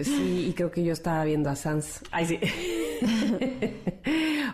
Sí, 0.01 0.47
y 0.49 0.53
creo 0.55 0.70
que 0.70 0.82
yo 0.82 0.93
estaba 0.93 1.24
viendo 1.24 1.51
a 1.51 1.57
Sans. 1.57 2.01
Ay, 2.11 2.26
sí. 2.26 2.39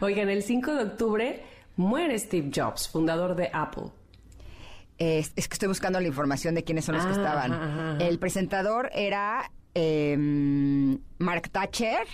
Oigan, 0.01 0.28
el 0.28 0.43
5 0.43 0.74
de 0.74 0.83
octubre 0.85 1.43
muere 1.76 2.18
Steve 2.18 2.51
Jobs, 2.55 2.89
fundador 2.89 3.37
de 3.37 3.51
Apple. 3.53 3.85
Es, 4.99 5.33
es 5.37 5.49
que 5.49 5.55
estoy 5.55 5.68
buscando 5.68 6.01
la 6.01 6.07
información 6.09 6.55
de 6.55 6.64
quiénes 6.64 6.85
son 6.85 6.97
los 6.97 7.05
que 7.05 7.12
Ah, 7.12 7.16
estaban. 7.16 7.53
ajá, 7.53 7.64
ajá, 7.64 7.91
ajá. 7.97 8.05
El 8.07 8.18
presentador 8.18 8.91
era 8.95 9.51
em, 9.74 10.99
Mark 11.18 11.49
Thatcher 11.51 12.07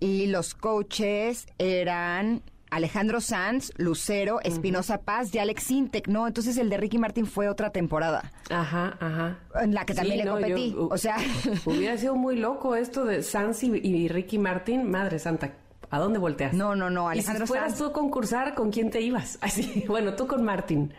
y 0.00 0.26
los 0.26 0.54
coaches 0.54 1.46
eran 1.58 2.42
Alejandro 2.70 3.20
Sanz, 3.20 3.72
Lucero, 3.76 4.40
Espinosa 4.42 4.98
Paz 5.02 5.34
y 5.34 5.38
Alex 5.38 5.64
Sintek, 5.64 6.06
¿no? 6.08 6.26
Entonces 6.26 6.56
el 6.56 6.70
de 6.70 6.76
Ricky 6.76 6.98
Martin 6.98 7.26
fue 7.26 7.48
otra 7.48 7.70
temporada 7.70 8.30
Ajá, 8.48 8.96
ajá. 9.00 9.38
en 9.62 9.74
la 9.74 9.84
que 9.84 9.94
también 9.94 10.18
le 10.18 10.24
no, 10.24 10.32
competí. 10.34 10.72
yo, 10.72 10.88
o 10.88 10.96
sea, 10.98 11.16
hubiera 11.66 11.96
sido 11.98 12.14
muy 12.14 12.36
loco 12.36 12.76
esto 12.76 13.04
de 13.04 13.22
Sans 13.22 13.62
y, 13.64 13.72
y 13.76 14.08
Ricky 14.08 14.38
Martin. 14.38 14.88
Madre 14.88 15.18
santa, 15.18 15.52
¿a 15.90 15.98
dónde 15.98 16.18
volteas? 16.20 16.52
no, 16.54 16.76
no, 16.76 16.90
no, 16.90 17.08
y 17.10 17.14
Alejandro 17.14 17.44
si 17.46 17.48
fueras 17.48 17.72
Sanz. 17.72 17.78
tú 17.78 17.86
a 17.86 17.92
concursar, 17.92 18.54
¿con 18.54 18.70
quién 18.70 18.90
te 18.90 19.00
ibas? 19.00 19.38
Así, 19.42 19.84
bueno, 19.88 20.14
tú 20.14 20.26
con 20.28 20.44
Martin. 20.44 20.92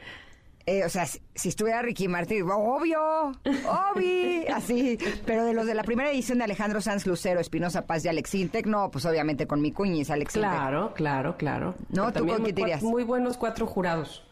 Eh, 0.65 0.83
o 0.85 0.89
sea, 0.89 1.05
si, 1.05 1.19
si 1.35 1.49
estuviera 1.49 1.81
Ricky 1.81 2.07
Martin, 2.07 2.43
obvio, 2.49 3.31
obvio, 3.65 4.43
así. 4.55 4.97
Pero 5.25 5.45
de 5.45 5.53
los 5.53 5.65
de 5.65 5.73
la 5.73 5.83
primera 5.83 6.11
edición 6.11 6.37
de 6.37 6.43
Alejandro 6.43 6.81
Sanz, 6.81 7.05
Lucero, 7.07 7.39
Espinosa 7.39 7.85
Paz 7.87 8.05
y 8.05 8.09
Alex 8.09 8.35
Intec, 8.35 8.65
no, 8.67 8.91
pues 8.91 9.05
obviamente 9.05 9.47
con 9.47 9.61
mi 9.61 9.71
cuñis, 9.71 10.09
Alex 10.09 10.35
Intec. 10.35 10.51
Claro, 10.51 10.93
claro, 10.93 11.37
claro. 11.37 11.75
No, 11.89 12.05
Pero 12.07 12.11
¿tú 12.11 12.19
con 12.19 12.41
muy 12.41 12.43
quién 12.43 12.55
te 12.55 12.61
cua- 12.61 12.65
irías? 12.65 12.83
Muy 12.83 13.03
buenos 13.03 13.37
cuatro 13.37 13.65
jurados. 13.65 14.23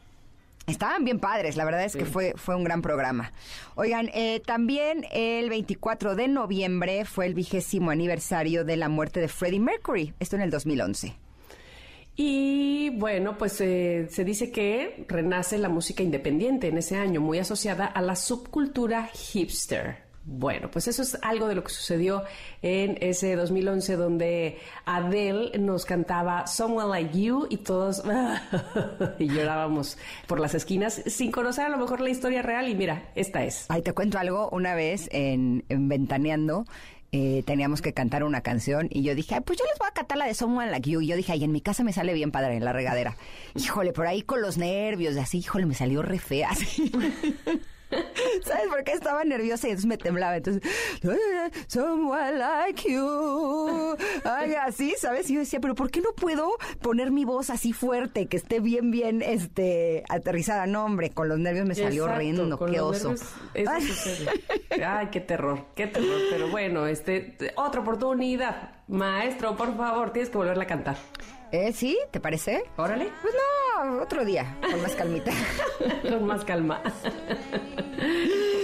Estaban 0.67 1.03
bien 1.03 1.19
padres, 1.19 1.57
la 1.57 1.65
verdad 1.65 1.83
es 1.83 1.95
que 1.95 2.05
fue, 2.05 2.33
fue 2.35 2.55
un 2.55 2.63
gran 2.63 2.83
programa. 2.83 3.31
Oigan, 3.73 4.11
eh, 4.13 4.39
también 4.45 5.03
el 5.11 5.49
24 5.49 6.15
de 6.15 6.27
noviembre 6.27 7.05
fue 7.05 7.25
el 7.25 7.33
vigésimo 7.33 7.89
aniversario 7.89 8.63
de 8.63 8.77
la 8.77 8.87
muerte 8.87 9.19
de 9.19 9.29
Freddie 9.29 9.59
Mercury, 9.59 10.13
esto 10.19 10.35
en 10.35 10.43
el 10.43 10.51
2011. 10.51 11.15
Y 12.21 12.89
bueno, 12.89 13.37
pues 13.37 13.61
eh, 13.61 14.07
se 14.11 14.25
dice 14.25 14.51
que 14.51 15.05
renace 15.07 15.57
la 15.57 15.69
música 15.69 16.03
independiente 16.03 16.67
en 16.67 16.77
ese 16.77 16.97
año, 16.97 17.21
muy 17.21 17.39
asociada 17.39 17.85
a 17.85 18.01
la 18.01 18.17
subcultura 18.17 19.07
hipster. 19.07 20.03
Bueno, 20.25 20.69
pues 20.69 20.89
eso 20.89 21.01
es 21.01 21.17
algo 21.21 21.47
de 21.47 21.55
lo 21.55 21.63
que 21.63 21.71
sucedió 21.71 22.23
en 22.61 22.97
ese 22.99 23.37
2011 23.37 23.95
donde 23.95 24.57
Adele 24.85 25.57
nos 25.59 25.85
cantaba 25.85 26.45
Someone 26.45 26.89
Like 26.89 27.17
You 27.17 27.47
y 27.49 27.55
todos 27.55 28.03
y 29.17 29.27
llorábamos 29.27 29.97
por 30.27 30.41
las 30.41 30.53
esquinas 30.55 31.01
sin 31.05 31.31
conocer 31.31 31.67
a 31.67 31.69
lo 31.69 31.77
mejor 31.77 32.01
la 32.01 32.09
historia 32.09 32.41
real 32.41 32.67
y 32.67 32.75
mira, 32.75 33.11
esta 33.15 33.45
es. 33.45 33.65
Ay, 33.69 33.81
te 33.81 33.93
cuento 33.93 34.19
algo, 34.19 34.49
una 34.51 34.75
vez 34.75 35.07
en, 35.13 35.63
en 35.69 35.87
Ventaneando 35.87 36.65
eh, 37.11 37.43
teníamos 37.45 37.81
que 37.81 37.93
cantar 37.93 38.23
una 38.23 38.41
canción 38.41 38.87
y 38.91 39.03
yo 39.03 39.15
dije, 39.15 39.35
"Ay, 39.35 39.41
pues 39.41 39.57
yo 39.57 39.65
les 39.65 39.77
voy 39.79 39.87
a 39.89 39.93
cantar 39.93 40.17
la 40.17 40.25
de 40.25 40.33
Someone 40.33 40.71
Like 40.71 40.89
You. 40.89 41.01
Y 41.01 41.07
yo 41.07 41.15
dije, 41.15 41.31
ay, 41.31 41.43
en 41.43 41.51
mi 41.51 41.61
casa 41.61 41.83
me 41.83 41.93
sale 41.93 42.13
bien 42.13 42.31
padre 42.31 42.55
en 42.55 42.65
la 42.65 42.73
regadera. 42.73 43.15
Híjole, 43.55 43.93
por 43.93 44.07
ahí 44.07 44.21
con 44.21 44.41
los 44.41 44.57
nervios, 44.57 45.15
así, 45.17 45.39
híjole, 45.39 45.65
me 45.65 45.75
salió 45.75 46.01
re 46.01 46.19
fea. 46.19 46.49
así. 46.51 46.91
¿Sabes 48.43 48.67
por 48.69 48.83
qué 48.83 48.93
estaba 48.93 49.23
nerviosa 49.23 49.67
y 49.67 49.71
entonces 49.71 49.87
me 49.87 49.97
temblaba? 49.97 50.37
Entonces, 50.37 50.61
someone 51.67 52.37
like 52.37 52.91
you. 52.91 53.95
Ay, 54.23 54.53
así, 54.53 54.95
¿sabes? 54.99 55.29
Y 55.29 55.33
yo 55.33 55.39
decía, 55.39 55.59
pero 55.59 55.75
¿por 55.75 55.89
qué 55.91 56.01
no 56.01 56.13
puedo 56.13 56.51
poner 56.81 57.11
mi 57.11 57.25
voz 57.25 57.49
así 57.49 57.73
fuerte, 57.73 58.27
que 58.27 58.37
esté 58.37 58.59
bien, 58.59 58.91
bien, 58.91 59.21
este, 59.21 60.03
aterrizada? 60.09 60.67
No, 60.67 60.85
hombre, 60.85 61.09
con 61.09 61.29
los 61.29 61.39
nervios 61.39 61.65
me 61.65 61.75
salió 61.75 62.03
Exacto, 62.05 62.13
horrendo, 62.15 62.57
con 62.57 62.71
qué 62.71 62.77
los 62.77 63.03
oso. 63.05 63.09
nervios 63.09 63.35
eso 63.53 63.71
Ay. 63.71 64.81
Ay, 64.83 65.07
qué 65.11 65.19
terror, 65.19 65.65
qué 65.75 65.87
terror. 65.87 66.19
Pero 66.29 66.49
bueno, 66.49 66.87
este, 66.87 67.35
otra 67.55 67.81
oportunidad. 67.81 68.71
Maestro, 68.87 69.55
por 69.55 69.75
favor, 69.77 70.11
tienes 70.11 70.29
que 70.29 70.37
volverla 70.37 70.63
a 70.63 70.67
cantar. 70.67 70.97
¿Eh? 71.51 71.73
¿Sí? 71.73 71.97
¿Te 72.11 72.19
parece? 72.19 72.63
Órale. 72.77 73.09
Pues 73.21 73.33
no, 73.33 74.01
otro 74.01 74.23
día, 74.25 74.57
con 74.69 74.81
más 74.81 74.95
calmita. 74.95 75.31
Con 76.09 76.25
más 76.25 76.43
calma. 76.43 76.81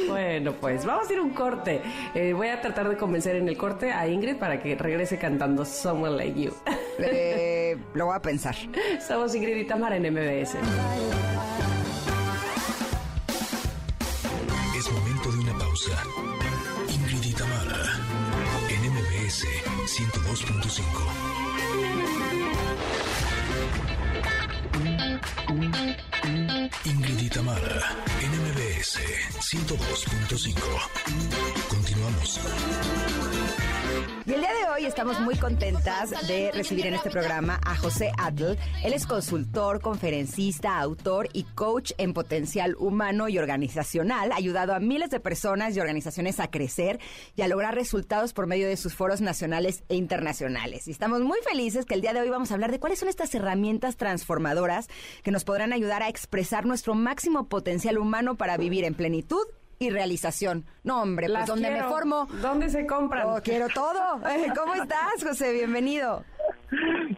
bueno. 0.08 0.36
Bueno, 0.36 0.54
pues 0.60 0.86
vamos 0.86 1.10
a 1.10 1.14
ir 1.14 1.20
un 1.22 1.32
corte. 1.32 1.82
Eh, 2.14 2.34
voy 2.34 2.50
a 2.50 2.60
tratar 2.60 2.90
de 2.90 2.98
convencer 2.98 3.38
en 3.38 3.48
el 3.48 3.58
corte 3.58 3.92
a 3.92 4.08
Ingrid 4.08 4.36
para 4.36 4.62
que 4.62 4.76
regrese 4.76 5.18
cantando 5.18 5.64
Someone 5.64 6.18
Like 6.18 6.42
You. 6.42 6.54
Eh, 7.00 7.78
lo 7.94 8.08
voy 8.08 8.16
a 8.16 8.22
pensar. 8.22 8.56
Somos 9.06 9.34
Ingrid 9.34 9.56
y 9.56 9.66
Tamara 9.66 9.96
en 9.96 10.04
MBS. 10.14 10.56
Es 14.78 14.92
momento 14.92 15.32
de 15.32 15.40
una 15.40 15.58
pausa. 15.58 16.04
Ingrid 16.94 17.24
y 17.24 17.34
Tamara 17.34 17.78
en 18.70 18.92
MBS 18.92 19.46
102.5. 19.86 21.25
Ingrid 26.26 27.20
y 27.20 27.30
Tamara 27.30 27.84
en 28.20 28.32
MBS 28.32 29.00
102.5. 29.42 30.56
Continuamos. 31.70 32.40
Y 34.26 34.34
el 34.34 34.40
día 34.40 34.54
de 34.54 34.70
hoy 34.74 34.86
estamos 34.88 35.20
muy 35.20 35.36
contentas 35.36 36.10
de 36.28 36.52
recibir 36.52 36.88
en 36.88 36.96
este 36.96 37.12
programa 37.12 37.60
a 37.64 37.76
José 37.76 38.12
Atl. 38.18 38.58
Él 38.84 38.94
es 38.94 39.06
consultor, 39.06 39.82
conferencista, 39.82 40.80
autor 40.80 41.30
y 41.32 41.44
coach 41.44 41.92
en 42.00 42.14
potencial 42.14 42.76
humano 42.80 43.30
y 43.30 43.38
organizacional, 43.38 44.32
ayudado 44.32 44.74
a 44.74 44.80
miles 44.80 45.12
de 45.12 45.20
personas 45.20 45.78
y 45.78 45.80
organizaciones 45.80 46.40
a 46.40 46.50
crecer 46.50 47.00
y 47.36 47.44
a 47.44 47.48
lograr 47.48 47.76
resultados 47.76 48.34
por 48.34 48.48
medio 48.48 48.68
de 48.68 48.78
sus 48.78 48.96
foros 48.96 49.22
nacionales 49.22 49.84
e 49.90 49.96
internacionales. 49.96 50.88
Y 50.88 50.92
estamos 50.92 51.22
muy 51.22 51.38
felices 51.48 51.86
que 51.86 51.94
el 51.94 52.02
día 52.02 52.14
de 52.14 52.22
hoy 52.22 52.30
vamos 52.30 52.50
a 52.50 52.56
hablar 52.56 52.72
de 52.72 52.80
cuáles 52.80 52.98
son 52.98 53.10
estas 53.10 53.36
herramientas 53.36 53.96
transformadoras 53.96 54.88
que 55.22 55.30
nos 55.30 55.44
podrán 55.44 55.72
ayudar 55.72 56.02
a 56.02 56.10
expresar 56.16 56.66
nuestro 56.66 56.96
máximo 56.96 57.50
potencial 57.50 57.98
humano 57.98 58.36
para 58.36 58.56
vivir 58.56 58.86
en 58.86 58.94
plenitud 58.94 59.46
y 59.80 59.90
realización. 59.90 60.64
No, 60.86 61.02
hombre, 61.02 61.28
pues 61.28 61.46
donde 61.46 61.70
me 61.70 61.84
formo. 61.84 62.26
¿Dónde 62.42 62.70
se 62.70 62.88
compran? 62.88 63.28
Oh, 63.28 63.42
quiero 63.44 63.68
todo. 63.68 64.00
¿Cómo 64.58 64.76
estás, 64.76 65.22
José? 65.22 65.52
Bienvenido. 65.52 66.24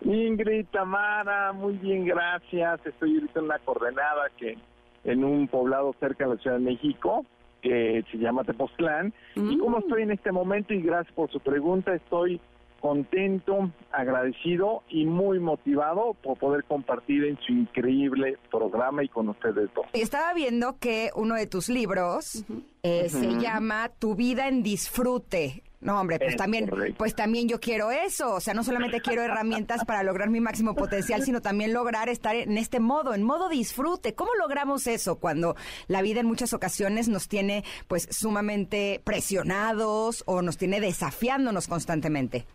Ingrid, 0.02 0.66
Tamara, 0.72 1.54
muy 1.54 1.78
bien, 1.78 2.06
gracias. 2.06 2.84
Estoy 2.86 3.16
ahorita 3.16 3.40
en 3.40 3.46
una 3.46 3.60
coordenada 3.60 4.24
que 4.36 4.58
en 5.04 5.24
un 5.24 5.48
poblado 5.48 5.94
cerca 6.00 6.26
de 6.26 6.36
la 6.36 6.42
Ciudad 6.42 6.58
de 6.58 6.64
México 6.64 7.24
que 7.62 8.04
se 8.12 8.18
llama 8.18 8.44
Tepoztlán. 8.44 9.14
Y 9.36 9.58
como 9.60 9.80
estoy 9.80 10.04
en 10.04 10.12
este 10.12 10.32
momento, 10.32 10.74
y 10.74 10.82
gracias 10.82 11.14
por 11.14 11.32
su 11.32 11.40
pregunta, 11.40 11.94
estoy 11.94 12.42
contento, 12.78 13.72
agradecido 13.92 14.84
y 14.90 15.06
muy 15.06 15.40
motivado 15.40 16.14
por 16.24 16.38
poder 16.38 16.64
compartir 16.66 17.26
en 17.26 17.38
su 17.46 17.54
increíble 17.54 18.38
programa 18.52 19.04
y 19.04 19.10
con 19.10 19.30
ustedes 19.30 19.70
dos. 19.76 19.86
Y 19.94 20.02
estaba 20.02 20.34
viendo 20.34 20.78
que 20.80 21.10
uno 21.16 21.36
de 21.36 21.48
tus 21.48 21.70
libros 21.70 22.46
eh, 22.84 23.10
se 23.10 23.40
llama 23.40 23.90
Tu 24.00 24.16
vida 24.16 24.48
en 24.48 24.64
disfrute. 24.64 25.64
No, 25.80 26.02
hombre, 26.02 26.18
pues 26.18 26.32
Es 26.32 26.38
también, 26.38 26.68
correcto. 26.68 26.96
pues 26.98 27.14
también 27.16 27.48
yo 27.48 27.60
quiero 27.60 27.92
eso. 27.92 28.34
O 28.34 28.40
sea, 28.40 28.56
no 28.56 28.64
solamente 28.64 29.00
quiero 29.00 29.22
herramientas 29.22 29.86
para 29.86 30.02
lograr 30.02 30.28
mi 30.28 30.40
máximo 30.40 30.74
potencial, 30.74 31.22
sino 31.22 31.40
también 31.40 31.72
lograr 31.72 32.10
estar 32.10 32.36
en 32.36 32.58
este 32.58 32.80
modo, 32.80 33.14
en 33.14 33.22
modo 33.22 33.48
disfrute. 33.48 34.16
¿Cómo 34.16 34.32
logramos 34.40 34.88
eso 34.88 35.20
cuando 35.20 35.56
la 35.88 36.02
vida 36.02 36.20
en 36.20 36.26
muchas 36.26 36.54
ocasiones 36.54 37.10
nos 37.10 37.28
tiene, 37.28 37.64
pues, 37.88 38.08
sumamente 38.10 39.02
presionados 39.04 40.24
o 40.26 40.42
nos 40.42 40.58
tiene 40.58 40.82
desafiándonos 40.82 41.68
constantemente? 41.68 42.48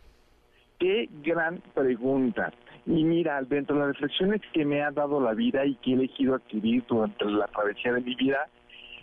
Qué 0.83 1.09
gran 1.23 1.63
pregunta. 1.75 2.53
Y 2.87 3.05
mira, 3.05 3.41
dentro 3.43 3.77
de 3.77 3.83
las 3.83 3.93
reflexiones 3.93 4.41
que 4.53 4.65
me 4.65 4.83
ha 4.83 4.91
dado 4.91 5.21
la 5.21 5.33
vida 5.33 5.65
y 5.65 5.77
que 5.77 5.93
he 5.93 5.95
elegido 5.95 6.35
adquirir 6.35 6.83
durante 6.89 7.25
la 7.27 7.47
travesía 7.47 7.93
de 7.93 8.01
mi 8.01 8.17
vida, 8.17 8.49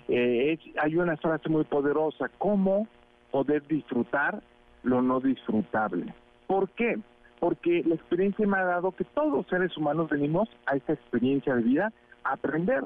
eh, 0.10 0.52
es- 0.60 0.78
hay 0.78 0.98
una 0.98 1.16
frase 1.16 1.48
muy 1.48 1.64
poderosa, 1.64 2.30
¿cómo 2.38 2.86
poder 3.32 3.66
disfrutar 3.66 4.42
lo 4.84 5.02
no 5.02 5.22
disfrutable? 5.22 6.14
¿Por 6.48 6.70
qué? 6.72 6.98
Porque 7.40 7.82
la 7.86 7.96
experiencia 7.96 8.46
me 8.46 8.58
ha 8.58 8.66
dado 8.66 8.92
que 8.92 9.06
todos 9.06 9.48
seres 9.48 9.78
humanos 9.78 10.10
venimos 10.10 10.50
a 10.66 10.76
esta 10.76 10.92
experiencia 10.92 11.56
de 11.56 11.64
vida 11.64 11.94
a 12.26 12.34
aprender. 12.34 12.84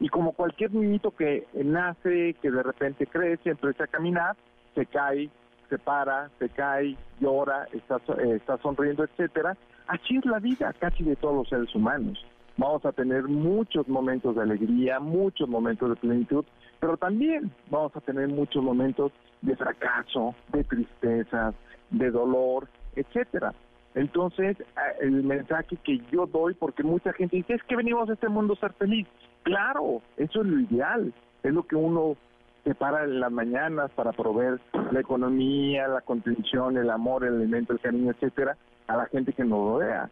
Y 0.00 0.08
como 0.08 0.32
cualquier 0.32 0.74
niñito 0.74 1.12
que 1.12 1.46
nace, 1.54 2.34
que 2.42 2.50
de 2.50 2.64
repente 2.64 3.06
crece, 3.06 3.50
empieza 3.50 3.84
a 3.84 3.86
caminar, 3.86 4.34
se 4.74 4.86
cae, 4.86 5.30
se 5.68 5.78
para, 5.78 6.30
se 6.38 6.48
cae, 6.48 6.96
llora, 7.20 7.66
está, 7.72 7.96
eh, 8.18 8.36
está 8.36 8.58
sonriendo, 8.58 9.04
etcétera. 9.04 9.56
Así 9.86 10.16
es 10.16 10.24
la 10.24 10.38
vida 10.38 10.72
casi 10.78 11.04
de 11.04 11.16
todos 11.16 11.34
los 11.34 11.48
seres 11.48 11.74
humanos. 11.74 12.24
Vamos 12.56 12.84
a 12.86 12.92
tener 12.92 13.24
muchos 13.24 13.88
momentos 13.88 14.36
de 14.36 14.42
alegría, 14.42 15.00
muchos 15.00 15.48
momentos 15.48 15.90
de 15.90 15.96
plenitud, 15.96 16.44
pero 16.78 16.96
también 16.96 17.50
vamos 17.70 17.94
a 17.96 18.00
tener 18.00 18.28
muchos 18.28 18.62
momentos 18.62 19.12
de 19.42 19.56
fracaso, 19.56 20.34
de 20.52 20.62
tristeza, 20.64 21.52
de 21.90 22.10
dolor, 22.10 22.68
etcétera. 22.94 23.52
Entonces, 23.94 24.58
eh, 24.60 24.64
el 25.00 25.22
mensaje 25.22 25.76
que 25.82 26.00
yo 26.10 26.26
doy, 26.26 26.54
porque 26.54 26.82
mucha 26.82 27.12
gente 27.12 27.36
dice, 27.36 27.54
es 27.54 27.62
que 27.64 27.76
venimos 27.76 28.08
a 28.08 28.14
este 28.14 28.28
mundo 28.28 28.54
a 28.54 28.60
ser 28.60 28.72
feliz. 28.74 29.06
Claro, 29.42 30.02
eso 30.16 30.40
es 30.40 30.46
lo 30.46 30.60
ideal, 30.60 31.12
es 31.42 31.52
lo 31.52 31.64
que 31.64 31.76
uno 31.76 32.16
se 32.64 32.74
para 32.74 33.04
en 33.04 33.20
las 33.20 33.30
mañanas 33.30 33.90
para 33.92 34.12
proveer 34.12 34.60
la 34.90 35.00
economía, 35.00 35.86
la 35.86 36.00
contención, 36.00 36.76
el 36.78 36.90
amor, 36.90 37.24
el 37.24 37.36
alimento, 37.36 37.74
el 37.74 37.80
cariño, 37.80 38.10
etcétera, 38.10 38.56
a 38.86 38.96
la 38.96 39.06
gente 39.06 39.32
que 39.32 39.44
nos 39.44 39.58
rodea. 39.58 40.10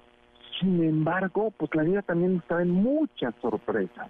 Sin 0.61 0.85
embargo, 0.85 1.51
pues 1.57 1.75
la 1.75 1.83
vida 1.83 2.03
también 2.03 2.37
nos 2.37 2.45
trae 2.45 2.67
muchas 2.67 3.35
sorpresas. 3.41 4.09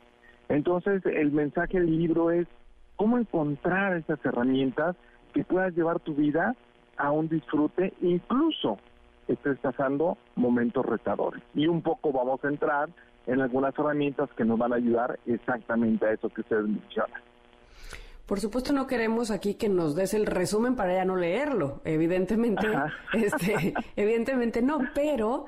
Entonces, 0.48 1.04
el 1.06 1.30
mensaje 1.30 1.78
del 1.78 1.96
libro 1.96 2.30
es 2.30 2.46
cómo 2.96 3.16
encontrar 3.16 3.96
esas 3.96 4.22
herramientas 4.24 4.96
que 5.32 5.44
puedas 5.44 5.74
llevar 5.74 6.00
tu 6.00 6.14
vida 6.14 6.54
a 6.98 7.10
un 7.10 7.28
disfrute, 7.28 7.94
incluso 8.02 8.78
estés 9.28 9.58
pasando 9.60 10.18
momentos 10.34 10.84
retadores. 10.84 11.42
Y 11.54 11.68
un 11.68 11.80
poco 11.80 12.12
vamos 12.12 12.44
a 12.44 12.48
entrar 12.48 12.90
en 13.26 13.40
algunas 13.40 13.76
herramientas 13.78 14.28
que 14.36 14.44
nos 14.44 14.58
van 14.58 14.72
a 14.72 14.76
ayudar 14.76 15.18
exactamente 15.26 16.06
a 16.06 16.12
eso 16.12 16.28
que 16.28 16.42
ustedes 16.42 16.66
mencionan. 16.66 17.22
Por 18.32 18.40
supuesto 18.40 18.72
no 18.72 18.86
queremos 18.86 19.30
aquí 19.30 19.56
que 19.56 19.68
nos 19.68 19.94
des 19.94 20.14
el 20.14 20.24
resumen 20.24 20.74
para 20.74 20.94
ya 20.94 21.04
no 21.04 21.16
leerlo, 21.16 21.82
evidentemente, 21.84 22.66
Ajá. 22.66 22.90
este, 23.12 23.74
evidentemente 23.94 24.62
no, 24.62 24.78
pero 24.94 25.44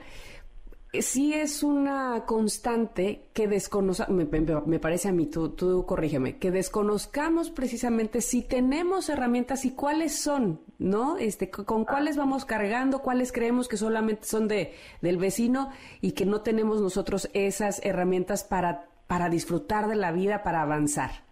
sí 0.93 1.32
es 1.32 1.62
una 1.62 2.24
constante 2.26 3.30
que 3.32 3.49
desconoce, 3.49 4.05
me, 4.09 4.26
me- 4.26 4.78
parece 4.80 5.09
a 5.09 5.12
mí, 5.12 5.24
tú, 5.24 5.49
tú 5.49 5.87
corrígeme, 5.87 6.37
que 6.37 6.51
desconozcamos 6.51 7.49
precisamente 7.49 8.20
si 8.20 8.43
tenemos 8.43 9.09
herramientas 9.09 9.64
y 9.64 9.70
cuáles 9.70 10.18
son, 10.18 10.61
¿no? 10.78 11.16
Este, 11.16 11.49
con 11.49 11.87
cuáles 11.87 12.18
vamos 12.18 12.45
cargando, 12.45 12.99
cuáles 12.99 13.32
creemos 13.32 13.66
que 13.66 13.78
solamente 13.78 14.26
son 14.26 14.47
de 14.47 14.74
del 15.01 15.16
vecino 15.16 15.70
y 16.03 16.12
que 16.12 16.26
no 16.26 16.43
tenemos 16.43 16.82
nosotros 16.82 17.30
esas 17.32 17.80
herramientas 17.82 18.45
para 18.45 18.91
para 19.07 19.30
disfrutar 19.30 19.89
de 19.89 19.97
la 19.97 20.12
vida, 20.12 20.43
para 20.43 20.61
avanzar. 20.61 21.24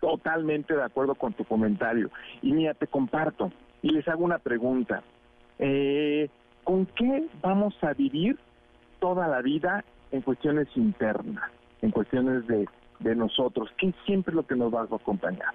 Totalmente 0.00 0.74
de 0.74 0.82
acuerdo 0.82 1.14
con 1.14 1.32
tu 1.32 1.44
comentario. 1.44 2.10
Y 2.42 2.52
mira, 2.52 2.74
te 2.74 2.86
comparto 2.86 3.50
y 3.82 3.90
les 3.90 4.06
hago 4.08 4.24
una 4.24 4.38
pregunta. 4.38 5.02
Eh, 5.58 6.28
¿Con 6.64 6.86
qué 6.86 7.26
vamos 7.42 7.74
a 7.82 7.92
vivir 7.94 8.38
toda 8.98 9.28
la 9.28 9.40
vida 9.40 9.84
en 10.10 10.22
cuestiones 10.22 10.68
internas, 10.74 11.50
en 11.80 11.90
cuestiones 11.90 12.46
de, 12.46 12.68
de 13.00 13.14
nosotros? 13.14 13.70
¿Qué 13.78 13.88
es 13.88 13.94
siempre 14.04 14.34
lo 14.34 14.46
que 14.46 14.56
nos 14.56 14.74
va 14.74 14.80
a 14.80 14.84
acompañar? 14.84 15.54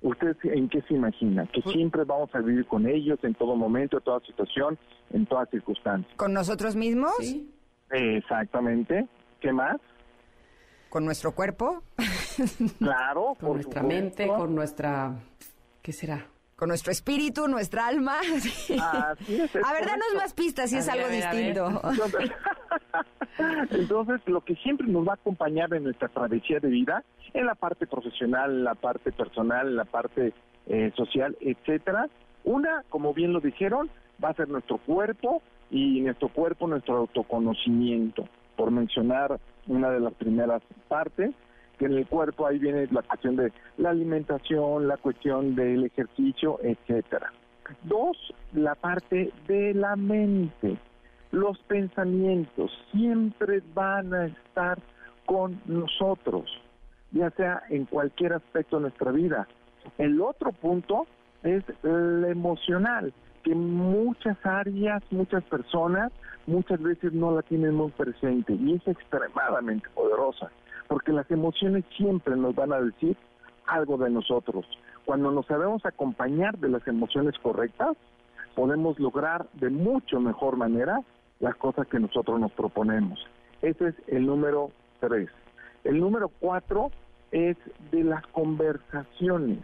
¿Ustedes 0.00 0.36
en 0.44 0.68
qué 0.68 0.80
se 0.82 0.94
imagina? 0.94 1.46
¿Que 1.46 1.60
siempre 1.62 2.04
vamos 2.04 2.32
a 2.34 2.38
vivir 2.40 2.66
con 2.66 2.86
ellos 2.86 3.18
en 3.22 3.34
todo 3.34 3.56
momento, 3.56 3.98
en 3.98 4.04
toda 4.04 4.20
situación, 4.20 4.78
en 5.10 5.26
todas 5.26 5.50
circunstancias? 5.50 6.14
¿Con 6.16 6.32
nosotros 6.32 6.76
mismos? 6.76 7.12
¿Sí? 7.18 7.50
Exactamente. 7.90 9.08
¿Qué 9.40 9.52
más? 9.52 9.76
¿Con 10.90 11.04
nuestro 11.04 11.32
cuerpo? 11.32 11.82
Claro, 12.78 13.34
Con 13.34 13.36
por 13.38 13.54
nuestra 13.56 13.82
supuesto. 13.82 14.02
mente, 14.02 14.26
con 14.28 14.54
nuestra... 14.54 15.12
¿Qué 15.82 15.92
será? 15.92 16.24
¿Con 16.54 16.68
nuestro 16.68 16.92
espíritu, 16.92 17.48
nuestra 17.48 17.86
alma? 17.88 18.18
Sí. 18.40 18.76
Así 18.80 19.40
es, 19.40 19.54
es 19.56 19.64
a 19.64 19.72
ver, 19.72 19.86
danos 19.86 20.06
correcto. 20.06 20.16
más 20.16 20.32
pistas 20.34 20.70
si 20.70 20.76
A 20.76 20.78
es 20.80 20.86
ver, 20.86 20.94
algo 20.98 21.08
ver, 21.08 21.34
distinto. 21.34 21.82
Entonces, 23.70 24.20
lo 24.26 24.40
que 24.42 24.54
siempre 24.56 24.86
nos 24.86 25.06
va 25.06 25.12
a 25.12 25.14
acompañar 25.14 25.72
en 25.74 25.84
nuestra 25.84 26.08
travesía 26.08 26.60
de 26.60 26.68
vida, 26.68 27.04
en 27.34 27.46
la 27.46 27.54
parte 27.54 27.86
profesional, 27.86 28.64
la 28.64 28.74
parte 28.74 29.12
personal, 29.12 29.76
la 29.76 29.84
parte 29.84 30.32
eh, 30.66 30.92
social, 30.96 31.36
etcétera, 31.40 32.08
una, 32.44 32.84
como 32.88 33.14
bien 33.14 33.32
lo 33.32 33.40
dijeron, 33.40 33.90
va 34.22 34.30
a 34.30 34.34
ser 34.34 34.48
nuestro 34.48 34.78
cuerpo 34.78 35.42
y 35.70 36.00
nuestro 36.00 36.28
cuerpo, 36.28 36.66
nuestro 36.66 36.96
autoconocimiento, 36.98 38.28
por 38.56 38.70
mencionar 38.70 39.38
una 39.68 39.90
de 39.90 40.00
las 40.00 40.14
primeras 40.14 40.62
partes, 40.88 41.30
que 41.78 41.86
en 41.86 41.92
el 41.92 42.06
cuerpo 42.06 42.46
ahí 42.46 42.58
viene 42.58 42.88
la 42.90 43.02
cuestión 43.02 43.36
de 43.36 43.52
la 43.76 43.90
alimentación, 43.90 44.88
la 44.88 44.96
cuestión 44.96 45.54
del 45.54 45.84
ejercicio, 45.84 46.58
etcétera. 46.62 47.32
Dos, 47.84 48.16
la 48.52 48.74
parte 48.74 49.32
de 49.46 49.74
la 49.74 49.94
mente. 49.94 50.76
Los 51.30 51.58
pensamientos 51.60 52.72
siempre 52.90 53.62
van 53.74 54.14
a 54.14 54.26
estar 54.26 54.78
con 55.26 55.60
nosotros, 55.66 56.50
ya 57.12 57.30
sea 57.32 57.62
en 57.68 57.84
cualquier 57.84 58.32
aspecto 58.32 58.76
de 58.76 58.82
nuestra 58.82 59.12
vida. 59.12 59.46
El 59.98 60.20
otro 60.22 60.52
punto 60.52 61.06
es 61.42 61.62
el 61.82 62.24
emocional, 62.24 63.12
que 63.42 63.54
muchas 63.54 64.36
áreas, 64.44 65.02
muchas 65.10 65.42
personas, 65.44 66.12
muchas 66.46 66.80
veces 66.80 67.12
no 67.12 67.34
la 67.34 67.42
tienen 67.42 67.74
muy 67.74 67.90
presente 67.90 68.54
y 68.54 68.74
es 68.74 68.86
extremadamente 68.86 69.88
poderosa, 69.94 70.50
porque 70.88 71.12
las 71.12 71.30
emociones 71.30 71.84
siempre 71.96 72.36
nos 72.36 72.54
van 72.54 72.72
a 72.72 72.80
decir 72.80 73.16
algo 73.66 73.98
de 73.98 74.10
nosotros. 74.10 74.66
Cuando 75.04 75.30
nos 75.30 75.46
sabemos 75.46 75.84
acompañar 75.84 76.58
de 76.58 76.68
las 76.68 76.86
emociones 76.86 77.34
correctas, 77.38 77.96
podemos 78.54 78.98
lograr 78.98 79.46
de 79.54 79.70
mucho 79.70 80.20
mejor 80.20 80.56
manera 80.56 81.00
las 81.40 81.54
cosas 81.56 81.86
que 81.86 82.00
nosotros 82.00 82.40
nos 82.40 82.52
proponemos. 82.52 83.18
Ese 83.62 83.88
es 83.88 83.94
el 84.08 84.26
número 84.26 84.70
tres. 85.00 85.28
El 85.84 86.00
número 86.00 86.28
cuatro 86.40 86.90
es 87.30 87.56
de 87.90 88.04
las 88.04 88.26
conversaciones. 88.28 89.60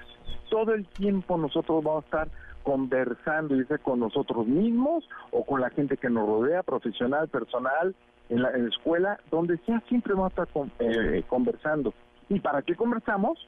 Todo 0.51 0.75
el 0.75 0.87
tiempo 0.87 1.37
nosotros 1.37 1.83
vamos 1.83 2.05
a 2.05 2.07
estar 2.07 2.29
conversando, 2.65 3.55
dice, 3.55 3.79
con 3.79 4.01
nosotros 4.01 4.47
mismos 4.47 5.09
o 5.31 5.45
con 5.45 5.61
la 5.61 5.71
gente 5.71 5.97
que 5.97 6.11
nos 6.11 6.27
rodea, 6.27 6.65
profesional, 6.65 7.29
personal, 7.29 7.95
en 8.31 8.43
la, 8.43 8.49
escuela, 8.49 9.21
donde 9.31 9.59
sea, 9.59 9.81
siempre 9.89 10.15
vamos 10.15 10.33
a 10.37 10.43
estar 10.43 10.65
eh, 10.81 11.23
conversando. 11.29 11.95
¿Y 12.29 12.41
para 12.41 12.63
qué 12.63 12.75
conversamos? 12.75 13.39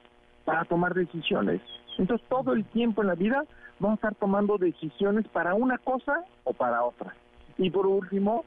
Para 0.45 0.65
tomar 0.67 0.95
decisiones. 0.95 1.63
Entonces, 1.99 2.25
todo 2.29 2.53
el 2.53 2.65
tiempo 2.67 3.01
en 3.01 3.09
la 3.09 3.15
vida 3.15 3.45
vamos 3.81 3.95
a 3.95 4.09
estar 4.09 4.15
tomando 4.17 4.59
decisiones 4.59 5.27
para 5.29 5.55
una 5.55 5.79
cosa 5.79 6.23
o 6.45 6.53
para 6.53 6.85
otra. 6.85 7.15
Y 7.57 7.71
por 7.71 7.87
último, 7.87 8.45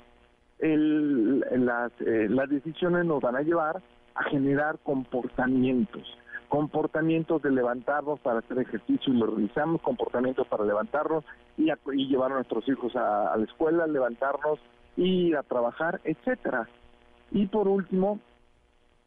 el, 0.60 1.40
las, 1.40 1.92
eh, 2.02 2.28
las 2.30 2.48
decisiones 2.48 3.06
nos 3.06 3.22
van 3.22 3.36
a 3.36 3.42
llevar 3.42 3.82
a 4.14 4.24
generar 4.26 4.78
comportamientos 4.84 6.19
comportamientos 6.50 7.42
de 7.42 7.52
levantarnos 7.52 8.20
para 8.20 8.40
hacer 8.40 8.60
ejercicio 8.60 9.14
y 9.14 9.18
lo 9.18 9.28
realizamos, 9.28 9.82
comportamientos 9.82 10.48
para 10.48 10.66
levantarnos 10.66 11.24
y, 11.58 11.70
y 11.70 12.08
llevar 12.08 12.32
a 12.32 12.36
nuestros 12.36 12.68
hijos 12.68 12.96
a, 12.96 13.36
la 13.38 13.44
escuela, 13.46 13.88
levantarnos, 13.88 14.60
ir 14.98 15.38
a 15.38 15.44
trabajar, 15.44 16.02
etcétera. 16.04 16.68
Y 17.32 17.46
por 17.46 17.68
último, 17.68 18.20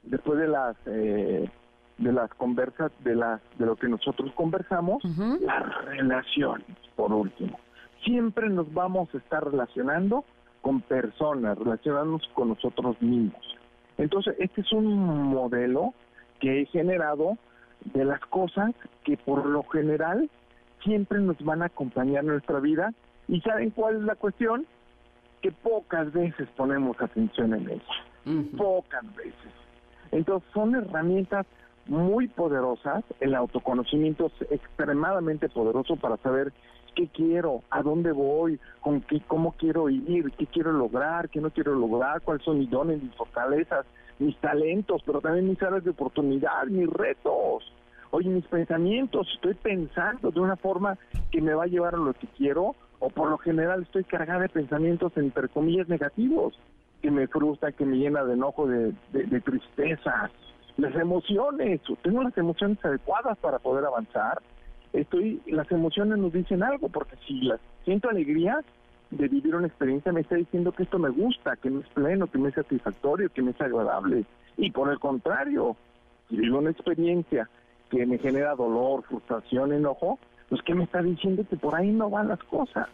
después 0.04 0.38
de 0.38 0.48
las 0.48 0.76
eh, 0.86 1.50
de 1.98 2.12
las 2.12 2.30
conversas, 2.34 2.92
de 3.00 3.16
las 3.16 3.40
de 3.58 3.66
lo 3.66 3.76
que 3.76 3.88
nosotros 3.88 4.32
conversamos, 4.34 5.02
las 5.40 5.84
relaciones, 5.84 6.66
por 6.96 7.12
último. 7.12 7.58
Siempre 8.04 8.48
nos 8.48 8.72
vamos 8.72 9.12
a 9.14 9.18
estar 9.18 9.44
relacionando 9.44 10.24
con 10.60 10.80
personas, 10.80 11.58
relacionándonos 11.58 12.26
con 12.34 12.48
nosotros 12.48 13.00
mismos. 13.02 13.42
Entonces, 13.98 14.34
este 14.38 14.62
es 14.62 14.72
un 14.72 14.96
modelo 14.96 15.92
que 16.42 16.62
he 16.62 16.66
generado 16.66 17.38
de 17.94 18.04
las 18.04 18.20
cosas 18.20 18.74
que 19.04 19.16
por 19.16 19.46
lo 19.46 19.62
general 19.62 20.28
siempre 20.82 21.20
nos 21.20 21.38
van 21.44 21.62
a 21.62 21.66
acompañar 21.66 22.24
en 22.24 22.30
nuestra 22.30 22.58
vida. 22.58 22.92
¿Y 23.28 23.40
saben 23.42 23.70
cuál 23.70 23.96
es 23.96 24.02
la 24.02 24.16
cuestión? 24.16 24.66
Que 25.40 25.52
pocas 25.52 26.12
veces 26.12 26.48
ponemos 26.56 27.00
atención 27.00 27.54
en 27.54 27.70
ellas. 27.70 28.56
Pocas 28.58 29.04
veces. 29.14 29.52
Entonces 30.10 30.48
son 30.52 30.74
herramientas 30.74 31.46
muy 31.86 32.28
poderosas, 32.28 33.04
el 33.20 33.34
autoconocimiento 33.34 34.26
es 34.26 34.52
extremadamente 34.52 35.48
poderoso 35.48 35.96
para 35.96 36.16
saber 36.18 36.52
qué 36.94 37.08
quiero, 37.08 37.62
a 37.70 37.82
dónde 37.82 38.12
voy, 38.12 38.60
con 38.80 39.00
qué, 39.00 39.20
cómo 39.26 39.52
quiero 39.52 39.88
ir, 39.88 40.30
qué 40.32 40.46
quiero 40.46 40.72
lograr, 40.72 41.28
qué 41.28 41.40
no 41.40 41.50
quiero 41.50 41.74
lograr, 41.74 42.20
cuáles 42.22 42.44
son 42.44 42.58
mis 42.58 42.70
dones, 42.70 43.02
mis 43.02 43.14
fortalezas, 43.14 43.86
mis 44.18 44.36
talentos, 44.38 45.02
pero 45.04 45.20
también 45.20 45.48
mis 45.48 45.62
áreas 45.62 45.84
de 45.84 45.90
oportunidad, 45.90 46.66
mis 46.66 46.88
retos. 46.88 47.72
Oye, 48.10 48.28
mis 48.28 48.44
pensamientos, 48.46 49.26
estoy 49.34 49.54
pensando 49.54 50.30
de 50.30 50.40
una 50.40 50.56
forma 50.56 50.98
que 51.30 51.40
me 51.40 51.54
va 51.54 51.64
a 51.64 51.68
llevar 51.68 51.94
a 51.94 51.98
lo 51.98 52.12
que 52.12 52.26
quiero, 52.36 52.74
o 52.98 53.08
por 53.08 53.30
lo 53.30 53.38
general 53.38 53.82
estoy 53.82 54.04
cargada 54.04 54.42
de 54.42 54.48
pensamientos, 54.48 55.12
entre 55.16 55.48
comillas, 55.48 55.88
negativos, 55.88 56.58
que 57.00 57.10
me 57.10 57.26
frustra, 57.26 57.72
que 57.72 57.84
me 57.84 57.96
llena 57.96 58.22
de 58.24 58.34
enojo, 58.34 58.66
de, 58.66 58.92
de 59.12 59.40
tristeza. 59.40 60.30
Las 60.76 60.94
emociones, 60.94 61.80
tengo 62.02 62.22
las 62.22 62.36
emociones 62.38 62.82
adecuadas 62.84 63.36
para 63.38 63.58
poder 63.58 63.84
avanzar. 63.84 64.40
Estoy, 64.92 65.40
las 65.46 65.70
emociones 65.72 66.18
nos 66.18 66.32
dicen 66.32 66.62
algo, 66.62 66.88
porque 66.88 67.16
si 67.26 67.40
las 67.42 67.60
siento 67.84 68.08
alegría, 68.08 68.60
de 69.12 69.28
vivir 69.28 69.54
una 69.54 69.66
experiencia 69.66 70.10
me 70.10 70.22
está 70.22 70.36
diciendo 70.36 70.72
que 70.72 70.84
esto 70.84 70.98
me 70.98 71.10
gusta, 71.10 71.56
que 71.56 71.70
me 71.70 71.80
es 71.80 71.88
pleno, 71.88 72.26
que 72.26 72.38
me 72.38 72.48
es 72.48 72.54
satisfactorio, 72.54 73.28
que 73.28 73.42
me 73.42 73.50
es 73.50 73.60
agradable. 73.60 74.24
Y 74.56 74.70
por 74.70 74.90
el 74.90 74.98
contrario, 74.98 75.76
si 76.28 76.36
vivo 76.36 76.58
una 76.58 76.70
experiencia 76.70 77.48
que 77.90 78.06
me 78.06 78.18
genera 78.18 78.54
dolor, 78.54 79.02
frustración, 79.02 79.74
enojo, 79.74 80.18
pues 80.48 80.62
que 80.62 80.74
me 80.74 80.84
está 80.84 81.02
diciendo 81.02 81.44
que 81.48 81.56
por 81.56 81.74
ahí 81.74 81.92
no 81.92 82.08
van 82.08 82.28
las 82.28 82.42
cosas. 82.44 82.88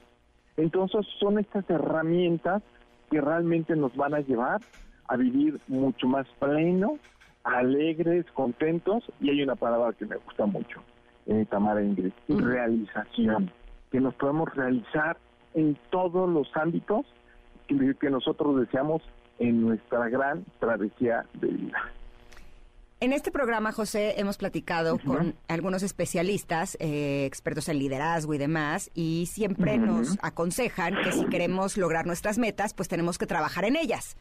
Entonces 0.57 1.07
son 1.21 1.39
estas 1.39 1.69
herramientas 1.71 2.63
que 3.11 3.21
realmente 3.21 3.77
nos 3.77 3.95
van 3.95 4.15
a 4.15 4.21
llevar 4.21 4.61
a 5.07 5.17
vivir 5.17 5.61
mucho 5.69 6.09
más 6.09 6.27
pleno, 6.41 6.99
alegres, 7.45 8.27
contentos, 8.33 9.05
y 9.21 9.31
hay 9.31 9.43
una 9.43 9.55
palabra 9.55 9.93
que 9.93 10.05
me 10.05 10.17
gusta 10.17 10.47
mucho, 10.47 10.83
en 11.27 11.47
Tamara 11.47 11.81
Ingrid, 11.81 12.13
realización, 12.29 13.53
que 13.93 14.01
nos 14.01 14.15
podemos 14.15 14.53
realizar 14.55 15.17
en 15.55 15.79
todos 15.91 16.29
los 16.29 16.49
ámbitos 16.57 17.07
que, 17.67 18.11
nosotros 18.11 18.61
deseamos 18.61 19.03
en 19.39 19.61
nuestra 19.63 20.09
gran 20.09 20.45
travesía 20.59 21.27
de 21.35 21.49
vida. 21.49 21.93
En 23.01 23.13
este 23.13 23.31
programa, 23.31 23.71
José, 23.71 24.19
hemos 24.19 24.39
platicado 24.39 24.99
con 24.99 25.37
algunos 25.47 25.85
especialistas, 25.85 26.77
eh, 26.81 27.27
expertos 27.27 27.69
en 27.69 27.79
liderazgo 27.79 28.35
y 28.35 28.39
demás, 28.39 28.91
y 28.93 29.27
siempre 29.27 29.79
nos 29.79 30.19
aconsejan 30.21 30.95
que 31.05 31.13
si 31.13 31.25
queremos 31.27 31.77
lograr 31.77 32.07
nuestras 32.07 32.39
metas, 32.39 32.75
pues 32.75 32.89
tenemos 32.89 33.17
que 33.17 33.27
trabajar 33.27 33.65
en 33.65 33.77
ellas. 33.77 34.17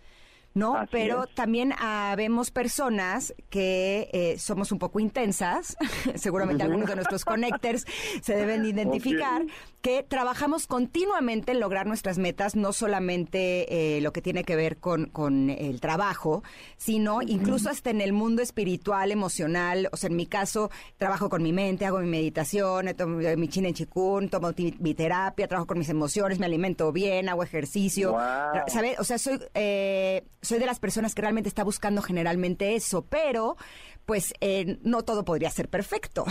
¿No? 0.53 0.85
Pero 0.91 1.27
también 1.27 1.73
habemos 1.77 2.51
personas 2.51 3.33
que 3.49 4.09
eh, 4.11 4.37
somos 4.39 4.71
un 4.71 4.79
poco 4.79 4.99
intensas, 4.99 5.77
seguramente 6.15 6.63
algunos 6.63 6.87
de 6.89 6.95
nuestros 6.95 7.25
connectors 7.25 7.85
se 8.21 8.35
deben 8.35 8.65
identificar, 8.65 9.45
que 9.81 10.03
trabajamos 10.03 10.67
continuamente 10.67 11.51
en 11.51 11.59
lograr 11.59 11.85
nuestras 11.85 12.17
metas, 12.17 12.55
no 12.55 12.73
solamente 12.73 13.97
eh, 13.97 14.01
lo 14.01 14.11
que 14.11 14.21
tiene 14.21 14.43
que 14.43 14.55
ver 14.55 14.77
con, 14.77 15.05
con 15.05 15.49
el 15.49 15.79
trabajo, 15.79 16.43
sino 16.77 17.21
incluso 17.21 17.69
hasta 17.69 17.89
en 17.89 18.01
el 18.01 18.11
mundo 18.11 18.41
espiritual, 18.41 19.11
emocional. 19.11 19.89
O 19.91 19.97
sea, 19.97 20.09
en 20.09 20.15
mi 20.15 20.25
caso, 20.25 20.71
trabajo 20.97 21.29
con 21.29 21.43
mi 21.43 21.53
mente, 21.53 21.85
hago 21.85 21.99
mi 21.99 22.07
meditación, 22.07 22.93
tomo 22.95 23.17
mi 23.17 23.47
chin 23.47 23.65
en 23.65 23.73
chikun, 23.73 24.29
tomo 24.29 24.51
mi 24.79 24.93
terapia, 24.93 25.47
trabajo 25.47 25.67
con 25.67 25.77
mis 25.77 25.89
emociones, 25.89 26.39
me 26.39 26.45
alimento 26.47 26.91
bien, 26.91 27.29
hago 27.29 27.43
ejercicio. 27.43 28.15
¿Sabes? 28.67 28.99
O 28.99 29.03
sea, 29.03 29.17
soy... 29.17 29.39
Eh, 29.53 30.23
soy 30.41 30.59
de 30.59 30.65
las 30.65 30.79
personas 30.79 31.15
que 31.15 31.21
realmente 31.21 31.49
está 31.49 31.63
buscando 31.63 32.01
generalmente 32.01 32.75
eso, 32.75 33.03
pero 33.03 33.57
pues 34.05 34.33
eh, 34.39 34.77
no 34.83 35.03
todo 35.03 35.25
podría 35.25 35.49
ser 35.51 35.67
perfecto. 35.67 36.23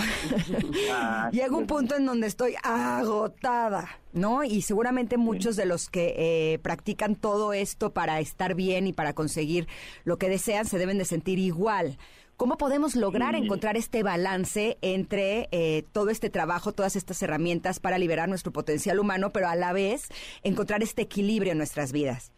Ah, 0.91 1.28
Llega 1.33 1.55
un 1.55 1.66
punto 1.66 1.95
en 1.95 2.07
donde 2.07 2.27
estoy 2.27 2.55
agotada, 2.62 4.01
¿no? 4.15 4.45
Y 4.45 4.62
seguramente 4.62 5.19
muchos 5.19 5.57
de 5.57 5.66
los 5.66 5.91
que 5.91 6.15
eh, 6.16 6.59
practican 6.61 7.16
todo 7.16 7.53
esto 7.53 7.93
para 7.93 8.19
estar 8.20 8.55
bien 8.55 8.87
y 8.87 8.95
para 8.95 9.12
conseguir 9.12 9.69
lo 10.05 10.16
que 10.16 10.31
desean 10.31 10.65
se 10.65 10.78
deben 10.78 10.97
de 10.97 11.05
sentir 11.05 11.39
igual. 11.39 11.99
¿Cómo 12.39 12.59
podemos 12.59 12.97
lograr 12.97 13.35
encontrar 13.35 13.78
este 13.78 14.03
balance 14.03 14.77
entre 14.83 15.49
eh, 15.53 15.85
todo 15.93 16.11
este 16.11 16.28
trabajo, 16.28 16.73
todas 16.73 16.95
estas 16.95 17.23
herramientas 17.23 17.81
para 17.81 17.99
liberar 17.99 18.28
nuestro 18.28 18.53
potencial 18.53 18.99
humano, 18.99 19.33
pero 19.33 19.49
a 19.49 19.55
la 19.55 19.73
vez 19.73 20.09
encontrar 20.43 20.83
este 20.83 21.03
equilibrio 21.03 21.53
en 21.53 21.59
nuestras 21.59 21.93
vidas? 21.93 22.33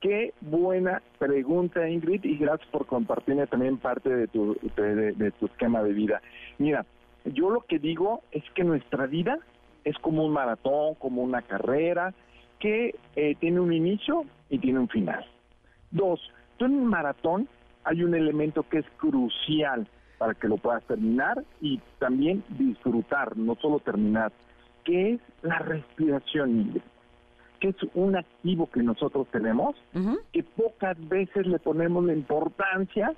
Qué 0.00 0.32
buena 0.40 1.02
pregunta, 1.18 1.86
Ingrid, 1.86 2.24
y 2.24 2.38
gracias 2.38 2.66
por 2.70 2.86
compartirme 2.86 3.46
también 3.46 3.76
parte 3.76 4.08
de 4.08 4.28
tu, 4.28 4.56
de, 4.74 5.30
tu 5.38 5.44
esquema 5.44 5.82
de 5.82 5.92
vida. 5.92 6.22
Mira, 6.56 6.86
yo 7.26 7.50
lo 7.50 7.60
que 7.60 7.78
digo 7.78 8.22
es 8.32 8.42
que 8.54 8.64
nuestra 8.64 9.04
vida 9.06 9.38
es 9.84 9.98
como 9.98 10.24
un 10.24 10.32
maratón, 10.32 10.94
como 10.94 11.20
una 11.20 11.42
carrera, 11.42 12.14
que 12.58 12.94
eh, 13.14 13.34
tiene 13.40 13.60
un 13.60 13.74
inicio 13.74 14.24
y 14.48 14.58
tiene 14.58 14.78
un 14.78 14.88
final. 14.88 15.22
Dos, 15.90 16.18
tú 16.56 16.64
en 16.64 16.76
un 16.76 16.86
maratón 16.86 17.46
hay 17.84 18.02
un 18.02 18.14
elemento 18.14 18.62
que 18.62 18.78
es 18.78 18.86
crucial 18.96 19.86
para 20.16 20.32
que 20.32 20.48
lo 20.48 20.56
puedas 20.56 20.82
terminar 20.84 21.44
y 21.60 21.78
también 21.98 22.42
disfrutar, 22.48 23.36
no 23.36 23.54
solo 23.56 23.80
terminar, 23.80 24.32
que 24.82 25.12
es 25.12 25.20
la 25.42 25.58
respiración, 25.58 26.58
Ingrid 26.58 26.82
que 27.60 27.68
es 27.68 27.76
un 27.94 28.16
activo 28.16 28.68
que 28.70 28.82
nosotros 28.82 29.28
tenemos, 29.30 29.76
que 30.32 30.42
pocas 30.42 30.96
veces 31.08 31.46
le 31.46 31.58
ponemos 31.58 32.04
la 32.04 32.14
importancia 32.14 33.14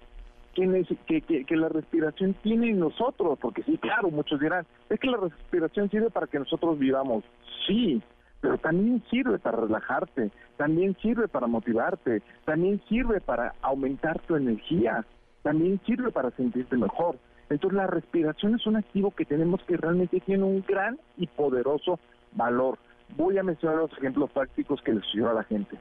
que, 0.55 1.44
que, 1.47 1.56
la 1.56 1.69
respiración 1.69 2.35
tiene 2.43 2.70
en 2.70 2.81
nosotros, 2.81 3.39
porque 3.40 3.62
sí, 3.62 3.78
claro, 3.78 4.10
muchos 4.10 4.39
dirán, 4.40 4.66
es 4.90 5.01
que 5.01 5.09
la 5.09 5.16
respiración 5.16 5.89
sirve 5.90 6.10
para 6.10 6.27
que 6.27 6.39
nosotros 6.39 6.78
vivamos, 6.78 7.24
sí, 7.66 8.02
pero 8.40 8.59
también 8.59 9.02
sirve 9.10 9.39
para 9.39 9.60
relajarte, 9.60 10.31
también 10.56 10.97
sirve 11.01 11.28
para 11.28 11.47
motivarte, 11.47 12.23
también 12.44 12.82
sirve 12.89 13.20
para 13.20 13.55
aumentar 13.62 14.20
tu 14.20 14.36
energía, 14.36 15.06
también 15.43 15.81
sirve 15.86 16.10
para 16.10 16.31
sentirte 16.32 16.77
mejor. 16.77 17.16
Entonces 17.48 17.77
la 17.77 17.86
respiración 17.86 18.55
es 18.56 18.66
un 18.66 18.77
activo 18.77 19.10
que 19.12 19.24
tenemos 19.24 19.62
que 19.64 19.77
realmente 19.77 20.20
tiene 20.20 20.44
un 20.44 20.64
gran 20.66 20.98
y 21.16 21.27
poderoso 21.27 21.98
valor. 22.32 22.78
Voy 23.16 23.39
a 23.39 23.43
mencionar 23.43 23.78
los 23.78 23.93
ejemplos 23.93 24.30
prácticos 24.30 24.80
que 24.82 24.94
les 24.94 25.05
sirve 25.10 25.28
a 25.28 25.34
la 25.34 25.44
gente. 25.44 25.78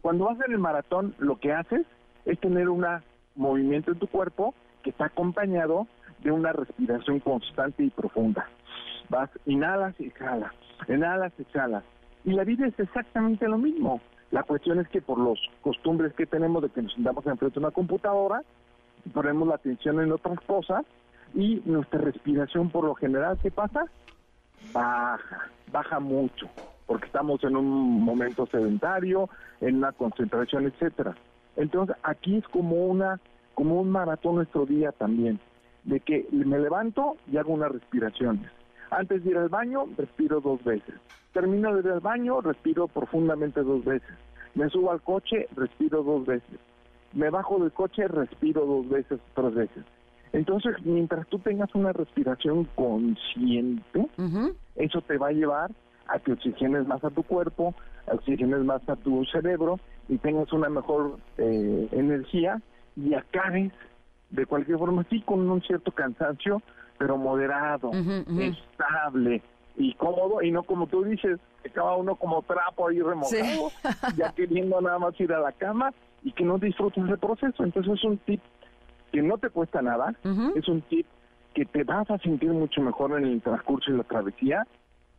Cuando 0.00 0.24
vas 0.24 0.38
en 0.46 0.52
el 0.52 0.58
maratón, 0.58 1.14
lo 1.18 1.36
que 1.36 1.52
haces 1.52 1.86
es 2.24 2.38
tener 2.40 2.68
un 2.68 2.84
movimiento 3.36 3.92
en 3.92 3.98
tu 3.98 4.06
cuerpo 4.06 4.54
que 4.82 4.90
está 4.90 5.06
acompañado 5.06 5.86
de 6.22 6.30
una 6.30 6.52
respiración 6.52 7.20
constante 7.20 7.84
y 7.84 7.90
profunda. 7.90 8.48
Vas, 9.08 9.30
inhalas 9.46 9.94
y 10.00 10.06
exhalas, 10.06 10.52
inhalas 10.88 11.32
y 11.38 11.42
exhalas. 11.42 11.84
Y 12.24 12.32
la 12.32 12.44
vida 12.44 12.66
es 12.66 12.78
exactamente 12.78 13.46
lo 13.48 13.58
mismo. 13.58 14.00
La 14.30 14.42
cuestión 14.42 14.80
es 14.80 14.88
que 14.88 15.00
por 15.00 15.18
los 15.18 15.38
costumbres 15.60 16.12
que 16.14 16.26
tenemos 16.26 16.62
de 16.62 16.70
que 16.70 16.82
nos 16.82 16.92
sentamos 16.94 17.26
enfrente 17.26 17.54
de 17.54 17.66
una 17.66 17.70
computadora, 17.70 18.42
ponemos 19.12 19.46
la 19.46 19.56
atención 19.56 20.00
en 20.00 20.12
otras 20.12 20.40
cosas 20.40 20.84
y 21.34 21.62
nuestra 21.66 22.00
respiración 22.00 22.70
por 22.70 22.84
lo 22.84 22.94
general, 22.94 23.38
¿qué 23.42 23.50
pasa? 23.50 23.84
Baja, 24.72 25.50
baja 25.70 26.00
mucho, 26.00 26.48
porque 26.86 27.06
estamos 27.06 27.42
en 27.44 27.56
un 27.56 28.02
momento 28.02 28.46
sedentario, 28.46 29.28
en 29.60 29.76
una 29.76 29.92
concentración, 29.92 30.66
etcétera. 30.66 31.14
Entonces, 31.56 31.96
aquí 32.02 32.36
es 32.36 32.48
como 32.48 32.86
una 32.86 33.20
como 33.54 33.80
un 33.80 33.90
maratón 33.90 34.36
nuestro 34.36 34.66
día 34.66 34.92
también, 34.92 35.38
de 35.84 36.00
que 36.00 36.26
me 36.32 36.58
levanto 36.58 37.16
y 37.30 37.36
hago 37.36 37.52
unas 37.52 37.72
respiraciones. 37.72 38.50
Antes 38.90 39.24
de 39.24 39.30
ir 39.30 39.38
al 39.38 39.48
baño, 39.48 39.86
respiro 39.96 40.40
dos 40.40 40.62
veces. 40.64 40.94
Termino 41.32 41.74
de 41.74 41.80
ir 41.80 41.88
al 41.88 42.00
baño, 42.00 42.40
respiro 42.40 42.88
profundamente 42.88 43.62
dos 43.62 43.84
veces. 43.84 44.16
Me 44.54 44.68
subo 44.70 44.92
al 44.92 45.00
coche, 45.02 45.48
respiro 45.56 46.02
dos 46.02 46.26
veces. 46.26 46.60
Me 47.12 47.30
bajo 47.30 47.58
del 47.58 47.72
coche, 47.72 48.06
respiro 48.08 48.66
dos 48.66 48.88
veces, 48.88 49.20
tres 49.34 49.54
veces. 49.54 49.84
Entonces, 50.34 50.74
mientras 50.84 51.28
tú 51.28 51.38
tengas 51.38 51.72
una 51.76 51.92
respiración 51.92 52.68
consciente, 52.74 54.08
eso 54.74 55.00
te 55.02 55.16
va 55.16 55.28
a 55.28 55.32
llevar 55.32 55.70
a 56.08 56.18
que 56.18 56.32
oxigenes 56.32 56.88
más 56.88 57.04
a 57.04 57.10
tu 57.10 57.22
cuerpo, 57.22 57.72
oxigenes 58.06 58.64
más 58.64 58.86
a 58.88 58.96
tu 58.96 59.24
cerebro 59.26 59.78
y 60.08 60.18
tengas 60.18 60.52
una 60.52 60.68
mejor 60.68 61.18
eh, 61.38 61.88
energía 61.92 62.60
y 62.96 63.14
acabes 63.14 63.72
de 64.30 64.44
cualquier 64.44 64.76
forma, 64.78 65.06
sí 65.08 65.20
con 65.22 65.48
un 65.48 65.62
cierto 65.62 65.92
cansancio, 65.92 66.60
pero 66.98 67.16
moderado, 67.16 67.92
estable 67.92 69.40
y 69.76 69.94
cómodo, 69.94 70.42
y 70.42 70.50
no 70.50 70.64
como 70.64 70.88
tú 70.88 71.04
dices, 71.04 71.38
que 71.62 71.68
acaba 71.68 71.96
uno 71.96 72.16
como 72.16 72.42
trapo 72.42 72.88
ahí 72.88 73.00
remojado, 73.00 73.70
ya 74.16 74.32
queriendo 74.32 74.80
nada 74.80 74.98
más 74.98 75.18
ir 75.20 75.32
a 75.32 75.38
la 75.38 75.52
cama 75.52 75.92
y 76.24 76.32
que 76.32 76.42
no 76.42 76.58
disfrutes 76.58 77.04
el 77.08 77.18
proceso. 77.18 77.62
Entonces 77.62 77.92
es 77.94 78.04
un 78.04 78.18
tip 78.18 78.40
que 79.14 79.22
no 79.22 79.38
te 79.38 79.48
cuesta 79.48 79.80
nada, 79.80 80.12
es 80.56 80.66
un 80.66 80.82
tip 80.82 81.06
que 81.54 81.64
te 81.64 81.84
vas 81.84 82.10
a 82.10 82.18
sentir 82.18 82.50
mucho 82.50 82.80
mejor 82.80 83.16
en 83.16 83.26
el 83.26 83.40
transcurso 83.40 83.92
de 83.92 83.98
la 83.98 84.02
travesía 84.02 84.66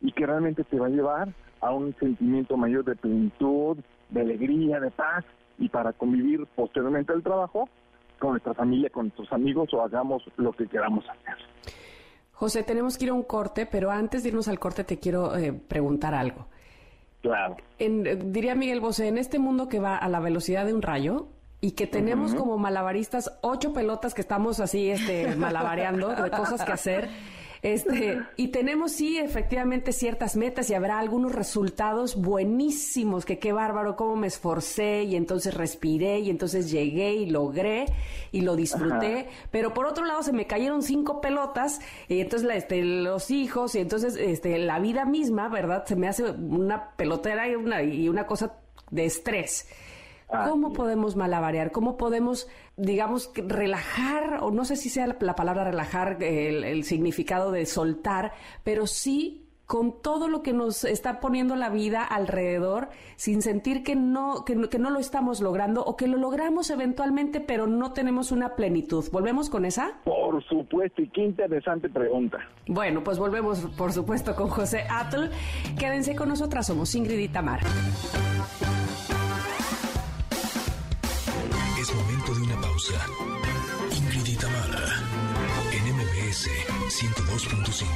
y 0.02 0.12
que 0.12 0.26
realmente 0.26 0.64
te 0.64 0.78
va 0.78 0.84
a 0.84 0.90
llevar 0.90 1.28
a 1.62 1.72
un 1.72 1.96
sentimiento 1.98 2.58
mayor 2.58 2.84
de 2.84 2.94
plenitud, 2.94 3.78
de 4.10 4.20
alegría, 4.20 4.80
de 4.80 4.90
paz 4.90 5.24
y 5.58 5.70
para 5.70 5.94
convivir 5.94 6.46
posteriormente 6.54 7.14
al 7.14 7.22
trabajo 7.22 7.70
con 8.18 8.32
nuestra 8.32 8.52
familia, 8.52 8.90
con 8.90 9.06
nuestros 9.06 9.32
amigos 9.32 9.72
o 9.72 9.80
hagamos 9.80 10.22
lo 10.36 10.52
que 10.52 10.66
queramos 10.66 11.08
hacer. 11.08 11.36
José, 12.32 12.64
tenemos 12.64 12.98
que 12.98 13.06
ir 13.06 13.10
a 13.12 13.14
un 13.14 13.22
corte, 13.22 13.64
pero 13.64 13.90
antes 13.90 14.22
de 14.22 14.28
irnos 14.28 14.46
al 14.48 14.58
corte 14.58 14.84
te 14.84 14.98
quiero 14.98 15.34
eh, 15.38 15.54
preguntar 15.54 16.14
algo. 16.14 16.48
Claro. 17.22 17.56
En, 17.78 18.06
eh, 18.06 18.16
diría 18.16 18.54
Miguel 18.54 18.80
Bosé, 18.80 19.08
en 19.08 19.16
este 19.16 19.38
mundo 19.38 19.70
que 19.70 19.80
va 19.80 19.96
a 19.96 20.06
la 20.10 20.20
velocidad 20.20 20.66
de 20.66 20.74
un 20.74 20.82
rayo, 20.82 21.28
y 21.60 21.72
que 21.72 21.86
tenemos 21.86 22.34
como 22.34 22.58
malabaristas 22.58 23.38
ocho 23.40 23.72
pelotas 23.72 24.14
que 24.14 24.20
estamos 24.20 24.60
así 24.60 24.90
este 24.90 25.34
malabareando 25.36 26.08
de 26.14 26.30
cosas 26.30 26.64
que 26.64 26.72
hacer. 26.72 27.08
Este, 27.62 28.20
y 28.36 28.48
tenemos 28.48 28.92
sí 28.92 29.18
efectivamente 29.18 29.92
ciertas 29.92 30.36
metas 30.36 30.70
y 30.70 30.74
habrá 30.74 31.00
algunos 31.00 31.32
resultados 31.32 32.14
buenísimos, 32.14 33.24
que 33.24 33.40
qué 33.40 33.52
bárbaro, 33.52 33.96
cómo 33.96 34.14
me 34.14 34.28
esforcé 34.28 35.02
y 35.02 35.16
entonces 35.16 35.54
respiré 35.54 36.20
y 36.20 36.30
entonces 36.30 36.70
llegué 36.70 37.14
y 37.14 37.26
logré 37.28 37.86
y 38.30 38.42
lo 38.42 38.54
disfruté, 38.54 39.28
pero 39.50 39.74
por 39.74 39.86
otro 39.86 40.04
lado 40.04 40.22
se 40.22 40.32
me 40.32 40.46
cayeron 40.46 40.82
cinco 40.82 41.20
pelotas 41.20 41.80
y 42.08 42.20
entonces 42.20 42.48
este, 42.54 42.84
los 42.84 43.32
hijos 43.32 43.74
y 43.74 43.80
entonces 43.80 44.14
este, 44.16 44.58
la 44.58 44.78
vida 44.78 45.04
misma, 45.04 45.48
¿verdad? 45.48 45.86
Se 45.86 45.96
me 45.96 46.06
hace 46.06 46.24
una 46.24 46.90
pelotera 46.96 47.48
y 47.48 47.56
una, 47.56 47.82
y 47.82 48.08
una 48.08 48.26
cosa 48.26 48.52
de 48.90 49.06
estrés. 49.06 49.66
¿Cómo 50.26 50.72
podemos 50.72 51.14
malabarear? 51.14 51.70
¿Cómo 51.70 51.96
podemos, 51.96 52.48
digamos, 52.76 53.30
relajar, 53.36 54.42
o 54.42 54.50
no 54.50 54.64
sé 54.64 54.76
si 54.76 54.90
sea 54.90 55.06
la 55.06 55.34
palabra 55.36 55.64
relajar 55.64 56.22
el, 56.22 56.84
significado 56.84 57.52
de 57.52 57.64
soltar, 57.64 58.32
pero 58.64 58.86
sí 58.86 59.42
con 59.66 60.00
todo 60.00 60.28
lo 60.28 60.42
que 60.42 60.52
nos 60.52 60.84
está 60.84 61.18
poniendo 61.18 61.56
la 61.56 61.70
vida 61.70 62.04
alrededor, 62.04 62.88
sin 63.16 63.42
sentir 63.42 63.82
que 63.82 63.96
no, 63.96 64.44
que, 64.44 64.54
no 64.54 64.90
lo 64.90 65.00
estamos 65.00 65.40
logrando 65.40 65.84
o 65.84 65.96
que 65.96 66.06
lo 66.06 66.18
logramos 66.18 66.70
eventualmente, 66.70 67.40
pero 67.40 67.66
no 67.66 67.92
tenemos 67.92 68.30
una 68.30 68.54
plenitud. 68.54 69.04
¿Volvemos 69.10 69.50
con 69.50 69.64
esa? 69.64 69.98
Por 70.04 70.42
supuesto, 70.44 71.02
y 71.02 71.08
qué 71.08 71.24
interesante 71.24 71.88
pregunta. 71.88 72.38
Bueno, 72.68 73.02
pues 73.02 73.18
volvemos, 73.18 73.60
por 73.76 73.92
supuesto, 73.92 74.36
con 74.36 74.48
José 74.48 74.86
Atl. 74.88 75.30
Quédense 75.76 76.14
con 76.14 76.28
nosotras, 76.28 76.68
somos 76.68 76.94
Ingrid 76.94 77.18
y 77.18 77.28
Tamar. 77.28 77.60
102.5. 86.96 87.86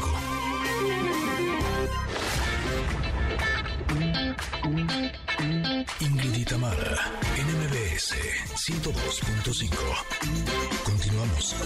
Ingrid 6.00 6.34
y 6.36 6.44
Tamara, 6.44 6.98
en 7.38 7.46
MBS 7.56 8.14
102.5. 8.56 9.70
Continuamos. 10.84 11.56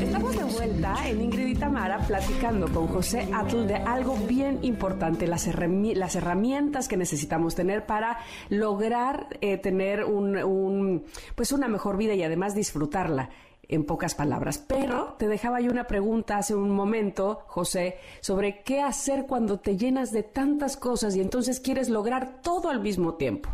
Estamos 0.00 0.36
de 0.36 0.44
vuelta 0.44 1.08
en 1.08 1.22
Ingrid 1.22 1.48
y 1.48 1.54
Tamara 1.56 1.98
platicando 2.06 2.72
con 2.72 2.86
José 2.86 3.28
Atl 3.34 3.66
de 3.66 3.74
algo 3.74 4.16
bien 4.16 4.60
importante, 4.62 5.26
las, 5.26 5.48
las 5.48 6.14
herramientas 6.14 6.86
que 6.86 6.96
necesitamos 6.96 7.56
tener 7.56 7.84
para 7.84 8.20
lograr 8.48 9.26
eh, 9.40 9.58
tener 9.58 10.04
un, 10.04 11.04
pues 11.34 11.50
una 11.50 11.66
mejor 11.66 11.96
vida 11.96 12.14
y 12.14 12.22
además 12.22 12.54
disfrutarla 12.54 13.30
en 13.68 13.84
pocas 13.84 14.14
palabras. 14.14 14.64
Pero 14.68 15.14
te 15.18 15.28
dejaba 15.28 15.60
yo 15.60 15.70
una 15.70 15.84
pregunta 15.84 16.38
hace 16.38 16.54
un 16.54 16.70
momento, 16.70 17.42
José, 17.46 17.96
sobre 18.20 18.62
qué 18.62 18.80
hacer 18.80 19.26
cuando 19.26 19.60
te 19.60 19.76
llenas 19.76 20.12
de 20.12 20.22
tantas 20.22 20.76
cosas 20.76 21.16
y 21.16 21.20
entonces 21.20 21.60
quieres 21.60 21.88
lograr 21.88 22.42
todo 22.42 22.70
al 22.70 22.80
mismo 22.80 23.14
tiempo. 23.14 23.50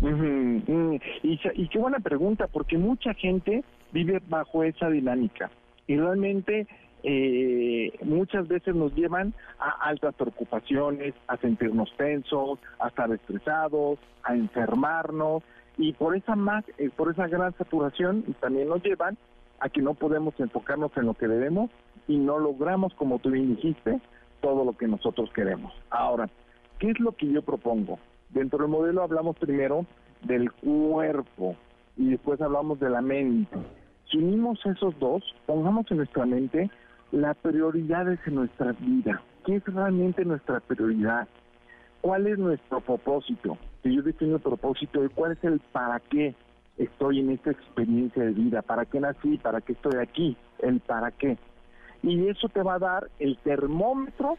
y, 0.00 1.40
y 1.54 1.68
qué 1.68 1.78
buena 1.78 2.00
pregunta, 2.00 2.48
porque 2.48 2.76
mucha 2.76 3.14
gente 3.14 3.62
vive 3.92 4.20
bajo 4.26 4.64
esa 4.64 4.88
dinámica. 4.88 5.50
Y 5.86 5.96
realmente 5.96 6.66
eh, 7.04 7.92
muchas 8.04 8.46
veces 8.46 8.74
nos 8.74 8.94
llevan 8.94 9.34
a 9.58 9.88
altas 9.88 10.14
preocupaciones, 10.14 11.14
a 11.26 11.36
sentirnos 11.36 11.92
tensos, 11.96 12.58
a 12.78 12.88
estar 12.88 13.12
estresados, 13.12 13.98
a 14.22 14.34
enfermarnos 14.34 15.42
y 15.78 15.92
por 15.94 16.16
esa 16.16 16.36
más, 16.36 16.64
eh, 16.78 16.90
por 16.94 17.10
esa 17.10 17.26
gran 17.26 17.52
saturación 17.56 18.22
también 18.40 18.68
nos 18.68 18.82
llevan 18.84 19.18
a 19.62 19.68
que 19.68 19.80
no 19.80 19.94
podemos 19.94 20.34
enfocarnos 20.40 20.90
en 20.96 21.06
lo 21.06 21.14
que 21.14 21.28
debemos 21.28 21.70
y 22.08 22.18
no 22.18 22.38
logramos, 22.40 22.92
como 22.94 23.20
tú 23.20 23.30
bien 23.30 23.54
dijiste, 23.54 24.00
todo 24.40 24.64
lo 24.64 24.76
que 24.76 24.88
nosotros 24.88 25.30
queremos. 25.32 25.72
Ahora, 25.88 26.28
¿qué 26.80 26.90
es 26.90 26.98
lo 26.98 27.12
que 27.12 27.30
yo 27.30 27.42
propongo? 27.42 28.00
Dentro 28.30 28.58
del 28.58 28.68
modelo 28.68 29.02
hablamos 29.02 29.36
primero 29.38 29.86
del 30.22 30.50
cuerpo 30.50 31.54
y 31.96 32.10
después 32.10 32.40
hablamos 32.40 32.80
de 32.80 32.90
la 32.90 33.00
mente. 33.00 33.56
Si 34.10 34.18
unimos 34.18 34.58
esos 34.66 34.98
dos, 34.98 35.22
pongamos 35.46 35.88
en 35.92 35.98
nuestra 35.98 36.26
mente 36.26 36.68
las 37.12 37.36
prioridades 37.36 38.18
en 38.26 38.34
nuestra 38.34 38.72
vida. 38.72 39.22
¿Qué 39.44 39.56
es 39.56 39.64
realmente 39.64 40.24
nuestra 40.24 40.58
prioridad? 40.58 41.28
¿Cuál 42.00 42.26
es 42.26 42.36
nuestro 42.36 42.80
propósito? 42.80 43.56
Si 43.84 43.94
yo 43.94 44.02
defino 44.02 44.36
el 44.36 44.42
propósito, 44.42 45.00
¿cuál 45.14 45.32
es 45.32 45.44
el 45.44 45.60
para 45.70 46.00
qué 46.00 46.34
estoy 46.84 47.20
en 47.20 47.30
esta 47.30 47.50
experiencia 47.50 48.24
de 48.24 48.32
vida? 48.32 48.62
¿Para 48.62 48.84
qué 48.84 49.00
nací? 49.00 49.38
¿Para 49.38 49.60
qué 49.60 49.72
estoy 49.72 49.96
aquí? 50.00 50.36
El 50.58 50.80
para 50.80 51.10
qué. 51.10 51.38
Y 52.02 52.28
eso 52.28 52.48
te 52.48 52.62
va 52.62 52.74
a 52.74 52.78
dar 52.78 53.08
el 53.18 53.38
termómetro 53.38 54.36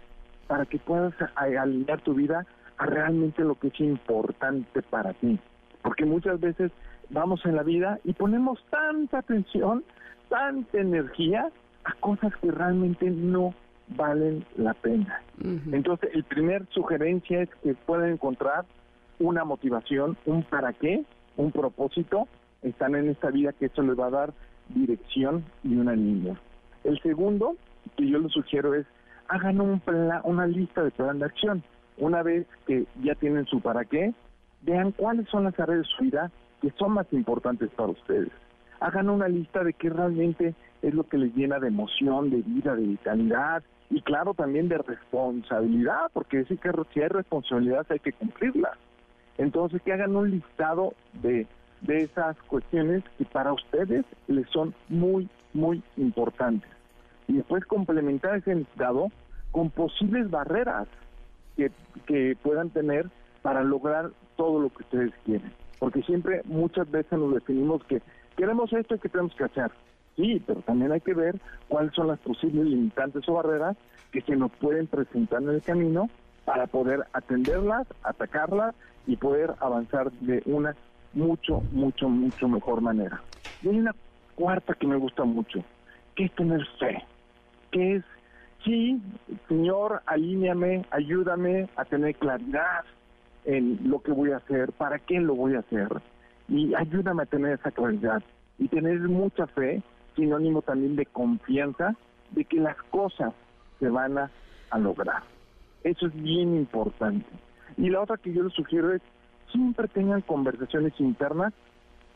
para 0.48 0.66
que 0.66 0.80
puedas 0.80 1.14
alinear 1.36 2.02
tu 2.02 2.14
vida 2.14 2.46
a 2.78 2.86
realmente 2.86 3.44
lo 3.44 3.56
que 3.56 3.68
es 3.68 3.80
importante 3.80 4.82
para 4.82 5.14
ti. 5.14 5.40
Porque 5.82 6.06
muchas 6.06 6.40
veces 6.40 6.72
vamos 7.10 7.46
en 7.46 7.56
la 7.56 7.64
vida 7.64 8.00
y 8.04 8.14
ponemos 8.14 8.64
tanta 8.70 9.20
atención, 9.20 9.84
tanta 10.30 10.78
energía 10.78 11.50
a 11.86 11.94
cosas 12.00 12.36
que 12.38 12.52
realmente 12.52 13.10
no 13.10 13.54
valen 13.90 14.46
la 14.56 14.74
pena. 14.74 15.22
Entonces, 15.72 16.10
el 16.14 16.24
primer 16.24 16.66
sugerencia 16.70 17.42
es 17.42 17.50
que 17.62 17.74
puedan 17.74 18.12
encontrar 18.12 18.66
una 19.20 19.44
motivación, 19.44 20.18
un 20.26 20.44
para 20.44 20.74
qué, 20.74 21.04
un 21.38 21.52
propósito, 21.52 22.28
están 22.62 22.96
en 22.96 23.10
esta 23.10 23.30
vida 23.30 23.54
que 23.54 23.66
eso 23.66 23.82
les 23.82 24.00
va 24.00 24.08
a 24.08 24.12
dar 24.12 24.34
dirección 24.70 25.44
y 25.64 25.76
una 25.76 25.96
línea. 25.96 26.40
El 26.84 27.00
segundo 27.02 27.56
que 27.98 28.08
yo 28.08 28.20
les 28.20 28.32
sugiero 28.32 28.74
es 28.74 28.86
hagan 29.28 29.62
un 29.62 29.82
una 30.24 30.48
lista 30.48 30.84
de 30.84 30.92
plan 30.92 31.20
de 31.20 31.26
acción. 31.26 31.64
Una 31.98 32.24
vez 32.24 32.48
que 32.66 32.86
ya 33.04 33.16
tienen 33.16 33.46
su 33.46 33.62
para 33.62 33.86
qué, 33.86 34.14
vean 34.62 34.92
cuáles 34.92 35.28
son 35.30 35.44
las 35.44 35.60
áreas 35.60 35.80
de 35.80 35.86
su 35.86 36.04
vida 36.04 36.32
que 36.62 36.72
son 36.78 36.94
más 36.94 37.08
importantes 37.12 37.70
para 37.72 37.90
ustedes. 37.90 38.32
Hagan 38.80 39.10
una 39.10 39.28
lista 39.28 39.64
de 39.64 39.74
qué 39.74 39.90
realmente 39.90 40.56
es 40.82 40.94
lo 40.94 41.04
que 41.04 41.18
les 41.18 41.34
llena 41.36 41.60
de 41.60 41.68
emoción, 41.68 42.30
de 42.30 42.42
vida, 42.42 42.76
de 42.76 42.84
vitalidad 42.84 43.64
y 43.90 44.02
claro 44.02 44.34
también 44.34 44.70
de 44.70 44.78
responsabilidad, 44.78 46.10
porque 46.14 46.38
decir 46.38 46.60
que 46.60 46.72
si 46.94 47.02
hay 47.02 47.10
responsabilidad 47.10 47.86
hay 47.90 48.00
que 48.00 48.14
cumplirla. 48.14 48.78
Entonces 49.38 49.82
que 49.82 49.94
hagan 49.94 50.16
un 50.16 50.32
listado 50.32 50.94
de, 51.22 51.48
de 51.82 51.98
esas 52.04 52.38
cuestiones 52.44 53.04
que 53.18 53.26
para 53.26 53.54
ustedes 53.54 54.06
les 54.28 54.48
son 54.50 54.74
muy, 54.90 55.30
muy 55.54 55.84
importantes. 55.98 56.70
Y 57.28 57.34
después 57.34 57.66
complementar 57.66 58.36
ese 58.36 58.56
listado 58.56 59.10
con 59.52 59.70
posibles 59.70 60.30
barreras 60.30 60.88
que, 61.56 61.72
que 62.06 62.36
puedan 62.42 62.70
tener 62.70 63.10
para 63.42 63.64
lograr 63.64 64.12
todo 64.36 64.60
lo 64.60 64.70
que 64.70 64.84
ustedes 64.84 65.14
quieren. 65.26 65.52
Porque 65.80 66.02
siempre, 66.04 66.42
muchas 66.46 66.90
veces 66.90 67.18
nos 67.20 67.34
definimos 67.34 67.84
que 67.86 68.02
queremos 68.38 68.72
esto 68.74 68.96
y 68.96 69.00
que 69.00 69.10
tenemos 69.10 69.36
que 69.36 69.44
hacer. 69.44 69.72
Sí, 70.16 70.42
pero 70.46 70.62
también 70.62 70.92
hay 70.92 71.02
que 71.02 71.14
ver 71.14 71.40
cuáles 71.68 71.94
son 71.94 72.08
las 72.08 72.20
posibles 72.20 72.66
limitantes 72.66 73.28
o 73.28 73.34
barreras 73.34 73.76
que 74.12 74.22
se 74.22 74.36
nos 74.36 74.52
pueden 74.52 74.88
presentar 74.88 75.42
en 75.42 75.50
el 75.50 75.62
camino 75.62 76.08
para 76.46 76.68
poder 76.68 77.06
atenderlas, 77.14 77.88
atacarlas 78.04 78.76
y 79.08 79.18
poder 79.18 79.54
avanzar 79.60 80.12
de 80.14 80.42
una 80.46 80.76
mucho, 81.14 81.62
mucho, 81.72 82.10
mucho 82.10 82.48
mejor 82.48 82.82
manera. 82.82 83.22
Y 83.62 83.70
hay 83.70 83.80
una 83.80 83.96
cuarta 84.36 84.74
que 84.74 84.88
me 84.88 84.98
gusta 84.98 85.24
mucho, 85.24 85.64
que 86.16 86.26
es 86.26 86.36
tener 86.36 86.66
fe, 86.80 87.04
que 87.72 87.98
es, 87.98 88.04
sí, 88.64 89.02
Señor, 89.48 90.02
alíñame, 90.06 90.86
ayúdame 90.92 91.70
a 91.76 91.86
tener 91.86 92.16
claridad 92.16 92.84
en 93.46 93.80
lo 93.90 94.02
que 94.02 94.12
voy 94.12 94.32
a 94.32 94.38
hacer, 94.38 94.72
para 94.74 95.00
qué 95.00 95.20
lo 95.20 95.36
voy 95.36 95.56
a 95.56 95.60
hacer, 95.60 95.90
y 96.48 96.74
ayúdame 96.76 97.24
a 97.24 97.28
tener 97.28 97.54
esa 97.54 97.72
claridad 97.72 98.24
y 98.58 98.68
tener 98.68 99.00
mucha 99.00 99.48
fe, 99.48 99.82
sinónimo 100.16 100.62
también 100.62 100.96
de 100.96 101.06
confianza, 101.06 101.96
de 102.32 102.46
que 102.46 102.58
las 102.58 102.78
cosas 102.84 103.34
se 103.80 103.90
van 103.90 104.18
a, 104.18 104.32
a 104.70 104.80
lograr. 104.80 105.33
Eso 105.84 106.08
es 106.08 106.14
bien 106.22 106.56
importante. 106.56 107.26
Y 107.78 107.90
la 107.90 108.02
otra 108.02 108.18
que 108.18 108.34
yo 108.34 108.44
les 108.44 108.54
sugiero 108.54 108.94
es 108.94 109.02
siempre 109.52 109.88
tengan 109.88 110.22
conversaciones 110.22 110.94
internas 111.00 111.54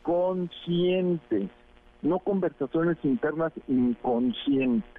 conscientes, 0.02 1.50
no 2.02 2.18
conversaciones 2.20 2.96
internas 3.02 3.52
inconscientes, 3.66 4.90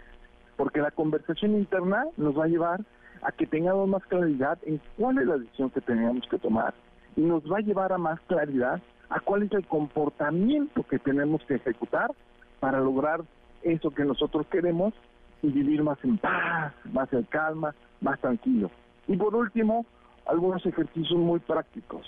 porque 0.56 0.82
la 0.82 0.92
conversación 0.92 1.56
interna 1.56 2.06
nos 2.18 2.38
va 2.38 2.46
a 2.46 2.50
llevar 2.50 2.82
a 3.22 3.32
que 3.32 3.48
tengamos 3.48 3.88
más 3.88 4.06
claridad 4.06 4.58
en 4.64 4.80
cuál 4.98 5.18
es 5.20 5.28
la 5.28 5.38
decisión 5.38 5.70
que 5.72 5.82
tenemos 5.82 6.28
que 6.30 6.38
tomar 6.38 6.74
y 7.16 7.22
nos 7.22 7.44
va 7.52 7.58
a 7.58 7.62
llevar 7.62 7.92
a 7.92 7.98
más 7.98 8.20
claridad 8.22 8.82
a 9.10 9.20
cuál 9.20 9.44
es 9.44 9.52
el 9.52 9.66
comportamiento 9.66 10.84
que 10.84 11.00
tenemos 11.00 11.42
que 11.46 11.56
ejecutar 11.56 12.12
para 12.60 12.80
lograr 12.80 13.22
eso 13.64 13.90
que 13.92 14.06
nosotros 14.06 14.46
queremos 14.48 14.94
y 15.42 15.48
vivir 15.48 15.84
más 15.84 15.98
en 16.04 16.18
paz, 16.18 16.74
más 16.92 17.12
en 17.14 17.24
calma, 17.24 17.74
más 18.02 18.20
tranquilo. 18.20 18.72
Y 19.08 19.18
por 19.18 19.36
último, 19.36 19.86
algunos 20.26 20.66
ejercicios 20.66 21.20
muy 21.20 21.40
prácticos. 21.40 22.06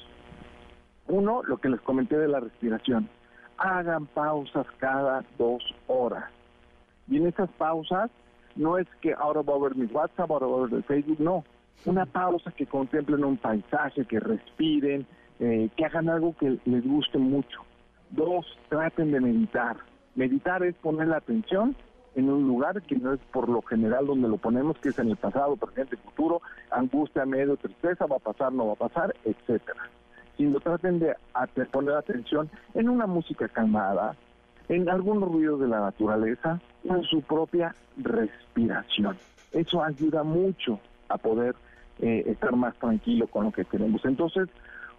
Uno, 1.08 1.42
lo 1.44 1.58
que 1.58 1.70
les 1.70 1.82
comenté 1.82 2.18
de 2.18 2.28
la 2.28 2.40
respiración. 2.40 3.10
Hagan 3.58 4.06
pausas 4.08 4.66
cada 4.78 5.24
dos 5.38 5.64
horas. 5.88 6.26
Y 7.08 7.18
en 7.18 7.28
esas 7.28 7.50
pausas 7.52 8.10
no 8.56 8.78
es 8.78 8.88
que 9.02 9.14
ahora 9.14 9.42
voy 9.42 9.60
a 9.60 9.64
ver 9.64 9.76
mi 9.76 9.86
WhatsApp, 9.86 10.32
ahora 10.32 10.46
voy 10.46 10.62
a 10.62 10.66
ver 10.68 10.74
el 10.76 10.84
Facebook, 10.84 11.20
no. 11.20 11.44
Una 11.86 12.06
pausa 12.06 12.52
que 12.52 12.66
contemplen 12.66 13.24
un 13.24 13.38
paisaje, 13.38 14.06
que 14.06 14.20
respiren, 14.20 15.06
eh, 15.40 15.70
que 15.76 15.86
hagan 15.86 16.10
algo 16.10 16.36
que 16.38 16.60
les 16.66 16.88
guste 16.88 17.18
mucho. 17.18 17.62
Dos, 18.12 18.46
traten 18.70 19.12
de 19.12 19.20
meditar. 19.20 19.78
Meditar 20.16 20.64
es 20.64 20.76
poner 20.76 21.08
la 21.08 21.18
atención 21.18 21.76
en 22.16 22.30
un 22.30 22.48
lugar 22.48 22.82
que 22.82 22.96
no 22.96 23.14
es 23.14 23.20
por 23.32 23.48
lo 23.50 23.62
general 23.62 24.08
donde 24.08 24.28
lo 24.28 24.38
ponemos, 24.38 24.78
que 24.80 24.90
es 24.90 25.00
en 25.00 25.10
el 25.10 25.18
pasado, 25.18 25.56
presente, 25.56 25.98
futuro, 25.98 26.42
angustia, 26.70 27.26
miedo, 27.26 27.58
tristeza, 27.58 28.06
va 28.06 28.18
a 28.18 28.20
pasar, 28.20 28.52
no 28.52 28.68
va 28.68 28.74
a 28.74 28.88
pasar, 28.88 29.16
etcétera. 29.24 29.90
Sino 30.38 30.60
traten 30.60 31.00
de 31.00 31.16
poner 31.72 31.96
atención 31.96 32.50
en 32.74 32.90
una 32.90 33.08
música 33.08 33.48
calmada, 33.48 34.16
en 34.68 34.90
algunos 34.90 35.32
ruidos 35.32 35.60
de 35.62 35.68
la 35.68 35.80
naturaleza, 35.82 36.60
en 36.84 37.04
su 37.04 37.22
propia 37.22 37.76
respiración. 37.98 39.18
Eso 39.52 39.84
ayuda 39.84 40.24
mucho 40.24 40.80
a 41.10 41.18
poder 41.18 41.56
eh, 42.00 42.24
estar 42.26 42.56
más 42.56 42.76
tranquilo 42.76 43.28
con 43.28 43.46
lo 43.46 43.52
que 43.52 43.66
queremos. 43.66 44.04
Entonces, 44.06 44.50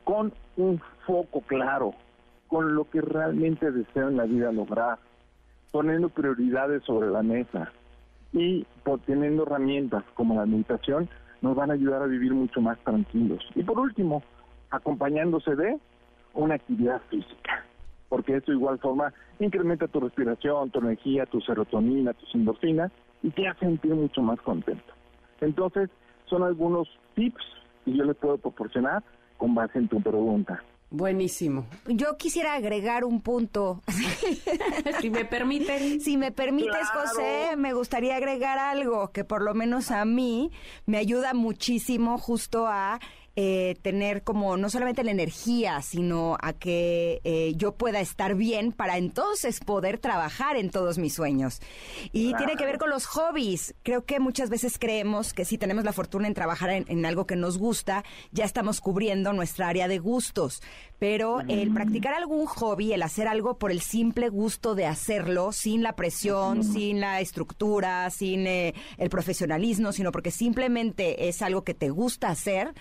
con 0.05 0.33
un 0.57 0.81
foco 1.07 1.41
claro, 1.43 1.95
con 2.49 2.75
lo 2.75 2.85
que 2.85 3.01
realmente 3.01 3.71
deseo 3.71 4.09
en 4.09 4.17
la 4.17 4.25
vida 4.25 4.53
lograr, 4.53 4.99
poniendo 5.73 6.09
prioridades 6.11 6.85
sobre 6.85 7.11
la 7.11 7.23
mesa 7.23 7.73
y 8.33 8.65
por 8.85 9.01
teniendo 9.01 9.43
herramientas 9.43 10.05
como 10.15 10.35
la 10.35 10.47
meditación, 10.47 11.09
nos 11.41 11.57
van 11.57 11.71
a 11.71 11.75
ayudar 11.75 12.03
a 12.03 12.07
vivir 12.07 12.33
mucho 12.33 12.61
más 12.61 12.79
tranquilos. 12.81 13.43
Y 13.55 13.65
por 13.65 13.79
último, 13.81 14.23
acompañándose 14.71 15.57
de 15.57 15.79
una 16.35 16.55
actividad 16.55 17.03
física, 17.11 17.65
porque 18.09 18.37
eso 18.37 18.53
igual 18.53 18.79
forma 18.79 19.13
incrementa 19.41 19.89
tu 19.89 20.01
respiración, 20.01 20.71
tu 20.71 20.79
energía, 20.79 21.27
tu 21.27 21.41
serotonina, 21.41 22.13
tus 22.15 22.35
endorfinas 22.35 22.93
y 23.23 23.31
te 23.31 23.49
hace 23.49 23.61
sentir 23.61 23.95
mucho 23.95 24.23
más 24.23 24.41
contento. 24.41 24.93
Entonces, 25.41 25.91
son 26.27 26.43
algunos 26.45 26.89
tips 27.15 27.45
que 27.85 27.93
yo 27.93 28.05
les 28.05 28.17
puedo 28.17 28.39
proporcionar 28.39 29.03
con 29.37 29.55
base 29.55 29.79
en 29.79 29.89
tu 29.89 30.01
pregunta. 30.01 30.63
Buenísimo. 30.93 31.65
Yo 31.87 32.19
quisiera 32.19 32.53
agregar 32.53 33.05
un 33.05 33.23
punto. 33.23 33.81
si 35.01 35.09
me 35.09 35.25
permiten. 35.25 36.03
Si 36.03 36.19
me 36.19 36.33
permites, 36.33 36.87
José, 36.91 37.57
me 37.57 37.73
gustaría 37.73 38.17
agregar 38.17 38.59
algo 38.59 39.11
que 39.11 39.25
por 39.25 39.41
lo 39.41 39.55
menos 39.55 39.91
a 39.91 40.05
mí 40.05 40.51
me 40.85 40.99
ayuda 40.99 41.33
muchísimo 41.33 42.19
justo 42.19 42.67
a 42.67 43.01
eh, 43.35 43.77
tener 43.81 44.25
como 44.25 44.59
no 44.59 44.69
solamente 44.69 45.05
la 45.05 45.11
energía, 45.11 45.81
sino 45.81 46.37
a 46.41 46.53
que 46.53 47.21
eh, 47.25 47.55
yo 47.57 47.73
pueda 47.73 48.01
estar 48.01 48.35
bien 48.35 48.73
para 48.73 48.99
entonces 48.99 49.61
poder 49.61 49.97
trabajar 49.99 50.57
en 50.57 50.71
todos 50.71 50.99
mis 50.99 51.15
sueños. 51.15 51.61
Y 52.13 52.35
tiene 52.35 52.57
que 52.57 52.67
ver 52.67 52.79
con 52.79 52.91
los 52.91 53.07
hobbies. 53.07 53.75
Creo 53.83 54.05
que 54.05 54.21
muchas 54.21 54.51
veces 54.51 54.79
creemos 54.79 55.33
que 55.33 55.47
si 55.47 55.57
tenemos 55.57 55.85
la 55.85 55.95
fortuna 55.95 56.27
en 56.27 56.35
trabajar 56.35 56.71
en, 56.71 57.07
algo 57.07 57.27
que 57.27 57.37
nos 57.37 57.57
gusta, 57.57 58.05
ya 58.33 58.45
estamos 58.45 58.81
cubriendo 58.81 59.33
nuestra 59.33 59.69
área 59.69 59.89
de 59.89 59.99
gustos. 59.99 60.63
Pero 61.03 61.41
el 61.49 61.71
mm. 61.71 61.75
practicar 61.75 62.15
algún 62.15 62.47
hobby, 62.47 62.93
el 62.93 63.03
hacer 63.03 63.27
algo 63.27 63.59
por 63.59 63.73
el 63.73 63.81
simple 63.81 64.29
gusto 64.29 64.77
de 64.77 64.87
hacerlo, 64.87 65.51
sin 65.51 65.83
la 65.83 65.97
presión, 65.97 66.63
sin 66.63 67.01
la 67.01 67.21
estructura, 67.21 68.09
sin 68.11 68.47
eh, 68.47 68.73
el 68.99 69.11
profesionalismo, 69.11 69.91
sino 69.91 70.13
porque 70.13 70.31
simplemente 70.31 71.27
es 71.27 71.43
algo 71.43 71.65
que 71.65 71.75
te 71.75 71.91
gusta 71.91 72.29
hacer, 72.29 72.73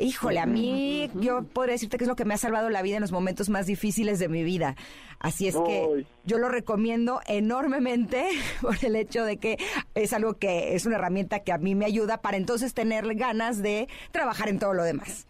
híjole, 0.00 0.40
a 0.40 0.46
mí 0.46 1.08
yo 1.20 1.44
podría 1.44 1.74
decirte 1.74 1.98
que 1.98 2.02
es 2.02 2.08
lo 2.08 2.16
que 2.16 2.24
me 2.24 2.34
ha 2.34 2.38
salvado 2.38 2.68
la 2.68 2.82
vida 2.82 2.96
en 2.96 3.02
los 3.02 3.12
momentos 3.12 3.48
más 3.48 3.66
difíciles 3.66 4.18
de 4.18 4.28
mi 4.28 4.42
vida. 4.42 4.74
Así 5.20 5.46
es 5.46 5.54
que 5.54 6.04
yo 6.24 6.38
lo 6.38 6.48
recomiendo 6.48 7.20
enormemente 7.28 8.26
por 8.60 8.84
el 8.84 8.96
hecho 8.96 9.22
de 9.22 9.36
que 9.36 9.56
es 9.94 10.12
algo 10.12 10.34
que 10.34 10.74
es 10.74 10.84
una 10.84 10.96
herramienta 10.96 11.44
que 11.44 11.52
a 11.52 11.58
mí 11.58 11.76
me 11.76 11.84
ayuda 11.84 12.22
para 12.22 12.38
entonces 12.38 12.74
tener 12.74 13.14
ganas 13.14 13.62
de 13.62 13.86
trabajar 14.10 14.48
en 14.48 14.58
todo 14.58 14.74
lo 14.74 14.82
demás. 14.82 15.27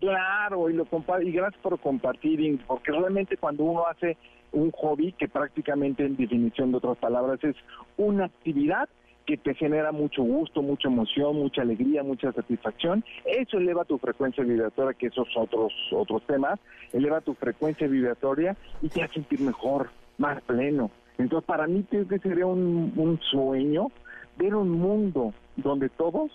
Claro, 0.00 0.68
y 0.68 0.74
lo 0.74 0.86
y 1.22 1.32
gracias 1.32 1.62
por 1.62 1.78
compartir, 1.80 2.60
porque 2.66 2.92
realmente 2.92 3.36
cuando 3.36 3.64
uno 3.64 3.86
hace 3.86 4.16
un 4.52 4.70
hobby, 4.72 5.12
que 5.12 5.28
prácticamente 5.28 6.04
en 6.04 6.16
definición 6.16 6.70
de 6.70 6.78
otras 6.78 6.98
palabras 6.98 7.42
es 7.42 7.56
una 7.96 8.26
actividad, 8.26 8.88
que 9.24 9.36
te 9.36 9.54
genera 9.54 9.90
mucho 9.90 10.22
gusto, 10.22 10.62
mucha 10.62 10.88
emoción, 10.88 11.36
mucha 11.36 11.62
alegría, 11.62 12.04
mucha 12.04 12.30
satisfacción. 12.32 13.04
Eso 13.24 13.58
eleva 13.58 13.84
tu 13.84 13.98
frecuencia 13.98 14.44
vibratoria, 14.44 14.96
que 14.96 15.08
esos 15.08 15.28
otros 15.36 15.72
otros 15.90 16.22
temas, 16.26 16.60
eleva 16.92 17.20
tu 17.20 17.34
frecuencia 17.34 17.88
vibratoria 17.88 18.56
y 18.82 18.88
te 18.88 19.02
hace 19.02 19.14
sentir 19.14 19.40
mejor, 19.40 19.90
más 20.18 20.40
pleno. 20.42 20.90
Entonces, 21.18 21.44
para 21.44 21.66
mí 21.66 21.84
creo 21.90 22.06
que 22.06 22.18
sería 22.20 22.46
un, 22.46 22.92
un 22.94 23.18
sueño 23.30 23.88
ver 24.36 24.54
un 24.54 24.70
mundo 24.70 25.32
donde 25.56 25.88
todos 25.88 26.30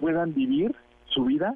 puedan 0.00 0.34
vivir 0.34 0.74
su 1.06 1.24
vida 1.24 1.54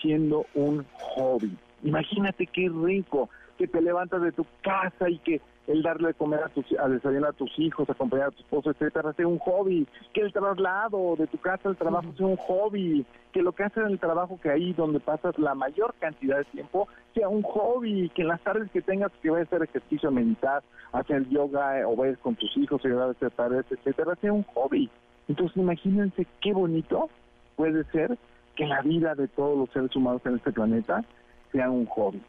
siendo 0.00 0.46
un 0.54 0.84
hobby. 0.92 1.56
Imagínate 1.82 2.46
qué 2.46 2.68
rico 2.68 3.28
que 3.56 3.66
te 3.66 3.80
levantas 3.80 4.22
de 4.22 4.32
tu 4.32 4.46
casa 4.62 5.08
y 5.08 5.18
que 5.18 5.40
el 5.68 5.82
darle 5.82 6.08
de 6.08 6.14
comer 6.14 6.40
a, 6.42 6.48
tus, 6.48 6.64
a 6.78 6.88
desayunar 6.88 7.30
a 7.30 7.34
tus 7.34 7.50
hijos, 7.58 7.88
acompañar 7.90 8.28
a 8.28 8.30
tu 8.30 8.40
esposo, 8.40 8.70
etcétera, 8.70 9.12
sea 9.12 9.26
un 9.26 9.38
hobby, 9.38 9.86
que 10.14 10.22
el 10.22 10.32
traslado 10.32 11.14
de 11.16 11.26
tu 11.26 11.36
casa 11.38 11.68
al 11.68 11.76
trabajo 11.76 12.10
sea 12.16 12.26
un 12.26 12.36
hobby, 12.36 13.04
que 13.32 13.42
lo 13.42 13.52
que 13.52 13.64
haces 13.64 13.84
en 13.84 13.92
el 13.92 13.98
trabajo 13.98 14.40
que 14.42 14.50
ahí 14.50 14.72
donde 14.72 14.98
pasas 14.98 15.38
la 15.38 15.54
mayor 15.54 15.94
cantidad 15.98 16.38
de 16.38 16.44
tiempo 16.46 16.88
sea 17.14 17.28
un 17.28 17.42
hobby, 17.42 18.08
que 18.14 18.22
en 18.22 18.28
las 18.28 18.40
tardes 18.40 18.70
que 18.70 18.80
tengas 18.80 19.12
que 19.20 19.28
vayas 19.28 19.52
a 19.52 19.56
hacer 19.56 19.68
ejercicio, 19.68 20.10
meditar, 20.10 20.62
hacer 20.92 21.28
yoga 21.28 21.86
o 21.86 21.96
vayas 21.96 22.18
con 22.18 22.34
tus 22.34 22.56
hijos, 22.56 22.82
ayudar 22.84 23.08
a 23.08 23.12
hacer 23.12 23.30
tareas, 23.32 23.66
etcétera, 23.70 24.14
sea 24.22 24.32
un 24.32 24.44
hobby. 24.54 24.88
Entonces 25.28 25.56
imagínense 25.58 26.26
qué 26.40 26.54
bonito 26.54 27.10
puede 27.56 27.84
ser 27.90 28.16
que 28.58 28.66
la 28.66 28.82
vida 28.82 29.14
de 29.14 29.28
todos 29.28 29.56
los 29.56 29.70
seres 29.70 29.94
humanos 29.94 30.20
en 30.24 30.34
este 30.34 30.50
planeta 30.50 31.04
sea 31.52 31.70
un 31.70 31.86
hobby. 31.86 32.20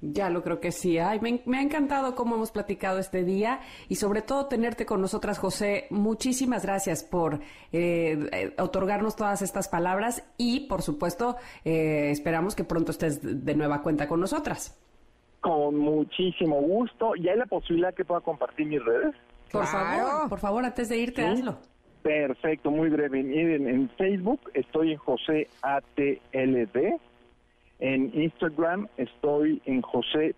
Ya 0.00 0.30
lo 0.30 0.44
creo 0.44 0.60
que 0.60 0.70
sí. 0.70 0.96
Ay, 0.98 1.18
me, 1.20 1.58
ha 1.58 1.60
encantado 1.60 2.14
cómo 2.14 2.36
hemos 2.36 2.52
platicado 2.52 3.00
este 3.00 3.24
día 3.24 3.58
y 3.88 3.96
sobre 3.96 4.22
todo 4.22 4.46
tenerte 4.46 4.86
con 4.86 5.00
nosotras, 5.00 5.40
José. 5.40 5.88
Muchísimas 5.90 6.64
gracias 6.64 7.02
por 7.02 7.40
eh, 7.72 8.28
eh, 8.32 8.54
otorgarnos 8.58 9.16
todas 9.16 9.42
estas 9.42 9.68
palabras 9.68 10.24
y, 10.36 10.68
por 10.68 10.82
supuesto, 10.82 11.34
eh, 11.64 12.10
esperamos 12.12 12.54
que 12.54 12.62
pronto 12.62 12.92
estés 12.92 13.44
de 13.44 13.54
nueva 13.56 13.82
cuenta 13.82 14.06
con 14.06 14.20
nosotras. 14.20 14.80
Con 15.40 15.76
muchísimo 15.76 16.60
gusto. 16.60 17.16
¿Y 17.16 17.28
hay 17.28 17.36
la 17.36 17.46
posibilidad 17.46 17.92
que 17.92 18.04
pueda 18.04 18.20
compartir 18.20 18.66
mis 18.66 18.84
redes? 18.84 19.16
Por 19.50 19.66
favor, 19.66 20.28
por 20.28 20.38
favor, 20.38 20.64
antes 20.64 20.88
de 20.88 20.98
irte, 20.98 21.26
hazlo. 21.26 21.58
Perfecto, 22.02 22.70
muy 22.70 22.88
breve. 22.88 23.22
Miren, 23.22 23.68
en 23.68 23.88
Facebook 23.90 24.40
estoy 24.54 24.92
en 24.92 24.98
José 24.98 25.48
ATLD 25.62 26.98
en 27.80 28.10
Instagram 28.20 28.88
estoy 28.96 29.62
en 29.64 29.82
jose.atl 29.82 30.34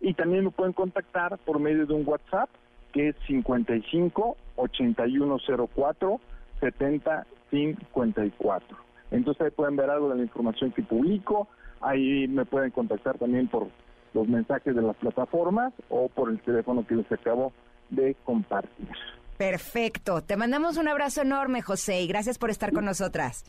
y 0.00 0.14
también 0.14 0.44
me 0.44 0.50
pueden 0.50 0.72
contactar 0.72 1.38
por 1.38 1.60
medio 1.60 1.86
de 1.86 1.94
un 1.94 2.02
WhatsApp 2.06 2.50
que 2.92 3.10
es 3.10 3.16
55 3.26 4.36
8104 4.56 6.20
7054. 6.60 8.78
Entonces 9.12 9.40
ahí 9.40 9.50
pueden 9.50 9.76
ver 9.76 9.90
algo 9.90 10.08
de 10.08 10.16
la 10.16 10.22
información 10.22 10.72
que 10.72 10.82
publico, 10.82 11.46
ahí 11.80 12.26
me 12.26 12.44
pueden 12.44 12.72
contactar 12.72 13.16
también 13.18 13.46
por 13.46 13.68
los 14.14 14.26
mensajes 14.26 14.74
de 14.74 14.82
las 14.82 14.96
plataformas 14.96 15.72
o 15.88 16.08
por 16.08 16.30
el 16.30 16.40
teléfono 16.40 16.84
que 16.84 16.96
les 16.96 17.12
acabo 17.12 17.52
de 17.90 18.16
compartir. 18.24 18.88
Perfecto. 19.36 20.22
Te 20.22 20.36
mandamos 20.36 20.76
un 20.76 20.88
abrazo 20.88 21.22
enorme, 21.22 21.62
José, 21.62 22.00
y 22.00 22.06
gracias 22.06 22.38
por 22.38 22.50
estar 22.50 22.72
con 22.72 22.84
nosotras. 22.84 23.44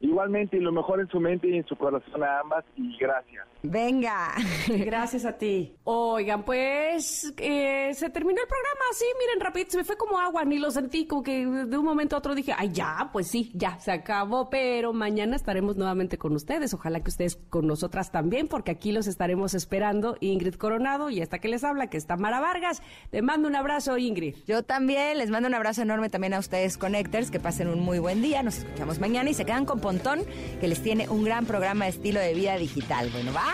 Igualmente, 0.00 0.56
y 0.56 0.60
lo 0.60 0.72
mejor 0.72 1.00
en 1.00 1.08
su 1.08 1.20
mente 1.20 1.48
y 1.48 1.56
en 1.56 1.66
su 1.66 1.76
corazón 1.76 2.22
a 2.22 2.40
ambas, 2.40 2.64
y 2.76 2.96
gracias. 2.98 3.46
Venga. 3.70 4.34
Gracias 4.68 5.24
a 5.24 5.32
ti. 5.32 5.76
Oigan, 5.84 6.44
pues 6.44 7.32
eh, 7.36 7.92
se 7.94 8.10
terminó 8.10 8.40
el 8.40 8.48
programa, 8.48 8.84
sí, 8.92 9.04
miren, 9.18 9.40
rápido, 9.40 9.66
se 9.70 9.78
me 9.78 9.84
fue 9.84 9.96
como 9.96 10.18
agua, 10.18 10.44
ni 10.44 10.58
lo 10.58 10.70
sentí, 10.70 11.06
como 11.06 11.22
que 11.22 11.46
de 11.46 11.78
un 11.78 11.84
momento 11.84 12.16
a 12.16 12.18
otro 12.18 12.34
dije, 12.34 12.52
ay, 12.56 12.70
ya, 12.72 13.10
pues 13.12 13.28
sí, 13.28 13.50
ya, 13.54 13.78
se 13.78 13.92
acabó, 13.92 14.50
pero 14.50 14.92
mañana 14.92 15.36
estaremos 15.36 15.76
nuevamente 15.76 16.18
con 16.18 16.34
ustedes, 16.34 16.74
ojalá 16.74 17.00
que 17.00 17.10
ustedes 17.10 17.36
con 17.50 17.66
nosotras 17.66 18.10
también, 18.10 18.48
porque 18.48 18.70
aquí 18.70 18.92
los 18.92 19.06
estaremos 19.06 19.54
esperando, 19.54 20.16
Ingrid 20.20 20.54
Coronado 20.54 21.10
y 21.10 21.20
esta 21.20 21.38
que 21.38 21.48
les 21.48 21.64
habla, 21.64 21.88
que 21.88 21.96
está 21.96 22.16
Mara 22.16 22.40
Vargas. 22.40 22.82
Te 23.10 23.22
mando 23.22 23.48
un 23.48 23.56
abrazo, 23.56 23.98
Ingrid. 23.98 24.36
Yo 24.46 24.62
también, 24.62 25.18
les 25.18 25.30
mando 25.30 25.48
un 25.48 25.54
abrazo 25.54 25.82
enorme 25.82 26.10
también 26.10 26.34
a 26.34 26.38
ustedes, 26.38 26.78
Connectors, 26.78 27.30
que 27.30 27.40
pasen 27.40 27.68
un 27.68 27.80
muy 27.80 27.98
buen 27.98 28.22
día, 28.22 28.42
nos 28.42 28.58
escuchamos 28.58 28.98
mañana 28.98 29.30
y 29.30 29.34
se 29.34 29.44
quedan 29.44 29.66
con 29.66 29.80
Pontón, 29.80 30.20
que 30.60 30.68
les 30.68 30.82
tiene 30.82 31.08
un 31.08 31.24
gran 31.24 31.46
programa 31.46 31.84
de 31.84 31.92
estilo 31.92 32.20
de 32.20 32.34
vida 32.34 32.56
digital. 32.56 33.10
Bueno, 33.12 33.32